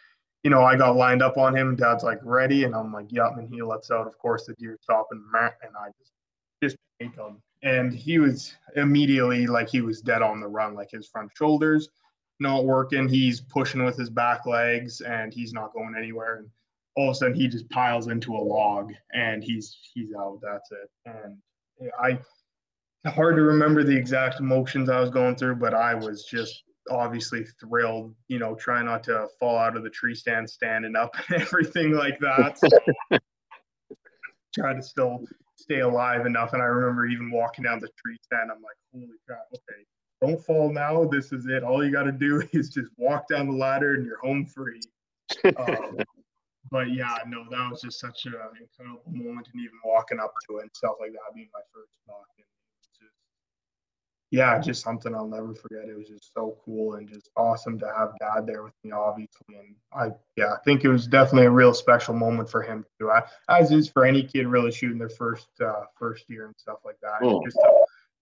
you 0.44 0.50
know, 0.50 0.64
I 0.64 0.76
got 0.76 0.96
lined 0.96 1.22
up 1.22 1.38
on 1.38 1.56
him. 1.56 1.76
Dad's 1.76 2.04
like 2.04 2.20
ready, 2.24 2.64
and 2.64 2.76
I'm 2.76 2.94
like, 2.94 3.08
yep. 3.10 3.38
And 3.38 3.50
he 3.50 3.62
lets 3.62 3.92
out. 3.92 4.08
Of 4.08 4.18
course, 4.18 4.46
the 4.46 4.54
deer 4.54 4.78
stop 4.82 5.08
and 5.12 5.22
and 5.34 5.72
I 5.78 5.90
just 6.00 6.12
just 6.64 6.78
take 7.02 7.16
him. 7.16 7.42
And 7.62 7.94
he 7.94 8.20
was 8.20 8.56
immediately 8.76 9.48
like 9.48 9.70
he 9.70 9.82
was 9.82 10.02
dead 10.02 10.22
on 10.22 10.40
the 10.40 10.48
run. 10.48 10.76
Like 10.76 10.92
his 10.92 11.08
front 11.08 11.32
shoulders 11.36 11.90
not 12.40 12.66
working. 12.66 13.08
He's 13.08 13.42
pushing 13.42 13.84
with 13.84 13.98
his 13.98 14.10
back 14.10 14.46
legs, 14.46 15.02
and 15.02 15.34
he's 15.34 15.54
not 15.54 15.74
going 15.74 15.96
anywhere. 15.98 16.38
And 16.38 16.48
all 16.96 17.10
of 17.10 17.14
a 17.14 17.16
sudden, 17.16 17.36
he 17.36 17.48
just 17.48 17.70
piles 17.70 18.08
into 18.08 18.34
a 18.34 18.38
log, 18.38 18.94
and 19.14 19.44
he's 19.44 19.78
he's 19.94 20.14
out. 20.14 20.40
That's 20.42 20.72
it. 20.72 20.90
And 21.06 21.38
I 22.02 22.20
hard 23.10 23.36
to 23.36 23.42
remember 23.42 23.84
the 23.84 23.96
exact 23.96 24.40
emotions 24.40 24.90
I 24.90 25.00
was 25.00 25.10
going 25.10 25.36
through, 25.36 25.56
but 25.56 25.74
I 25.74 25.96
was 25.96 26.26
just 26.26 26.64
obviously 26.90 27.46
thrilled, 27.60 28.16
you 28.28 28.40
know, 28.40 28.56
try 28.56 28.82
not 28.84 29.04
to 29.06 29.28
fall 29.40 29.58
out 29.58 29.78
of 29.78 29.84
the 29.84 29.90
tree 29.90 30.16
stand 30.16 30.50
standing 30.50 30.96
up 30.96 31.16
and 31.30 31.42
everything 31.42 31.92
like 31.92 32.20
that. 32.20 32.58
So 32.58 33.20
try 34.54 34.74
to 34.74 34.82
still 34.82 35.24
stay 35.58 35.80
alive 35.82 36.26
enough. 36.26 36.54
And 36.54 36.62
I 36.62 36.66
remember 36.66 37.06
even 37.06 37.32
walking 37.32 37.64
down 37.64 37.80
the 37.80 37.90
tree 38.04 38.18
stand, 38.24 38.52
I'm 38.52 38.62
like, 38.62 38.76
holy 38.94 39.08
crap, 39.28 39.46
okay, 39.54 39.84
don't 40.22 40.44
fall 40.44 40.72
now. 40.72 41.06
This 41.06 41.32
is 41.32 41.48
it. 41.48 41.64
All 41.64 41.84
you 41.84 41.92
got 41.92 42.04
to 42.04 42.12
do 42.12 42.44
is 42.54 42.70
just 42.70 42.92
walk 42.98 43.28
down 43.30 43.48
the 43.48 43.58
ladder 43.58 43.96
and 43.96 44.06
you're 44.06 44.20
home 44.20 44.46
free. 44.46 44.82
Um, 45.58 45.98
but 46.72 46.92
yeah, 46.92 47.18
no, 47.28 47.46
that 47.50 47.72
was 47.72 47.82
just 47.82 48.00
such 48.00 48.26
an 48.26 48.34
incredible 48.60 49.02
moment, 49.12 49.48
and 49.54 49.62
even 49.62 49.80
walking 49.84 50.20
up 50.20 50.34
to 50.48 50.58
it 50.58 50.64
and 50.64 50.72
stuff 50.74 50.96
like 51.00 51.12
that 51.12 51.34
being 51.34 51.50
my 51.54 51.62
first 51.74 51.92
buck. 52.06 52.28
And 52.38 52.46
yeah, 54.32 54.59
just 54.59 54.84
something 54.84 55.15
I'll 55.15 55.27
never 55.27 55.55
forget. 55.55 55.89
It 55.89 55.97
was 55.97 56.07
just 56.07 56.32
so 56.34 56.57
cool 56.63 56.95
and 56.95 57.07
just 57.07 57.30
awesome 57.36 57.80
to 57.80 57.88
have 57.97 58.13
dad 58.19 58.45
there 58.45 58.63
with 58.63 58.73
me, 58.84 58.91
obviously. 58.91 59.55
And 59.55 59.75
I, 59.91 60.11
yeah, 60.36 60.53
I 60.53 60.57
think 60.63 60.86
it 60.86 60.89
was 60.89 61.07
definitely 61.07 61.47
a 61.47 61.51
real 61.51 61.73
special 61.73 62.13
moment 62.13 62.49
for 62.49 62.61
him 62.61 62.86
too, 62.99 63.09
I, 63.09 63.23
as 63.49 63.71
is 63.71 63.89
for 63.89 64.05
any 64.05 64.23
kid 64.23 64.45
really 64.47 64.71
shooting 64.71 64.99
their 64.99 65.09
first 65.09 65.47
uh, 65.61 65.86
first 65.97 66.25
year 66.30 66.45
and 66.45 66.55
stuff 66.57 66.77
like 66.86 66.97
that. 67.01 67.21
Cool. 67.21 67.43
Just, 67.43 67.57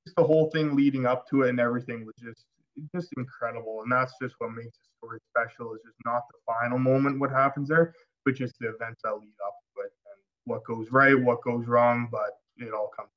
just 0.06 0.16
the 0.16 0.24
whole 0.24 0.50
thing 0.52 0.76
leading 0.76 1.06
up 1.06 1.28
to 1.30 1.44
it 1.44 1.50
and 1.50 1.60
everything 1.60 2.06
was 2.06 2.16
just 2.16 2.46
just 2.96 3.12
incredible. 3.18 3.82
And 3.82 3.92
that's 3.92 4.14
just 4.22 4.36
what 4.38 4.52
makes 4.52 4.78
the 4.78 4.86
story 5.00 5.20
special. 5.30 5.74
Is 5.74 5.82
just 5.84 5.98
not 6.06 6.24
the 6.32 6.38
final 6.46 6.80
moment, 6.80 7.20
what 7.20 7.32
happens 7.32 7.68
there, 7.68 7.94
but 8.24 8.36
just 8.36 8.58
the 8.60 8.70
events 8.70 9.02
that 9.04 9.14
lead 9.14 9.36
up 9.46 9.56
to 9.76 9.82
it 9.82 9.92
and 10.06 10.22
what 10.46 10.64
goes 10.64 10.90
right, 10.90 11.20
what 11.22 11.44
goes 11.44 11.68
wrong, 11.68 12.08
but 12.10 12.38
it 12.56 12.74
all 12.74 12.92
comes 12.96 13.10
together 13.10 13.17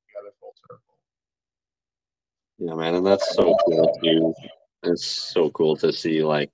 Yeah, 2.63 2.75
man, 2.75 2.93
and 2.93 3.05
that's 3.05 3.33
so 3.33 3.57
cool 3.65 3.91
too. 4.03 4.35
It's 4.83 5.03
so 5.03 5.49
cool 5.49 5.75
to 5.77 5.91
see 5.91 6.23
like 6.23 6.51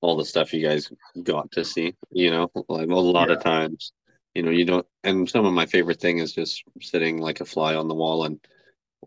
all 0.00 0.16
the 0.16 0.24
stuff 0.24 0.54
you 0.54 0.64
guys 0.64 0.88
got 1.20 1.50
to 1.52 1.64
see. 1.64 1.96
You 2.12 2.30
know, 2.30 2.50
like 2.68 2.88
a 2.88 2.94
lot 2.94 3.28
yeah. 3.28 3.34
of 3.34 3.42
times, 3.42 3.92
you 4.34 4.44
know, 4.44 4.52
you 4.52 4.64
don't. 4.64 4.86
And 5.02 5.28
some 5.28 5.44
of 5.44 5.52
my 5.52 5.66
favorite 5.66 6.00
thing 6.00 6.18
is 6.18 6.32
just 6.32 6.62
sitting 6.80 7.18
like 7.18 7.40
a 7.40 7.44
fly 7.44 7.74
on 7.74 7.88
the 7.88 7.94
wall 7.94 8.24
and 8.24 8.38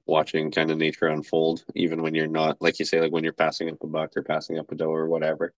watching 0.05 0.51
kind 0.51 0.71
of 0.71 0.77
nature 0.77 1.07
unfold, 1.07 1.63
even 1.73 2.01
when 2.01 2.13
you're 2.13 2.27
not, 2.27 2.61
like 2.61 2.79
you 2.79 2.85
say, 2.85 2.99
like 2.99 3.13
when 3.13 3.23
you're 3.23 3.31
passing 3.31 3.69
up 3.69 3.81
a 3.81 3.87
buck 3.87 4.11
or 4.17 4.21
passing 4.21 4.59
up 4.59 4.69
a 4.73 4.75
doe 4.75 4.91
or 4.91 5.07
whatever. 5.07 5.53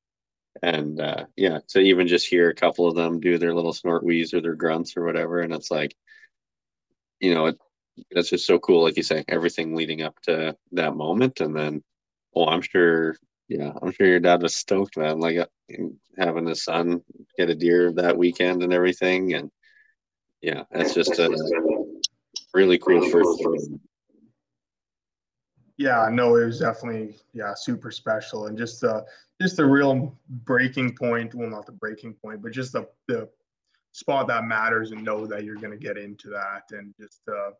And 0.61 1.01
uh, 1.01 1.25
yeah, 1.36 1.57
to 1.69 1.80
even 1.80 2.07
just 2.07 2.28
hear 2.28 2.51
a 2.51 2.55
couple 2.55 2.88
of 2.88 2.95
them 2.95 3.19
do 3.19 3.39
their 3.39 3.55
little 3.55 3.73
snort 3.73 4.03
wheeze 4.03 4.32
or 4.32 4.41
their 4.41 4.53
grunts 4.53 4.95
or 4.95 5.03
whatever, 5.03 5.41
and 5.41 5.53
it's 5.55 5.71
like, 5.71 5.95
you 7.19 7.34
know, 7.34 7.47
it 7.47 7.59
that's 8.11 8.29
just 8.29 8.45
so 8.45 8.59
cool. 8.59 8.83
Like 8.83 8.97
you 8.97 9.03
say, 9.03 9.23
everything 9.27 9.75
leading 9.75 10.01
up 10.01 10.19
to 10.23 10.55
that 10.73 10.95
moment, 10.95 11.39
and 11.39 11.55
then, 11.55 11.83
oh, 12.35 12.47
I'm 12.47 12.61
sure, 12.61 13.15
yeah, 13.47 13.71
I'm 13.81 13.91
sure 13.91 14.07
your 14.07 14.19
dad 14.19 14.41
was 14.41 14.55
stoked, 14.55 14.97
man. 14.97 15.19
Like 15.19 15.37
uh, 15.37 15.45
having 16.17 16.47
his 16.47 16.63
son 16.63 17.01
get 17.37 17.49
a 17.49 17.55
deer 17.55 17.91
that 17.93 18.17
weekend 18.17 18.63
and 18.63 18.73
everything, 18.73 19.33
and 19.33 19.51
yeah, 20.41 20.63
that's 20.71 20.93
just 20.93 21.19
a 21.19 21.29
really 22.53 22.77
cool 22.77 23.09
first. 23.09 23.43
Yeah, 25.77 26.09
no, 26.11 26.35
it 26.37 26.45
was 26.45 26.59
definitely 26.59 27.17
yeah 27.33 27.53
super 27.53 27.91
special 27.91 28.47
and 28.47 28.57
just 28.57 28.83
uh 28.83 29.01
just 29.39 29.57
the 29.57 29.65
real 29.65 30.17
breaking 30.27 30.95
point. 30.95 31.35
Well, 31.35 31.49
not 31.49 31.67
the 31.67 31.71
breaking 31.71 32.15
point, 32.15 32.41
but 32.41 32.51
just 32.51 32.73
the 32.73 32.87
the 33.07 33.29
spot 33.91 34.27
that 34.27 34.45
matters 34.45 34.91
and 34.91 35.03
know 35.03 35.25
that 35.25 35.43
you're 35.43 35.55
going 35.55 35.71
to 35.71 35.77
get 35.77 35.97
into 35.97 36.29
that 36.29 36.63
and 36.71 36.93
just 36.99 37.21
uh 37.27 37.51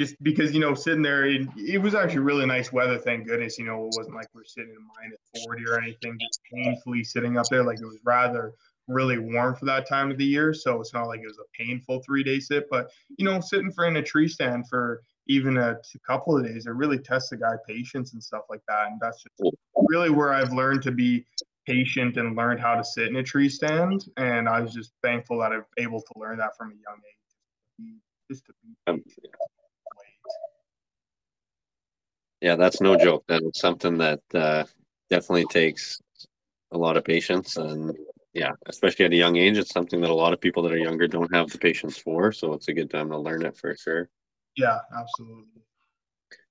just 0.00 0.20
because 0.22 0.52
you 0.52 0.60
know 0.60 0.74
sitting 0.74 1.02
there 1.02 1.26
it, 1.26 1.46
it, 1.56 1.78
was 1.78 1.94
actually 1.94 2.20
really 2.20 2.46
nice 2.46 2.72
weather 2.72 2.98
thank 2.98 3.26
goodness 3.26 3.58
you 3.58 3.64
know 3.64 3.86
it 3.86 3.94
wasn't 3.96 4.14
like 4.14 4.26
we're 4.34 4.44
sitting 4.44 4.70
in 4.70 4.86
minus 5.00 5.44
40 5.44 5.64
or 5.66 5.78
anything 5.78 6.16
just 6.20 6.40
painfully 6.52 7.04
sitting 7.04 7.38
up 7.38 7.46
there 7.50 7.62
like 7.62 7.80
it 7.80 7.86
was 7.86 8.00
rather 8.04 8.52
really 8.88 9.18
warm 9.18 9.54
for 9.54 9.64
that 9.64 9.88
time 9.88 10.10
of 10.10 10.18
the 10.18 10.24
year 10.24 10.52
so 10.52 10.80
it's 10.80 10.92
not 10.92 11.06
like 11.06 11.20
it 11.20 11.26
was 11.26 11.38
a 11.38 11.62
painful 11.62 12.02
three 12.04 12.22
day 12.22 12.38
sit 12.38 12.64
but 12.70 12.90
you 13.16 13.24
know 13.24 13.40
sitting 13.40 13.72
for 13.72 13.86
in 13.86 13.96
a 13.96 14.02
tree 14.02 14.28
stand 14.28 14.68
for 14.68 15.02
even 15.26 15.56
a, 15.56 15.76
couple 16.06 16.36
of 16.36 16.44
days 16.44 16.66
it 16.66 16.70
really 16.70 16.98
tests 16.98 17.30
the 17.30 17.36
guy 17.36 17.54
patience 17.66 18.12
and 18.12 18.22
stuff 18.22 18.42
like 18.50 18.60
that 18.68 18.88
and 18.88 19.00
that's 19.00 19.22
just 19.22 19.54
really 19.88 20.10
where 20.10 20.34
i've 20.34 20.52
learned 20.52 20.82
to 20.82 20.90
be 20.90 21.24
patient 21.66 22.18
and 22.18 22.36
learned 22.36 22.60
how 22.60 22.74
to 22.74 22.84
sit 22.84 23.08
in 23.08 23.16
a 23.16 23.22
tree 23.22 23.48
stand 23.48 24.04
and 24.18 24.46
i 24.48 24.60
was 24.60 24.74
just 24.74 24.92
thankful 25.02 25.38
that 25.38 25.50
i'm 25.50 25.64
able 25.78 26.00
to 26.00 26.12
learn 26.16 26.36
that 26.36 26.54
from 26.58 26.68
a 26.68 26.74
young 26.74 26.98
age 26.98 27.24
just 28.30 28.44
to 28.46 28.52
be 28.62 28.74
um, 28.86 29.02
yeah, 32.44 32.56
that's 32.56 32.82
no 32.82 32.94
joke. 32.94 33.24
That's 33.26 33.58
something 33.58 33.96
that 33.96 34.20
uh, 34.34 34.64
definitely 35.08 35.46
takes 35.46 35.98
a 36.72 36.76
lot 36.76 36.98
of 36.98 37.04
patience, 37.04 37.56
and 37.56 37.96
yeah, 38.34 38.50
especially 38.66 39.06
at 39.06 39.12
a 39.12 39.16
young 39.16 39.36
age, 39.36 39.56
it's 39.56 39.72
something 39.72 40.02
that 40.02 40.10
a 40.10 40.14
lot 40.14 40.34
of 40.34 40.42
people 40.42 40.62
that 40.64 40.72
are 40.72 40.76
younger 40.76 41.08
don't 41.08 41.34
have 41.34 41.48
the 41.48 41.56
patience 41.56 41.96
for. 41.96 42.32
So 42.32 42.52
it's 42.52 42.68
a 42.68 42.74
good 42.74 42.90
time 42.90 43.08
to 43.08 43.18
learn 43.18 43.46
it 43.46 43.56
for 43.56 43.74
sure. 43.74 44.10
Yeah, 44.56 44.78
absolutely. 44.94 45.62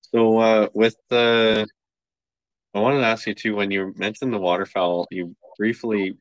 So 0.01 0.39
uh, 0.39 0.69
with 0.73 0.95
the, 1.09 1.67
I 2.73 2.79
wanted 2.79 3.01
to 3.01 3.05
ask 3.05 3.27
you 3.27 3.35
too. 3.35 3.55
When 3.55 3.69
you 3.69 3.93
mentioned 3.95 4.33
the 4.33 4.39
waterfowl, 4.39 5.07
you 5.11 5.35
briefly 5.59 6.17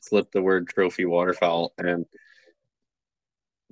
slipped 0.00 0.32
the 0.32 0.40
word 0.40 0.68
trophy 0.68 1.04
waterfowl, 1.04 1.74
and 1.76 2.06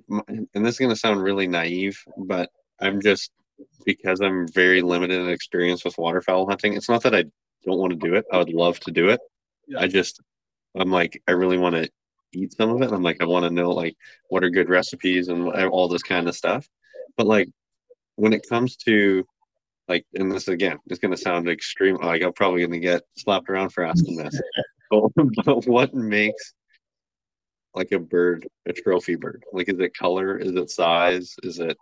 and 0.07 0.65
this 0.65 0.75
is 0.75 0.79
going 0.79 0.91
to 0.91 0.95
sound 0.95 1.23
really 1.23 1.47
naive, 1.47 1.99
but 2.15 2.51
I'm 2.79 3.01
just 3.01 3.31
because 3.85 4.21
I'm 4.21 4.47
very 4.47 4.81
limited 4.81 5.19
in 5.21 5.29
experience 5.29 5.83
with 5.83 5.97
waterfowl 5.97 6.47
hunting. 6.47 6.73
It's 6.73 6.89
not 6.89 7.03
that 7.03 7.15
I 7.15 7.23
don't 7.65 7.79
want 7.79 7.91
to 7.91 8.07
do 8.07 8.15
it. 8.15 8.25
I 8.31 8.37
would 8.37 8.53
love 8.53 8.79
to 8.81 8.91
do 8.91 9.09
it. 9.09 9.19
Yeah. 9.67 9.79
I 9.81 9.87
just 9.87 10.21
I'm 10.77 10.91
like 10.91 11.21
I 11.27 11.31
really 11.31 11.57
want 11.57 11.75
to 11.75 11.89
eat 12.33 12.53
some 12.53 12.69
of 12.69 12.81
it. 12.81 12.91
I'm 12.91 13.03
like 13.03 13.17
I 13.21 13.25
want 13.25 13.45
to 13.45 13.49
know 13.49 13.71
like 13.71 13.95
what 14.29 14.43
are 14.43 14.49
good 14.49 14.69
recipes 14.69 15.29
and 15.29 15.49
all 15.49 15.87
this 15.87 16.03
kind 16.03 16.27
of 16.27 16.35
stuff. 16.35 16.67
But 17.17 17.27
like 17.27 17.49
when 18.15 18.33
it 18.33 18.47
comes 18.47 18.75
to 18.77 19.25
like 19.87 20.05
and 20.13 20.31
this 20.31 20.47
again 20.47 20.77
it's 20.87 20.99
going 20.99 21.15
to 21.15 21.17
sound 21.17 21.49
extreme 21.49 21.95
like 21.95 22.21
I'm 22.21 22.33
probably 22.33 22.59
going 22.59 22.71
to 22.73 22.79
get 22.79 23.01
slapped 23.17 23.49
around 23.49 23.69
for 23.69 23.83
asking 23.83 24.17
this. 24.17 24.39
but, 24.91 25.11
but 25.45 25.65
what 25.67 25.93
makes 25.93 26.53
like 27.75 27.91
a 27.91 27.99
bird 27.99 28.47
a 28.67 28.73
trophy 28.73 29.15
bird? 29.15 29.43
Like 29.51 29.69
is 29.69 29.79
it 29.79 29.97
color? 29.97 30.37
Is 30.37 30.53
it 30.55 30.69
size? 30.69 31.35
Is 31.43 31.59
it 31.59 31.77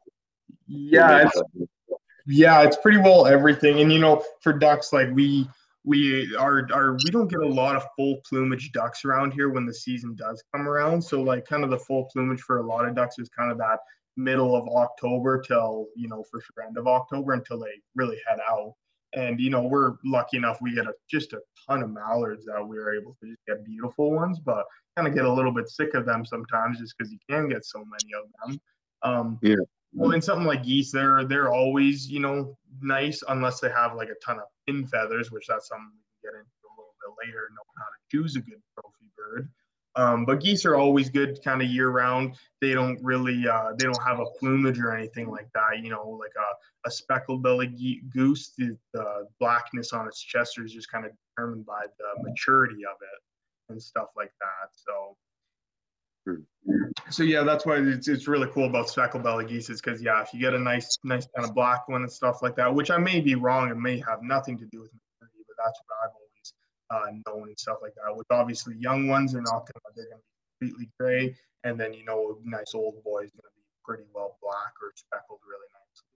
yeah, 0.67 1.27
it's, 1.27 1.41
yeah, 2.27 2.61
it's 2.61 2.77
pretty 2.77 2.97
well 2.97 3.25
everything. 3.25 3.79
And 3.81 3.91
you 3.91 3.99
know, 3.99 4.23
for 4.41 4.53
ducks, 4.53 4.91
like 4.91 5.09
we 5.13 5.47
we 5.85 6.35
are 6.35 6.67
are 6.73 6.97
we 7.05 7.11
don't 7.11 7.29
get 7.29 7.39
a 7.39 7.47
lot 7.47 7.75
of 7.75 7.85
full 7.95 8.17
plumage 8.27 8.71
ducks 8.73 9.05
around 9.05 9.31
here 9.31 9.49
when 9.49 9.65
the 9.65 9.73
season 9.73 10.15
does 10.15 10.43
come 10.53 10.67
around. 10.67 11.01
So 11.01 11.21
like 11.21 11.45
kind 11.45 11.63
of 11.63 11.69
the 11.69 11.79
full 11.79 12.09
plumage 12.11 12.41
for 12.41 12.57
a 12.57 12.67
lot 12.67 12.85
of 12.85 12.95
ducks 12.95 13.17
is 13.19 13.29
kind 13.29 13.51
of 13.51 13.57
that 13.59 13.79
middle 14.17 14.55
of 14.55 14.67
October 14.67 15.41
till 15.41 15.87
you 15.95 16.09
know 16.09 16.23
for 16.29 16.41
sure 16.41 16.65
end 16.65 16.77
of 16.77 16.87
October 16.87 17.33
until 17.33 17.59
they 17.59 17.71
really 17.95 18.17
head 18.27 18.39
out. 18.49 18.73
And 19.15 19.39
you 19.39 19.49
know 19.49 19.61
we're 19.61 19.93
lucky 20.03 20.35
enough 20.35 20.57
we 20.61 20.75
get 20.75 20.87
a, 20.87 20.93
just 21.09 21.31
a 21.31 21.39
ton 21.65 21.81
of 21.81 21.91
mallards 21.91 22.45
that 22.45 22.67
we're 22.67 22.93
able 22.93 23.15
to 23.21 23.29
just 23.29 23.41
get 23.47 23.63
beautiful 23.63 24.11
ones, 24.11 24.39
but 24.39 24.65
kind 24.97 25.07
of 25.07 25.15
get 25.15 25.23
a 25.23 25.33
little 25.33 25.53
bit 25.53 25.69
sick 25.69 25.93
of 25.93 26.05
them 26.05 26.25
sometimes 26.25 26.79
just 26.79 26.95
because 26.97 27.13
you 27.13 27.19
can 27.29 27.47
get 27.47 27.63
so 27.63 27.79
many 27.79 28.13
of 28.13 28.25
them. 28.49 28.59
Um, 29.03 29.39
yeah. 29.41 29.55
Well, 29.93 30.11
in 30.11 30.21
something 30.21 30.45
like 30.45 30.63
geese, 30.63 30.91
they're 30.91 31.25
they're 31.25 31.51
always 31.51 32.09
you 32.09 32.19
know 32.19 32.57
nice 32.81 33.23
unless 33.29 33.59
they 33.59 33.69
have 33.69 33.95
like 33.95 34.09
a 34.09 34.25
ton 34.25 34.37
of 34.37 34.45
pin 34.65 34.85
feathers, 34.85 35.31
which 35.31 35.47
that's 35.47 35.67
something 35.67 35.89
we 35.91 36.29
can 36.29 36.33
get 36.33 36.39
into 36.39 36.67
a 36.67 36.73
little 36.77 36.95
bit 37.01 37.25
later. 37.25 37.49
Know 37.51 37.63
how 37.77 37.85
to 37.85 37.99
choose 38.11 38.35
a 38.35 38.41
good 38.41 38.61
trophy 38.75 39.11
bird. 39.17 39.49
Um, 39.97 40.25
but 40.25 40.41
geese 40.41 40.63
are 40.63 40.75
always 40.75 41.09
good 41.09 41.39
kind 41.43 41.61
of 41.61 41.69
year 41.69 41.89
round. 41.89 42.35
They 42.61 42.73
don't 42.73 42.99
really 43.03 43.47
uh, 43.47 43.73
they 43.77 43.85
don't 43.85 44.03
have 44.03 44.19
a 44.19 44.25
plumage 44.39 44.79
or 44.79 44.95
anything 44.95 45.27
like 45.27 45.47
that. 45.55 45.79
You 45.81 45.89
know, 45.89 46.07
like 46.07 46.33
a, 46.37 46.87
a 46.87 46.91
speckled 46.91 47.41
belly 47.41 48.01
goose, 48.13 48.53
the, 48.55 48.77
the 48.93 49.27
blackness 49.39 49.93
on 49.93 50.07
its 50.07 50.21
chest 50.21 50.59
is 50.59 50.71
just 50.71 50.91
kind 50.91 51.05
of 51.05 51.11
determined 51.35 51.65
by 51.65 51.85
the 51.97 52.23
maturity 52.23 52.85
of 52.85 52.97
it 53.01 53.71
and 53.71 53.81
stuff 53.81 54.09
like 54.15 54.31
that. 54.39 54.69
So 54.73 55.17
so 57.09 57.23
yeah, 57.23 57.43
that's 57.43 57.65
why 57.65 57.77
it's, 57.77 58.07
it's 58.07 58.27
really 58.27 58.47
cool 58.53 58.65
about 58.65 58.89
speckled 58.89 59.23
belly 59.23 59.45
geese 59.45 59.69
is 59.69 59.81
because 59.81 60.01
yeah, 60.01 60.21
if 60.21 60.33
you 60.33 60.39
get 60.39 60.53
a 60.53 60.59
nice 60.59 60.97
nice 61.03 61.27
kind 61.35 61.47
of 61.47 61.55
black 61.55 61.87
one 61.87 62.01
and 62.01 62.11
stuff 62.11 62.41
like 62.41 62.55
that, 62.55 62.73
which 62.73 62.91
I 62.91 62.97
may 62.97 63.21
be 63.21 63.35
wrong, 63.35 63.69
it 63.69 63.77
may 63.77 63.97
have 63.99 64.21
nothing 64.21 64.57
to 64.57 64.65
do 64.65 64.81
with 64.81 64.91
maturity, 64.93 65.43
but 65.47 65.55
that's 65.63 65.79
what 65.85 65.97
I've 66.03 66.11
always 66.15 66.53
uh, 66.89 67.31
known 67.31 67.47
and 67.49 67.59
stuff 67.59 67.77
like 67.81 67.93
that. 67.95 68.15
With 68.15 68.27
obviously 68.29 68.75
young 68.77 69.07
ones, 69.07 69.33
they're 69.33 69.41
not 69.41 69.67
gonna 69.67 69.95
they're 69.95 70.09
gonna 70.09 70.21
be 70.59 70.67
completely 70.67 70.91
gray, 70.99 71.35
and 71.63 71.79
then 71.79 71.93
you 71.93 72.03
know 72.03 72.37
a 72.43 72.49
nice 72.49 72.73
old 72.73 73.01
boy 73.03 73.23
is 73.23 73.31
gonna 73.31 73.53
be 73.55 73.63
pretty 73.85 74.03
well 74.13 74.37
black 74.41 74.73
or 74.81 74.91
speckled 74.95 75.39
really 75.47 75.67
nicely. 75.73 76.07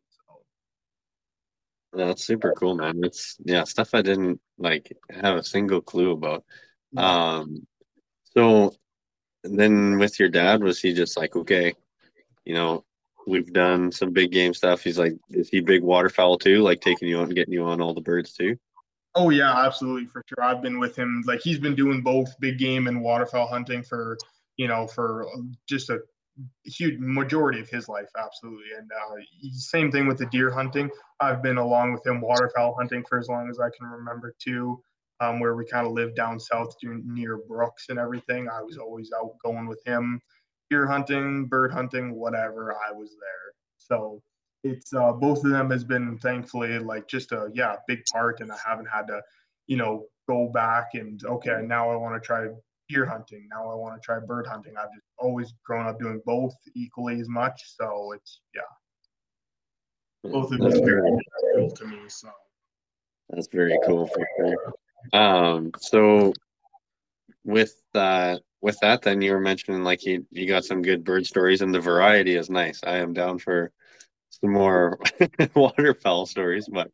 So. 1.94 2.08
That's 2.12 2.26
super 2.26 2.54
cool, 2.58 2.76
man. 2.76 3.00
It's 3.04 3.38
yeah, 3.46 3.64
stuff 3.64 3.92
I 3.94 4.02
didn't 4.02 4.42
like 4.58 4.98
have 5.10 5.38
a 5.38 5.44
single 5.44 5.82
clue 5.82 6.12
about. 6.12 6.44
Um, 6.98 7.66
so 8.36 8.74
then 9.44 9.98
with 9.98 10.20
your 10.20 10.30
dad, 10.30 10.64
was 10.64 10.82
he 10.82 10.94
just 10.94 11.18
like, 11.18 11.36
okay, 11.36 11.74
you 12.46 12.54
know, 12.54 12.84
we've 13.28 13.52
done 13.54 13.92
some 13.92 14.12
big 14.12 14.32
game 14.32 14.54
stuff. 14.54 14.82
He's 14.82 15.00
like, 15.00 15.14
is 15.30 15.50
he 15.50 15.62
big 15.62 15.84
waterfowl 15.84 16.38
too? 16.38 16.62
Like 16.62 16.82
taking 16.82 17.08
you 17.08 17.22
and 17.22 17.36
getting 17.36 17.54
you 17.54 17.64
on 17.64 17.82
all 17.82 17.94
the 17.94 18.02
birds 18.02 18.34
too? 18.34 18.58
Oh 19.16 19.30
yeah, 19.30 19.66
absolutely 19.66 20.06
for 20.06 20.24
sure. 20.28 20.44
I've 20.44 20.62
been 20.62 20.80
with 20.80 20.96
him. 20.96 21.24
Like 21.26 21.42
he's 21.42 21.60
been 21.60 21.76
doing 21.76 22.02
both 22.02 22.40
big 22.40 22.58
game 22.58 22.88
and 22.88 23.02
waterfowl 23.02 23.48
hunting 23.48 23.84
for 23.84 24.18
you 24.58 24.68
know 24.68 24.88
for 24.88 25.28
just 25.68 25.90
a 25.90 26.00
huge 26.64 26.98
majority 27.00 27.60
of 27.60 27.70
his 27.70 27.90
life. 27.90 28.10
Absolutely, 28.18 28.72
and 28.78 28.90
uh, 28.90 29.16
same 29.52 29.92
thing 29.92 30.08
with 30.08 30.18
the 30.18 30.28
deer 30.28 30.50
hunting. 30.50 30.90
I've 31.20 31.44
been 31.44 31.58
along 31.58 31.92
with 31.94 32.06
him 32.06 32.22
waterfowl 32.22 32.76
hunting 32.78 33.04
for 33.08 33.20
as 33.20 33.28
long 33.28 33.50
as 33.50 33.60
I 33.60 33.70
can 33.78 33.88
remember 33.88 34.34
too 34.40 34.82
um, 35.22 35.40
where 35.40 35.56
we 35.56 35.66
kind 35.66 35.86
of 35.86 35.94
lived 35.94 36.16
down 36.16 36.40
south 36.40 36.76
near 36.84 37.38
Brooks 37.48 37.86
and 37.90 38.00
everything. 38.00 38.50
I 38.50 38.62
was 38.62 38.78
always 38.78 39.12
out 39.16 39.36
going 39.44 39.68
with 39.68 39.82
him, 39.86 40.20
deer 40.70 40.88
hunting, 40.88 41.46
bird 41.46 41.72
hunting, 41.72 42.16
whatever. 42.16 42.74
I 42.74 42.92
was 42.92 43.12
there. 43.12 43.54
So 43.78 44.22
it's 44.64 44.94
uh, 44.94 45.14
both 45.14 45.46
of 45.46 45.52
them 45.52 45.70
has 45.70 45.84
been 45.84 46.18
thankfully 46.18 46.80
like 46.80 47.08
just 47.08 47.32
a 47.32 47.50
yeah 47.54 47.76
big 47.88 48.00
part, 48.12 48.42
and 48.42 48.52
I 48.52 48.58
haven't 48.66 48.88
had 48.88 49.08
to 49.08 49.22
you 49.68 49.78
know 49.78 50.06
go 50.28 50.50
back 50.54 50.90
and 50.94 51.24
okay 51.26 51.62
now 51.64 51.90
I 51.90 51.96
want 51.96 52.22
to 52.22 52.26
try 52.26 52.48
deer 52.90 53.06
hunting. 53.06 53.48
Now 53.50 53.72
I 53.72 53.76
want 53.76 54.02
to 54.02 54.06
try 54.06 54.20
bird 54.20 54.48
hunting. 54.48 54.74
I've 54.78 54.92
just 54.92 55.06
always 55.20 55.54
grown 55.64 55.88
up 55.88 56.00
doing 56.00 56.22
both 56.26 56.56
equally 56.76 57.20
as 57.20 57.30
much. 57.30 57.62
So 57.66 58.14
it's 58.14 58.42
yeah, 58.56 58.62
both 60.32 60.52
of 60.52 60.60
them 60.60 60.84
very 60.84 61.12
cool 61.56 61.72
to 61.72 61.86
me. 61.86 62.00
So 62.08 62.30
that's 63.30 63.48
very 63.48 63.78
cool 63.86 64.08
for 64.08 64.28
sure. 64.38 64.74
Um, 65.14 65.72
so 65.80 66.34
with 67.44 67.76
that, 67.94 68.42
with 68.62 68.78
that, 68.82 69.02
then 69.02 69.22
you 69.22 69.32
were 69.32 69.40
mentioning 69.40 69.84
like 69.84 70.06
you 70.06 70.26
you 70.32 70.48
got 70.48 70.66
some 70.66 70.82
good 70.82 71.04
bird 71.04 71.26
stories, 71.26 71.62
and 71.62 71.74
the 71.74 71.80
variety 71.80 72.36
is 72.36 72.50
nice. 72.50 72.82
I 72.84 72.98
am 72.98 73.14
down 73.14 73.40
for 73.40 73.72
some 74.30 74.52
more 74.52 75.00
waterfowl 75.56 76.26
stories, 76.26 76.68
but 76.72 76.92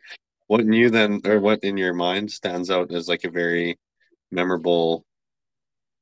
what 0.47 0.61
in 0.61 0.71
you 0.73 0.89
then, 0.89 1.21
or 1.25 1.39
what 1.39 1.63
in 1.63 1.77
your 1.77 1.93
mind 1.93 2.31
stands 2.31 2.71
out 2.71 2.93
as 2.93 3.07
like 3.07 3.25
a 3.25 3.29
very 3.29 3.77
memorable, 4.31 5.05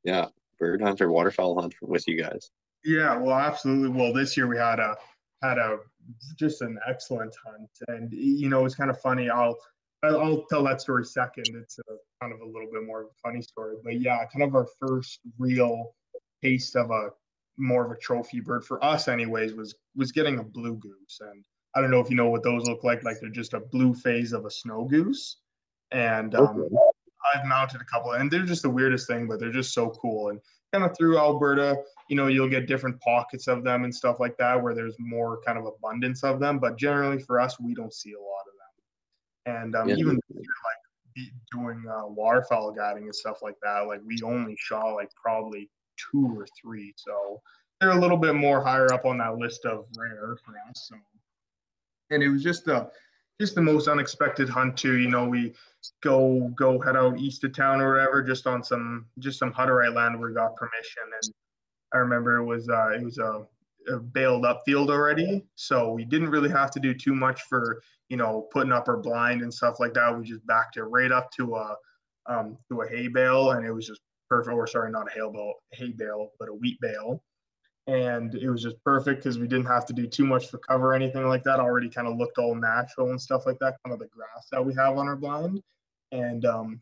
yeah, 0.04 0.28
bird 0.60 0.82
hunt 0.82 1.02
or 1.02 1.12
waterfowl 1.12 1.60
hunt 1.60 1.74
with 1.82 2.08
you 2.08 2.22
guys? 2.22 2.52
Yeah, 2.84 3.18
well, 3.18 3.38
absolutely. 3.38 3.90
Well, 3.90 4.14
this 4.14 4.38
year 4.38 4.48
we 4.48 4.58
had 4.58 4.80
a 4.80 4.96
had 5.42 5.58
a 5.58 5.80
just 6.38 6.62
an 6.62 6.78
excellent 6.88 7.36
hunt, 7.44 7.70
and 7.88 8.14
you 8.14 8.50
know 8.50 8.66
it's 8.66 8.76
kind 8.76 8.92
of 8.92 9.02
funny. 9.02 9.30
I'll 9.30 9.58
I'll 10.06 10.46
tell 10.50 10.64
that 10.64 10.82
story 10.82 11.06
second. 11.06 11.48
It's 11.56 11.80
a 11.80 11.94
kind 12.22 12.34
of 12.34 12.42
a 12.42 12.46
little 12.46 12.70
bit 12.72 12.86
more 12.86 13.02
of 13.02 13.08
a 13.08 13.20
funny 13.22 13.42
story, 13.42 13.76
but 13.84 14.00
yeah, 14.00 14.26
kind 14.26 14.44
of 14.44 14.56
our 14.56 14.68
first 14.80 15.20
real 15.38 15.94
taste 16.42 16.76
of 16.76 16.92
a 16.92 17.10
more 17.58 17.86
of 17.86 17.92
a 17.92 17.98
trophy 17.98 18.40
bird 18.42 18.66
for 18.66 18.84
us, 18.84 19.08
anyways, 19.08 19.54
was 19.54 19.76
was 19.96 20.12
getting 20.12 20.40
a 20.40 20.44
blue 20.44 20.76
goose. 20.76 21.20
And 21.22 21.46
I 21.76 21.82
don't 21.82 21.92
know 21.92 22.00
if 22.00 22.10
you 22.10 22.16
know 22.16 22.30
what 22.30 22.44
those 22.44 22.68
look 22.68 22.84
like. 22.84 23.04
Like 23.04 23.20
they're 23.20 23.30
just 23.30 23.54
a 23.54 23.60
blue 23.60 23.94
phase 23.94 24.34
of 24.34 24.46
a 24.46 24.52
snow 24.52 24.86
goose. 24.86 25.38
And 25.92 26.36
um, 26.36 26.62
okay. 26.62 26.76
I've 27.34 27.46
mounted 27.46 27.82
a 27.82 27.86
couple, 27.86 28.12
and 28.12 28.30
they're 28.30 28.44
just 28.44 28.64
the 28.64 28.70
weirdest 28.70 29.08
thing, 29.08 29.28
but 29.28 29.40
they're 29.40 29.52
just 29.52 29.74
so 29.74 29.90
cool. 29.90 30.30
And 30.30 30.40
kind 30.74 30.84
of 30.84 30.96
through 30.98 31.18
Alberta, 31.18 31.78
you 32.10 32.16
know, 32.16 32.28
you'll 32.28 32.50
get 32.50 32.68
different 32.68 33.00
pockets 33.02 33.48
of 33.48 33.64
them 33.64 33.84
and 33.84 33.96
stuff 33.96 34.20
like 34.20 34.38
that 34.38 34.62
where 34.62 34.76
there's 34.76 34.96
more 35.00 35.40
kind 35.46 35.58
of 35.58 35.66
abundance 35.66 36.24
of 36.24 36.40
them. 36.40 36.60
But 36.60 36.78
generally 36.78 37.20
for 37.20 37.40
us, 37.40 37.60
we 37.60 37.74
don't 37.74 37.94
see 37.94 38.14
a 38.14 38.20
lot 38.20 38.42
of. 38.48 38.55
And 39.46 39.76
um, 39.76 39.90
Yeah. 39.90 39.96
even 39.96 40.20
like 40.30 41.30
doing 41.52 41.84
uh, 41.90 42.08
waterfowl 42.08 42.72
guiding 42.72 43.04
and 43.04 43.16
stuff 43.16 43.42
like 43.42 43.56
that, 43.64 43.82
like 43.82 44.02
we 44.06 44.22
only 44.24 44.56
shot 44.60 44.96
like 44.96 45.10
probably 45.16 45.70
two 45.98 46.36
or 46.38 46.48
three. 46.62 46.94
So 46.98 47.42
they're 47.80 47.92
a 47.92 48.00
little 48.00 48.18
bit 48.18 48.36
more 48.36 48.64
higher 48.64 48.92
up 48.92 49.06
on 49.06 49.18
that 49.20 49.38
list 49.38 49.66
of 49.66 49.86
rare 49.98 50.38
for 50.44 50.54
us. 50.70 50.88
So, 50.90 50.96
and 52.10 52.24
it 52.24 52.30
was 52.30 52.44
just 52.44 52.66
the 52.66 52.90
just 53.40 53.56
the 53.56 53.62
most 53.62 53.88
unexpected 53.88 54.50
hunt 54.50 54.78
too. 54.78 54.98
You 54.98 55.10
know, 55.10 55.28
we 55.28 55.54
go 56.02 56.52
go 56.58 56.80
head 56.80 56.96
out 56.96 57.20
east 57.20 57.44
of 57.44 57.54
town 57.54 57.82
or 57.82 57.94
whatever, 57.94 58.24
just 58.24 58.48
on 58.48 58.64
some 58.64 59.06
just 59.20 59.40
some 59.40 59.54
Hutterite 59.54 59.94
land 59.94 60.20
where 60.20 60.30
we 60.30 60.36
got 60.36 60.56
permission. 60.56 61.04
And 61.22 61.34
I 61.94 61.98
remember 61.98 62.38
it 62.38 62.46
was 62.46 62.70
uh, 62.70 62.90
it 62.90 63.04
was 63.04 63.18
a, 63.18 63.46
a 63.90 63.98
baled 63.98 64.46
up 64.46 64.64
field 64.66 64.90
already, 64.90 65.46
so 65.56 65.92
we 65.92 66.06
didn't 66.06 66.30
really 66.30 66.50
have 66.50 66.72
to 66.72 66.80
do 66.80 66.94
too 66.94 67.16
much 67.16 67.42
for 67.44 67.82
you 68.10 68.18
know 68.18 68.48
putting 68.52 68.74
up 68.74 68.88
our 68.88 68.98
blind 68.98 69.42
and 69.42 69.54
stuff 69.54 69.80
like 69.80 69.94
that. 69.94 70.18
We 70.18 70.26
just 70.26 70.46
backed 70.48 70.78
it 70.78 70.84
right 70.84 71.12
up 71.12 71.32
to 71.34 71.56
a 71.56 71.76
um, 72.28 72.58
to 72.70 72.82
a 72.82 72.88
hay 72.88 73.08
bale, 73.08 73.52
and 73.52 73.66
it 73.66 73.72
was 73.72 73.88
just 73.88 74.02
perfect. 74.30 74.56
Or 74.56 74.68
sorry, 74.68 74.92
not 74.92 75.08
a 75.08 75.12
hay 75.12 75.20
bale, 75.22 75.54
hay 75.72 75.92
bale, 75.92 76.32
but 76.40 76.50
a 76.50 76.54
wheat 76.54 76.80
bale 76.82 77.22
and 77.88 78.34
it 78.36 78.50
was 78.50 78.64
just 78.64 78.84
perfect 78.84 79.24
because 79.24 79.38
we 79.38 79.48
didn't 79.48 79.68
have 79.68 79.86
to 79.86 79.94
do 79.94 80.08
too 80.08 80.26
much 80.26 80.48
for 80.50 80.58
cover 80.58 80.90
or 80.90 80.94
anything 80.96 81.28
like 81.28 81.44
that. 81.44 81.60
Already 81.60 81.90
kind 81.90 82.08
of 82.08 82.18
looked 82.18 82.38
all 82.38 82.56
natural 82.56 83.12
and 83.12 83.22
stuff 83.22 83.46
like 83.46 83.60
that, 83.60 83.76
kind 83.84 83.94
of 83.94 84.00
the 84.00 84.08
grass 84.08 84.48
that 84.52 84.66
we 84.66 84.74
have 84.74 84.98
on 84.98 85.08
our 85.08 85.16
blind. 85.16 85.62
And 86.12 86.46
um, 86.46 86.82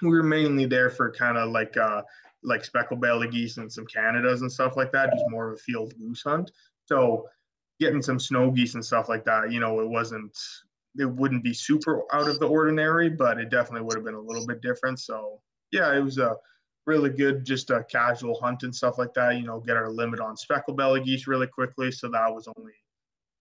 we 0.00 0.08
were 0.08 0.22
mainly 0.22 0.64
there 0.64 0.88
for 0.88 1.10
kind 1.10 1.36
of 1.36 1.50
like 1.50 1.76
uh, 1.76 2.02
like 2.42 2.64
speckled 2.64 3.00
belly 3.00 3.28
geese 3.28 3.56
and 3.56 3.72
some 3.72 3.86
Canadas 3.86 4.42
and 4.42 4.50
stuff 4.50 4.76
like 4.76 4.92
that, 4.92 5.12
just 5.12 5.24
more 5.28 5.48
of 5.48 5.54
a 5.54 5.62
field 5.62 5.94
goose 5.98 6.22
hunt. 6.22 6.50
So 6.86 7.28
getting 7.80 8.02
some 8.02 8.18
snow 8.18 8.50
geese 8.50 8.74
and 8.74 8.84
stuff 8.84 9.08
like 9.08 9.24
that, 9.24 9.52
you 9.52 9.60
know, 9.60 9.80
it 9.80 9.88
wasn't 9.88 10.36
it 10.98 11.06
wouldn't 11.06 11.42
be 11.42 11.54
super 11.54 12.02
out 12.12 12.28
of 12.28 12.38
the 12.38 12.46
ordinary, 12.46 13.08
but 13.08 13.38
it 13.38 13.48
definitely 13.48 13.86
would 13.86 13.96
have 13.96 14.04
been 14.04 14.14
a 14.14 14.20
little 14.20 14.46
bit 14.46 14.60
different. 14.60 15.00
So 15.00 15.40
yeah, 15.70 15.96
it 15.96 16.00
was 16.00 16.18
a 16.18 16.36
really 16.86 17.10
good, 17.10 17.44
just 17.44 17.70
a 17.70 17.84
casual 17.84 18.38
hunt 18.40 18.62
and 18.62 18.74
stuff 18.74 18.98
like 18.98 19.14
that. 19.14 19.36
You 19.36 19.46
know, 19.46 19.60
get 19.60 19.76
our 19.76 19.90
limit 19.90 20.20
on 20.20 20.36
speckled 20.36 20.76
belly 20.76 21.02
geese 21.02 21.26
really 21.26 21.46
quickly. 21.46 21.90
So 21.90 22.08
that 22.08 22.32
was 22.32 22.48
only 22.56 22.74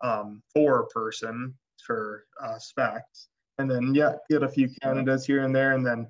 um, 0.02 0.42
four 0.54 0.88
person 0.94 1.54
for 1.86 2.26
uh, 2.42 2.58
specs. 2.58 3.28
And 3.58 3.70
then, 3.70 3.94
yeah, 3.94 4.14
get 4.30 4.44
a 4.44 4.50
few 4.50 4.70
Canadas 4.82 5.26
here 5.26 5.44
and 5.44 5.56
there. 5.56 5.74
And 5.74 5.86
then 5.86 6.08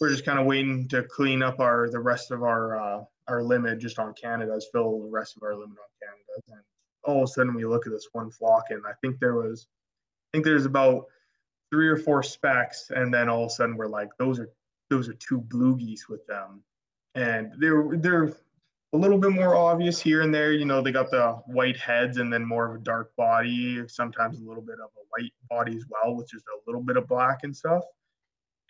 we're 0.00 0.10
just 0.10 0.24
kind 0.24 0.38
of 0.38 0.46
waiting 0.46 0.88
to 0.88 1.02
clean 1.04 1.42
up 1.42 1.60
our 1.60 1.88
the 1.90 2.00
rest 2.00 2.30
of 2.30 2.42
our 2.42 2.78
uh, 2.78 3.04
our 3.28 3.42
limit 3.42 3.78
just 3.78 3.98
on 3.98 4.14
Canadas, 4.14 4.68
fill 4.72 5.00
the 5.02 5.10
rest 5.10 5.36
of 5.36 5.42
our 5.42 5.54
limit 5.54 5.78
on 5.78 6.08
Canadas. 6.08 6.44
And 6.48 6.60
all 7.04 7.22
of 7.22 7.24
a 7.24 7.32
sudden, 7.32 7.54
we 7.54 7.64
look 7.64 7.86
at 7.86 7.92
this 7.92 8.08
one 8.12 8.30
flock, 8.30 8.64
and 8.70 8.82
I 8.86 8.92
think 9.00 9.18
there 9.18 9.34
was, 9.34 9.66
I 10.32 10.36
think 10.36 10.44
there's 10.44 10.66
about 10.66 11.06
three 11.70 11.88
or 11.88 11.96
four 11.96 12.22
specs, 12.22 12.90
and 12.94 13.12
then 13.12 13.28
all 13.28 13.44
of 13.44 13.46
a 13.48 13.50
sudden 13.50 13.76
we're 13.76 13.88
like, 13.88 14.10
those 14.18 14.38
are 14.38 14.50
those 14.90 15.08
are 15.08 15.14
two 15.14 15.40
blue 15.40 15.76
geese 15.76 16.08
with 16.08 16.26
them 16.26 16.62
and 17.14 17.52
they're 17.58 17.88
they're 17.96 18.36
a 18.92 18.96
little 18.96 19.18
bit 19.18 19.32
more 19.32 19.56
obvious 19.56 20.00
here 20.00 20.22
and 20.22 20.32
there. 20.32 20.52
You 20.52 20.64
know, 20.64 20.80
they 20.80 20.92
got 20.92 21.10
the 21.10 21.32
white 21.46 21.76
heads 21.76 22.18
and 22.18 22.32
then 22.32 22.44
more 22.44 22.68
of 22.68 22.80
a 22.80 22.84
dark 22.84 23.14
body, 23.16 23.82
sometimes 23.88 24.38
a 24.38 24.44
little 24.44 24.62
bit 24.62 24.76
of 24.78 24.90
a 24.96 25.04
white 25.10 25.32
body 25.50 25.76
as 25.76 25.84
well, 25.88 26.14
with 26.14 26.30
just 26.30 26.44
a 26.46 26.70
little 26.70 26.82
bit 26.82 26.96
of 26.96 27.08
black 27.08 27.40
and 27.42 27.56
stuff. 27.56 27.82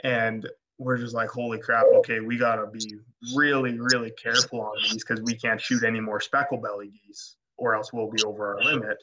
And 0.03 0.49
we're 0.79 0.99
just 0.99 1.14
like, 1.14 1.29
holy 1.29 1.59
crap, 1.59 1.85
okay, 1.97 2.20
we 2.20 2.37
gotta 2.37 2.66
be 2.66 2.97
really, 3.35 3.79
really 3.79 4.11
careful 4.11 4.61
on 4.61 4.75
these 4.83 5.05
because 5.05 5.22
we 5.22 5.35
can't 5.35 5.61
shoot 5.61 5.85
any 5.85 6.01
more 6.01 6.20
speckle 6.20 6.59
belly 6.59 6.91
geese, 7.07 7.37
or 7.57 7.75
else 7.75 7.93
we'll 7.93 8.11
be 8.11 8.22
over 8.25 8.57
our 8.57 8.64
limit. 8.64 8.99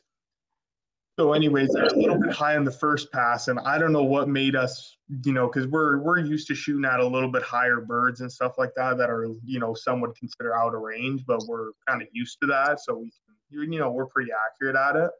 So, 1.19 1.33
anyways, 1.33 1.73
they're 1.73 1.85
a 1.85 1.93
little 1.93 2.17
bit 2.17 2.31
high 2.31 2.55
on 2.55 2.63
the 2.63 2.71
first 2.71 3.11
pass, 3.11 3.47
and 3.47 3.59
I 3.59 3.77
don't 3.77 3.91
know 3.91 4.03
what 4.03 4.27
made 4.27 4.55
us, 4.55 4.97
you 5.23 5.33
know, 5.33 5.47
because 5.47 5.67
we're 5.67 5.99
we're 5.99 6.19
used 6.19 6.47
to 6.47 6.55
shooting 6.55 6.85
at 6.85 6.99
a 6.99 7.05
little 7.05 7.29
bit 7.29 7.43
higher 7.43 7.81
birds 7.81 8.21
and 8.21 8.31
stuff 8.31 8.57
like 8.57 8.73
that 8.75 8.97
that 8.97 9.09
are, 9.09 9.27
you 9.43 9.59
know, 9.59 9.73
some 9.73 10.01
would 10.01 10.15
consider 10.15 10.55
out 10.55 10.73
of 10.73 10.81
range, 10.81 11.25
but 11.25 11.45
we're 11.47 11.71
kind 11.87 12.01
of 12.01 12.07
used 12.11 12.37
to 12.41 12.47
that, 12.47 12.79
so 12.79 12.97
we, 12.97 13.11
you 13.51 13.79
know, 13.79 13.91
we're 13.91 14.05
pretty 14.05 14.31
accurate 14.31 14.75
at 14.75 14.95
it. 14.95 15.11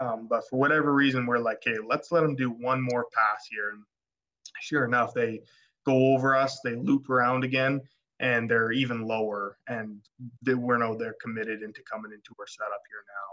Um, 0.00 0.28
but 0.28 0.48
for 0.48 0.58
whatever 0.58 0.94
reason, 0.94 1.26
we're 1.26 1.38
like, 1.38 1.62
hey, 1.64 1.76
let's 1.86 2.12
let 2.12 2.20
them 2.20 2.36
do 2.36 2.50
one 2.50 2.80
more 2.80 3.06
pass 3.12 3.46
here, 3.50 3.70
and 3.70 3.82
sure 4.60 4.84
enough, 4.84 5.14
they 5.14 5.40
go 5.84 6.14
over 6.14 6.36
us, 6.36 6.60
they 6.62 6.74
loop 6.74 7.08
around 7.10 7.44
again, 7.44 7.80
and 8.20 8.50
they're 8.50 8.72
even 8.72 9.06
lower, 9.06 9.56
and 9.66 10.00
they, 10.42 10.54
we're 10.54 10.76
no, 10.76 10.94
they're 10.94 11.16
committed 11.22 11.62
into 11.62 11.82
coming 11.90 12.12
into 12.12 12.34
our 12.38 12.46
setup 12.46 12.82
here 12.88 13.04
now. 13.08 13.30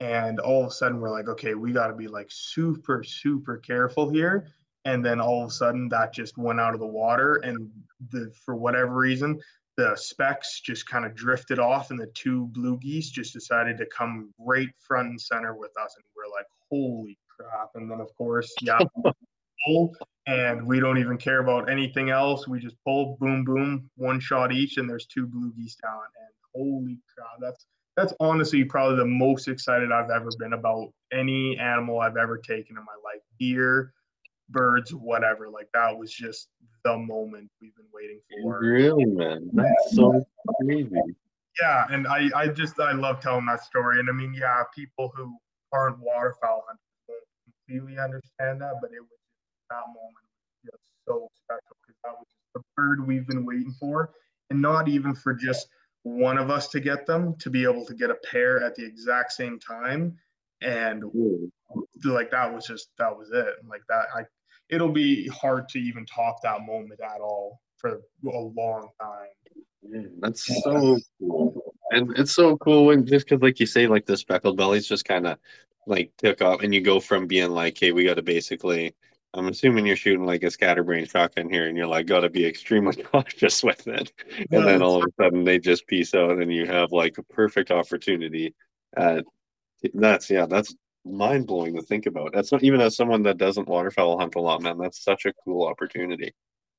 And 0.00 0.40
all 0.40 0.62
of 0.62 0.68
a 0.68 0.72
sudden 0.72 1.00
we're 1.00 1.10
like 1.10 1.28
okay 1.28 1.54
we 1.54 1.72
got 1.72 1.86
to 1.86 1.94
be 1.94 2.08
like 2.08 2.26
super 2.30 3.04
super 3.04 3.58
careful 3.58 4.10
here. 4.10 4.48
And 4.86 5.04
then 5.04 5.20
all 5.20 5.44
of 5.44 5.48
a 5.48 5.52
sudden 5.52 5.88
that 5.90 6.12
just 6.12 6.36
went 6.36 6.60
out 6.60 6.74
of 6.74 6.80
the 6.80 6.86
water 6.86 7.36
and 7.36 7.70
the 8.10 8.32
for 8.44 8.54
whatever 8.54 8.94
reason 8.94 9.40
the 9.76 9.96
specs 9.96 10.60
just 10.60 10.86
kind 10.86 11.04
of 11.04 11.14
drifted 11.14 11.58
off 11.58 11.90
and 11.90 11.98
the 11.98 12.06
two 12.08 12.46
blue 12.48 12.78
geese 12.78 13.10
just 13.10 13.32
decided 13.32 13.76
to 13.78 13.86
come 13.86 14.32
right 14.38 14.68
front 14.78 15.08
and 15.08 15.20
center 15.20 15.54
with 15.54 15.72
us 15.80 15.94
and 15.96 16.04
we're 16.16 16.30
like 16.32 16.46
holy 16.70 17.18
crap. 17.28 17.70
And 17.74 17.90
then 17.90 18.00
of 18.00 18.14
course 18.16 18.52
yeah 18.62 18.78
pull 19.66 19.94
and 20.26 20.66
we 20.66 20.80
don't 20.80 20.98
even 20.98 21.18
care 21.18 21.40
about 21.40 21.70
anything 21.70 22.10
else 22.10 22.48
we 22.48 22.58
just 22.58 22.76
pull 22.84 23.16
boom 23.20 23.44
boom 23.44 23.90
one 23.96 24.20
shot 24.20 24.52
each 24.52 24.76
and 24.78 24.88
there's 24.88 25.06
two 25.06 25.26
blue 25.26 25.52
geese 25.56 25.76
down 25.76 26.00
and 26.20 26.28
holy 26.54 26.98
crap 27.14 27.28
that's 27.40 27.66
that's 27.96 28.12
honestly 28.20 28.64
probably 28.64 28.96
the 28.96 29.04
most 29.04 29.48
excited 29.48 29.92
I've 29.92 30.10
ever 30.10 30.28
been 30.38 30.54
about 30.54 30.92
any 31.12 31.56
animal 31.58 32.00
I've 32.00 32.16
ever 32.16 32.38
taken 32.38 32.76
in 32.76 32.84
my 32.84 32.96
life. 33.04 33.22
Deer, 33.38 33.92
birds, 34.50 34.92
whatever. 34.92 35.48
Like 35.48 35.68
that 35.74 35.96
was 35.96 36.12
just 36.12 36.48
the 36.84 36.96
moment 36.96 37.50
we've 37.60 37.74
been 37.76 37.86
waiting 37.92 38.20
for. 38.42 38.60
Really, 38.60 39.04
man? 39.04 39.48
That's 39.52 39.94
so 39.94 40.24
crazy. 40.60 40.90
Yeah, 41.60 41.86
and 41.90 42.08
I, 42.08 42.30
I 42.34 42.48
just 42.48 42.80
I 42.80 42.92
love 42.92 43.20
telling 43.20 43.46
that 43.46 43.62
story. 43.62 44.00
And 44.00 44.08
I 44.08 44.12
mean, 44.12 44.34
yeah, 44.34 44.64
people 44.74 45.12
who 45.14 45.36
aren't 45.72 45.98
waterfowl 46.00 46.64
hunters 46.66 46.80
won't 47.08 47.22
completely 47.68 48.02
understand 48.02 48.60
that, 48.60 48.74
but 48.80 48.90
it 48.90 49.00
was 49.00 49.23
that 49.70 49.86
moment 49.88 50.24
was 50.32 50.72
just 50.72 50.84
so 51.06 51.28
special 51.44 51.76
because 51.86 52.00
that 52.04 52.12
was 52.12 52.26
just 52.26 52.52
the 52.54 52.60
bird 52.76 53.06
we've 53.06 53.26
been 53.26 53.44
waiting 53.44 53.74
for, 53.78 54.10
and 54.50 54.60
not 54.60 54.88
even 54.88 55.14
for 55.14 55.34
just 55.34 55.68
one 56.02 56.36
of 56.36 56.50
us 56.50 56.68
to 56.68 56.80
get 56.80 57.06
them 57.06 57.34
to 57.36 57.48
be 57.48 57.64
able 57.64 57.84
to 57.86 57.94
get 57.94 58.10
a 58.10 58.16
pair 58.30 58.62
at 58.62 58.74
the 58.74 58.84
exact 58.84 59.32
same 59.32 59.58
time 59.58 60.16
and 60.60 61.02
like 62.04 62.30
that 62.30 62.52
was 62.52 62.66
just 62.66 62.88
that 62.98 63.16
was 63.16 63.30
it 63.32 63.54
like 63.68 63.80
that 63.88 64.04
i 64.14 64.22
it'll 64.68 64.92
be 64.92 65.26
hard 65.28 65.66
to 65.66 65.78
even 65.78 66.04
top 66.04 66.42
that 66.42 66.60
moment 66.66 67.00
at 67.00 67.22
all 67.22 67.58
for 67.78 68.00
a 68.26 68.38
long 68.38 68.88
time 69.00 69.28
that's 70.20 70.62
so 70.62 70.98
cool. 71.18 71.74
And 71.90 72.16
it's 72.18 72.34
so 72.34 72.56
cool 72.56 72.86
when 72.86 73.06
just 73.06 73.26
because, 73.26 73.42
like 73.42 73.60
you 73.60 73.66
say, 73.66 73.86
like 73.86 74.06
the 74.06 74.16
speckled 74.16 74.56
bellies 74.56 74.88
just 74.88 75.04
kind 75.04 75.26
of 75.26 75.38
like 75.86 76.10
took 76.16 76.40
off, 76.40 76.62
and 76.62 76.74
you 76.74 76.80
go 76.80 77.00
from 77.00 77.26
being 77.26 77.50
like, 77.50 77.78
hey, 77.78 77.92
we 77.92 78.04
got 78.04 78.14
to 78.14 78.22
basically. 78.22 78.94
I'm 79.34 79.48
assuming 79.48 79.84
you're 79.84 79.96
shooting 79.96 80.24
like 80.24 80.44
a 80.44 80.50
scatterbrain 80.50 81.06
shotgun 81.06 81.50
here, 81.50 81.66
and 81.66 81.76
you're 81.76 81.88
like, 81.88 82.06
got 82.06 82.20
to 82.20 82.30
be 82.30 82.46
extremely 82.46 83.02
cautious 83.02 83.62
with 83.62 83.86
it. 83.88 84.12
And 84.50 84.66
then 84.66 84.80
all 84.80 85.02
of 85.02 85.04
a 85.04 85.22
sudden, 85.22 85.44
they 85.44 85.58
just 85.58 85.86
piece 85.86 86.14
out, 86.14 86.38
and 86.38 86.52
you 86.52 86.66
have 86.66 86.92
like 86.92 87.18
a 87.18 87.22
perfect 87.24 87.70
opportunity. 87.70 88.54
Uh, 88.96 89.22
that's 89.92 90.30
yeah, 90.30 90.46
that's 90.46 90.74
mind 91.04 91.46
blowing 91.46 91.74
to 91.74 91.82
think 91.82 92.06
about. 92.06 92.32
That's 92.32 92.52
not 92.52 92.62
even 92.62 92.80
as 92.80 92.96
someone 92.96 93.22
that 93.24 93.38
doesn't 93.38 93.68
waterfowl 93.68 94.18
hunt 94.18 94.36
a 94.36 94.40
lot, 94.40 94.62
man. 94.62 94.78
That's 94.78 95.02
such 95.02 95.26
a 95.26 95.32
cool 95.44 95.66
opportunity. 95.66 96.32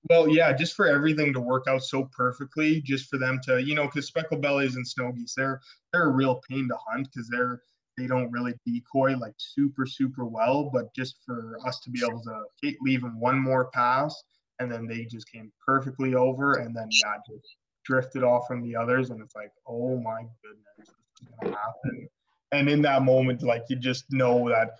Well, 0.10 0.30
yeah, 0.30 0.54
just 0.54 0.76
for 0.76 0.88
everything 0.88 1.34
to 1.34 1.40
work 1.40 1.66
out 1.68 1.84
so 1.84 2.10
perfectly, 2.16 2.80
just 2.82 3.10
for 3.10 3.18
them 3.18 3.40
to, 3.46 3.62
you 3.62 3.74
know, 3.74 3.86
because 3.86 4.08
speckled 4.08 4.42
bellies 4.42 4.76
and 4.76 4.88
snow 4.88 5.12
geese, 5.12 5.34
they're 5.36 5.62
they're 5.92 6.10
a 6.10 6.12
real 6.12 6.42
pain 6.48 6.68
to 6.70 6.78
hunt 6.88 7.10
because 7.12 7.28
they're 7.30 7.62
they 7.98 8.08
don't 8.08 8.32
really 8.32 8.54
decoy 8.66 9.18
like 9.18 9.34
super 9.38 9.86
super 9.86 10.26
well. 10.26 10.70
But 10.72 10.94
just 10.94 11.18
for 11.26 11.58
us 11.66 11.80
to 11.82 11.90
be 11.90 12.02
able 12.08 12.22
to 12.22 12.44
leave 12.82 13.02
them 13.02 13.20
one 13.20 13.40
more 13.40 13.70
pass, 13.72 14.24
and 14.60 14.72
then 14.72 14.88
they 14.88 15.06
just 15.06 15.32
came 15.32 15.52
perfectly 15.66 16.16
over, 16.16 16.56
and 16.56 16.76
then 16.76 16.88
yeah, 16.92 17.18
just 17.28 17.56
drifted 17.84 18.24
off 18.24 18.48
from 18.48 18.62
the 18.64 18.76
others, 18.76 19.10
and 19.10 19.22
it's 19.22 19.36
like, 19.36 19.52
oh 19.68 19.98
my 20.00 20.22
goodness, 20.44 20.66
this 20.78 20.88
is 20.90 21.28
gonna 21.42 21.56
happen. 21.56 22.08
And 22.52 22.70
in 22.70 22.82
that 22.84 23.04
moment, 23.04 23.42
like 23.42 23.64
you 23.70 23.76
just 23.76 24.06
know 24.12 24.50
that, 24.50 24.78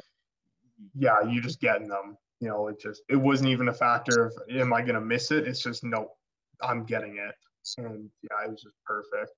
yeah, 0.94 1.22
you're 1.28 1.44
just 1.44 1.60
getting 1.60 1.88
them 1.88 2.18
you 2.40 2.50
know, 2.50 2.68
it 2.68 2.80
just 2.80 3.02
it 3.10 3.16
wasn't 3.16 3.50
even 3.50 3.70
a 3.70 3.74
factor 3.74 4.26
of 4.26 4.34
am 4.52 4.74
I 4.74 4.82
gonna 4.82 5.02
miss 5.02 5.32
it? 5.32 5.48
It's 5.48 5.62
just 5.62 5.84
no, 5.84 6.12
I'm 6.62 6.84
getting 6.84 7.18
it. 7.18 7.36
And 7.78 8.10
yeah, 8.22 8.46
it 8.46 8.52
was 8.52 8.62
just 8.62 8.76
perfect. 8.86 9.32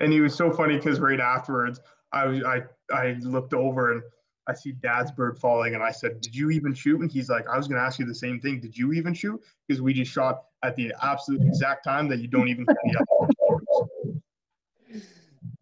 And 0.00 0.12
he 0.12 0.20
was 0.20 0.34
so 0.34 0.50
funny 0.50 0.76
because 0.76 1.00
right 1.00 1.20
afterwards, 1.20 1.80
I 2.12 2.24
I 2.24 2.62
I 2.92 3.12
looked 3.20 3.54
over 3.54 3.92
and 3.92 4.02
I 4.48 4.54
see 4.54 4.72
Dad's 4.72 5.12
bird 5.12 5.38
falling, 5.38 5.74
and 5.74 5.82
I 5.82 5.92
said, 5.92 6.20
"Did 6.20 6.34
you 6.34 6.50
even 6.50 6.74
shoot?" 6.74 7.00
And 7.00 7.10
he's 7.10 7.30
like, 7.30 7.46
"I 7.48 7.56
was 7.56 7.68
gonna 7.68 7.80
ask 7.80 7.98
you 7.98 8.06
the 8.06 8.14
same 8.14 8.40
thing. 8.40 8.60
Did 8.60 8.76
you 8.76 8.92
even 8.92 9.14
shoot?" 9.14 9.40
Because 9.66 9.80
we 9.80 9.92
just 9.92 10.10
shot 10.10 10.44
at 10.62 10.74
the 10.76 10.92
absolute 11.02 11.42
exact 11.42 11.84
time 11.84 12.08
that 12.08 12.18
you 12.18 12.28
don't 12.28 12.48
even 12.48 12.66
see 12.66 12.92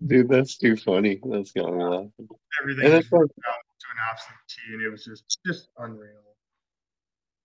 Dude, 0.06 0.28
that's 0.28 0.56
too 0.56 0.76
funny. 0.76 1.20
That's 1.24 1.52
got 1.52 1.72
me 1.74 1.84
laughing. 1.84 2.12
Everything 2.60 2.84
And 2.86 2.94
was 2.94 3.04
that's 3.04 3.10
down 3.10 3.28
to 3.28 3.86
an 3.90 3.98
absolute 4.10 4.38
T, 4.48 4.72
and 4.72 4.82
it 4.82 4.88
was 4.90 5.04
just 5.04 5.38
just 5.46 5.68
unreal. 5.78 6.16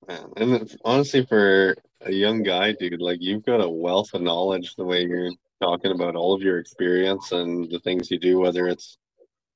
Man, 0.07 0.31
and 0.37 0.77
honestly, 0.85 1.25
for 1.25 1.75
a 2.01 2.11
young 2.11 2.43
guy, 2.43 2.71
dude, 2.71 3.01
like 3.01 3.21
you've 3.21 3.45
got 3.45 3.61
a 3.61 3.69
wealth 3.69 4.13
of 4.13 4.21
knowledge 4.21 4.75
the 4.75 4.85
way 4.85 5.03
you're 5.03 5.31
talking 5.61 5.91
about 5.91 6.15
all 6.15 6.33
of 6.33 6.41
your 6.41 6.59
experience 6.59 7.31
and 7.31 7.69
the 7.69 7.79
things 7.79 8.11
you 8.11 8.19
do, 8.19 8.39
whether 8.39 8.67
it's 8.67 8.97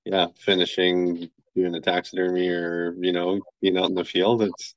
yeah, 0.05 0.27
finishing 0.37 1.29
doing 1.55 1.71
the 1.71 1.81
taxidermy 1.81 2.47
or 2.49 2.95
you 2.99 3.11
know 3.11 3.39
being 3.61 3.77
out 3.77 3.89
in 3.89 3.95
the 3.95 4.03
field. 4.03 4.41
It's 4.41 4.75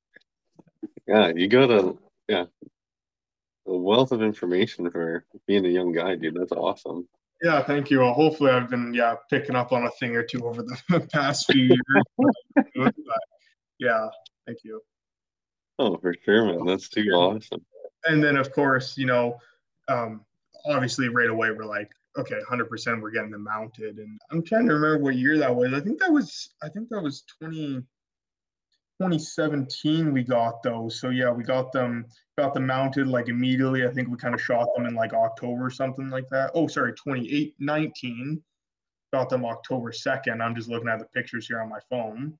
yeah, 1.07 1.33
you 1.35 1.49
got 1.49 1.71
a 1.71 1.95
yeah 2.29 2.45
a 3.67 3.77
wealth 3.77 4.13
of 4.13 4.23
information 4.23 4.91
for 4.91 5.25
being 5.47 5.65
a 5.67 5.69
young 5.69 5.93
guy, 5.93 6.17
dude. 6.17 6.35
That's 6.35 6.53
awesome. 6.53 7.09
Yeah, 7.43 7.63
thank 7.63 7.91
you. 7.91 8.01
Well, 8.01 8.13
hopefully, 8.13 8.51
I've 8.51 8.71
been 8.71 8.93
yeah 8.95 9.17
picking 9.31 9.57
up 9.57 9.73
on 9.73 9.85
a 9.85 9.91
thing 9.93 10.17
or 10.17 10.23
two 10.23 10.47
over 10.47 10.63
the 10.63 11.09
past 11.13 11.51
few 11.51 11.63
years. 11.65 12.37
but, 12.77 12.95
yeah, 13.79 14.09
thank 14.47 14.59
you. 14.65 14.81
Oh, 15.79 15.97
for 15.99 16.15
sure, 16.25 16.47
man. 16.47 16.65
That's 16.67 16.89
too 16.89 17.03
awesome. 17.13 17.65
And 18.05 18.23
then, 18.23 18.37
of 18.37 18.53
course, 18.53 18.99
you 18.99 19.07
know, 19.07 19.39
um, 19.89 20.25
obviously, 20.67 21.09
right 21.09 21.31
away, 21.31 21.51
we're 21.51 21.65
like, 21.65 21.91
okay, 22.19 22.39
100%, 22.51 23.01
we're 23.01 23.11
getting 23.11 23.31
them 23.31 23.45
mounted. 23.45 23.99
And 23.99 24.21
I'm 24.31 24.43
trying 24.43 24.67
to 24.69 24.75
remember 24.75 25.03
what 25.03 25.17
year 25.17 25.39
that 25.39 25.55
was. 25.55 25.73
I 25.73 25.81
think 25.81 26.01
that 26.01 26.13
was, 26.13 26.55
I 26.63 26.69
think 26.69 26.89
that 26.91 27.03
was 27.03 27.25
20, 27.41 27.83
2017 29.01 30.13
we 30.13 30.23
got 30.23 30.63
those. 30.63 31.01
So 31.01 31.09
yeah, 31.09 31.31
we 31.31 31.43
got 31.43 31.73
them, 31.73 32.07
got 32.39 32.55
them 32.55 32.67
mounted 32.67 33.09
like 33.09 33.29
immediately. 33.29 33.87
I 33.87 33.93
think 33.93 34.09
we 34.09 34.17
kind 34.17 34.35
of 34.35 34.43
shot 34.43 34.69
them 34.77 34.87
in 34.87 34.95
like 34.95 35.15
October 35.15 35.67
or 35.67 35.71
something 35.71 36.11
like 36.11 36.29
that. 36.29 36.51
Oh, 36.55 36.67
sorry, 36.67 36.93
28, 36.93 37.55
19. 37.59 38.43
Got 39.13 39.29
them 39.29 39.45
October 39.45 39.91
2nd. 39.91 40.41
I'm 40.41 40.55
just 40.55 40.69
looking 40.69 40.89
at 40.89 40.99
the 40.99 41.07
pictures 41.07 41.47
here 41.47 41.61
on 41.61 41.69
my 41.69 41.81
phone. 41.91 42.39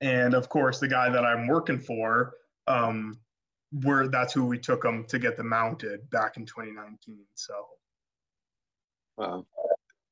And 0.00 0.34
of 0.34 0.48
course, 0.48 0.80
the 0.80 0.88
guy 0.88 1.10
that 1.10 1.24
I'm 1.24 1.46
working 1.46 1.78
for, 1.78 2.34
um, 2.66 3.18
where 3.72 4.08
that's 4.08 4.32
who 4.32 4.46
we 4.46 4.58
took 4.58 4.82
them 4.82 5.04
to 5.08 5.18
get 5.18 5.36
them 5.36 5.48
mounted 5.48 6.08
back 6.10 6.36
in 6.36 6.46
2019. 6.46 7.18
So, 7.34 7.66
wow. 9.16 9.46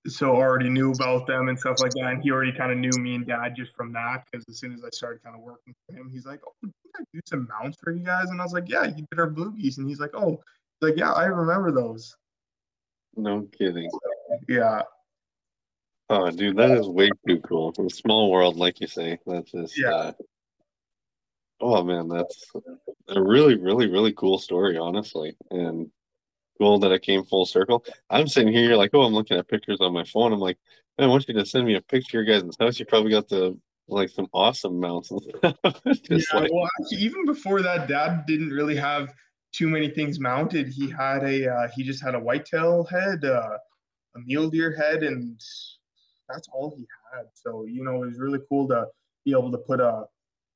So 0.07 0.37
already 0.37 0.71
knew 0.71 0.93
about 0.93 1.27
them 1.27 1.49
and 1.49 1.59
stuff 1.59 1.77
like 1.81 1.93
that, 1.93 2.13
and 2.13 2.23
he 2.23 2.31
already 2.31 2.53
kind 2.53 2.73
of 2.73 2.79
knew 2.79 3.03
me 3.03 3.17
and 3.17 3.27
Dad 3.27 3.55
just 3.57 3.75
from 3.75 3.93
that. 3.93 4.25
Because 4.31 4.47
as 4.49 4.59
soon 4.59 4.73
as 4.73 4.83
I 4.83 4.91
started 4.91 5.23
kind 5.23 5.37
of 5.37 5.43
working 5.43 5.75
for 5.87 5.95
him, 5.95 6.09
he's 6.11 6.25
like, 6.25 6.41
"Oh, 6.47 6.55
did 6.63 6.73
I 6.97 7.05
do 7.13 7.21
some 7.27 7.49
mounts 7.49 7.77
for 7.83 7.93
you 7.93 8.05
guys?" 8.05 8.31
And 8.31 8.41
I 8.41 8.45
was 8.45 8.53
like, 8.53 8.69
"Yeah, 8.69 8.85
you 8.85 9.05
did 9.11 9.19
our 9.19 9.29
blue 9.29 9.53
geese," 9.53 9.79
and 9.79 9.89
he's 9.89 10.01
like, 10.01 10.15
"Oh, 10.15 10.41
like 10.81 10.97
yeah, 10.97 11.13
I 11.13 11.25
remember 11.27 11.73
those." 11.73 12.17
No 13.17 13.43
kidding. 13.59 13.91
Yeah. 14.49 14.83
Oh, 16.11 16.31
dude, 16.31 16.57
that 16.57 16.71
is 16.71 16.89
way 16.89 17.11
too 17.27 17.41
cool. 17.41 17.75
A 17.79 17.91
small 17.91 18.31
world, 18.31 18.57
like 18.57 18.81
you 18.81 18.87
say. 18.87 19.19
That's 19.27 19.51
just 19.51 19.77
Yeah. 19.77 19.91
uh, 19.91 20.13
oh 21.61 21.83
man, 21.83 22.09
that's 22.09 22.53
a 23.09 23.23
really, 23.23 23.57
really, 23.57 23.89
really 23.89 24.13
cool 24.13 24.39
story, 24.39 24.77
honestly. 24.79 25.37
And 25.51 25.91
cool 26.59 26.79
that 26.81 26.93
it 26.93 27.03
came 27.03 27.25
full 27.25 27.47
circle. 27.47 27.85
I'm 28.11 28.27
sitting 28.27 28.53
here 28.53 28.77
like, 28.77 28.91
oh, 28.95 29.03
I'm 29.03 29.15
looking 29.15 29.37
at 29.37 29.49
pictures 29.49 29.79
on 29.81 29.93
my 29.93 30.05
phone. 30.05 30.33
I'm 30.33 30.41
like, 30.41 30.59
man, 30.99 31.09
I 31.09 31.11
want 31.11 31.29
you 31.29 31.35
to 31.35 31.47
send 31.47 31.67
me 31.67 31.77
a 31.77 31.81
picture 31.81 32.21
of 32.21 32.27
your 32.27 32.41
guys' 32.41 32.57
house. 32.59 32.79
You 32.79 32.87
probably 32.87 33.13
got 33.13 33.29
the 33.29 33.59
like 33.91 34.11
some 34.11 34.29
awesome 34.35 34.79
mounts 34.79 35.11
and 35.11 35.23
stuff. 35.37 35.57
Just 36.03 36.33
yeah, 36.33 36.41
like, 36.41 36.53
well, 36.53 36.69
actually, 36.81 36.99
even 36.99 37.25
before 37.25 37.63
that, 37.63 37.89
Dad 37.89 38.25
didn't 38.27 38.51
really 38.51 38.77
have 38.77 39.13
too 39.53 39.69
many 39.69 39.89
things 39.89 40.21
mounted. 40.21 40.69
He 40.69 40.91
had 40.91 41.23
a 41.25 41.51
uh, 41.51 41.69
he 41.75 41.83
just 41.83 42.03
had 42.03 42.15
a 42.15 42.21
whitetail 42.21 42.85
head, 42.85 43.25
uh, 43.25 43.57
a 44.17 44.19
mule 44.27 44.51
deer 44.51 44.75
head, 44.77 45.03
and 45.03 45.41
that's 46.29 46.49
all 46.53 46.75
he 46.77 46.85
had. 47.13 47.27
So 47.35 47.65
you 47.65 47.83
know, 47.83 48.03
it 48.03 48.07
was 48.09 48.19
really 48.19 48.41
cool 48.49 48.69
to 48.69 48.87
be 49.25 49.33
able 49.33 49.53
to 49.53 49.59
put 49.59 49.81
a 49.81 50.05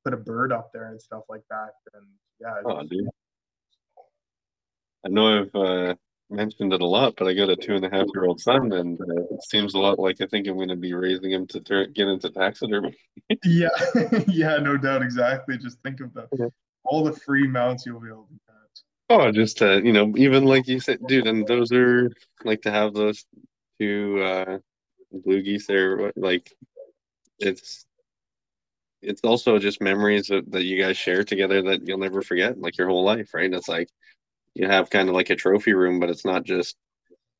put 0.03 0.13
a 0.13 0.17
bird 0.17 0.51
up 0.51 0.71
there 0.73 0.89
and 0.89 1.01
stuff 1.01 1.23
like 1.29 1.43
that. 1.49 1.71
And 1.93 2.05
yeah, 2.39 2.53
oh, 2.65 2.75
was- 2.75 2.89
dude. 2.89 3.07
I 5.05 5.09
know 5.09 5.41
I've 5.41 5.55
uh, 5.55 5.95
mentioned 6.29 6.73
it 6.73 6.81
a 6.81 6.85
lot, 6.85 7.15
but 7.17 7.27
I 7.27 7.33
got 7.33 7.49
a 7.49 7.57
two 7.57 7.75
and 7.75 7.83
a 7.85 7.89
half 7.89 8.07
year 8.13 8.25
old 8.25 8.39
son, 8.39 8.71
and 8.71 8.99
uh, 8.99 9.23
it 9.31 9.43
seems 9.49 9.73
a 9.73 9.79
lot 9.79 9.99
like 9.99 10.21
I 10.21 10.27
think 10.27 10.47
I'm 10.47 10.55
going 10.55 10.69
to 10.69 10.77
be 10.77 10.93
raising 10.93 11.31
him 11.31 11.45
to 11.47 11.59
get 11.93 12.07
into 12.07 12.29
taxidermy. 12.29 12.95
yeah, 13.43 13.67
yeah, 14.27 14.57
no 14.57 14.77
doubt, 14.77 15.01
exactly. 15.01 15.57
Just 15.57 15.79
think 15.81 15.99
of 15.99 16.13
the 16.13 16.27
Okay. 16.33 16.49
all 16.85 17.03
the 17.03 17.11
free 17.11 17.47
mounts 17.47 17.85
you'll 17.85 17.99
be 17.99 18.07
able 18.07 18.27
to 18.27 18.33
get. 18.33 18.39
Oh, 19.09 19.31
just 19.31 19.61
uh, 19.61 19.81
you 19.83 19.91
know, 19.91 20.13
even 20.15 20.45
like 20.45 20.67
you 20.67 20.79
said, 20.79 20.99
dude, 21.05 21.27
and 21.27 21.45
those 21.45 21.71
are 21.73 22.09
like 22.45 22.61
to 22.61 22.71
have 22.71 22.93
those 22.93 23.25
two 23.79 24.21
uh 24.23 24.59
blue 25.11 25.41
geese 25.41 25.67
there, 25.67 26.13
like 26.15 26.49
it's 27.39 27.85
it's 29.03 29.21
also 29.21 29.59
just 29.59 29.81
memories 29.81 30.27
that, 30.27 30.49
that 30.51 30.63
you 30.63 30.81
guys 30.81 30.97
share 30.97 31.23
together 31.23 31.61
that 31.63 31.87
you'll 31.87 31.97
never 31.97 32.21
forget, 32.21 32.59
like 32.59 32.77
your 32.77 32.87
whole 32.87 33.03
life, 33.03 33.33
right? 33.33 33.53
It's 33.53 33.67
like 33.67 33.89
you 34.55 34.67
have 34.67 34.89
kind 34.89 35.09
of 35.09 35.15
like 35.15 35.29
a 35.29 35.35
trophy 35.35 35.73
room, 35.73 35.99
but 35.99 36.09
it's 36.09 36.25
not 36.25 36.43
just 36.43 36.75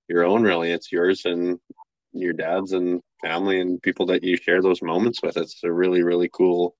your 0.07 0.25
own 0.25 0.43
really, 0.43 0.71
it's 0.71 0.91
yours 0.91 1.25
and 1.25 1.59
your 2.11 2.33
dad's 2.33 2.73
and 2.73 3.01
family 3.21 3.59
and 3.61 3.81
people 3.81 4.05
that 4.07 4.23
you 4.23 4.37
share 4.37 4.61
those 4.61 4.81
moments 4.81 5.21
with. 5.23 5.37
It's 5.37 5.63
a 5.63 5.71
really, 5.71 6.03
really 6.03 6.29
cool 6.31 6.75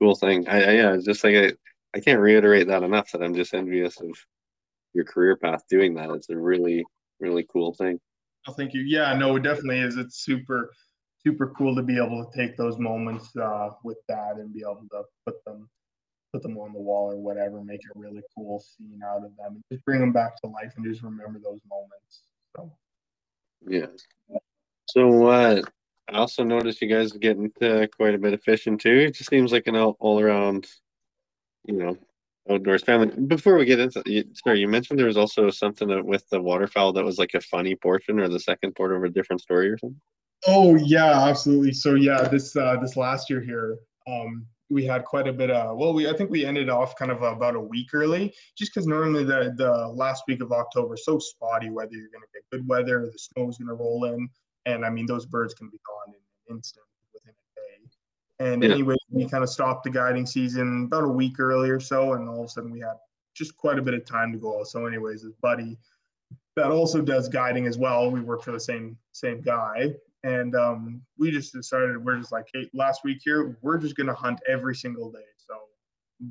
cool 0.00 0.14
thing. 0.14 0.46
I, 0.48 0.62
I 0.62 0.72
yeah, 0.72 0.96
just 1.02 1.24
like 1.24 1.34
I 1.36 1.52
I 1.94 2.00
can't 2.00 2.20
reiterate 2.20 2.68
that 2.68 2.82
enough 2.82 3.10
that 3.12 3.22
I'm 3.22 3.34
just 3.34 3.54
envious 3.54 4.00
of 4.00 4.10
your 4.92 5.04
career 5.04 5.36
path 5.36 5.62
doing 5.70 5.94
that. 5.94 6.10
It's 6.10 6.28
a 6.30 6.36
really, 6.36 6.84
really 7.20 7.46
cool 7.50 7.74
thing. 7.74 7.98
Oh, 8.46 8.52
thank 8.52 8.74
you. 8.74 8.82
Yeah, 8.82 9.14
no, 9.14 9.36
it 9.36 9.42
definitely 9.42 9.80
is. 9.80 9.96
It's 9.96 10.22
super, 10.24 10.70
super 11.26 11.52
cool 11.58 11.74
to 11.74 11.82
be 11.82 11.96
able 11.96 12.24
to 12.24 12.38
take 12.38 12.56
those 12.56 12.78
moments 12.78 13.36
uh, 13.36 13.70
with 13.82 13.98
that 14.08 14.36
and 14.36 14.54
be 14.54 14.60
able 14.60 14.86
to 14.90 15.02
put 15.26 15.44
them, 15.44 15.68
put 16.32 16.40
them 16.42 16.56
on 16.56 16.72
the 16.72 16.78
wall 16.78 17.10
or 17.10 17.16
whatever, 17.16 17.64
make 17.64 17.80
a 17.80 17.98
really 17.98 18.22
cool 18.34 18.60
scene 18.60 19.00
out 19.04 19.24
of 19.24 19.36
them, 19.36 19.54
and 19.54 19.64
just 19.72 19.84
bring 19.84 20.00
them 20.00 20.12
back 20.12 20.40
to 20.40 20.46
life 20.46 20.72
and 20.76 20.86
just 20.86 21.02
remember 21.02 21.40
those 21.42 21.60
moments. 21.68 22.22
So 22.56 22.72
Yeah. 23.66 23.86
So 24.88 25.26
uh, 25.26 25.62
I 26.08 26.16
also 26.16 26.44
noticed 26.44 26.80
you 26.80 26.88
guys 26.88 27.10
get 27.12 27.36
into 27.36 27.88
quite 27.96 28.14
a 28.14 28.18
bit 28.18 28.34
of 28.34 28.42
fishing 28.42 28.78
too. 28.78 29.06
It 29.08 29.14
just 29.14 29.30
seems 29.30 29.50
like 29.50 29.66
an 29.66 29.74
all, 29.74 29.96
all 29.98 30.20
around, 30.20 30.68
you 31.64 31.76
know, 31.76 31.98
outdoors 32.48 32.84
family. 32.84 33.08
Before 33.26 33.56
we 33.58 33.64
get 33.64 33.80
into, 33.80 34.00
you, 34.06 34.24
sorry, 34.32 34.60
you 34.60 34.68
mentioned 34.68 34.96
there 34.96 35.06
was 35.06 35.16
also 35.16 35.50
something 35.50 36.06
with 36.06 36.28
the 36.28 36.40
waterfowl 36.40 36.92
that 36.92 37.04
was 37.04 37.18
like 37.18 37.34
a 37.34 37.40
funny 37.40 37.74
portion 37.74 38.20
or 38.20 38.28
the 38.28 38.38
second 38.38 38.76
part 38.76 38.92
of 38.94 39.02
a 39.02 39.08
different 39.08 39.42
story 39.42 39.68
or 39.68 39.78
something. 39.78 40.00
Oh 40.48 40.76
yeah, 40.76 41.24
absolutely. 41.26 41.72
So 41.72 41.94
yeah, 41.94 42.28
this 42.28 42.54
uh, 42.56 42.76
this 42.80 42.96
last 42.96 43.28
year 43.28 43.40
here, 43.40 43.78
um, 44.06 44.46
we 44.68 44.84
had 44.84 45.04
quite 45.04 45.28
a 45.28 45.32
bit 45.32 45.50
of. 45.50 45.76
Well, 45.76 45.92
we 45.92 46.08
I 46.08 46.16
think 46.16 46.30
we 46.30 46.44
ended 46.44 46.68
off 46.68 46.96
kind 46.96 47.10
of 47.10 47.22
about 47.22 47.56
a 47.56 47.60
week 47.60 47.88
early, 47.92 48.34
just 48.56 48.72
because 48.72 48.86
normally 48.86 49.24
the 49.24 49.54
the 49.56 49.88
last 49.88 50.24
week 50.28 50.40
of 50.42 50.52
October 50.52 50.94
is 50.94 51.04
so 51.04 51.18
spotty. 51.18 51.70
Whether 51.70 51.92
you're 51.92 52.10
going 52.10 52.22
to 52.22 52.28
get 52.32 52.50
good 52.50 52.68
weather, 52.68 53.00
or 53.02 53.06
the 53.06 53.12
is 53.12 53.28
going 53.34 53.68
to 53.68 53.74
roll 53.74 54.04
in, 54.04 54.28
and 54.66 54.84
I 54.84 54.90
mean 54.90 55.06
those 55.06 55.26
birds 55.26 55.54
can 55.54 55.68
be 55.68 55.80
gone 55.86 56.14
in 56.14 56.20
an 56.48 56.56
instant 56.56 56.86
within 57.12 57.32
a 57.32 57.60
day. 57.60 58.52
And 58.52 58.62
Yeah. 58.62 58.70
anyway, 58.70 58.96
we 59.10 59.28
kind 59.28 59.42
of 59.42 59.50
stopped 59.50 59.84
the 59.84 59.90
guiding 59.90 60.26
season 60.26 60.84
about 60.84 61.04
a 61.04 61.08
week 61.08 61.40
early 61.40 61.70
or 61.70 61.80
so, 61.80 62.12
and 62.14 62.28
all 62.28 62.40
of 62.40 62.46
a 62.46 62.48
sudden 62.48 62.70
we 62.70 62.80
had 62.80 62.96
just 63.34 63.56
quite 63.56 63.78
a 63.78 63.82
bit 63.82 63.94
of 63.94 64.04
time 64.04 64.32
to 64.32 64.38
go. 64.38 64.62
So, 64.64 64.86
anyways, 64.86 65.22
this 65.22 65.34
buddy 65.42 65.76
that 66.56 66.70
also 66.70 67.02
does 67.02 67.28
guiding 67.28 67.66
as 67.66 67.78
well. 67.78 68.10
We 68.10 68.20
work 68.20 68.42
for 68.42 68.52
the 68.52 68.60
same 68.60 68.96
same 69.12 69.40
guy, 69.42 69.94
and 70.24 70.54
um, 70.54 71.02
we 71.18 71.30
just 71.30 71.52
decided 71.52 72.02
we're 72.04 72.18
just 72.18 72.32
like, 72.32 72.46
hey, 72.52 72.68
last 72.74 73.02
week 73.04 73.18
here, 73.22 73.56
we're 73.62 73.78
just 73.78 73.96
gonna 73.96 74.14
hunt 74.14 74.40
every 74.48 74.74
single 74.74 75.10
day. 75.10 75.18
So 75.36 75.54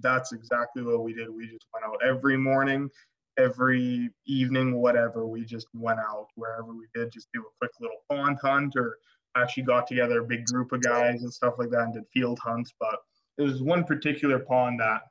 that's 0.01 0.33
exactly 0.33 0.83
what 0.83 1.03
we 1.03 1.13
did. 1.13 1.29
We 1.29 1.47
just 1.47 1.65
went 1.73 1.85
out 1.85 1.99
every 2.05 2.37
morning, 2.37 2.89
every 3.37 4.09
evening, 4.25 4.75
whatever. 4.75 5.25
We 5.27 5.45
just 5.45 5.67
went 5.73 5.99
out 5.99 6.27
wherever 6.35 6.73
we 6.73 6.87
did, 6.93 7.11
just 7.11 7.27
do 7.33 7.41
a 7.41 7.57
quick 7.59 7.71
little 7.79 7.97
pond 8.09 8.37
hunt, 8.41 8.75
or 8.75 8.97
actually 9.37 9.63
got 9.63 9.87
together 9.87 10.21
a 10.21 10.25
big 10.25 10.45
group 10.45 10.71
of 10.71 10.81
guys 10.81 11.23
and 11.23 11.33
stuff 11.33 11.55
like 11.57 11.69
that 11.69 11.83
and 11.83 11.93
did 11.93 12.03
field 12.13 12.39
hunts. 12.43 12.73
But 12.79 12.99
there 13.37 13.45
was 13.45 13.61
one 13.61 13.83
particular 13.83 14.39
pond 14.39 14.79
that 14.79 15.01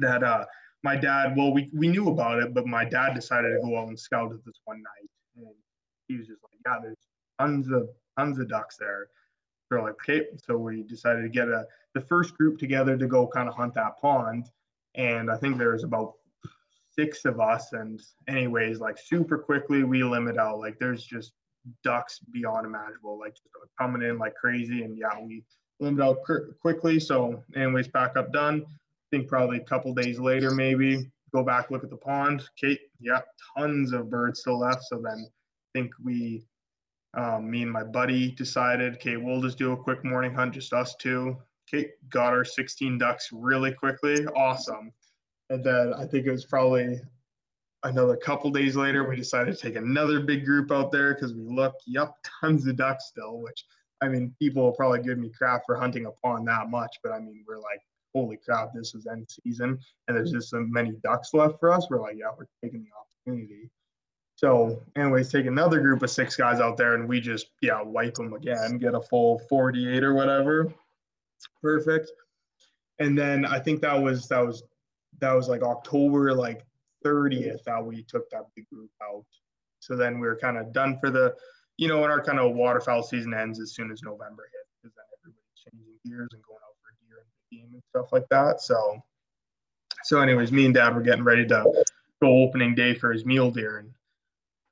that 0.00 0.22
uh 0.22 0.44
my 0.82 0.96
dad 0.96 1.34
well 1.36 1.52
we, 1.52 1.70
we 1.72 1.88
knew 1.88 2.08
about 2.08 2.42
it 2.42 2.54
but 2.54 2.66
my 2.66 2.84
dad 2.84 3.14
decided 3.14 3.48
to 3.48 3.60
go 3.62 3.78
out 3.78 3.88
and 3.88 3.98
scout 3.98 4.32
it 4.32 4.44
this 4.44 4.60
one 4.64 4.78
night 4.82 5.10
and 5.36 5.46
he 6.08 6.16
was 6.16 6.26
just 6.26 6.42
like 6.42 6.58
yeah 6.66 6.78
there's 6.80 6.96
tons 7.38 7.70
of 7.70 7.88
tons 8.18 8.38
of 8.38 8.48
ducks 8.48 8.76
there. 8.76 9.08
We're 9.70 9.82
like 9.82 9.94
okay 9.94 10.26
so 10.46 10.56
we 10.56 10.82
decided 10.82 11.22
to 11.22 11.28
get 11.28 11.48
a 11.48 11.66
the 11.94 12.00
first 12.00 12.36
group 12.36 12.58
together 12.58 12.96
to 12.96 13.06
go 13.06 13.26
kind 13.26 13.48
of 13.48 13.54
hunt 13.54 13.74
that 13.74 13.98
pond. 14.00 14.46
And 14.94 15.30
i 15.30 15.36
think 15.36 15.58
there 15.58 15.72
was 15.72 15.84
about 15.84 16.14
six 16.92 17.24
of 17.24 17.40
us. 17.40 17.72
And 17.72 18.00
anyways 18.28 18.78
like 18.78 18.98
super 18.98 19.38
quickly 19.38 19.82
we 19.82 20.04
limit 20.04 20.38
out. 20.38 20.58
Like 20.58 20.78
there's 20.78 21.04
just 21.04 21.32
ducks 21.82 22.20
beyond 22.30 22.66
imaginable 22.66 23.18
like 23.18 23.32
just 23.32 23.48
coming 23.80 24.02
in 24.02 24.18
like 24.18 24.34
crazy. 24.34 24.82
And 24.82 24.96
yeah 24.96 25.18
we 25.20 25.44
limit 25.80 26.04
out 26.04 26.18
qu- 26.26 26.54
quickly. 26.60 27.00
So 27.00 27.42
anyways 27.56 27.88
pack 27.88 28.16
up 28.16 28.32
done. 28.32 28.64
I 28.68 29.16
think 29.16 29.28
probably 29.28 29.58
a 29.58 29.64
couple 29.64 29.94
days 29.94 30.18
later, 30.18 30.50
maybe 30.50 31.10
go 31.34 31.42
back 31.42 31.70
look 31.70 31.84
at 31.84 31.90
the 31.90 31.96
pond. 31.96 32.42
Kate, 32.60 32.80
yeah, 33.00 33.20
tons 33.56 33.92
of 33.92 34.08
birds 34.08 34.40
still 34.40 34.58
left. 34.58 34.84
So 34.84 35.00
then 35.02 35.26
I 35.26 35.78
think 35.78 35.92
we, 36.02 36.44
um, 37.16 37.50
me 37.50 37.62
and 37.62 37.70
my 37.70 37.84
buddy 37.84 38.30
decided, 38.32 38.94
okay, 38.94 39.16
we'll 39.16 39.40
just 39.40 39.58
do 39.58 39.72
a 39.72 39.76
quick 39.76 40.04
morning 40.04 40.34
hunt, 40.34 40.54
just 40.54 40.72
us 40.72 40.94
two. 40.96 41.36
okay, 41.68 41.90
got 42.10 42.32
our 42.32 42.44
16 42.44 42.98
ducks 42.98 43.30
really 43.32 43.72
quickly. 43.72 44.26
Awesome. 44.36 44.92
And 45.50 45.62
then 45.62 45.94
I 45.94 46.06
think 46.06 46.26
it 46.26 46.32
was 46.32 46.44
probably 46.44 47.00
another 47.84 48.16
couple 48.16 48.50
days 48.50 48.76
later, 48.76 49.08
we 49.08 49.16
decided 49.16 49.54
to 49.54 49.60
take 49.60 49.76
another 49.76 50.20
big 50.20 50.44
group 50.44 50.72
out 50.72 50.90
there 50.90 51.14
because 51.14 51.34
we 51.34 51.42
looked, 51.42 51.82
yep, 51.86 52.14
tons 52.40 52.66
of 52.66 52.76
ducks 52.76 53.06
still, 53.06 53.40
which 53.40 53.64
I 54.02 54.08
mean, 54.08 54.34
people 54.38 54.62
will 54.62 54.72
probably 54.72 55.02
give 55.02 55.18
me 55.18 55.30
crap 55.30 55.62
for 55.64 55.76
hunting 55.76 56.06
a 56.06 56.10
pond 56.10 56.48
that 56.48 56.68
much, 56.68 56.96
but 57.02 57.12
I 57.12 57.20
mean, 57.20 57.44
we're 57.46 57.58
like, 57.58 57.80
holy 58.14 58.38
crap, 58.44 58.70
this 58.74 58.94
is 58.94 59.06
end 59.06 59.28
season 59.28 59.78
and 60.08 60.16
there's 60.16 60.32
just 60.32 60.50
so 60.50 60.60
many 60.60 60.92
ducks 61.02 61.34
left 61.34 61.58
for 61.60 61.72
us. 61.72 61.86
We're 61.90 62.00
like, 62.00 62.16
yeah, 62.16 62.30
we're 62.36 62.46
taking 62.62 62.84
the 62.84 63.32
opportunity. 63.32 63.70
So, 64.36 64.82
anyways, 64.96 65.30
take 65.30 65.46
another 65.46 65.80
group 65.80 66.02
of 66.02 66.10
six 66.10 66.34
guys 66.34 66.60
out 66.60 66.76
there 66.76 66.94
and 66.94 67.08
we 67.08 67.20
just, 67.20 67.50
yeah, 67.62 67.80
wipe 67.80 68.14
them 68.14 68.32
again, 68.32 68.78
get 68.78 68.94
a 68.94 69.00
full 69.00 69.38
48 69.48 70.02
or 70.02 70.14
whatever. 70.14 70.72
Perfect. 71.62 72.10
And 72.98 73.16
then 73.16 73.44
I 73.44 73.58
think 73.58 73.80
that 73.82 73.94
was, 73.94 74.28
that 74.28 74.44
was, 74.44 74.64
that 75.20 75.32
was 75.32 75.48
like 75.48 75.62
October 75.62 76.34
like 76.34 76.64
30th 77.04 77.62
that 77.64 77.84
we 77.84 78.02
took 78.02 78.28
that 78.30 78.46
big 78.56 78.68
group 78.68 78.90
out. 79.02 79.24
So 79.78 79.96
then 79.96 80.18
we 80.18 80.26
were 80.26 80.36
kind 80.36 80.58
of 80.58 80.72
done 80.72 80.98
for 80.98 81.10
the, 81.10 81.34
you 81.76 81.88
know, 81.88 82.00
when 82.00 82.10
our 82.10 82.22
kind 82.22 82.38
of 82.38 82.54
waterfowl 82.54 83.02
season 83.02 83.34
ends 83.34 83.60
as 83.60 83.72
soon 83.74 83.90
as 83.92 84.02
November 84.02 84.48
hits, 84.52 84.70
because 84.82 84.94
then 84.96 85.04
everybody's 85.20 85.62
changing 85.64 85.94
gears 86.04 86.30
and 86.32 86.42
going 86.42 86.60
out 86.64 86.74
for 86.82 86.94
deer 87.06 87.18
and 87.20 87.60
game 87.60 87.70
and 87.72 87.82
stuff 87.90 88.12
like 88.12 88.28
that. 88.30 88.60
So, 88.60 89.02
so 90.04 90.20
anyways, 90.20 90.52
me 90.52 90.66
and 90.66 90.74
Dad 90.74 90.94
were 90.94 91.02
getting 91.02 91.24
ready 91.24 91.46
to 91.46 91.84
go 92.20 92.42
opening 92.42 92.74
day 92.74 92.94
for 92.94 93.12
his 93.12 93.24
mule 93.24 93.50
deer, 93.50 93.78
and 93.78 93.90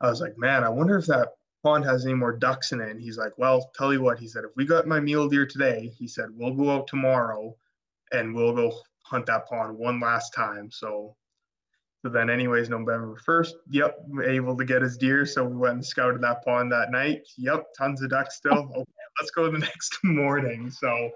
I 0.03 0.11
was 0.11 0.21
like, 0.21 0.37
man, 0.37 0.65
I 0.65 0.69
wonder 0.69 0.99
if 0.99 1.07
that 1.07 1.29
pond 1.63 1.85
has 1.85 2.05
any 2.05 2.15
more 2.15 2.37
ducks 2.37 2.73
in 2.73 2.81
it. 2.81 2.91
And 2.91 3.01
he's 3.01 3.17
like, 3.17 3.33
well, 3.39 3.71
tell 3.75 3.93
you 3.93 4.03
what, 4.03 4.19
he 4.19 4.29
said, 4.29 4.45
if 4.45 4.51
we 4.57 4.67
got 4.67 4.87
my 4.87 5.01
mule 5.01 5.29
deer 5.29 5.47
today, 5.47 5.93
he 5.97 6.09
said, 6.09 6.27
we'll 6.35 6.55
go 6.55 6.71
out 6.71 6.89
tomorrow 6.89 7.55
and 8.13 8.35
we'll 8.35 8.55
go 8.55 8.73
hunt 9.03 9.27
that 9.27 9.47
pond 9.47 9.79
one 9.79 10.01
last 10.01 10.35
time. 10.35 10.71
So 10.71 11.17
so 12.05 12.09
then, 12.09 12.31
anyways, 12.31 12.69
November 12.69 13.17
1st, 13.25 13.53
yep, 13.71 13.97
able 14.25 14.57
to 14.57 14.65
get 14.65 14.83
his 14.83 14.97
deer. 14.97 15.25
So 15.25 15.45
we 15.45 15.57
went 15.57 15.75
and 15.75 15.87
scouted 15.87 16.21
that 16.23 16.45
pond 16.45 16.73
that 16.73 16.91
night. 16.91 17.21
Yep, 17.39 17.67
tons 17.79 18.03
of 18.03 18.11
ducks 18.11 18.37
still. 18.37 18.53
Okay, 18.75 19.21
let's 19.21 19.31
go 19.31 19.51
the 19.51 19.59
next 19.59 19.99
morning. 20.05 20.69
So, 20.71 21.11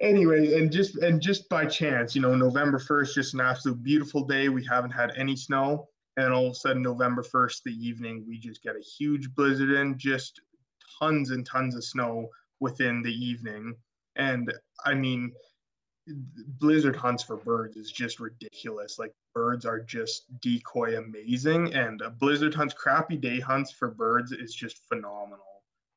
anyway, 0.00 0.58
and 0.58 0.72
just 0.72 0.96
and 0.96 1.20
just 1.20 1.48
by 1.50 1.66
chance, 1.66 2.14
you 2.14 2.22
know, 2.22 2.34
November 2.34 2.78
1st, 2.78 3.14
just 3.14 3.34
an 3.34 3.40
absolute 3.40 3.82
beautiful 3.82 4.24
day. 4.24 4.48
We 4.48 4.64
haven't 4.64 4.92
had 4.92 5.12
any 5.16 5.36
snow. 5.36 5.88
And 6.18 6.34
all 6.34 6.46
of 6.46 6.52
a 6.52 6.54
sudden, 6.56 6.82
November 6.82 7.22
1st, 7.22 7.62
the 7.62 7.86
evening, 7.86 8.24
we 8.26 8.38
just 8.38 8.60
get 8.60 8.74
a 8.74 8.80
huge 8.80 9.32
blizzard 9.36 9.70
in, 9.70 9.96
just 9.96 10.40
tons 10.98 11.30
and 11.30 11.46
tons 11.46 11.76
of 11.76 11.84
snow 11.84 12.28
within 12.58 13.02
the 13.02 13.12
evening. 13.12 13.76
And 14.16 14.52
I 14.84 14.94
mean, 14.94 15.32
blizzard 16.58 16.96
hunts 16.96 17.22
for 17.22 17.36
birds 17.36 17.76
is 17.76 17.92
just 17.92 18.18
ridiculous. 18.18 18.98
Like 18.98 19.14
birds 19.32 19.64
are 19.64 19.78
just 19.78 20.24
decoy 20.40 20.98
amazing, 20.98 21.72
and 21.72 22.00
a 22.00 22.10
blizzard 22.10 22.52
hunts, 22.52 22.74
crappy 22.74 23.16
day 23.16 23.38
hunts 23.38 23.70
for 23.70 23.88
birds 23.88 24.32
is 24.32 24.52
just 24.52 24.78
phenomenal. 24.88 25.44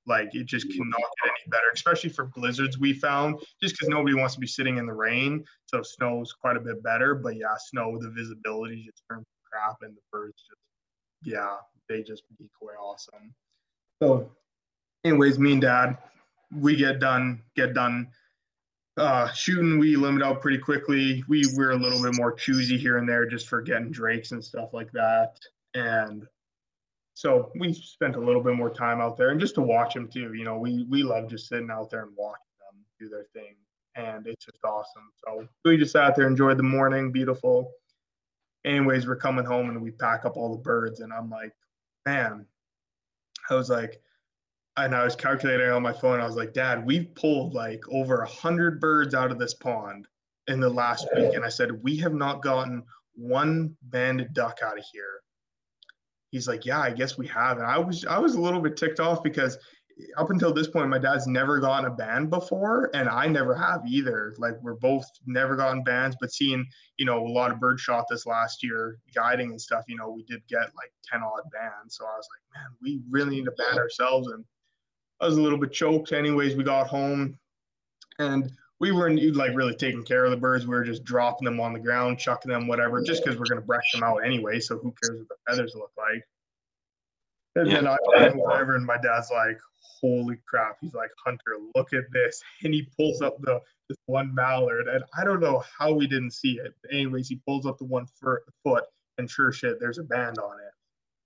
Like 0.05 0.35
it 0.35 0.45
just 0.45 0.69
cannot 0.69 1.01
get 1.23 1.31
any 1.31 1.49
better, 1.49 1.71
especially 1.73 2.11
for 2.11 2.25
blizzards. 2.25 2.77
We 2.77 2.93
found 2.93 3.39
just 3.59 3.73
because 3.73 3.89
nobody 3.89 4.15
wants 4.15 4.35
to 4.35 4.39
be 4.39 4.45
sitting 4.45 4.77
in 4.77 4.85
the 4.85 4.93
rain, 4.93 5.43
so 5.65 5.81
snow 5.81 6.21
is 6.21 6.31
quite 6.31 6.57
a 6.57 6.61
bit 6.61 6.83
better. 6.83 7.15
But 7.15 7.37
yeah, 7.37 7.55
snow 7.57 7.97
the 7.99 8.11
visibility 8.11 8.83
just 8.85 9.01
turns 9.09 9.25
crap, 9.51 9.77
and 9.81 9.95
the 9.95 10.01
birds 10.11 10.43
just 10.47 10.61
yeah 11.23 11.57
they 11.89 12.01
just 12.01 12.23
decoy 12.37 12.73
awesome. 12.79 13.33
So, 14.01 14.31
anyways, 15.03 15.37
me 15.37 15.53
and 15.53 15.61
Dad, 15.61 15.97
we 16.55 16.75
get 16.75 16.99
done 16.99 17.41
get 17.55 17.73
done 17.73 18.07
uh, 18.97 19.31
shooting, 19.31 19.79
we 19.79 19.95
limit 19.95 20.21
out 20.21 20.41
pretty 20.41 20.57
quickly. 20.57 21.23
We 21.27 21.43
were 21.55 21.71
a 21.71 21.75
little 21.75 22.01
bit 22.01 22.15
more 22.17 22.33
choosy 22.33 22.77
here 22.77 22.97
and 22.97 23.07
there 23.07 23.25
just 23.25 23.47
for 23.47 23.61
getting 23.61 23.91
drakes 23.91 24.31
and 24.31 24.43
stuff 24.43 24.73
like 24.73 24.91
that. 24.91 25.39
And 25.73 26.27
so 27.13 27.51
we 27.55 27.73
spent 27.73 28.15
a 28.15 28.19
little 28.19 28.43
bit 28.43 28.55
more 28.55 28.69
time 28.69 28.99
out 28.99 29.17
there 29.17 29.29
and 29.29 29.39
just 29.39 29.55
to 29.55 29.61
watch 29.61 29.93
them 29.93 30.07
too. 30.07 30.33
You 30.33 30.43
know, 30.43 30.57
we 30.57 30.85
we 30.89 31.03
love 31.03 31.29
just 31.29 31.47
sitting 31.47 31.71
out 31.71 31.89
there 31.89 32.03
and 32.03 32.11
watching 32.17 32.41
them 32.59 32.85
do 32.99 33.09
their 33.09 33.25
thing, 33.33 33.55
and 33.95 34.27
it's 34.27 34.45
just 34.45 34.59
awesome. 34.63 35.09
So 35.25 35.47
we 35.65 35.77
just 35.77 35.93
sat 35.93 36.15
there, 36.15 36.27
enjoyed 36.27 36.57
the 36.57 36.63
morning, 36.63 37.11
beautiful. 37.11 37.71
Anyways, 38.65 39.07
we're 39.07 39.15
coming 39.15 39.45
home 39.45 39.69
and 39.69 39.81
we 39.81 39.91
pack 39.91 40.25
up 40.25 40.37
all 40.37 40.51
the 40.51 40.61
birds, 40.61 40.99
and 40.99 41.11
I'm 41.11 41.29
like, 41.29 41.53
man, 42.05 42.45
I 43.49 43.55
was 43.55 43.69
like, 43.69 44.01
and 44.77 44.95
I 44.95 45.03
was 45.03 45.15
calculating 45.15 45.69
on 45.69 45.81
my 45.83 45.93
phone. 45.93 46.19
I 46.19 46.25
was 46.25 46.35
like, 46.35 46.53
Dad, 46.53 46.85
we've 46.85 47.13
pulled 47.15 47.53
like 47.53 47.81
over 47.91 48.21
a 48.21 48.27
hundred 48.27 48.79
birds 48.79 49.13
out 49.13 49.31
of 49.31 49.39
this 49.39 49.53
pond 49.53 50.07
in 50.47 50.59
the 50.59 50.69
last 50.69 51.07
week. 51.15 51.33
And 51.33 51.43
I 51.43 51.49
said, 51.49 51.83
we 51.83 51.97
have 51.97 52.13
not 52.13 52.41
gotten 52.41 52.83
one 53.15 53.75
banded 53.83 54.33
duck 54.33 54.59
out 54.63 54.77
of 54.77 54.85
here. 54.91 55.21
He's 56.29 56.47
like, 56.47 56.65
yeah, 56.65 56.79
I 56.79 56.91
guess 56.91 57.17
we 57.17 57.27
have. 57.27 57.57
And 57.57 57.67
I 57.67 57.77
was, 57.77 58.05
I 58.05 58.17
was 58.17 58.35
a 58.35 58.41
little 58.41 58.61
bit 58.61 58.77
ticked 58.77 59.01
off 59.01 59.21
because 59.21 59.57
up 60.17 60.29
until 60.29 60.53
this 60.53 60.67
point, 60.67 60.89
my 60.89 60.97
dad's 60.97 61.27
never 61.27 61.59
gotten 61.59 61.85
a 61.85 61.93
band 61.93 62.29
before, 62.29 62.89
and 62.93 63.09
I 63.09 63.27
never 63.27 63.55
have 63.55 63.81
either. 63.87 64.33
Like 64.37 64.61
we're 64.61 64.75
both 64.75 65.05
never 65.25 65.55
gotten 65.55 65.83
bands, 65.83 66.15
but 66.19 66.31
seeing, 66.31 66.65
you 66.97 67.05
know, 67.05 67.25
a 67.25 67.27
lot 67.27 67.51
of 67.51 67.59
bird 67.59 67.79
shot 67.79 68.05
this 68.09 68.25
last 68.25 68.63
year, 68.63 68.97
guiding 69.13 69.51
and 69.51 69.61
stuff, 69.61 69.85
you 69.87 69.97
know, 69.97 70.09
we 70.09 70.23
did 70.23 70.41
get 70.47 70.71
like 70.75 70.91
10 71.11 71.21
odd 71.21 71.43
bands. 71.51 71.97
So 71.97 72.05
I 72.05 72.15
was 72.15 72.27
like, 72.33 72.61
man, 72.61 72.77
we 72.81 73.01
really 73.09 73.37
need 73.37 73.45
to 73.45 73.51
band 73.51 73.77
ourselves. 73.77 74.27
And 74.27 74.43
I 75.19 75.25
was 75.25 75.37
a 75.37 75.41
little 75.41 75.59
bit 75.59 75.71
choked. 75.71 76.11
Anyways, 76.11 76.55
we 76.55 76.63
got 76.63 76.87
home 76.87 77.37
and 78.19 78.51
we 78.79 78.91
weren't 78.91 79.21
like 79.35 79.55
really 79.55 79.75
taking 79.75 80.03
care 80.03 80.25
of 80.25 80.31
the 80.31 80.37
birds. 80.37 80.65
We 80.65 80.75
were 80.75 80.83
just 80.83 81.03
dropping 81.03 81.45
them 81.45 81.59
on 81.59 81.73
the 81.73 81.79
ground, 81.79 82.17
chucking 82.17 82.51
them, 82.51 82.67
whatever, 82.67 83.01
just 83.03 83.23
because 83.23 83.37
we're 83.37 83.45
gonna 83.45 83.61
brush 83.61 83.91
them 83.93 84.01
out 84.03 84.25
anyway. 84.25 84.59
So 84.59 84.77
who 84.77 84.93
cares 85.03 85.19
what 85.19 85.27
the 85.29 85.35
feathers 85.47 85.75
look 85.75 85.91
like? 85.97 86.23
And 87.55 87.67
yeah. 87.67 87.75
then 87.75 87.87
I 87.87 87.97
and 88.17 88.35
whatever, 88.39 88.75
and 88.75 88.85
my 88.85 88.97
dad's 88.97 89.29
like, 89.29 89.59
"Holy 90.01 90.37
crap!" 90.47 90.77
He's 90.79 90.93
like, 90.93 91.11
"Hunter, 91.23 91.57
look 91.75 91.93
at 91.93 92.05
this!" 92.13 92.41
And 92.63 92.73
he 92.73 92.87
pulls 92.97 93.21
up 93.21 93.41
the 93.41 93.59
this 93.89 93.97
one 94.05 94.33
mallard, 94.33 94.87
and 94.87 95.03
I 95.17 95.25
don't 95.25 95.41
know 95.41 95.61
how 95.77 95.91
we 95.91 96.07
didn't 96.07 96.31
see 96.31 96.53
it. 96.53 96.73
But 96.81 96.93
anyways, 96.93 97.27
he 97.27 97.41
pulls 97.45 97.65
up 97.65 97.77
the 97.77 97.85
one 97.85 98.05
foot, 98.21 98.83
and 99.17 99.29
sure 99.29 99.51
shit, 99.51 99.79
there's 99.81 99.97
a 99.97 100.03
band 100.03 100.37
on 100.39 100.57
it. 100.59 100.73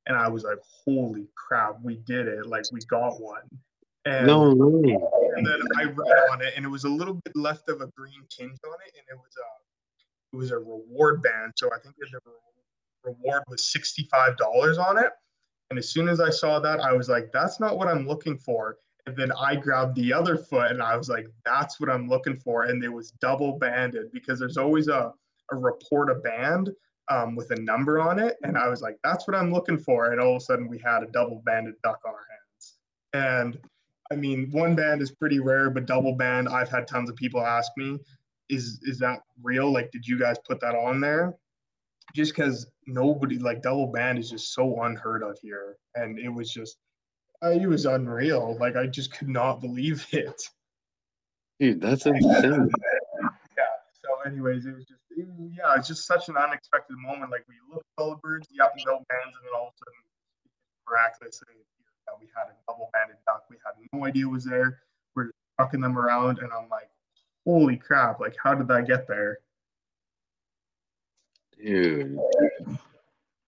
And 0.08 0.18
I 0.18 0.28
was 0.28 0.44
like, 0.44 0.58
"Holy 0.84 1.28
crap, 1.36 1.78
we 1.84 1.98
did 1.98 2.28
it! 2.28 2.48
Like 2.48 2.64
we 2.72 2.80
got 2.90 3.22
one!" 3.22 3.44
And, 4.06 4.28
no 4.28 4.54
way. 4.54 4.98
And 5.36 5.46
then 5.46 5.62
I 5.78 5.84
read 5.84 6.30
on 6.32 6.42
it, 6.42 6.54
and 6.56 6.66
it 6.66 6.70
was 6.70 6.86
a 6.86 6.90
little 6.90 7.16
bit 7.16 7.36
left 7.36 7.70
of 7.70 7.82
a 7.82 7.88
green 7.98 8.24
tinge 8.30 8.58
on 8.66 8.78
it, 8.86 8.94
and 8.98 9.06
it 9.10 9.16
was 9.16 9.34
a 9.38 10.36
it 10.36 10.38
was 10.38 10.52
a 10.52 10.58
reward 10.58 11.22
band. 11.22 11.54
So 11.56 11.70
I 11.74 11.80
think 11.80 11.96
the 11.98 12.20
reward 13.04 13.44
was 13.48 13.72
sixty 13.72 14.08
five 14.12 14.38
dollars 14.38 14.80
on 14.80 14.98
it. 14.98 15.12
And 15.70 15.80
as 15.80 15.90
soon 15.90 16.08
as 16.08 16.20
I 16.20 16.30
saw 16.30 16.60
that, 16.60 16.80
I 16.80 16.94
was 16.94 17.10
like, 17.10 17.32
"That's 17.32 17.60
not 17.60 17.78
what 17.78 17.88
I'm 17.88 18.08
looking 18.08 18.38
for." 18.38 18.78
And 19.08 19.16
then 19.16 19.32
I 19.34 19.56
grabbed 19.56 19.96
the 19.96 20.14
other 20.14 20.38
foot, 20.38 20.72
and 20.72 20.82
I 20.82 20.96
was 20.98 21.10
like, 21.10 21.28
"That's 21.46 21.80
what 21.80 21.90
I'm 21.90 22.08
looking 22.08 22.36
for." 22.36 22.64
And 22.66 22.84
it 22.84 22.90
was 22.90 23.12
double 23.12 23.58
banded 23.58 24.12
because 24.12 24.40
there's 24.40 24.58
always 24.58 24.88
a 24.88 25.14
a 25.52 25.56
report 25.56 26.10
a 26.10 26.16
band 26.16 26.72
um, 27.10 27.36
with 27.36 27.52
a 27.52 27.62
number 27.62 28.00
on 28.00 28.20
it, 28.20 28.38
and 28.44 28.58
I 28.58 28.68
was 28.68 28.82
like, 28.82 28.98
"That's 29.04 29.28
what 29.28 29.36
I'm 29.36 29.52
looking 29.52 29.78
for." 29.78 30.12
And 30.12 30.20
all 30.20 30.36
of 30.36 30.42
a 30.42 30.46
sudden, 30.46 30.68
we 30.68 30.80
had 30.80 31.04
a 31.04 31.08
double 31.08 31.42
banded 31.46 31.76
duck 31.84 32.00
on 32.06 32.14
our 32.14 32.28
hands, 32.30 32.78
and 33.14 33.60
I 34.12 34.16
mean, 34.16 34.50
one 34.52 34.76
band 34.76 35.02
is 35.02 35.12
pretty 35.12 35.40
rare, 35.40 35.70
but 35.70 35.88
double 35.88 36.14
band, 36.14 36.48
I've 36.48 36.70
had 36.70 36.88
tons 36.88 37.10
of 37.10 37.16
people 37.16 37.42
ask 37.42 37.72
me, 37.76 38.00
is 38.50 38.80
is 38.84 39.00
that 39.00 39.22
real? 39.42 39.72
Like, 39.72 39.92
did 39.92 40.06
you 40.06 40.20
guys 40.20 40.38
put 40.46 40.60
that 40.62 40.76
on 40.76 41.02
there? 41.02 41.36
Just 42.16 42.34
because 42.34 42.68
nobody 42.88 43.38
like 43.38 43.62
double 43.62 43.88
band 43.88 44.18
is 44.18 44.30
just 44.30 44.54
so 44.54 44.84
unheard 44.84 45.22
of 45.22 45.38
here, 45.42 45.76
and 45.96 46.18
it 46.18 46.30
was 46.30 46.50
just, 46.50 46.78
uh, 47.44 47.50
it 47.50 47.68
was 47.68 47.86
unreal. 47.86 48.58
Like, 48.58 48.78
I 48.78 48.88
just 48.88 49.12
could 49.12 49.28
not 49.28 49.60
believe 49.60 50.08
it. 50.14 50.42
Dude, 51.60 51.82
that's 51.82 52.06
insane. 52.06 52.70
yeah. 53.58 53.76
So, 54.02 54.22
anyways, 54.26 54.66
it 54.66 54.76
was 54.76 54.86
just, 54.86 55.02
it, 55.12 55.28
yeah, 55.52 55.76
it's 55.76 55.90
just 55.90 56.08
such 56.08 56.30
an 56.30 56.38
unexpected 56.38 56.96
moment. 56.98 57.32
Like, 57.32 57.44
we 57.50 57.56
looked 57.70 57.86
at 57.98 58.02
all 58.02 58.12
the 58.12 58.16
birds, 58.16 58.48
yep, 58.50 58.72
no 58.86 58.94
bands, 59.10 59.36
and 59.36 59.44
then 59.44 59.52
all 59.54 59.68
of 59.68 59.74
a 59.74 59.78
sudden, 59.80 60.00
miraculously, 60.90 61.48
that 62.08 62.16
we 62.18 62.28
had 62.34 62.48
a 62.48 62.56
double 62.66 62.90
banded 62.94 63.18
duck. 63.28 63.44
We 63.50 63.58
had 63.66 63.74
no 63.92 64.06
idea 64.06 64.26
was 64.26 64.46
there. 64.46 64.80
We're 65.16 65.32
chucking 65.60 65.82
them 65.82 65.98
around, 65.98 66.40
and 66.40 66.54
I'm 66.54 66.70
like, 66.70 66.90
holy 67.46 67.76
crap! 67.76 68.22
Like, 68.22 68.38
how 68.42 68.56
did 68.56 68.70
that 68.70 68.88
get 68.88 69.06
there? 69.06 69.40
Dude, 71.64 72.18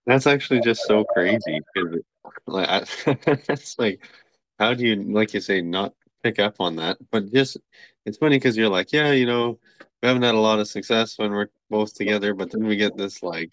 that's 0.06 0.28
actually 0.28 0.62
just 0.62 0.86
so 0.86 1.04
crazy. 1.04 1.62
Like, 2.46 2.88
that's 3.46 3.78
like, 3.78 4.04
how 4.60 4.74
do 4.74 4.86
you, 4.86 4.96
like 5.04 5.34
you 5.34 5.42
say, 5.42 5.62
not 5.62 5.94
pick 6.24 6.40
up 6.40 6.56
on 6.60 6.76
that? 6.78 6.98
But 7.12 7.32
just, 7.32 7.58
it's 8.06 8.18
funny 8.18 8.38
because 8.38 8.58
you're 8.58 8.70
like, 8.70 8.92
yeah, 8.92 9.12
you 9.12 9.26
know, 9.26 9.60
we 10.02 10.08
haven't 10.08 10.24
had 10.24 10.36
a 10.36 10.40
lot 10.40 10.60
of 10.60 10.68
success 10.68 11.18
when 11.18 11.32
we're 11.32 11.50
both 11.70 11.94
together, 11.94 12.34
but 12.34 12.52
then 12.52 12.66
we 12.66 12.76
get 12.76 12.98
this 12.98 13.24
like 13.24 13.52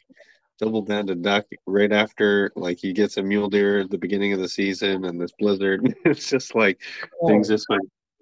double 0.58 0.82
banded 0.82 1.22
duck 1.22 1.46
right 1.66 1.92
after 1.92 2.52
like 2.54 2.78
he 2.78 2.92
gets 2.92 3.16
a 3.16 3.22
mule 3.22 3.48
deer 3.48 3.80
at 3.80 3.90
the 3.90 3.98
beginning 3.98 4.32
of 4.32 4.38
the 4.38 4.48
season 4.48 5.04
and 5.04 5.20
this 5.20 5.32
blizzard. 5.38 5.94
it's 6.04 6.28
just 6.28 6.54
like 6.54 6.80
oh. 7.20 7.28
things 7.28 7.48
just 7.48 7.68
like 7.70 7.80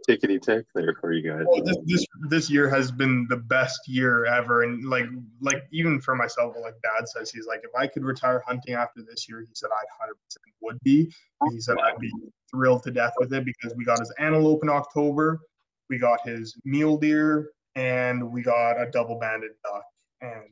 tickety 0.09 0.41
tick 0.41 0.67
there 0.75 0.95
for 1.01 1.13
you 1.13 1.31
guys. 1.31 1.45
This, 1.65 1.77
this 1.85 2.07
this 2.29 2.51
year 2.51 2.69
has 2.69 2.91
been 2.91 3.27
the 3.29 3.37
best 3.37 3.89
year 3.89 4.25
ever, 4.27 4.63
and 4.63 4.85
like 4.85 5.07
like 5.41 5.63
even 5.73 6.01
for 6.01 6.15
myself, 6.15 6.55
like 6.61 6.75
Dad 6.83 7.09
says, 7.09 7.31
he's 7.31 7.47
like, 7.47 7.61
if 7.65 7.71
I 7.77 7.87
could 7.87 8.05
retire 8.05 8.43
hunting 8.47 8.75
after 8.75 9.03
this 9.03 9.29
year, 9.29 9.41
he 9.41 9.55
said 9.55 9.71
I'd 9.71 9.87
hundred 9.99 10.17
percent 10.25 10.43
would 10.63 10.79
be. 10.83 11.13
He 11.51 11.61
said 11.61 11.77
I'd 11.79 11.99
be 11.99 12.13
thrilled 12.51 12.83
to 12.85 12.91
death 12.91 13.13
with 13.19 13.33
it 13.33 13.45
because 13.45 13.75
we 13.77 13.85
got 13.85 13.99
his 13.99 14.13
antelope 14.19 14.63
in 14.63 14.69
October, 14.69 15.41
we 15.91 15.99
got 15.99 16.27
his 16.27 16.57
mule 16.65 16.97
deer, 16.97 17.51
and 17.75 18.33
we 18.33 18.43
got 18.43 18.81
a 18.81 18.91
double 18.91 19.19
banded 19.19 19.53
duck, 19.65 19.85
and 20.21 20.43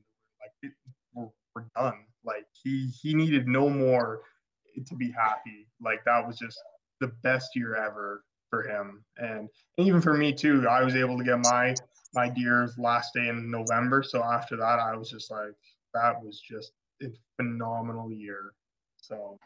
like 0.40 0.52
it, 0.62 0.72
we're, 1.14 1.28
we're 1.54 1.64
done. 1.76 2.04
Like 2.24 2.46
he 2.62 2.90
he 3.00 3.14
needed 3.14 3.48
no 3.48 3.68
more 3.68 4.20
to 4.86 4.94
be 4.94 5.10
happy. 5.10 5.66
Like 5.80 6.04
that 6.04 6.26
was 6.26 6.38
just 6.38 6.58
the 7.00 7.08
best 7.22 7.50
year 7.54 7.76
ever 7.76 8.22
for 8.50 8.62
him, 8.62 9.04
and, 9.16 9.48
and 9.78 9.86
even 9.86 10.00
for 10.00 10.14
me 10.14 10.32
too. 10.32 10.66
I 10.68 10.82
was 10.82 10.94
able 10.96 11.16
to 11.16 11.24
get 11.24 11.38
my 11.38 11.74
my 12.12 12.28
deer's 12.28 12.76
last 12.76 13.14
day 13.14 13.28
in 13.28 13.50
November, 13.50 14.02
so 14.02 14.22
after 14.22 14.56
that, 14.56 14.80
I 14.80 14.96
was 14.96 15.08
just 15.08 15.30
like, 15.30 15.54
that 15.94 16.20
was 16.22 16.40
just 16.40 16.72
a 17.02 17.06
phenomenal 17.36 18.12
year. 18.12 18.52
So, 18.96 19.38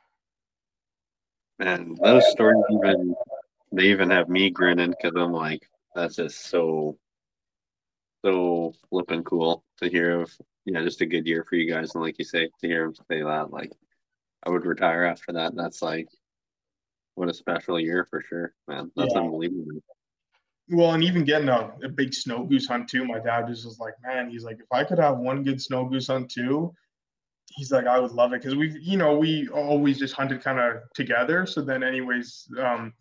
man, 1.59 1.95
those 2.03 2.29
stories 2.31 2.65
even 2.71 3.15
they 3.73 3.85
even 3.85 4.11
have 4.11 4.29
me 4.29 4.51
grinning 4.51 4.91
because 4.91 5.13
I'm 5.17 5.33
like, 5.33 5.69
that's 5.95 6.17
just 6.17 6.47
so 6.47 6.97
so 8.25 8.73
flipping 8.89 9.25
cool 9.25 9.65
to 9.83 9.89
hear 9.89 10.23
of. 10.23 10.33
Yeah, 10.67 10.83
just 10.83 11.03
a 11.03 11.07
good 11.07 11.27
year 11.27 11.45
for 11.45 11.57
you 11.57 11.71
guys, 11.71 11.95
and 11.95 12.03
like 12.03 12.19
you 12.19 12.25
say, 12.25 12.49
to 12.61 12.67
hear 12.67 12.87
him 12.87 12.95
say 12.95 13.23
that, 13.23 13.51
like 13.51 13.71
I 14.45 14.51
would 14.51 14.65
retire 14.65 15.05
after 15.05 15.33
that. 15.33 15.55
That's 15.55 15.83
like 15.83 16.09
what 17.15 17.29
a 17.29 17.35
special 17.35 17.79
year 17.79 18.07
for 18.11 18.23
sure, 18.23 18.55
man. 18.69 18.91
That's 18.97 19.15
Yeah. 19.15 19.21
unbelievable. 19.21 19.83
well, 20.71 20.93
and 20.95 21.05
even 21.05 21.25
getting 21.25 21.49
a, 21.51 21.73
a 21.83 21.89
big 21.89 22.15
snow 22.15 22.45
goose 22.45 22.67
hunt 22.67 22.89
too. 22.89 23.05
My 23.05 23.19
dad 23.19 23.47
just 23.47 23.65
was 23.67 23.79
like, 23.79 23.95
man, 24.03 24.31
he's 24.31 24.45
like, 24.45 24.59
if 24.61 24.67
I 24.73 24.83
could 24.83 24.99
have 24.99 25.19
one 25.19 25.43
good 25.45 25.61
snow 25.61 25.85
goose 25.85 26.07
hunt 26.07 26.31
too, 26.31 26.75
he's 27.51 27.71
like, 27.71 27.87
I 27.87 27.99
would 27.99 28.13
love 28.13 28.33
it 28.33 28.41
because 28.41 28.57
we've, 28.57 28.77
you 28.81 28.97
know, 28.97 29.17
we 29.19 29.49
always 29.49 29.99
just 29.99 30.15
hunted 30.15 30.43
kind 30.43 30.59
of 30.59 30.79
together. 30.95 31.45
So 31.47 31.61
then, 31.61 31.83
anyways, 31.83 32.49
um, 32.59 32.95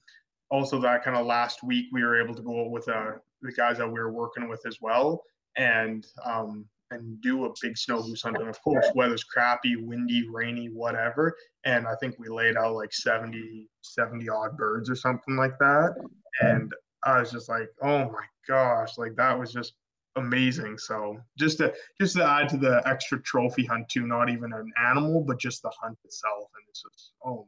also 0.51 0.79
that 0.81 1.03
kind 1.03 1.15
of 1.17 1.25
last 1.25 1.63
week 1.63 1.87
we 1.91 2.03
were 2.03 2.21
able 2.21 2.35
to 2.35 2.41
go 2.41 2.67
with 2.67 2.87
uh, 2.89 3.13
the 3.41 3.51
guys 3.53 3.77
that 3.77 3.87
we 3.87 3.99
were 3.99 4.11
working 4.11 4.47
with 4.49 4.65
as 4.65 4.79
well, 4.81 5.23
and 5.55 6.05
um, 6.25 6.65
and 6.91 7.19
do 7.21 7.45
a 7.45 7.53
big 7.61 7.77
snow 7.77 8.01
goose 8.01 8.21
hunt. 8.21 8.37
And 8.37 8.49
of 8.49 8.61
course, 8.61 8.85
weather's 8.95 9.23
crappy, 9.23 9.75
windy, 9.75 10.27
rainy, 10.29 10.67
whatever. 10.67 11.35
And 11.65 11.87
I 11.87 11.95
think 11.95 12.19
we 12.19 12.29
laid 12.29 12.57
out 12.57 12.75
like 12.75 12.93
70, 12.93 13.67
70 13.81 14.29
odd 14.29 14.57
birds 14.57 14.89
or 14.89 14.95
something 14.95 15.35
like 15.35 15.57
that. 15.59 15.95
And 16.41 16.71
I 17.03 17.19
was 17.19 17.31
just 17.31 17.49
like, 17.49 17.69
oh 17.81 18.05
my 18.05 18.25
gosh, 18.47 18.97
like 18.97 19.15
that 19.15 19.37
was 19.37 19.51
just 19.51 19.73
amazing. 20.15 20.77
So 20.77 21.17
just 21.37 21.57
to 21.59 21.73
just 21.99 22.15
to 22.17 22.25
add 22.25 22.49
to 22.49 22.57
the 22.57 22.81
extra 22.85 23.21
trophy 23.21 23.65
hunt 23.65 23.89
too, 23.89 24.05
not 24.05 24.29
even 24.29 24.53
an 24.53 24.71
animal, 24.83 25.21
but 25.21 25.39
just 25.39 25.61
the 25.61 25.71
hunt 25.81 25.97
itself. 26.05 26.49
And 26.55 26.65
it's 26.69 26.83
just, 26.83 27.11
oh 27.25 27.47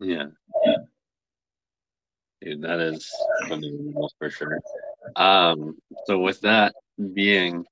my 0.00 0.08
gosh. 0.10 0.34
Yeah. 0.66 0.76
Dude, 2.42 2.62
that 2.62 2.80
is 2.80 3.10
for 4.18 4.30
sure. 4.30 4.60
Um, 5.16 5.76
so 6.06 6.18
with 6.18 6.40
that 6.42 6.74
being, 7.14 7.64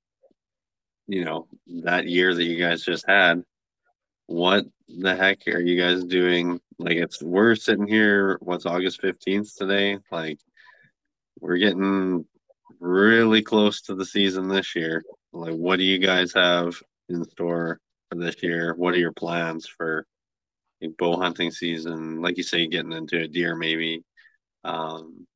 you 1.07 1.25
know, 1.25 1.47
that 1.83 2.07
year 2.07 2.33
that 2.33 2.43
you 2.43 2.57
guys 2.57 2.83
just 2.83 3.05
had, 3.07 3.43
what 4.27 4.65
the 4.87 5.15
heck 5.15 5.47
are 5.47 5.59
you 5.59 5.79
guys 5.79 6.03
doing? 6.03 6.59
Like 6.79 6.97
it's 6.97 7.21
we're 7.21 7.55
sitting 7.55 7.87
here, 7.87 8.37
what's 8.41 8.65
August 8.65 9.01
15th 9.01 9.55
today? 9.55 9.99
Like 10.11 10.39
we're 11.39 11.57
getting 11.57 12.25
really 12.79 13.41
close 13.41 13.81
to 13.83 13.95
the 13.95 14.05
season 14.05 14.47
this 14.47 14.75
year. 14.75 15.03
Like 15.31 15.55
what 15.55 15.77
do 15.77 15.83
you 15.83 15.99
guys 15.99 16.33
have 16.33 16.75
in 17.09 17.23
store 17.25 17.79
for 18.09 18.17
this 18.17 18.41
year? 18.41 18.73
What 18.75 18.93
are 18.93 18.99
your 18.99 19.13
plans 19.13 19.67
for 19.67 20.05
like, 20.81 20.97
bow 20.97 21.17
hunting 21.17 21.51
season? 21.51 22.21
Like 22.21 22.37
you 22.37 22.43
say, 22.43 22.67
getting 22.67 22.93
into 22.93 23.21
a 23.21 23.27
deer 23.27 23.55
maybe. 23.55 24.03
Um 24.63 25.27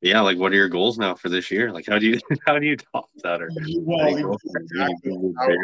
yeah, 0.00 0.20
like 0.20 0.38
what 0.38 0.52
are 0.52 0.56
your 0.56 0.68
goals 0.68 0.98
now 0.98 1.14
for 1.14 1.28
this 1.28 1.50
year? 1.50 1.72
Like 1.72 1.86
how 1.86 1.98
do 1.98 2.06
you 2.06 2.18
how 2.46 2.58
do 2.58 2.66
you 2.66 2.76
top 2.76 3.08
that 3.22 3.42
or 3.42 3.50
Well, 3.80 4.12
like, 4.12 4.22
go 4.22 4.38
from 4.38 4.66
really 4.70 4.92
exactly. 4.92 5.32
How- 5.38 5.54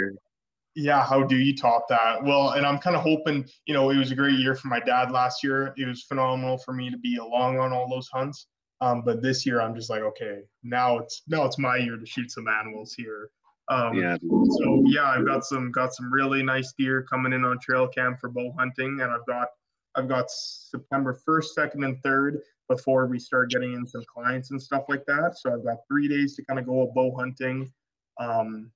yeah, 0.76 1.04
how 1.04 1.22
do 1.22 1.36
you 1.36 1.56
top 1.56 1.86
that? 1.88 2.22
Well, 2.22 2.50
and 2.50 2.66
I'm 2.66 2.78
kind 2.78 2.96
of 2.96 3.02
hoping, 3.02 3.48
you 3.64 3.74
know, 3.74 3.90
it 3.90 3.96
was 3.96 4.10
a 4.10 4.16
great 4.16 4.40
year 4.40 4.56
for 4.56 4.66
my 4.66 4.80
dad 4.80 5.12
last 5.12 5.44
year. 5.44 5.72
It 5.76 5.86
was 5.86 6.02
phenomenal 6.02 6.58
for 6.58 6.72
me 6.72 6.90
to 6.90 6.98
be 6.98 7.18
along 7.18 7.60
on 7.60 7.72
all 7.72 7.88
those 7.88 8.08
hunts. 8.08 8.48
Um, 8.80 9.02
but 9.04 9.22
this 9.22 9.46
year, 9.46 9.60
I'm 9.60 9.74
just 9.74 9.88
like, 9.88 10.02
okay, 10.02 10.40
now 10.64 10.98
it's 10.98 11.22
now 11.28 11.44
it's 11.44 11.58
my 11.58 11.76
year 11.76 11.96
to 11.96 12.04
shoot 12.04 12.30
some 12.30 12.48
animals 12.48 12.92
here. 12.92 13.30
Um, 13.68 13.94
Yeah, 13.94 14.16
So 14.20 14.82
yeah, 14.86 15.04
I've 15.06 15.24
got 15.24 15.44
some 15.44 15.70
got 15.70 15.94
some 15.94 16.12
really 16.12 16.42
nice 16.42 16.74
deer 16.76 17.02
coming 17.02 17.32
in 17.32 17.44
on 17.44 17.58
trail 17.60 17.86
cam 17.86 18.16
for 18.16 18.28
bow 18.28 18.52
hunting, 18.58 19.00
and 19.00 19.12
I've 19.12 19.26
got 19.26 19.48
I've 19.94 20.08
got 20.08 20.28
September 20.28 21.14
first, 21.24 21.54
second, 21.54 21.84
and 21.84 22.02
third 22.02 22.40
before 22.68 23.06
we 23.06 23.18
start 23.18 23.50
getting 23.50 23.74
in 23.74 23.86
some 23.86 24.02
clients 24.12 24.50
and 24.50 24.60
stuff 24.60 24.84
like 24.88 25.04
that. 25.06 25.36
So 25.38 25.52
I've 25.52 25.64
got 25.64 25.78
three 25.88 26.08
days 26.08 26.34
to 26.36 26.44
kind 26.44 26.58
of 26.58 26.66
go 26.66 26.90
bow 26.94 27.14
hunting. 27.16 27.70
Um, 28.18 28.70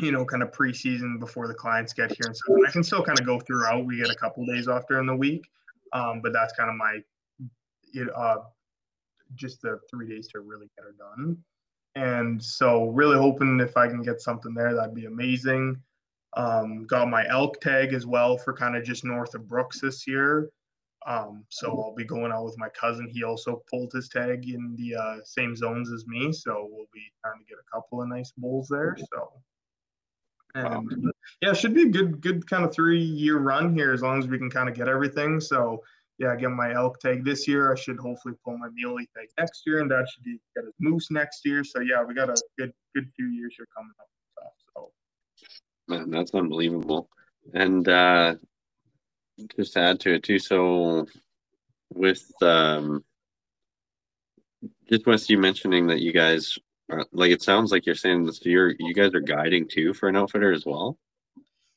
you 0.00 0.12
know, 0.12 0.24
kind 0.24 0.42
of 0.42 0.50
preseason 0.50 1.20
before 1.20 1.46
the 1.46 1.54
clients 1.54 1.92
get 1.92 2.10
here 2.10 2.26
and 2.26 2.36
stuff. 2.36 2.56
And 2.56 2.66
I 2.66 2.70
can 2.70 2.82
still 2.82 3.02
kind 3.02 3.20
of 3.20 3.26
go 3.26 3.38
throughout. 3.40 3.84
We 3.84 3.98
get 3.98 4.10
a 4.10 4.14
couple 4.14 4.44
days 4.46 4.68
off 4.68 4.84
during 4.88 5.06
the 5.06 5.16
week, 5.16 5.46
um, 5.92 6.20
but 6.22 6.32
that's 6.32 6.52
kind 6.54 6.70
of 6.70 6.76
my, 6.76 7.00
it, 7.92 8.08
uh, 8.16 8.38
just 9.34 9.62
the 9.62 9.78
three 9.90 10.08
days 10.08 10.28
to 10.28 10.40
really 10.40 10.70
get 10.76 10.84
her 10.84 10.94
done. 10.98 11.36
And 11.96 12.42
so, 12.42 12.86
really 12.86 13.18
hoping 13.18 13.60
if 13.60 13.76
I 13.76 13.88
can 13.88 14.02
get 14.02 14.20
something 14.20 14.54
there, 14.54 14.74
that'd 14.74 14.94
be 14.94 15.06
amazing. 15.06 15.76
Um, 16.36 16.86
got 16.86 17.08
my 17.08 17.26
elk 17.28 17.60
tag 17.60 17.92
as 17.92 18.06
well 18.06 18.38
for 18.38 18.52
kind 18.52 18.76
of 18.76 18.84
just 18.84 19.04
north 19.04 19.34
of 19.34 19.48
Brooks 19.48 19.80
this 19.80 20.06
year. 20.06 20.50
Um, 21.06 21.44
so 21.48 21.82
I'll 21.82 21.94
be 21.94 22.04
going 22.04 22.30
out 22.30 22.44
with 22.44 22.58
my 22.58 22.68
cousin. 22.68 23.08
He 23.08 23.24
also 23.24 23.62
pulled 23.70 23.92
his 23.92 24.08
tag 24.08 24.48
in 24.48 24.76
the 24.76 24.96
uh, 24.96 25.16
same 25.24 25.56
zones 25.56 25.90
as 25.90 26.06
me, 26.06 26.32
so 26.32 26.68
we'll 26.70 26.86
be 26.92 27.10
trying 27.24 27.38
to 27.38 27.44
get 27.48 27.58
a 27.58 27.74
couple 27.74 28.02
of 28.02 28.08
nice 28.08 28.32
bulls 28.36 28.68
there. 28.68 28.96
So, 29.12 29.32
and 30.54 31.10
yeah, 31.40 31.50
it 31.50 31.56
should 31.56 31.74
be 31.74 31.82
a 31.82 31.88
good, 31.88 32.20
good 32.20 32.48
kind 32.48 32.64
of 32.64 32.74
three-year 32.74 33.38
run 33.38 33.74
here 33.74 33.92
as 33.92 34.02
long 34.02 34.18
as 34.18 34.28
we 34.28 34.36
can 34.36 34.50
kind 34.50 34.68
of 34.68 34.74
get 34.74 34.88
everything. 34.88 35.40
So 35.40 35.82
yeah, 36.18 36.32
I 36.32 36.36
get 36.36 36.50
my 36.50 36.74
elk 36.74 37.00
tag 37.00 37.24
this 37.24 37.48
year. 37.48 37.72
I 37.72 37.76
should 37.76 37.98
hopefully 37.98 38.34
pull 38.44 38.58
my 38.58 38.68
muley 38.74 39.08
tag 39.16 39.28
next 39.38 39.62
year, 39.66 39.80
and 39.80 39.90
that 39.90 40.06
should 40.12 40.22
be 40.22 40.38
get 40.54 40.66
his 40.66 40.74
moose 40.78 41.10
next 41.10 41.46
year. 41.46 41.64
So 41.64 41.80
yeah, 41.80 42.04
we 42.04 42.12
got 42.12 42.28
a 42.28 42.36
good, 42.58 42.74
good 42.94 43.10
few 43.16 43.28
years 43.28 43.54
here 43.56 43.66
coming 43.74 43.92
up. 43.98 44.06
So. 44.76 44.92
man, 45.88 46.10
that's 46.10 46.34
unbelievable. 46.34 47.08
And 47.54 47.88
uh 47.88 48.34
just 49.56 49.74
to 49.74 49.80
add 49.80 50.00
to 50.00 50.14
it 50.14 50.22
too, 50.22 50.38
so 50.38 51.06
with 51.92 52.30
um 52.42 53.04
just 54.88 55.06
with 55.06 55.28
you 55.30 55.38
mentioning 55.38 55.86
that 55.88 56.00
you 56.00 56.12
guys 56.12 56.58
are 56.90 57.06
like 57.12 57.30
it 57.30 57.42
sounds 57.42 57.72
like 57.72 57.86
you're 57.86 57.94
saying 57.94 58.24
this 58.24 58.44
you're 58.44 58.74
you 58.78 58.94
guys 58.94 59.14
are 59.14 59.20
guiding 59.20 59.66
too 59.68 59.94
for 59.94 60.08
an 60.08 60.16
outfitter 60.16 60.52
as 60.52 60.66
well. 60.66 60.98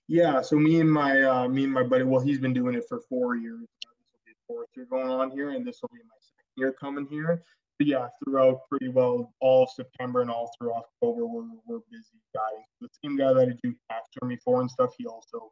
Yeah, 0.07 0.41
so 0.41 0.57
me 0.57 0.81
and 0.81 0.91
my 0.91 1.21
uh, 1.21 1.47
me 1.47 1.63
and 1.63 1.73
my 1.73 1.83
buddy, 1.83 2.03
well, 2.03 2.19
he's 2.19 2.39
been 2.39 2.53
doing 2.53 2.75
it 2.75 2.83
for 2.89 2.99
four 3.07 3.35
years. 3.35 3.61
This 3.61 3.91
will 4.11 4.21
be 4.25 4.33
fourth 4.47 4.67
year 4.75 4.85
going 4.89 5.09
on 5.09 5.31
here, 5.31 5.51
and 5.51 5.65
this 5.65 5.79
will 5.81 5.89
be 5.93 6.01
my 6.03 6.15
second 6.19 6.51
year 6.57 6.73
coming 6.73 7.07
here. 7.09 7.41
But 7.79 7.87
yeah, 7.87 8.07
throughout 8.23 8.61
pretty 8.69 8.89
well 8.89 9.33
all 9.39 9.65
September 9.65 10.21
and 10.21 10.29
all 10.29 10.51
through 10.57 10.73
October, 10.73 11.25
we're 11.25 11.47
we're 11.65 11.79
busy 11.89 12.19
guiding. 12.33 12.65
The 12.81 12.89
same 13.03 13.17
guy 13.17 13.33
that 13.33 13.49
I 13.49 13.53
do 13.63 13.73
taxidermy 13.89 14.37
for 14.43 14.59
and 14.61 14.69
stuff, 14.69 14.93
he 14.97 15.05
also 15.05 15.51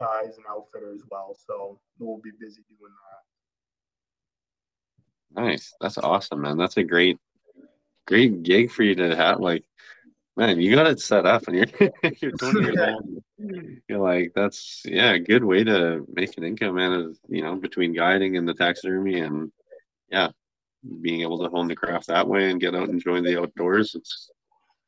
uh, 0.00 0.20
is 0.28 0.38
an 0.38 0.44
outfitter 0.48 0.92
as 0.92 1.02
well. 1.10 1.34
So 1.46 1.78
we'll 1.98 2.18
be 2.18 2.30
busy 2.38 2.62
doing 2.68 2.92
that. 5.34 5.42
Nice. 5.42 5.72
That's 5.80 5.98
awesome, 5.98 6.42
man. 6.42 6.58
That's 6.58 6.76
a 6.76 6.84
great 6.84 7.18
great 8.06 8.42
gig 8.42 8.70
for 8.70 8.82
you 8.82 8.94
to 8.96 9.14
have. 9.16 9.40
Like, 9.40 9.64
man, 10.36 10.60
you 10.60 10.74
got 10.74 10.86
it 10.86 11.00
set 11.00 11.26
up 11.26 11.46
and 11.48 11.56
you're 11.56 11.90
you're 12.20 12.32
20 12.32 12.60
years 12.60 12.80
old. 12.80 13.22
You're 13.88 13.98
like, 13.98 14.32
that's 14.34 14.82
yeah, 14.84 15.12
a 15.12 15.18
good 15.18 15.44
way 15.44 15.64
to 15.64 16.06
make 16.12 16.36
an 16.36 16.44
income, 16.44 16.74
man, 16.76 16.92
is 16.92 17.20
you 17.28 17.42
know, 17.42 17.56
between 17.56 17.94
guiding 17.94 18.36
and 18.36 18.46
the 18.46 18.54
taxidermy 18.54 19.20
and 19.20 19.50
yeah, 20.10 20.30
being 21.00 21.22
able 21.22 21.42
to 21.42 21.48
hone 21.50 21.68
the 21.68 21.76
craft 21.76 22.08
that 22.08 22.28
way 22.28 22.50
and 22.50 22.60
get 22.60 22.74
out 22.74 22.84
and 22.84 22.92
enjoy 22.92 23.20
the 23.20 23.40
outdoors. 23.40 23.94
It's 23.94 24.30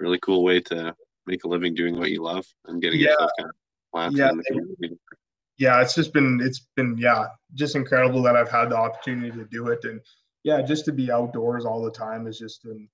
a 0.00 0.04
really 0.04 0.18
cool 0.18 0.44
way 0.44 0.60
to 0.60 0.94
make 1.26 1.44
a 1.44 1.48
living 1.48 1.74
doing 1.74 1.98
what 1.98 2.10
you 2.10 2.22
love 2.22 2.46
and 2.66 2.82
getting 2.82 3.00
Yeah. 3.00 3.10
yourself 3.10 3.30
kind 3.38 3.48
of 3.50 3.56
planted 3.94 4.18
Yeah. 4.18 4.30
in 4.30 4.36
the 4.38 4.44
community. 4.44 4.98
yeah, 5.58 5.80
it's 5.80 5.94
just 5.94 6.12
been 6.12 6.40
it's 6.42 6.66
been 6.74 6.98
yeah, 6.98 7.28
just 7.54 7.76
incredible 7.76 8.22
that 8.22 8.34
I've 8.36 8.50
had 8.50 8.70
the 8.70 8.76
opportunity 8.76 9.30
to 9.30 9.44
do 9.44 9.68
it, 9.68 9.84
and 9.84 10.00
yeah, 10.42 10.60
just 10.62 10.84
to 10.86 10.92
be 10.92 11.12
outdoors 11.12 11.64
all 11.64 11.82
the 11.82 11.90
time 11.92 12.26
is 12.26 12.38
just 12.38 12.64
an 12.64 12.88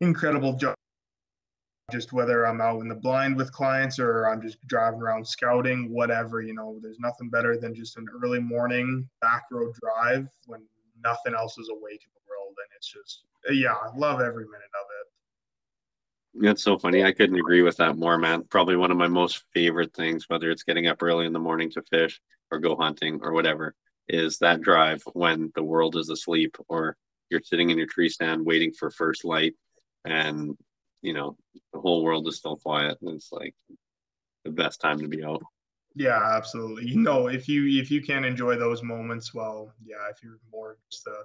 incredible 0.00 0.54
job. 0.54 0.74
Just 1.92 2.12
whether 2.12 2.46
I'm 2.46 2.60
out 2.60 2.80
in 2.80 2.88
the 2.88 2.94
blind 2.94 3.36
with 3.36 3.52
clients 3.52 3.98
or 3.98 4.26
I'm 4.28 4.40
just 4.40 4.64
driving 4.68 5.02
around 5.02 5.26
scouting, 5.26 5.92
whatever, 5.92 6.40
you 6.40 6.54
know, 6.54 6.78
there's 6.80 7.00
nothing 7.00 7.28
better 7.30 7.56
than 7.58 7.74
just 7.74 7.96
an 7.96 8.06
early 8.22 8.38
morning 8.38 9.08
back 9.20 9.42
road 9.50 9.74
drive 9.82 10.28
when 10.46 10.62
nothing 11.04 11.34
else 11.34 11.58
is 11.58 11.68
awake 11.68 12.02
in 12.04 12.12
the 12.14 12.22
world, 12.30 12.54
and 12.56 12.68
it's 12.76 12.90
just 12.90 13.24
yeah, 13.50 13.74
I 13.74 13.94
love 13.96 14.20
every 14.20 14.44
minute 14.44 14.74
of 14.80 14.86
it. 15.00 15.09
It's 16.34 16.62
so 16.62 16.78
funny. 16.78 17.04
I 17.04 17.12
couldn't 17.12 17.38
agree 17.38 17.62
with 17.62 17.76
that 17.78 17.96
more, 17.96 18.16
man. 18.16 18.44
Probably 18.44 18.76
one 18.76 18.90
of 18.90 18.96
my 18.96 19.08
most 19.08 19.44
favorite 19.52 19.92
things, 19.94 20.28
whether 20.28 20.50
it's 20.50 20.62
getting 20.62 20.86
up 20.86 21.02
early 21.02 21.26
in 21.26 21.32
the 21.32 21.38
morning 21.38 21.70
to 21.72 21.82
fish 21.82 22.20
or 22.50 22.58
go 22.58 22.76
hunting 22.76 23.20
or 23.22 23.32
whatever, 23.32 23.74
is 24.08 24.38
that 24.38 24.60
drive 24.60 25.02
when 25.12 25.52
the 25.54 25.62
world 25.62 25.96
is 25.96 26.08
asleep 26.08 26.56
or 26.68 26.96
you're 27.30 27.40
sitting 27.42 27.70
in 27.70 27.78
your 27.78 27.86
tree 27.86 28.08
stand 28.08 28.44
waiting 28.44 28.72
for 28.72 28.90
first 28.90 29.24
light 29.24 29.54
and 30.04 30.56
you 31.02 31.14
know 31.14 31.36
the 31.72 31.80
whole 31.80 32.02
world 32.02 32.26
is 32.26 32.36
still 32.36 32.56
quiet 32.56 32.98
and 33.00 33.10
it's 33.10 33.30
like 33.32 33.54
the 34.44 34.50
best 34.50 34.80
time 34.80 34.98
to 34.98 35.08
be 35.08 35.24
out 35.24 35.42
yeah 35.94 36.36
absolutely 36.36 36.86
you 36.86 36.98
know 36.98 37.28
if 37.28 37.48
you 37.48 37.80
if 37.80 37.90
you 37.90 38.02
can't 38.02 38.24
enjoy 38.24 38.56
those 38.56 38.82
moments 38.82 39.32
well 39.32 39.72
yeah 39.84 40.08
if 40.10 40.22
you're 40.22 40.40
more 40.52 40.76
just 40.90 41.06
a 41.06 41.22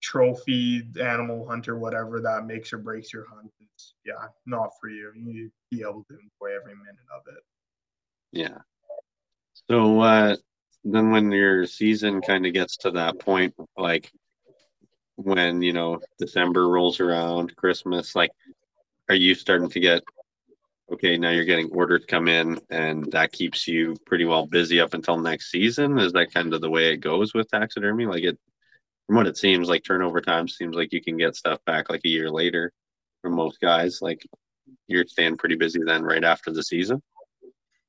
trophy 0.00 0.82
animal 1.00 1.46
hunter 1.46 1.78
whatever 1.78 2.20
that 2.20 2.46
makes 2.46 2.72
or 2.72 2.78
breaks 2.78 3.12
your 3.12 3.26
hunt 3.28 3.50
it's 3.74 3.94
yeah 4.04 4.28
not 4.46 4.70
for 4.80 4.88
you. 4.88 5.12
You 5.14 5.50
be 5.70 5.82
able 5.82 6.04
to 6.04 6.14
enjoy 6.14 6.56
every 6.56 6.74
minute 6.74 7.06
of 7.14 7.22
it. 7.28 7.42
Yeah. 8.32 8.58
So 9.68 10.00
uh 10.00 10.36
then 10.84 11.10
when 11.10 11.30
your 11.30 11.66
season 11.66 12.22
kind 12.22 12.46
of 12.46 12.54
gets 12.54 12.76
to 12.78 12.90
that 12.92 13.18
point 13.18 13.54
like 13.76 14.10
when 15.16 15.60
you 15.60 15.74
know 15.74 16.00
december 16.18 16.66
rolls 16.66 16.98
around 16.98 17.54
christmas 17.54 18.16
like 18.16 18.30
are 19.10 19.14
you 19.14 19.34
starting 19.34 19.68
to 19.68 19.78
get 19.78 20.02
okay 20.90 21.18
now 21.18 21.28
you're 21.28 21.44
getting 21.44 21.68
orders 21.72 22.06
come 22.08 22.28
in 22.28 22.58
and 22.70 23.12
that 23.12 23.30
keeps 23.30 23.68
you 23.68 23.94
pretty 24.06 24.24
well 24.24 24.46
busy 24.46 24.80
up 24.80 24.94
until 24.94 25.18
next 25.18 25.50
season? 25.50 25.98
Is 25.98 26.12
that 26.12 26.32
kind 26.32 26.54
of 26.54 26.60
the 26.62 26.70
way 26.70 26.92
it 26.92 26.98
goes 26.98 27.34
with 27.34 27.50
taxidermy? 27.50 28.06
Like 28.06 28.24
it 28.24 28.38
from 29.10 29.16
what 29.16 29.26
it 29.26 29.36
seems 29.36 29.68
like 29.68 29.82
turnover 29.82 30.20
time 30.20 30.46
seems 30.46 30.76
like 30.76 30.92
you 30.92 31.02
can 31.02 31.16
get 31.16 31.34
stuff 31.34 31.58
back 31.66 31.90
like 31.90 32.02
a 32.04 32.08
year 32.08 32.30
later 32.30 32.72
from 33.20 33.34
most 33.34 33.60
guys 33.60 33.98
like 34.00 34.24
you're 34.86 35.04
staying 35.04 35.36
pretty 35.36 35.56
busy 35.56 35.80
then 35.84 36.04
right 36.04 36.22
after 36.22 36.52
the 36.52 36.62
season? 36.62 37.02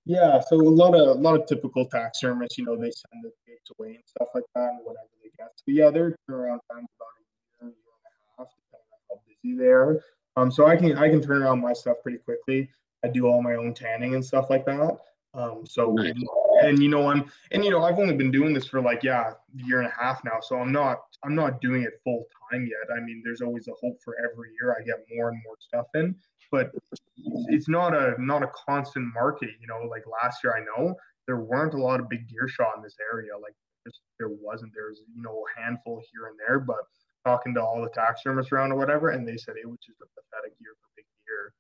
Yeah 0.04 0.42
so 0.50 0.56
a 0.56 0.64
lot 0.64 0.96
of 0.96 1.16
a 1.16 1.22
lot 1.22 1.40
of 1.40 1.46
typical 1.46 1.86
taxidermists 1.86 2.58
you 2.58 2.66
know 2.66 2.76
they 2.76 2.90
send 2.90 3.24
the 3.24 3.30
dates 3.46 3.70
away 3.78 3.90
and 3.90 4.04
stuff 4.04 4.30
like 4.34 4.46
that 4.56 4.70
and 4.70 4.80
whatever 4.84 5.10
they 5.22 5.30
get. 5.38 5.50
So 5.58 5.66
yeah 5.68 5.92
their 5.92 6.18
turnaround 6.28 6.58
time's 6.72 6.90
about 6.98 7.14
a 7.62 7.66
year 7.66 7.66
a 7.66 7.66
year 7.66 7.94
and 8.02 8.14
a 8.40 8.42
half 8.42 8.48
depending 8.58 8.90
on 8.92 9.00
how 9.12 9.22
busy 9.28 9.58
they 9.60 9.72
are. 9.72 10.02
Um 10.38 10.50
so 10.50 10.66
i 10.66 10.76
can 10.76 10.98
i 10.98 11.08
can 11.08 11.22
turn 11.22 11.44
around 11.44 11.62
my 11.62 11.74
stuff 11.74 11.98
pretty 12.02 12.18
quickly. 12.18 12.68
I 13.06 13.10
do 13.10 13.28
all 13.28 13.44
my 13.44 13.54
own 13.54 13.76
tanning 13.76 14.16
and 14.16 14.26
stuff 14.26 14.50
like 14.50 14.66
that. 14.66 14.98
Um, 15.34 15.66
so 15.66 15.94
nice. 15.94 16.14
and 16.64 16.82
you 16.82 16.90
know 16.90 17.10
I'm 17.10 17.32
and 17.52 17.64
you 17.64 17.72
know 17.72 17.84
I've 17.84 17.98
only 17.98 18.16
been 18.16 18.32
doing 18.32 18.54
this 18.54 18.68
for 18.68 18.82
like 18.82 19.02
yeah 19.02 19.32
a 19.32 19.66
year 19.66 19.80
and 19.80 19.88
a 19.88 20.04
half 20.04 20.22
now, 20.26 20.40
so 20.42 20.58
I'm 20.58 20.72
not 20.72 21.00
I'm 21.24 21.36
not 21.36 21.62
doing 21.62 21.84
it 21.84 21.94
full 22.04 22.26
time 22.52 22.66
yet. 22.66 22.96
I 22.96 23.00
mean, 23.00 23.22
there's 23.24 23.42
always 23.42 23.68
a 23.68 23.74
hope 23.82 23.98
for 24.04 24.16
every 24.18 24.50
year 24.60 24.76
I 24.78 24.84
get 24.84 25.06
more 25.16 25.30
and 25.30 25.42
more 25.46 25.56
stuff 25.60 25.86
in, 25.96 26.16
but 26.52 26.72
it's 27.48 27.70
not 27.70 27.96
a 27.96 28.16
not 28.20 28.44
a 28.44 28.48
constant 28.48 29.14
market. 29.14 29.52
You 29.62 29.68
know, 29.68 29.88
like 29.90 30.04
last 30.22 30.44
year 30.44 30.54
I 30.54 30.66
know 30.66 30.96
there 31.28 31.38
weren't 31.38 31.76
a 31.76 31.82
lot 31.82 32.00
of 32.02 32.10
big 32.10 32.28
deer 32.28 32.48
shot 32.50 32.76
in 32.76 32.84
this 32.84 32.98
area. 33.14 33.32
Like 33.42 33.54
just, 33.86 34.02
there 34.20 34.30
wasn't. 34.30 34.74
There's 34.74 35.02
you 35.16 35.22
know 35.22 35.46
a 35.46 35.62
handful 35.62 36.02
here 36.12 36.28
and 36.28 36.38
there, 36.46 36.60
but 36.60 36.84
talking 37.26 37.54
to 37.54 37.62
all 37.62 37.82
the 37.82 37.90
taxidermists 37.90 38.52
around 38.52 38.72
or 38.72 38.78
whatever, 38.78 39.10
and 39.10 39.28
they 39.28 39.38
said 39.38 39.56
it 39.56 39.70
was 39.70 39.80
just 39.80 40.02
a 40.02 40.08
pathetic 40.20 40.58
year 40.60 40.72
for 40.82 40.90
big 40.98 41.06
deer. 41.26 41.54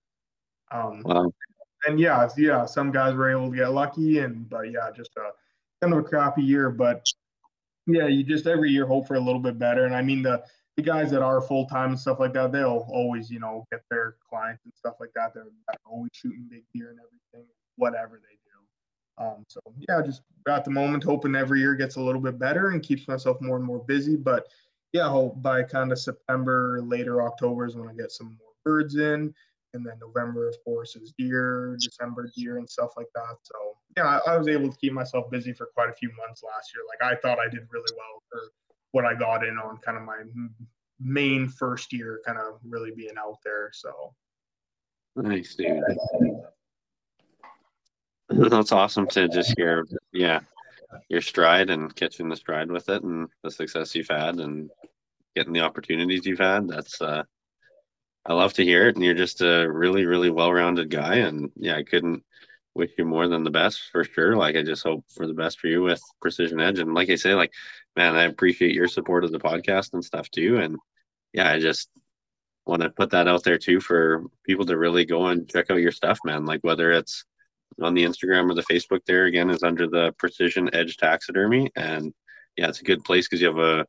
Um, 0.72 1.02
wow. 1.06 1.32
And 1.88 2.00
yeah, 2.00 2.28
yeah, 2.38 2.66
some 2.66 2.92
guys 2.92 3.16
were 3.16 3.32
able 3.32 3.50
to 3.50 3.56
get 3.56 3.72
lucky, 3.72 4.20
and 4.20 4.48
but 4.50 4.72
yeah, 4.72 4.92
just 4.96 5.12
a 5.18 5.32
kind 5.82 5.94
of 5.94 6.00
a 6.00 6.04
crappy 6.04 6.44
year. 6.44 6.70
But 6.70 7.06
yeah, 7.88 8.08
you 8.08 8.24
just 8.24 8.48
every 8.48 8.70
year 8.70 8.86
hope 8.86 9.08
for 9.08 9.16
a 9.16 9.20
little 9.20 9.40
bit 9.40 9.58
better. 9.58 9.86
And 9.86 9.96
I 9.96 10.02
mean 10.02 10.22
the 10.22 10.44
the 10.78 10.84
guys 10.84 11.12
that 11.12 11.22
are 11.22 11.42
full 11.42 11.66
time 11.66 11.90
and 11.90 12.00
stuff 12.00 12.20
like 12.20 12.34
that, 12.34 12.52
they'll 12.52 12.86
always 12.90 13.30
you 13.30 13.40
know 13.40 13.66
get 13.72 13.82
their 13.90 14.16
clients 14.30 14.64
and 14.66 14.74
stuff 14.76 14.96
like 15.00 15.12
that. 15.16 15.34
They're 15.34 15.46
always 15.86 16.12
shooting 16.14 16.48
big 16.50 16.64
deer 16.74 16.92
and 16.92 17.00
everything, 17.00 17.50
whatever 17.78 18.22
they 18.22 18.38
do. 18.46 19.26
Um, 19.26 19.46
so 19.48 19.60
yeah, 19.90 20.02
just 20.06 20.22
at 20.48 20.66
the 20.66 20.72
moment 20.72 21.04
hoping 21.04 21.36
every 21.36 21.60
year 21.60 21.76
gets 21.76 21.96
a 21.96 22.02
little 22.02 22.22
bit 22.22 22.40
better 22.40 22.70
and 22.70 22.84
keeps 22.84 23.08
myself 23.08 23.38
more 23.42 23.58
and 23.58 23.66
more 23.66 23.80
busy. 23.80 24.16
But 24.16 24.48
yeah, 24.94 25.10
hope 25.10 25.42
by 25.42 25.64
kind 25.64 25.92
of 25.92 26.00
September, 26.00 26.82
later 26.84 27.22
October 27.24 27.66
is 27.66 27.76
when 27.76 27.90
I 27.90 27.94
get 27.94 28.12
some 28.12 28.38
more 28.40 28.52
birds 28.64 28.98
in 28.98 29.34
and 29.74 29.86
then 29.86 29.94
November, 30.00 30.48
of 30.48 30.56
course, 30.64 30.96
is 30.96 31.14
deer, 31.18 31.78
December 31.80 32.30
deer, 32.36 32.58
and 32.58 32.70
stuff 32.70 32.92
like 32.98 33.08
that. 33.16 33.36
So 33.44 33.56
yeah, 33.98 34.20
I, 34.26 34.34
I, 34.34 34.38
was 34.38 34.48
able 34.48 34.72
to 34.72 34.78
keep 34.78 34.94
myself 34.94 35.30
busy 35.32 35.54
for 35.54 35.68
quite 35.74 35.90
a 35.90 35.94
few 35.94 36.10
months 36.18 36.44
last 36.44 36.72
year. 36.74 36.84
Like 36.88 37.02
I 37.12 37.20
thought 37.20 37.40
I 37.40 37.50
did 37.50 37.68
really 37.72 37.94
well 37.98 38.24
for 38.30 38.40
what 38.92 39.06
I 39.06 39.14
got 39.14 39.46
in 39.46 39.58
on 39.58 39.78
kind 39.78 39.98
of 39.98 40.04
my 40.04 40.22
main 41.00 41.48
first 41.48 41.94
year, 41.94 42.22
kind 42.26 42.38
of 42.38 42.60
really 42.64 42.92
being 42.96 43.18
out 43.18 43.38
there. 43.44 43.72
So 43.74 44.14
nice, 45.16 45.56
dude. 45.56 45.82
That's 48.50 48.72
awesome 48.72 49.08
to 49.08 49.28
just 49.28 49.54
hear. 49.58 49.86
Yeah, 50.14 50.40
your 51.10 51.22
stride 51.22 51.70
and 51.70 51.94
catching 51.96 52.30
the 52.30 52.36
stride 52.36 52.72
with 52.72 52.90
it, 52.90 53.04
and 53.04 53.28
the 53.44 53.52
success 53.52 53.96
you've 53.96 54.08
had, 54.10 54.40
and 54.40 54.70
getting 55.36 55.54
the 55.54 55.62
opportunities 55.62 56.26
you've 56.26 56.40
had. 56.40 56.68
That's 56.68 57.02
uh, 57.02 57.24
I 58.26 58.34
love 58.34 58.54
to 58.54 58.64
hear 58.64 58.88
it. 58.88 58.96
And 58.96 59.04
you're 59.04 59.14
just 59.14 59.42
a 59.42 59.68
really, 59.68 60.06
really 60.06 60.30
well 60.30 60.54
rounded 60.54 60.90
guy. 60.90 61.16
And 61.16 61.52
yeah, 61.56 61.76
I 61.76 61.84
couldn't 61.84 62.24
wish 62.74 62.92
you 62.98 63.06
more 63.06 63.28
than 63.28 63.44
the 63.44 63.52
best 63.52 63.82
for 63.92 64.04
sure. 64.04 64.36
Like, 64.36 64.56
I 64.56 64.64
just 64.64 64.84
hope 64.84 65.06
for 65.10 65.28
the 65.28 65.34
best 65.34 65.60
for 65.60 65.68
you 65.68 65.82
with 65.82 66.02
Precision 66.22 66.60
Edge. 66.60 66.80
And 66.80 66.94
like 66.94 67.10
I 67.10 67.16
say, 67.16 67.34
like, 67.34 67.52
man, 67.96 68.16
I 68.16 68.24
appreciate 68.24 68.74
your 68.74 68.88
support 68.88 69.24
of 69.24 69.32
the 69.32 69.40
podcast 69.40 69.94
and 69.94 70.06
stuff 70.06 70.30
too. 70.30 70.58
And 70.58 70.78
yeah, 71.34 71.52
I 71.52 71.60
just 71.60 71.90
want 72.66 72.82
to 72.84 72.90
put 72.90 73.12
that 73.12 73.28
out 73.28 73.44
there 73.44 73.58
too 73.58 73.80
for 73.80 74.24
people 74.46 74.66
to 74.66 74.78
really 74.78 75.06
go 75.06 75.28
and 75.28 75.50
check 75.50 75.72
out 75.72 75.82
your 75.82 75.92
stuff, 75.92 76.20
man. 76.24 76.46
Like, 76.46 76.62
whether 76.62 76.92
it's 76.92 77.26
on 77.82 77.94
the 77.94 78.04
Instagram 78.04 78.50
or 78.50 78.54
the 78.54 78.64
Facebook, 78.64 79.02
there 79.06 79.26
again 79.26 79.50
is 79.50 79.64
under 79.64 79.88
the 79.88 80.14
Precision 80.18 80.70
Edge 80.74 80.98
Taxidermy. 80.98 81.72
And 81.76 82.14
yeah, 82.56 82.68
it's 82.70 82.82
a 82.82 82.86
good 82.86 83.04
place 83.04 83.28
because 83.28 83.42
you 83.42 83.48
have 83.48 83.58
a 83.58 83.86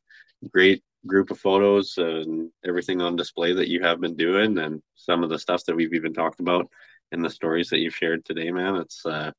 great 0.51 0.83
group 1.07 1.31
of 1.31 1.39
photos 1.39 1.95
and 1.99 2.51
everything 2.65 3.01
on 3.01 3.17
display 3.17 3.53
that 3.53 3.69
you 3.69 3.83
have 3.83 4.01
been 4.01 4.17
doing 4.17 4.59
and 4.59 4.83
some 4.95 5.23
of 5.23 5.31
the 5.31 5.39
stuff 5.39 5.65
that 5.65 5.75
we've 5.75 5.95
even 5.95 6.15
talked 6.15 6.41
about 6.41 6.69
and 7.11 7.25
the 7.25 7.31
stories 7.31 7.69
that 7.69 7.79
you've 7.79 7.95
shared 7.95 8.25
today 8.25 8.51
man. 8.51 8.77
It's 8.77 9.05
uh 9.05 9.33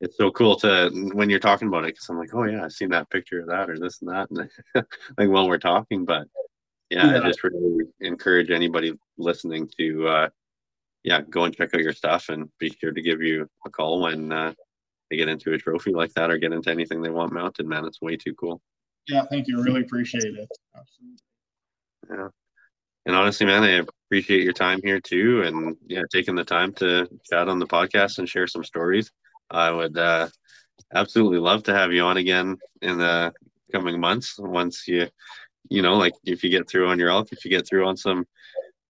it's 0.00 0.16
so 0.16 0.30
cool 0.30 0.56
to 0.56 1.10
when 1.12 1.28
you're 1.28 1.38
talking 1.38 1.68
about 1.68 1.84
it 1.84 1.88
because 1.94 2.08
i'm 2.08 2.18
like 2.18 2.34
oh 2.34 2.44
yeah 2.44 2.64
i've 2.64 2.72
seen 2.72 2.88
that 2.88 3.10
picture 3.10 3.40
of 3.40 3.48
that 3.48 3.68
or 3.68 3.78
this 3.78 4.00
and 4.00 4.10
that. 4.10 4.30
And 4.30 4.50
like 5.18 5.28
while 5.28 5.48
we're 5.48 5.58
talking 5.58 6.04
but 6.04 6.26
yeah, 6.88 7.12
yeah, 7.12 7.20
i 7.20 7.26
just 7.26 7.44
really 7.44 7.84
encourage 8.00 8.50
anybody 8.50 8.94
listening 9.18 9.70
to 9.78 10.08
uh 10.08 10.28
yeah 11.02 11.20
go 11.20 11.44
and 11.44 11.54
check 11.54 11.74
out 11.74 11.82
your 11.82 11.92
stuff 11.92 12.30
and 12.30 12.48
be 12.58 12.70
sure 12.80 12.92
to 12.92 13.02
give 13.02 13.20
you 13.20 13.46
a 13.66 13.70
call 13.70 14.00
when 14.00 14.32
uh 14.32 14.54
they 15.10 15.16
get 15.16 15.28
into 15.28 15.52
a 15.52 15.58
trophy 15.58 15.92
like 15.92 16.12
that 16.14 16.30
or 16.30 16.38
get 16.38 16.52
into 16.52 16.70
anything 16.70 17.02
they 17.02 17.10
want 17.10 17.32
mounted 17.32 17.66
man. 17.66 17.84
It's 17.84 18.00
way 18.00 18.16
too 18.16 18.34
cool 18.34 18.62
yeah, 19.08 19.24
thank 19.30 19.48
you. 19.48 19.62
Really 19.62 19.82
appreciate 19.82 20.24
it. 20.24 20.48
Absolutely. 20.76 21.18
Yeah. 22.10 22.28
And 23.06 23.16
honestly, 23.16 23.46
man, 23.46 23.62
I 23.62 23.82
appreciate 24.06 24.42
your 24.42 24.52
time 24.52 24.80
here 24.82 25.00
too, 25.00 25.42
and 25.42 25.76
yeah, 25.86 26.02
taking 26.12 26.34
the 26.34 26.44
time 26.44 26.72
to 26.74 27.08
chat 27.30 27.48
on 27.48 27.58
the 27.58 27.66
podcast 27.66 28.18
and 28.18 28.28
share 28.28 28.46
some 28.46 28.64
stories. 28.64 29.10
I 29.50 29.70
would 29.70 29.96
uh, 29.96 30.28
absolutely 30.94 31.38
love 31.38 31.62
to 31.64 31.74
have 31.74 31.92
you 31.92 32.02
on 32.02 32.18
again 32.18 32.58
in 32.82 32.98
the 32.98 33.32
coming 33.72 34.00
months 34.00 34.36
once 34.38 34.86
you, 34.86 35.08
you 35.68 35.82
know, 35.82 35.94
like 35.94 36.12
if 36.24 36.44
you 36.44 36.50
get 36.50 36.68
through 36.68 36.88
on 36.88 36.98
your 36.98 37.10
elk, 37.10 37.32
if 37.32 37.44
you 37.44 37.50
get 37.50 37.66
through 37.66 37.86
on 37.86 37.96
some, 37.96 38.26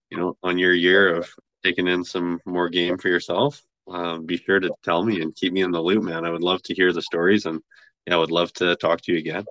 you 0.09 0.17
know, 0.17 0.35
on 0.43 0.57
your 0.57 0.73
year 0.73 1.15
of 1.15 1.29
taking 1.63 1.87
in 1.87 2.03
some 2.03 2.39
more 2.45 2.69
game 2.69 2.97
for 2.97 3.07
yourself. 3.07 3.61
Um, 3.87 4.25
be 4.25 4.37
sure 4.37 4.59
to 4.59 4.71
tell 4.83 5.03
me 5.03 5.21
and 5.21 5.35
keep 5.35 5.53
me 5.53 5.61
in 5.61 5.71
the 5.71 5.81
loop, 5.81 6.03
man. 6.03 6.25
I 6.25 6.29
would 6.29 6.43
love 6.43 6.61
to 6.63 6.73
hear 6.73 6.93
the 6.93 7.01
stories, 7.01 7.45
and 7.45 7.61
yeah, 8.07 8.15
I 8.15 8.17
would 8.17 8.31
love 8.31 8.53
to 8.53 8.75
talk 8.75 9.01
to 9.01 9.11
you 9.13 9.17
again. 9.19 9.45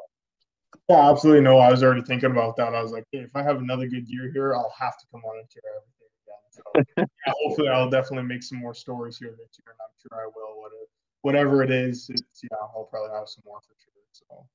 Yeah, 0.89 1.11
absolutely. 1.11 1.43
No, 1.43 1.59
I 1.59 1.71
was 1.71 1.83
already 1.83 2.03
thinking 2.03 2.31
about 2.31 2.57
that. 2.57 2.75
I 2.75 2.83
was 2.83 2.93
like, 2.93 3.05
hey, 3.13 3.21
if 3.21 3.35
I 3.35 3.43
have 3.43 3.59
another 3.59 3.87
good 3.87 4.09
year 4.09 4.31
here, 4.33 4.55
I'll 4.55 4.75
have 4.79 4.99
to 4.99 5.07
come 5.13 5.23
on 5.25 5.39
and 5.39 5.49
share 5.51 5.63
everything 5.77 6.11
again. 6.25 7.07
So 7.07 7.07
yeah, 7.27 7.33
hopefully, 7.45 7.69
I'll 7.69 7.91
definitely 7.91 8.27
make 8.27 8.43
some 8.43 8.59
more 8.59 8.75
stories 8.75 9.17
here 9.19 9.31
this 9.31 9.59
year, 9.59 9.73
and 9.73 9.79
I'm 9.81 9.95
sure 10.01 10.21
I 10.21 10.27
will. 10.27 10.61
Whatever, 10.61 10.87
whatever 11.23 11.63
it 11.63 11.71
is, 11.71 12.09
it's 12.11 12.43
yeah, 12.43 12.57
I'll 12.61 12.89
probably 12.91 13.17
have 13.17 13.29
some 13.29 13.43
more 13.47 13.61
for 13.61 13.75
sure. 13.79 13.91
So. 14.13 14.47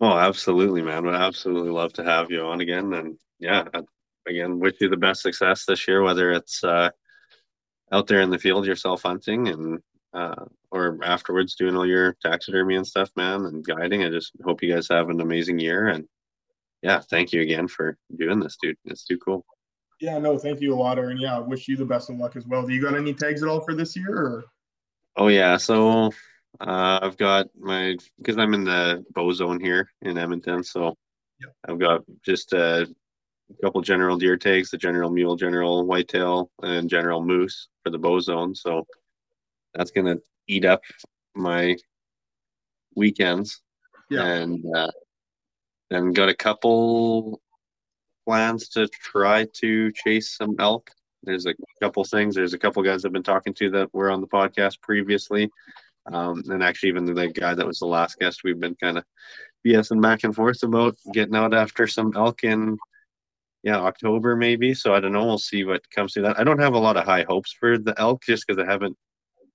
Oh, 0.00 0.18
absolutely, 0.18 0.82
man. 0.82 1.04
Would 1.06 1.14
absolutely 1.14 1.70
love 1.70 1.92
to 1.94 2.04
have 2.04 2.30
you 2.30 2.42
on 2.42 2.60
again. 2.60 2.92
And 2.92 3.16
yeah, 3.38 3.64
again, 4.26 4.58
wish 4.58 4.74
you 4.80 4.88
the 4.88 4.96
best 4.96 5.22
success 5.22 5.64
this 5.64 5.86
year, 5.88 6.02
whether 6.02 6.32
it's 6.32 6.62
uh, 6.64 6.90
out 7.92 8.06
there 8.06 8.20
in 8.20 8.30
the 8.30 8.38
field 8.38 8.66
yourself 8.66 9.02
hunting 9.02 9.48
and 9.48 9.80
uh, 10.14 10.44
or 10.70 10.98
afterwards 11.02 11.56
doing 11.56 11.76
all 11.76 11.86
your 11.86 12.16
taxidermy 12.22 12.76
and 12.76 12.86
stuff, 12.86 13.10
man, 13.16 13.44
and 13.46 13.66
guiding. 13.66 14.04
I 14.04 14.10
just 14.10 14.32
hope 14.44 14.62
you 14.62 14.72
guys 14.72 14.88
have 14.88 15.10
an 15.10 15.20
amazing 15.20 15.58
year. 15.58 15.88
And 15.88 16.06
yeah, 16.82 17.00
thank 17.00 17.32
you 17.32 17.42
again 17.42 17.68
for 17.68 17.98
doing 18.16 18.40
this, 18.40 18.56
dude. 18.62 18.76
It's 18.84 19.04
too 19.04 19.18
cool. 19.18 19.44
Yeah, 20.00 20.18
no, 20.18 20.38
thank 20.38 20.60
you 20.60 20.74
a 20.74 20.76
lot, 20.76 20.98
Aaron. 20.98 21.18
Yeah, 21.18 21.36
I 21.36 21.40
wish 21.40 21.68
you 21.68 21.76
the 21.76 21.84
best 21.84 22.10
of 22.10 22.16
luck 22.16 22.36
as 22.36 22.46
well. 22.46 22.66
Do 22.66 22.72
you 22.72 22.82
got 22.82 22.96
any 22.96 23.14
tags 23.14 23.42
at 23.42 23.48
all 23.48 23.60
for 23.60 23.74
this 23.74 23.96
year? 23.96 24.16
Or? 24.16 24.44
Oh 25.16 25.28
yeah, 25.28 25.56
so 25.56 26.10
uh, 26.60 26.98
I've 27.02 27.16
got 27.16 27.46
my 27.58 27.96
because 28.18 28.38
I'm 28.38 28.54
in 28.54 28.64
the 28.64 29.04
bow 29.14 29.32
zone 29.32 29.60
here 29.60 29.88
in 30.02 30.18
Edmonton, 30.18 30.62
so 30.62 30.96
yeah. 31.40 31.48
I've 31.68 31.78
got 31.78 32.02
just 32.24 32.52
a 32.52 32.86
couple 33.62 33.80
general 33.82 34.16
deer 34.16 34.36
tags, 34.36 34.70
the 34.70 34.78
general 34.78 35.10
mule, 35.10 35.36
general 35.36 35.86
whitetail, 35.86 36.50
and 36.62 36.90
general 36.90 37.22
moose 37.24 37.68
for 37.82 37.90
the 37.90 37.98
bow 37.98 38.20
zone. 38.20 38.54
So 38.54 38.86
that's 39.74 39.90
gonna 39.90 40.16
eat 40.46 40.64
up 40.64 40.82
my 41.34 41.76
weekends. 42.94 43.60
Yeah. 44.10 44.24
And 44.24 44.64
uh, 44.74 44.90
then 45.90 46.12
got 46.12 46.28
a 46.28 46.34
couple 46.34 47.40
plans 48.26 48.68
to 48.70 48.88
try 48.88 49.46
to 49.60 49.92
chase 49.92 50.36
some 50.36 50.56
elk. 50.58 50.90
There's 51.22 51.46
a 51.46 51.54
couple 51.80 52.04
things. 52.04 52.34
There's 52.34 52.54
a 52.54 52.58
couple 52.58 52.82
guys 52.82 53.04
I've 53.04 53.12
been 53.12 53.22
talking 53.22 53.54
to 53.54 53.70
that 53.70 53.92
were 53.94 54.10
on 54.10 54.20
the 54.20 54.26
podcast 54.26 54.80
previously. 54.82 55.50
Um, 56.12 56.42
and 56.48 56.62
actually, 56.62 56.90
even 56.90 57.06
the 57.06 57.28
guy 57.28 57.54
that 57.54 57.66
was 57.66 57.78
the 57.78 57.86
last 57.86 58.18
guest, 58.18 58.42
we've 58.44 58.60
been 58.60 58.74
kind 58.74 58.98
of 58.98 59.04
BSing 59.66 60.02
back 60.02 60.24
and 60.24 60.34
forth 60.34 60.62
about 60.62 60.96
getting 61.12 61.34
out 61.34 61.54
after 61.54 61.86
some 61.86 62.12
elk 62.14 62.44
in, 62.44 62.76
yeah, 63.62 63.78
October 63.78 64.36
maybe. 64.36 64.74
So 64.74 64.94
I 64.94 65.00
don't 65.00 65.12
know. 65.12 65.24
We'll 65.24 65.38
see 65.38 65.64
what 65.64 65.88
comes 65.90 66.12
to 66.12 66.22
that. 66.22 66.38
I 66.38 66.44
don't 66.44 66.60
have 66.60 66.74
a 66.74 66.78
lot 66.78 66.98
of 66.98 67.04
high 67.04 67.24
hopes 67.26 67.54
for 67.58 67.78
the 67.78 67.98
elk 67.98 68.22
just 68.22 68.46
because 68.46 68.62
I 68.62 68.70
haven't 68.70 68.98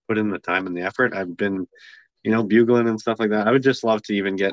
put 0.10 0.18
in 0.18 0.30
the 0.30 0.40
time 0.40 0.68
and 0.68 0.76
the 0.76 0.82
effort. 0.82 1.14
I've 1.14 1.38
been, 1.38 1.68
you 2.24 2.32
know, 2.32 2.44
bugling 2.44 2.90
and 2.90 3.00
stuff 3.00 3.20
like 3.20 3.30
that. 3.30 3.48
I 3.48 3.52
would 3.52 3.64
just 3.64 3.84
love 3.84 4.02
to 4.04 4.14
even 4.14 4.36
get 4.36 4.52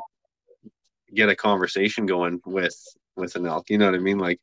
get 1.12 1.30
a 1.30 1.36
conversation 1.36 2.04
going 2.04 2.40
with 2.44 2.76
with 3.16 3.34
an 3.36 3.46
elk. 3.46 3.70
You 3.70 3.78
know 3.78 3.86
what 3.86 3.94
I 3.94 3.98
mean? 3.98 4.18
Like, 4.18 4.40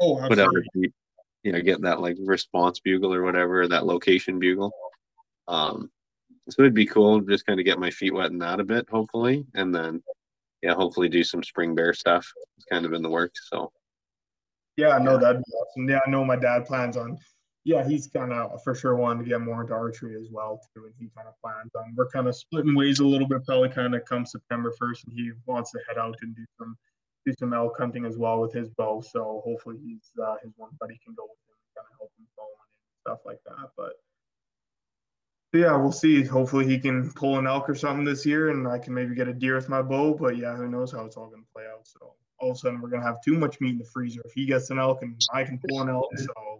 Oh, 0.00 0.14
whatever. 0.26 0.64
You 0.74 1.52
know, 1.52 1.60
get 1.60 1.82
that 1.82 2.00
like 2.00 2.16
response 2.24 2.80
bugle 2.80 3.12
or 3.12 3.22
whatever, 3.22 3.66
that 3.66 3.84
location 3.84 4.38
bugle. 4.38 4.72
Um, 5.48 5.90
so 6.48 6.62
it'd 6.62 6.74
be 6.74 6.86
cool 6.86 7.20
just 7.20 7.46
kind 7.46 7.58
of 7.58 7.66
get 7.66 7.78
my 7.78 7.90
feet 7.90 8.14
wet 8.14 8.30
in 8.30 8.38
that 8.38 8.60
a 8.60 8.64
bit, 8.64 8.88
hopefully, 8.90 9.44
and 9.54 9.74
then 9.74 10.02
yeah, 10.62 10.74
hopefully 10.74 11.08
do 11.08 11.24
some 11.24 11.42
spring 11.42 11.74
bear 11.74 11.92
stuff. 11.92 12.26
It's 12.56 12.64
kind 12.66 12.86
of 12.86 12.92
in 12.92 13.02
the 13.02 13.10
works. 13.10 13.48
So 13.50 13.72
Yeah, 14.76 14.98
no, 14.98 15.18
that'd 15.18 15.42
be 15.42 15.52
awesome. 15.52 15.88
Yeah, 15.88 16.00
I 16.06 16.10
know 16.10 16.24
my 16.24 16.36
dad 16.36 16.64
plans 16.64 16.96
on. 16.96 17.18
Yeah, 17.64 17.86
he's 17.86 18.08
kind 18.08 18.32
of 18.32 18.60
for 18.64 18.74
sure 18.74 18.96
wanting 18.96 19.22
to 19.24 19.28
get 19.28 19.40
more 19.40 19.60
into 19.60 19.72
archery 19.72 20.16
as 20.20 20.28
well 20.32 20.60
too, 20.74 20.84
and 20.84 20.94
he 20.98 21.08
kind 21.16 21.28
of 21.28 21.34
plans 21.40 21.70
on. 21.76 21.94
We're 21.96 22.08
kind 22.08 22.26
of 22.26 22.34
splitting 22.34 22.74
ways 22.74 22.98
a 22.98 23.06
little 23.06 23.28
bit, 23.28 23.44
probably 23.44 23.68
kind 23.68 23.94
of 23.94 24.04
come 24.04 24.26
September 24.26 24.72
first, 24.76 25.04
and 25.04 25.12
he 25.12 25.30
wants 25.46 25.70
to 25.72 25.78
head 25.86 25.98
out 25.98 26.16
and 26.22 26.34
do 26.34 26.44
some 26.58 26.76
do 27.24 27.32
some 27.38 27.54
elk 27.54 27.76
hunting 27.78 28.04
as 28.04 28.18
well 28.18 28.40
with 28.40 28.52
his 28.52 28.68
bow. 28.70 29.00
So 29.00 29.42
hopefully 29.44 29.76
he's 29.84 30.10
uh, 30.20 30.36
his 30.42 30.52
one 30.56 30.70
buddy 30.80 30.98
can 31.04 31.14
go 31.14 31.22
with 31.22 31.38
him, 31.46 31.54
and 31.54 31.76
kind 31.76 31.86
of 31.92 31.98
help 31.98 32.10
him 32.18 32.26
bow 32.36 32.48
and 32.48 33.00
stuff 33.00 33.20
like 33.24 33.40
that. 33.46 33.70
But 33.76 33.92
yeah, 35.52 35.76
we'll 35.76 35.92
see. 35.92 36.24
Hopefully 36.24 36.66
he 36.66 36.80
can 36.80 37.12
pull 37.12 37.38
an 37.38 37.46
elk 37.46 37.68
or 37.68 37.76
something 37.76 38.04
this 38.04 38.26
year, 38.26 38.50
and 38.50 38.66
I 38.66 38.78
can 38.78 38.92
maybe 38.92 39.14
get 39.14 39.28
a 39.28 39.34
deer 39.34 39.54
with 39.54 39.68
my 39.68 39.82
bow. 39.82 40.14
But 40.14 40.36
yeah, 40.36 40.56
who 40.56 40.68
knows 40.68 40.90
how 40.90 41.04
it's 41.04 41.16
all 41.16 41.28
going 41.28 41.42
to 41.42 41.52
play 41.54 41.64
out. 41.72 41.86
So 41.86 42.14
all 42.42 42.50
of 42.50 42.56
a 42.56 42.58
sudden 42.58 42.80
we're 42.80 42.88
going 42.88 43.02
to 43.02 43.06
have 43.06 43.22
too 43.24 43.38
much 43.38 43.60
meat 43.60 43.70
in 43.70 43.78
the 43.78 43.84
freezer 43.84 44.20
if 44.24 44.32
he 44.32 44.44
gets 44.44 44.70
an 44.70 44.78
elk 44.80 45.02
and 45.02 45.20
I 45.32 45.44
can 45.44 45.60
pull 45.68 45.80
an 45.80 45.88
elk. 45.88 46.10
So 46.16 46.51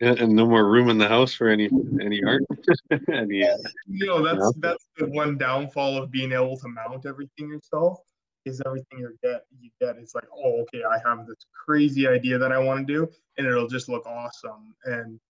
and, 0.00 0.34
no 0.34 0.46
more 0.46 0.68
room 0.68 0.88
in 0.88 0.98
the 0.98 1.08
house 1.08 1.34
for 1.34 1.48
any 1.48 1.68
any 2.00 2.22
art. 2.24 2.42
any, 3.12 3.38
you 3.86 4.06
know 4.06 4.24
that's 4.24 4.38
Yeah. 4.56 4.60
that's 4.70 4.88
the 4.96 5.06
one 5.06 5.36
downfall 5.38 6.02
of 6.02 6.10
being 6.10 6.32
able 6.32 6.56
to 6.58 6.68
mount 6.68 7.06
everything 7.06 7.48
yourself 7.48 8.00
is 8.44 8.62
everything 8.64 9.00
you 9.00 9.16
get 9.22 9.44
you 9.60 9.70
get 9.80 9.96
it's 9.96 10.14
like 10.14 10.26
oh 10.32 10.60
okay 10.62 10.82
i 10.84 10.98
have 11.06 11.26
this 11.26 11.36
crazy 11.66 12.06
idea 12.06 12.38
that 12.38 12.52
i 12.52 12.58
want 12.58 12.86
to 12.86 12.92
do 12.92 13.08
and 13.36 13.46
it'll 13.46 13.68
just 13.68 13.88
look 13.88 14.06
awesome 14.06 14.74
and 14.84 15.20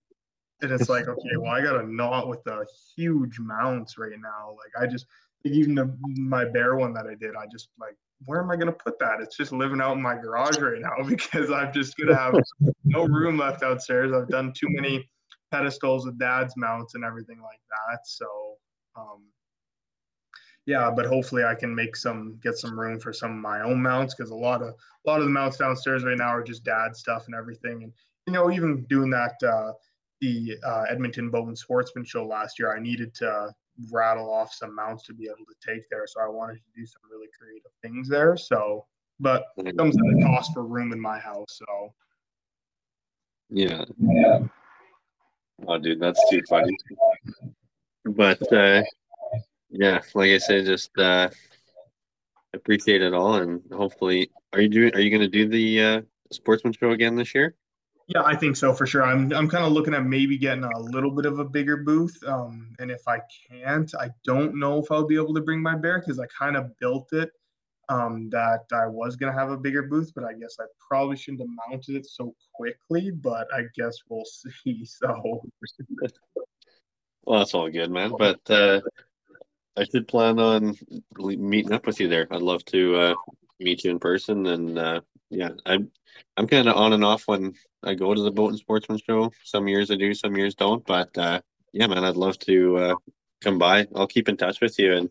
and 0.63 0.73
it's 0.73 0.89
like 0.89 1.09
okay 1.09 1.37
well 1.37 1.51
i 1.51 1.61
got 1.61 1.83
a 1.83 1.93
knot 1.93 2.29
with 2.29 2.43
the 2.45 2.67
huge 2.95 3.39
mounts 3.41 3.99
right 3.99 4.19
now 4.21 4.51
like 4.57 4.83
i 4.83 4.87
just 4.87 5.07
even 5.45 5.75
the, 5.75 5.97
my 6.17 6.45
bear 6.45 6.77
one 6.77 6.93
that 6.93 7.07
i 7.07 7.15
did 7.15 7.35
i 7.35 7.47
just 7.51 7.69
like 7.81 7.97
where 8.27 8.41
am 8.41 8.51
i 8.51 8.57
going 8.57 8.67
to 8.67 8.73
put 8.73 8.99
that 8.99 9.21
it's 9.21 9.37
just 9.37 9.53
living 9.53 9.81
out 9.81 9.97
in 9.97 10.03
my 10.03 10.17
garage 10.17 10.59
right 10.59 10.81
now 10.81 11.03
because 11.09 11.51
i'm 11.51 11.73
just 11.73 11.97
going 11.97 12.09
to 12.09 12.17
have 12.17 12.35
no 12.85 13.05
room 13.07 13.39
left 13.39 13.61
downstairs 13.61 14.13
i've 14.13 14.29
done 14.29 14.53
too 14.55 14.69
many 14.71 15.09
pedestals 15.51 16.07
with 16.07 16.19
dad's 16.19 16.55
mounts 16.57 16.95
and 16.95 17.05
everything 17.05 17.41
like 17.41 17.61
that. 17.71 18.01
So, 18.05 18.27
um, 18.97 19.25
yeah, 20.67 20.91
but 20.95 21.07
hopefully 21.07 21.45
I 21.45 21.55
can 21.55 21.75
make 21.75 21.97
some, 21.97 22.39
get 22.43 22.57
some 22.57 22.79
room 22.79 23.01
for 23.01 23.13
some 23.13 23.31
of 23.31 23.39
my 23.39 23.63
own 23.63 23.83
mounts 23.83 24.15
because 24.15 24.31
a 24.31 24.37
lot 24.37 24.63
of, 24.63 24.69
a 24.69 25.11
lot 25.11 25.21
of 25.21 25.25
the 25.25 25.33
mounts 25.33 25.57
downstairs 25.57 26.05
right 26.05 26.19
now 26.19 26.29
are 26.29 26.43
just 26.43 26.65
dad 26.65 26.95
stuff 26.95 27.25
and 27.27 27.35
everything. 27.35 27.85
And, 27.85 27.93
you 28.27 28.33
know, 28.33 28.51
even 28.51 28.85
doing 28.89 29.11
that, 29.11 29.35
uh, 29.43 29.73
the 30.21 30.57
uh, 30.67 30.85
Edmonton 30.91 31.31
Bow 31.31 31.47
and 31.47 31.57
Sportsman 31.57 32.05
show 32.05 32.27
last 32.27 32.59
year, 32.59 32.77
I 32.77 32.81
needed 32.81 33.15
to 33.17 33.55
rattle 33.93 34.33
off 34.33 34.53
some 34.53 34.75
mounts 34.75 35.05
to 35.05 35.15
be 35.15 35.27
able 35.27 35.47
to 35.47 35.73
take 35.73 35.89
there. 35.91 36.07
So 36.07 36.21
I 36.21 36.29
wanted 36.29 36.55
to 36.57 36.81
do 36.81 36.87
some 36.87 37.03
really 37.11 37.29
creative 37.39 37.71
things 37.83 38.09
there. 38.09 38.37
So, 38.37 38.87
but 39.21 39.47
it 39.59 39.77
comes 39.77 39.97
at 39.97 40.19
a 40.19 40.23
cost 40.23 40.53
for 40.53 40.65
room 40.65 40.93
in 40.93 41.01
my 41.01 41.19
house. 41.19 41.47
So, 41.49 41.95
yeah. 43.51 43.85
yeah. 43.99 44.41
Oh, 45.67 45.79
dude, 45.79 46.01
that's 46.01 46.23
too 46.31 46.43
funny. 46.49 46.77
But 48.05 48.53
uh, 48.53 48.83
yeah, 49.71 50.01
like 50.15 50.31
I 50.31 50.39
said, 50.39 50.67
just 50.67 50.97
uh, 50.99 51.29
appreciate 52.55 53.03
it 53.03 53.13
all, 53.13 53.35
and 53.35 53.61
hopefully, 53.73 54.31
are 54.53 54.61
you 54.61 54.69
doing? 54.69 54.95
Are 54.95 55.01
you 55.01 55.11
going 55.11 55.21
to 55.21 55.29
do 55.29 55.49
the 55.49 55.83
uh, 55.83 56.01
sportsman 56.33 56.73
show 56.73 56.91
again 56.91 57.17
this 57.17 57.35
year? 57.35 57.55
Yeah, 58.09 58.23
I 58.25 58.35
think 58.35 58.57
so 58.57 58.73
for 58.73 58.87
sure. 58.87 59.05
I'm 59.05 59.31
I'm 59.35 59.49
kind 59.49 59.67
of 59.67 59.73
looking 59.73 59.93
at 59.93 60.05
maybe 60.05 60.39
getting 60.39 60.65
a 60.65 60.79
little 60.79 61.11
bit 61.11 61.27
of 61.27 61.39
a 61.41 61.45
bigger 61.45 61.77
booth. 61.77 62.17
Um, 62.27 62.75
and 62.79 62.91
if 62.91 63.07
I 63.07 63.21
can't, 63.49 63.95
I 63.95 64.09
don't 64.25 64.59
know 64.59 64.79
if 64.79 64.91
I'll 64.91 65.07
be 65.07 65.17
able 65.17 65.35
to 65.35 65.43
bring 65.43 65.61
my 65.61 65.77
bear 65.77 66.01
because 66.01 66.19
I 66.19 66.25
kind 66.27 66.57
of 66.57 66.77
built 66.79 67.13
it 67.13 67.31
um, 67.91 68.31
that 68.31 68.65
I 68.73 68.87
was 68.87 69.17
gonna 69.17 69.35
have 69.35 69.51
a 69.51 69.59
bigger 69.59 69.83
booth, 69.83 70.13
but 70.15 70.25
I 70.25 70.33
guess 70.33 70.57
I 70.59 70.65
probably 70.89 71.19
shouldn't 71.19 71.43
have 71.43 71.71
mounted 71.71 71.97
it 71.97 72.07
so 72.07 72.35
quickly. 72.55 73.11
But 73.11 73.47
I 73.53 73.65
guess 73.77 73.99
we'll 74.09 74.25
see. 74.65 74.87
So 74.87 75.43
Well, 77.25 77.41
that's 77.41 77.53
all 77.53 77.69
good, 77.69 77.91
man. 77.91 78.15
But 78.19 78.41
uh, 78.51 78.81
I 79.77 79.85
should 79.85 80.09
plan 80.09 80.39
on 80.39 80.75
meeting 81.19 81.73
up 81.73 81.87
with 81.87 82.01
you 82.01 82.09
there. 82.09 82.27
I'd 82.31 82.41
love 82.41 82.65
to 82.67 82.97
uh, 82.97 83.15
meet 83.61 83.85
you 83.85 83.91
in 83.91 83.99
person, 83.99 84.47
and 84.47 84.79
uh, 84.79 85.01
yeah, 85.31 85.51
I'm 85.67 85.91
I'm 86.37 86.47
kind 86.47 86.69
of 86.69 86.77
on 86.77 86.93
and 86.93 87.05
off 87.05 87.25
when 87.27 87.55
I 87.83 87.95
go 87.95 88.15
to 88.15 88.21
the 88.23 88.31
boat 88.31 88.51
and 88.51 88.59
sportsman 88.59 88.99
show. 89.07 89.33
Some 89.45 89.69
years 89.69 89.91
I 89.91 89.97
do, 89.97 90.15
some 90.15 90.37
years 90.37 90.55
don't. 90.55 90.85
But 90.87 91.17
uh, 91.19 91.41
yeah, 91.73 91.87
man, 91.87 92.05
I'd 92.05 92.17
love 92.17 92.39
to 92.41 92.77
uh, 92.77 92.95
come 93.43 93.59
by. 93.59 93.87
I'll 93.95 94.07
keep 94.07 94.29
in 94.29 94.37
touch 94.37 94.61
with 94.61 94.79
you, 94.79 94.95
and 94.95 95.11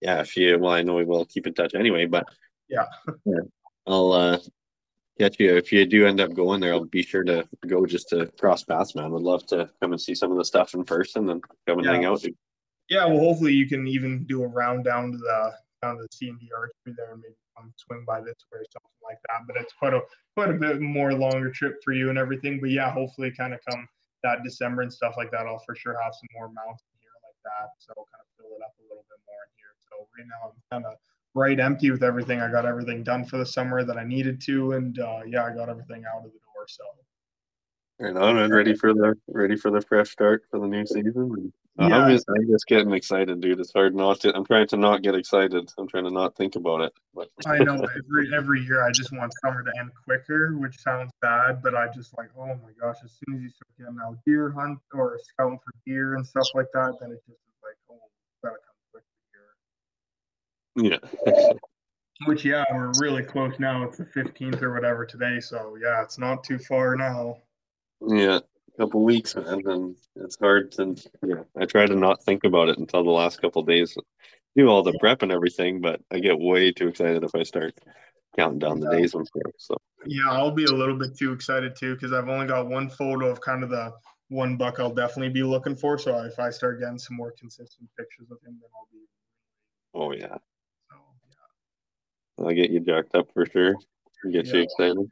yeah, 0.00 0.20
if 0.20 0.36
you 0.36 0.58
well, 0.58 0.72
I 0.72 0.82
know 0.82 0.94
we 0.94 1.04
will 1.04 1.24
keep 1.24 1.46
in 1.46 1.54
touch 1.54 1.74
anyway. 1.74 2.06
But 2.06 2.26
Yeah. 2.68 2.86
I'll 3.86 4.12
uh, 4.12 4.38
catch 5.18 5.36
you 5.38 5.56
if 5.56 5.72
you 5.72 5.84
do 5.84 6.06
end 6.06 6.20
up 6.20 6.32
going 6.32 6.60
there. 6.60 6.72
I'll 6.72 6.84
be 6.86 7.02
sure 7.02 7.24
to 7.24 7.46
go 7.66 7.84
just 7.84 8.08
to 8.10 8.26
cross 8.40 8.64
paths, 8.64 8.94
man. 8.94 9.10
Would 9.10 9.22
love 9.22 9.44
to 9.48 9.68
come 9.80 9.92
and 9.92 10.00
see 10.00 10.14
some 10.14 10.30
of 10.32 10.38
the 10.38 10.44
stuff 10.44 10.72
in 10.74 10.84
person 10.84 11.28
and 11.28 11.42
come 11.66 11.78
and 11.78 11.84
Yeah. 11.84 11.92
hang 11.92 12.04
out. 12.06 12.24
yeah, 12.88 13.04
well, 13.06 13.18
hopefully 13.18 13.52
you 13.52 13.68
can 13.68 13.86
even 13.86 14.24
do 14.24 14.42
a 14.42 14.46
round 14.46 14.84
down 14.84 15.12
to 15.12 15.18
the 15.18 15.52
down 15.82 15.98
the 15.98 16.08
C 16.12 16.28
and 16.28 16.38
D 16.38 16.48
archery 16.56 16.94
there 16.96 17.12
and 17.12 17.20
maybe 17.20 17.34
come 17.56 17.72
swing 17.76 18.04
by 18.06 18.20
this 18.20 18.38
way 18.50 18.60
or 18.60 18.66
something 18.72 19.02
like 19.02 19.18
that. 19.28 19.46
But 19.46 19.56
it's 19.60 19.72
quite 19.74 19.92
a 19.94 20.00
quite 20.34 20.50
a 20.50 20.54
bit 20.54 20.80
more 20.80 21.12
longer 21.12 21.50
trip 21.50 21.82
for 21.84 21.92
you 21.92 22.08
and 22.08 22.18
everything. 22.18 22.60
But 22.60 22.70
yeah, 22.70 22.90
hopefully 22.90 23.30
kind 23.30 23.52
of 23.52 23.60
come 23.68 23.86
that 24.22 24.42
December 24.44 24.82
and 24.82 24.92
stuff 24.92 25.14
like 25.16 25.30
that. 25.32 25.46
I'll 25.46 25.62
for 25.66 25.74
sure 25.74 25.98
have 26.02 26.14
some 26.14 26.28
more 26.34 26.48
mounts 26.48 26.84
in 26.86 27.00
here 27.02 27.16
like 27.26 27.38
that. 27.44 27.70
So 27.78 27.92
I'll 27.98 28.08
kind 28.08 28.22
of 28.22 28.30
fill 28.38 28.56
it 28.56 28.62
up 28.62 28.72
a 28.78 28.84
little 28.88 29.04
bit 29.10 29.20
more 29.26 29.42
in 29.44 29.52
here. 29.58 29.74
So 29.90 30.06
right 30.16 30.26
now 30.26 30.54
I'm 30.54 30.62
kind 30.70 30.86
of 30.86 30.98
right 31.34 31.58
empty 31.58 31.90
with 31.90 32.02
everything. 32.02 32.40
I 32.40 32.50
got 32.50 32.64
everything 32.64 33.02
done 33.02 33.24
for 33.24 33.38
the 33.38 33.46
summer 33.46 33.84
that 33.84 33.98
I 33.98 34.04
needed 34.04 34.40
to, 34.42 34.72
and 34.72 34.98
uh, 34.98 35.20
yeah, 35.26 35.44
I 35.44 35.54
got 35.54 35.68
everything 35.68 36.04
out 36.06 36.24
of 36.24 36.32
the 36.32 36.38
door. 36.38 36.66
So 36.68 36.84
Right 37.98 38.16
on, 38.16 38.38
and 38.38 38.52
ready 38.52 38.74
for 38.74 38.92
the 38.92 39.14
ready 39.28 39.54
for 39.54 39.70
the 39.70 39.80
fresh 39.80 40.10
start 40.10 40.42
for 40.50 40.58
the 40.58 40.66
new 40.66 40.84
season. 40.84 41.52
Yeah. 41.78 41.86
I'm 41.86 42.10
just 42.10 42.26
I'm 42.28 42.46
just 42.46 42.66
getting 42.66 42.92
excited, 42.92 43.40
dude. 43.40 43.58
It's 43.58 43.72
hard 43.72 43.94
not 43.94 44.20
to. 44.20 44.36
I'm 44.36 44.44
trying 44.44 44.66
to 44.68 44.76
not 44.76 45.02
get 45.02 45.14
excited. 45.14 45.72
I'm 45.78 45.88
trying 45.88 46.04
to 46.04 46.10
not 46.10 46.36
think 46.36 46.54
about 46.54 46.82
it. 46.82 46.92
But 47.14 47.30
I 47.46 47.58
know 47.58 47.74
every 47.76 48.34
every 48.34 48.62
year 48.62 48.86
I 48.86 48.90
just 48.90 49.10
want 49.10 49.32
summer 49.42 49.62
to 49.62 49.72
end 49.80 49.90
quicker, 50.04 50.54
which 50.58 50.78
sounds 50.78 51.10
bad, 51.22 51.62
but 51.62 51.74
I 51.74 51.88
just 51.88 52.16
like, 52.18 52.28
oh 52.38 52.46
my 52.46 52.72
gosh, 52.78 52.96
as 53.02 53.12
soon 53.12 53.36
as 53.36 53.42
you 53.42 53.48
start 53.48 53.70
getting 53.78 53.96
out 54.06 54.18
deer 54.26 54.50
hunt 54.50 54.80
or 54.92 55.18
scouting 55.22 55.58
for 55.64 55.72
deer 55.86 56.16
and 56.16 56.26
stuff 56.26 56.48
like 56.54 56.68
that, 56.74 56.98
then 57.00 57.10
it 57.10 57.22
just 57.26 57.40
is 57.40 57.62
like, 57.62 57.76
oh, 57.90 57.98
gotta 58.44 58.56
come 58.56 58.74
quick 58.92 59.04
here. 60.76 61.00
yeah, 61.26 61.52
Which 62.26 62.44
yeah, 62.44 62.64
we're 62.70 62.92
really 63.00 63.22
close 63.22 63.58
now. 63.58 63.84
It's 63.84 63.96
the 63.96 64.04
fifteenth 64.04 64.62
or 64.62 64.74
whatever 64.74 65.06
today, 65.06 65.40
so 65.40 65.78
yeah, 65.82 66.02
it's 66.02 66.18
not 66.18 66.44
too 66.44 66.58
far 66.58 66.96
now. 66.96 67.38
yeah, 68.06 68.40
couple 68.78 69.04
weeks, 69.04 69.36
man, 69.36 69.62
and 69.66 69.96
it's 70.16 70.38
hard 70.38 70.72
to. 70.72 70.96
Yeah, 71.24 71.42
I 71.56 71.66
try 71.66 71.86
to 71.86 71.94
not 71.94 72.22
think 72.24 72.44
about 72.44 72.68
it 72.68 72.78
until 72.78 73.04
the 73.04 73.10
last 73.10 73.40
couple 73.40 73.62
days. 73.62 73.96
Do 74.56 74.68
all 74.68 74.82
the 74.82 74.96
prep 74.98 75.22
and 75.22 75.32
everything, 75.32 75.80
but 75.80 76.00
I 76.10 76.18
get 76.18 76.38
way 76.38 76.72
too 76.72 76.88
excited 76.88 77.24
if 77.24 77.34
I 77.34 77.42
start 77.42 77.74
counting 78.36 78.58
down 78.58 78.80
the 78.80 78.90
days 78.90 79.14
and 79.14 79.26
stuff. 79.26 79.52
So 79.58 79.76
Yeah, 80.06 80.30
I'll 80.30 80.50
be 80.50 80.64
a 80.64 80.72
little 80.72 80.98
bit 80.98 81.16
too 81.16 81.32
excited 81.32 81.76
too 81.76 81.94
because 81.94 82.12
I've 82.12 82.28
only 82.28 82.46
got 82.46 82.68
one 82.68 82.90
photo 82.90 83.28
of 83.28 83.40
kind 83.40 83.62
of 83.62 83.70
the 83.70 83.92
one 84.28 84.56
buck 84.56 84.80
I'll 84.80 84.94
definitely 84.94 85.32
be 85.32 85.42
looking 85.42 85.76
for. 85.76 85.98
So 85.98 86.16
if 86.24 86.38
I 86.38 86.50
start 86.50 86.80
getting 86.80 86.98
some 86.98 87.16
more 87.16 87.32
consistent 87.38 87.88
pictures 87.98 88.30
of 88.30 88.38
him, 88.42 88.58
then 88.60 88.70
I'll 88.74 88.88
be. 88.90 88.98
oh 89.94 90.12
yeah, 90.12 90.36
So 90.90 90.96
yeah. 92.38 92.44
I'll 92.44 92.54
get 92.54 92.70
you 92.70 92.80
jacked 92.80 93.14
up 93.14 93.28
for 93.32 93.46
sure. 93.46 93.74
Get 94.30 94.46
you 94.46 94.60
excited. 94.60 95.08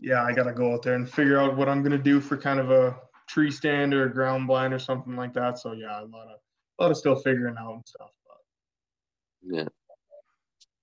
Yeah, 0.00 0.24
I 0.24 0.32
gotta 0.32 0.52
go 0.52 0.72
out 0.72 0.82
there 0.82 0.94
and 0.94 1.08
figure 1.08 1.38
out 1.38 1.56
what 1.56 1.68
I'm 1.68 1.82
gonna 1.82 1.98
do 1.98 2.20
for 2.20 2.36
kind 2.36 2.60
of 2.60 2.70
a 2.70 2.96
tree 3.28 3.50
stand 3.50 3.94
or 3.94 4.04
a 4.04 4.12
ground 4.12 4.46
blind 4.46 4.74
or 4.74 4.78
something 4.78 5.16
like 5.16 5.34
that. 5.34 5.58
So 5.58 5.72
yeah, 5.72 6.00
a 6.00 6.04
lot 6.04 6.28
of 6.28 6.38
a 6.78 6.82
lot 6.82 6.90
of 6.90 6.96
still 6.96 7.16
figuring 7.16 7.56
out 7.58 7.74
and 7.74 7.86
stuff. 7.86 8.10
But. 8.26 9.56
Yeah. 9.56 9.68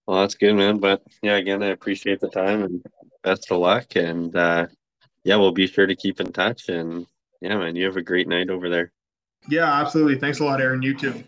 Well, 0.08 0.22
that's 0.22 0.36
good, 0.36 0.56
man. 0.56 0.80
But 0.80 1.04
yeah, 1.22 1.38
again, 1.38 1.62
I 1.62 1.68
appreciate 1.68 2.20
the 2.20 2.30
time 2.30 2.64
and 2.64 2.84
best 3.24 3.52
of 3.52 3.60
luck. 3.60 3.96
And 3.96 4.36
uh, 4.36 4.68
yeah, 5.24 5.36
we'll 5.36 5.52
be 5.52 5.68
sure 5.68 5.86
to 5.86 5.96
keep 5.96 6.20
in 6.20 6.32
touch. 6.32 6.70
And 6.70 7.06
yeah, 7.42 7.58
man, 7.58 7.76
you 7.76 7.86
have 7.86 7.98
a 7.98 8.02
great 8.02 8.28
night 8.28 8.50
over 8.50 8.70
there. 8.70 8.92
Yeah, 9.48 9.72
absolutely. 9.72 10.18
Thanks 10.18 10.40
a 10.40 10.46
lot, 10.46 10.62
Aaron. 10.62 10.82
You 10.82 10.96
too. 10.96 11.24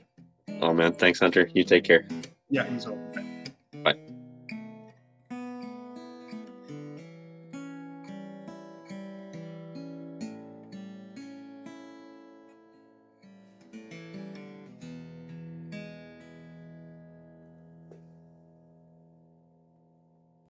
Oh 0.61 0.73
man, 0.73 0.93
thanks, 0.93 1.19
Hunter. 1.19 1.49
You 1.53 1.63
take 1.63 1.83
care. 1.83 2.07
Yeah, 2.49 2.67
he's 2.69 2.85
all. 2.85 2.97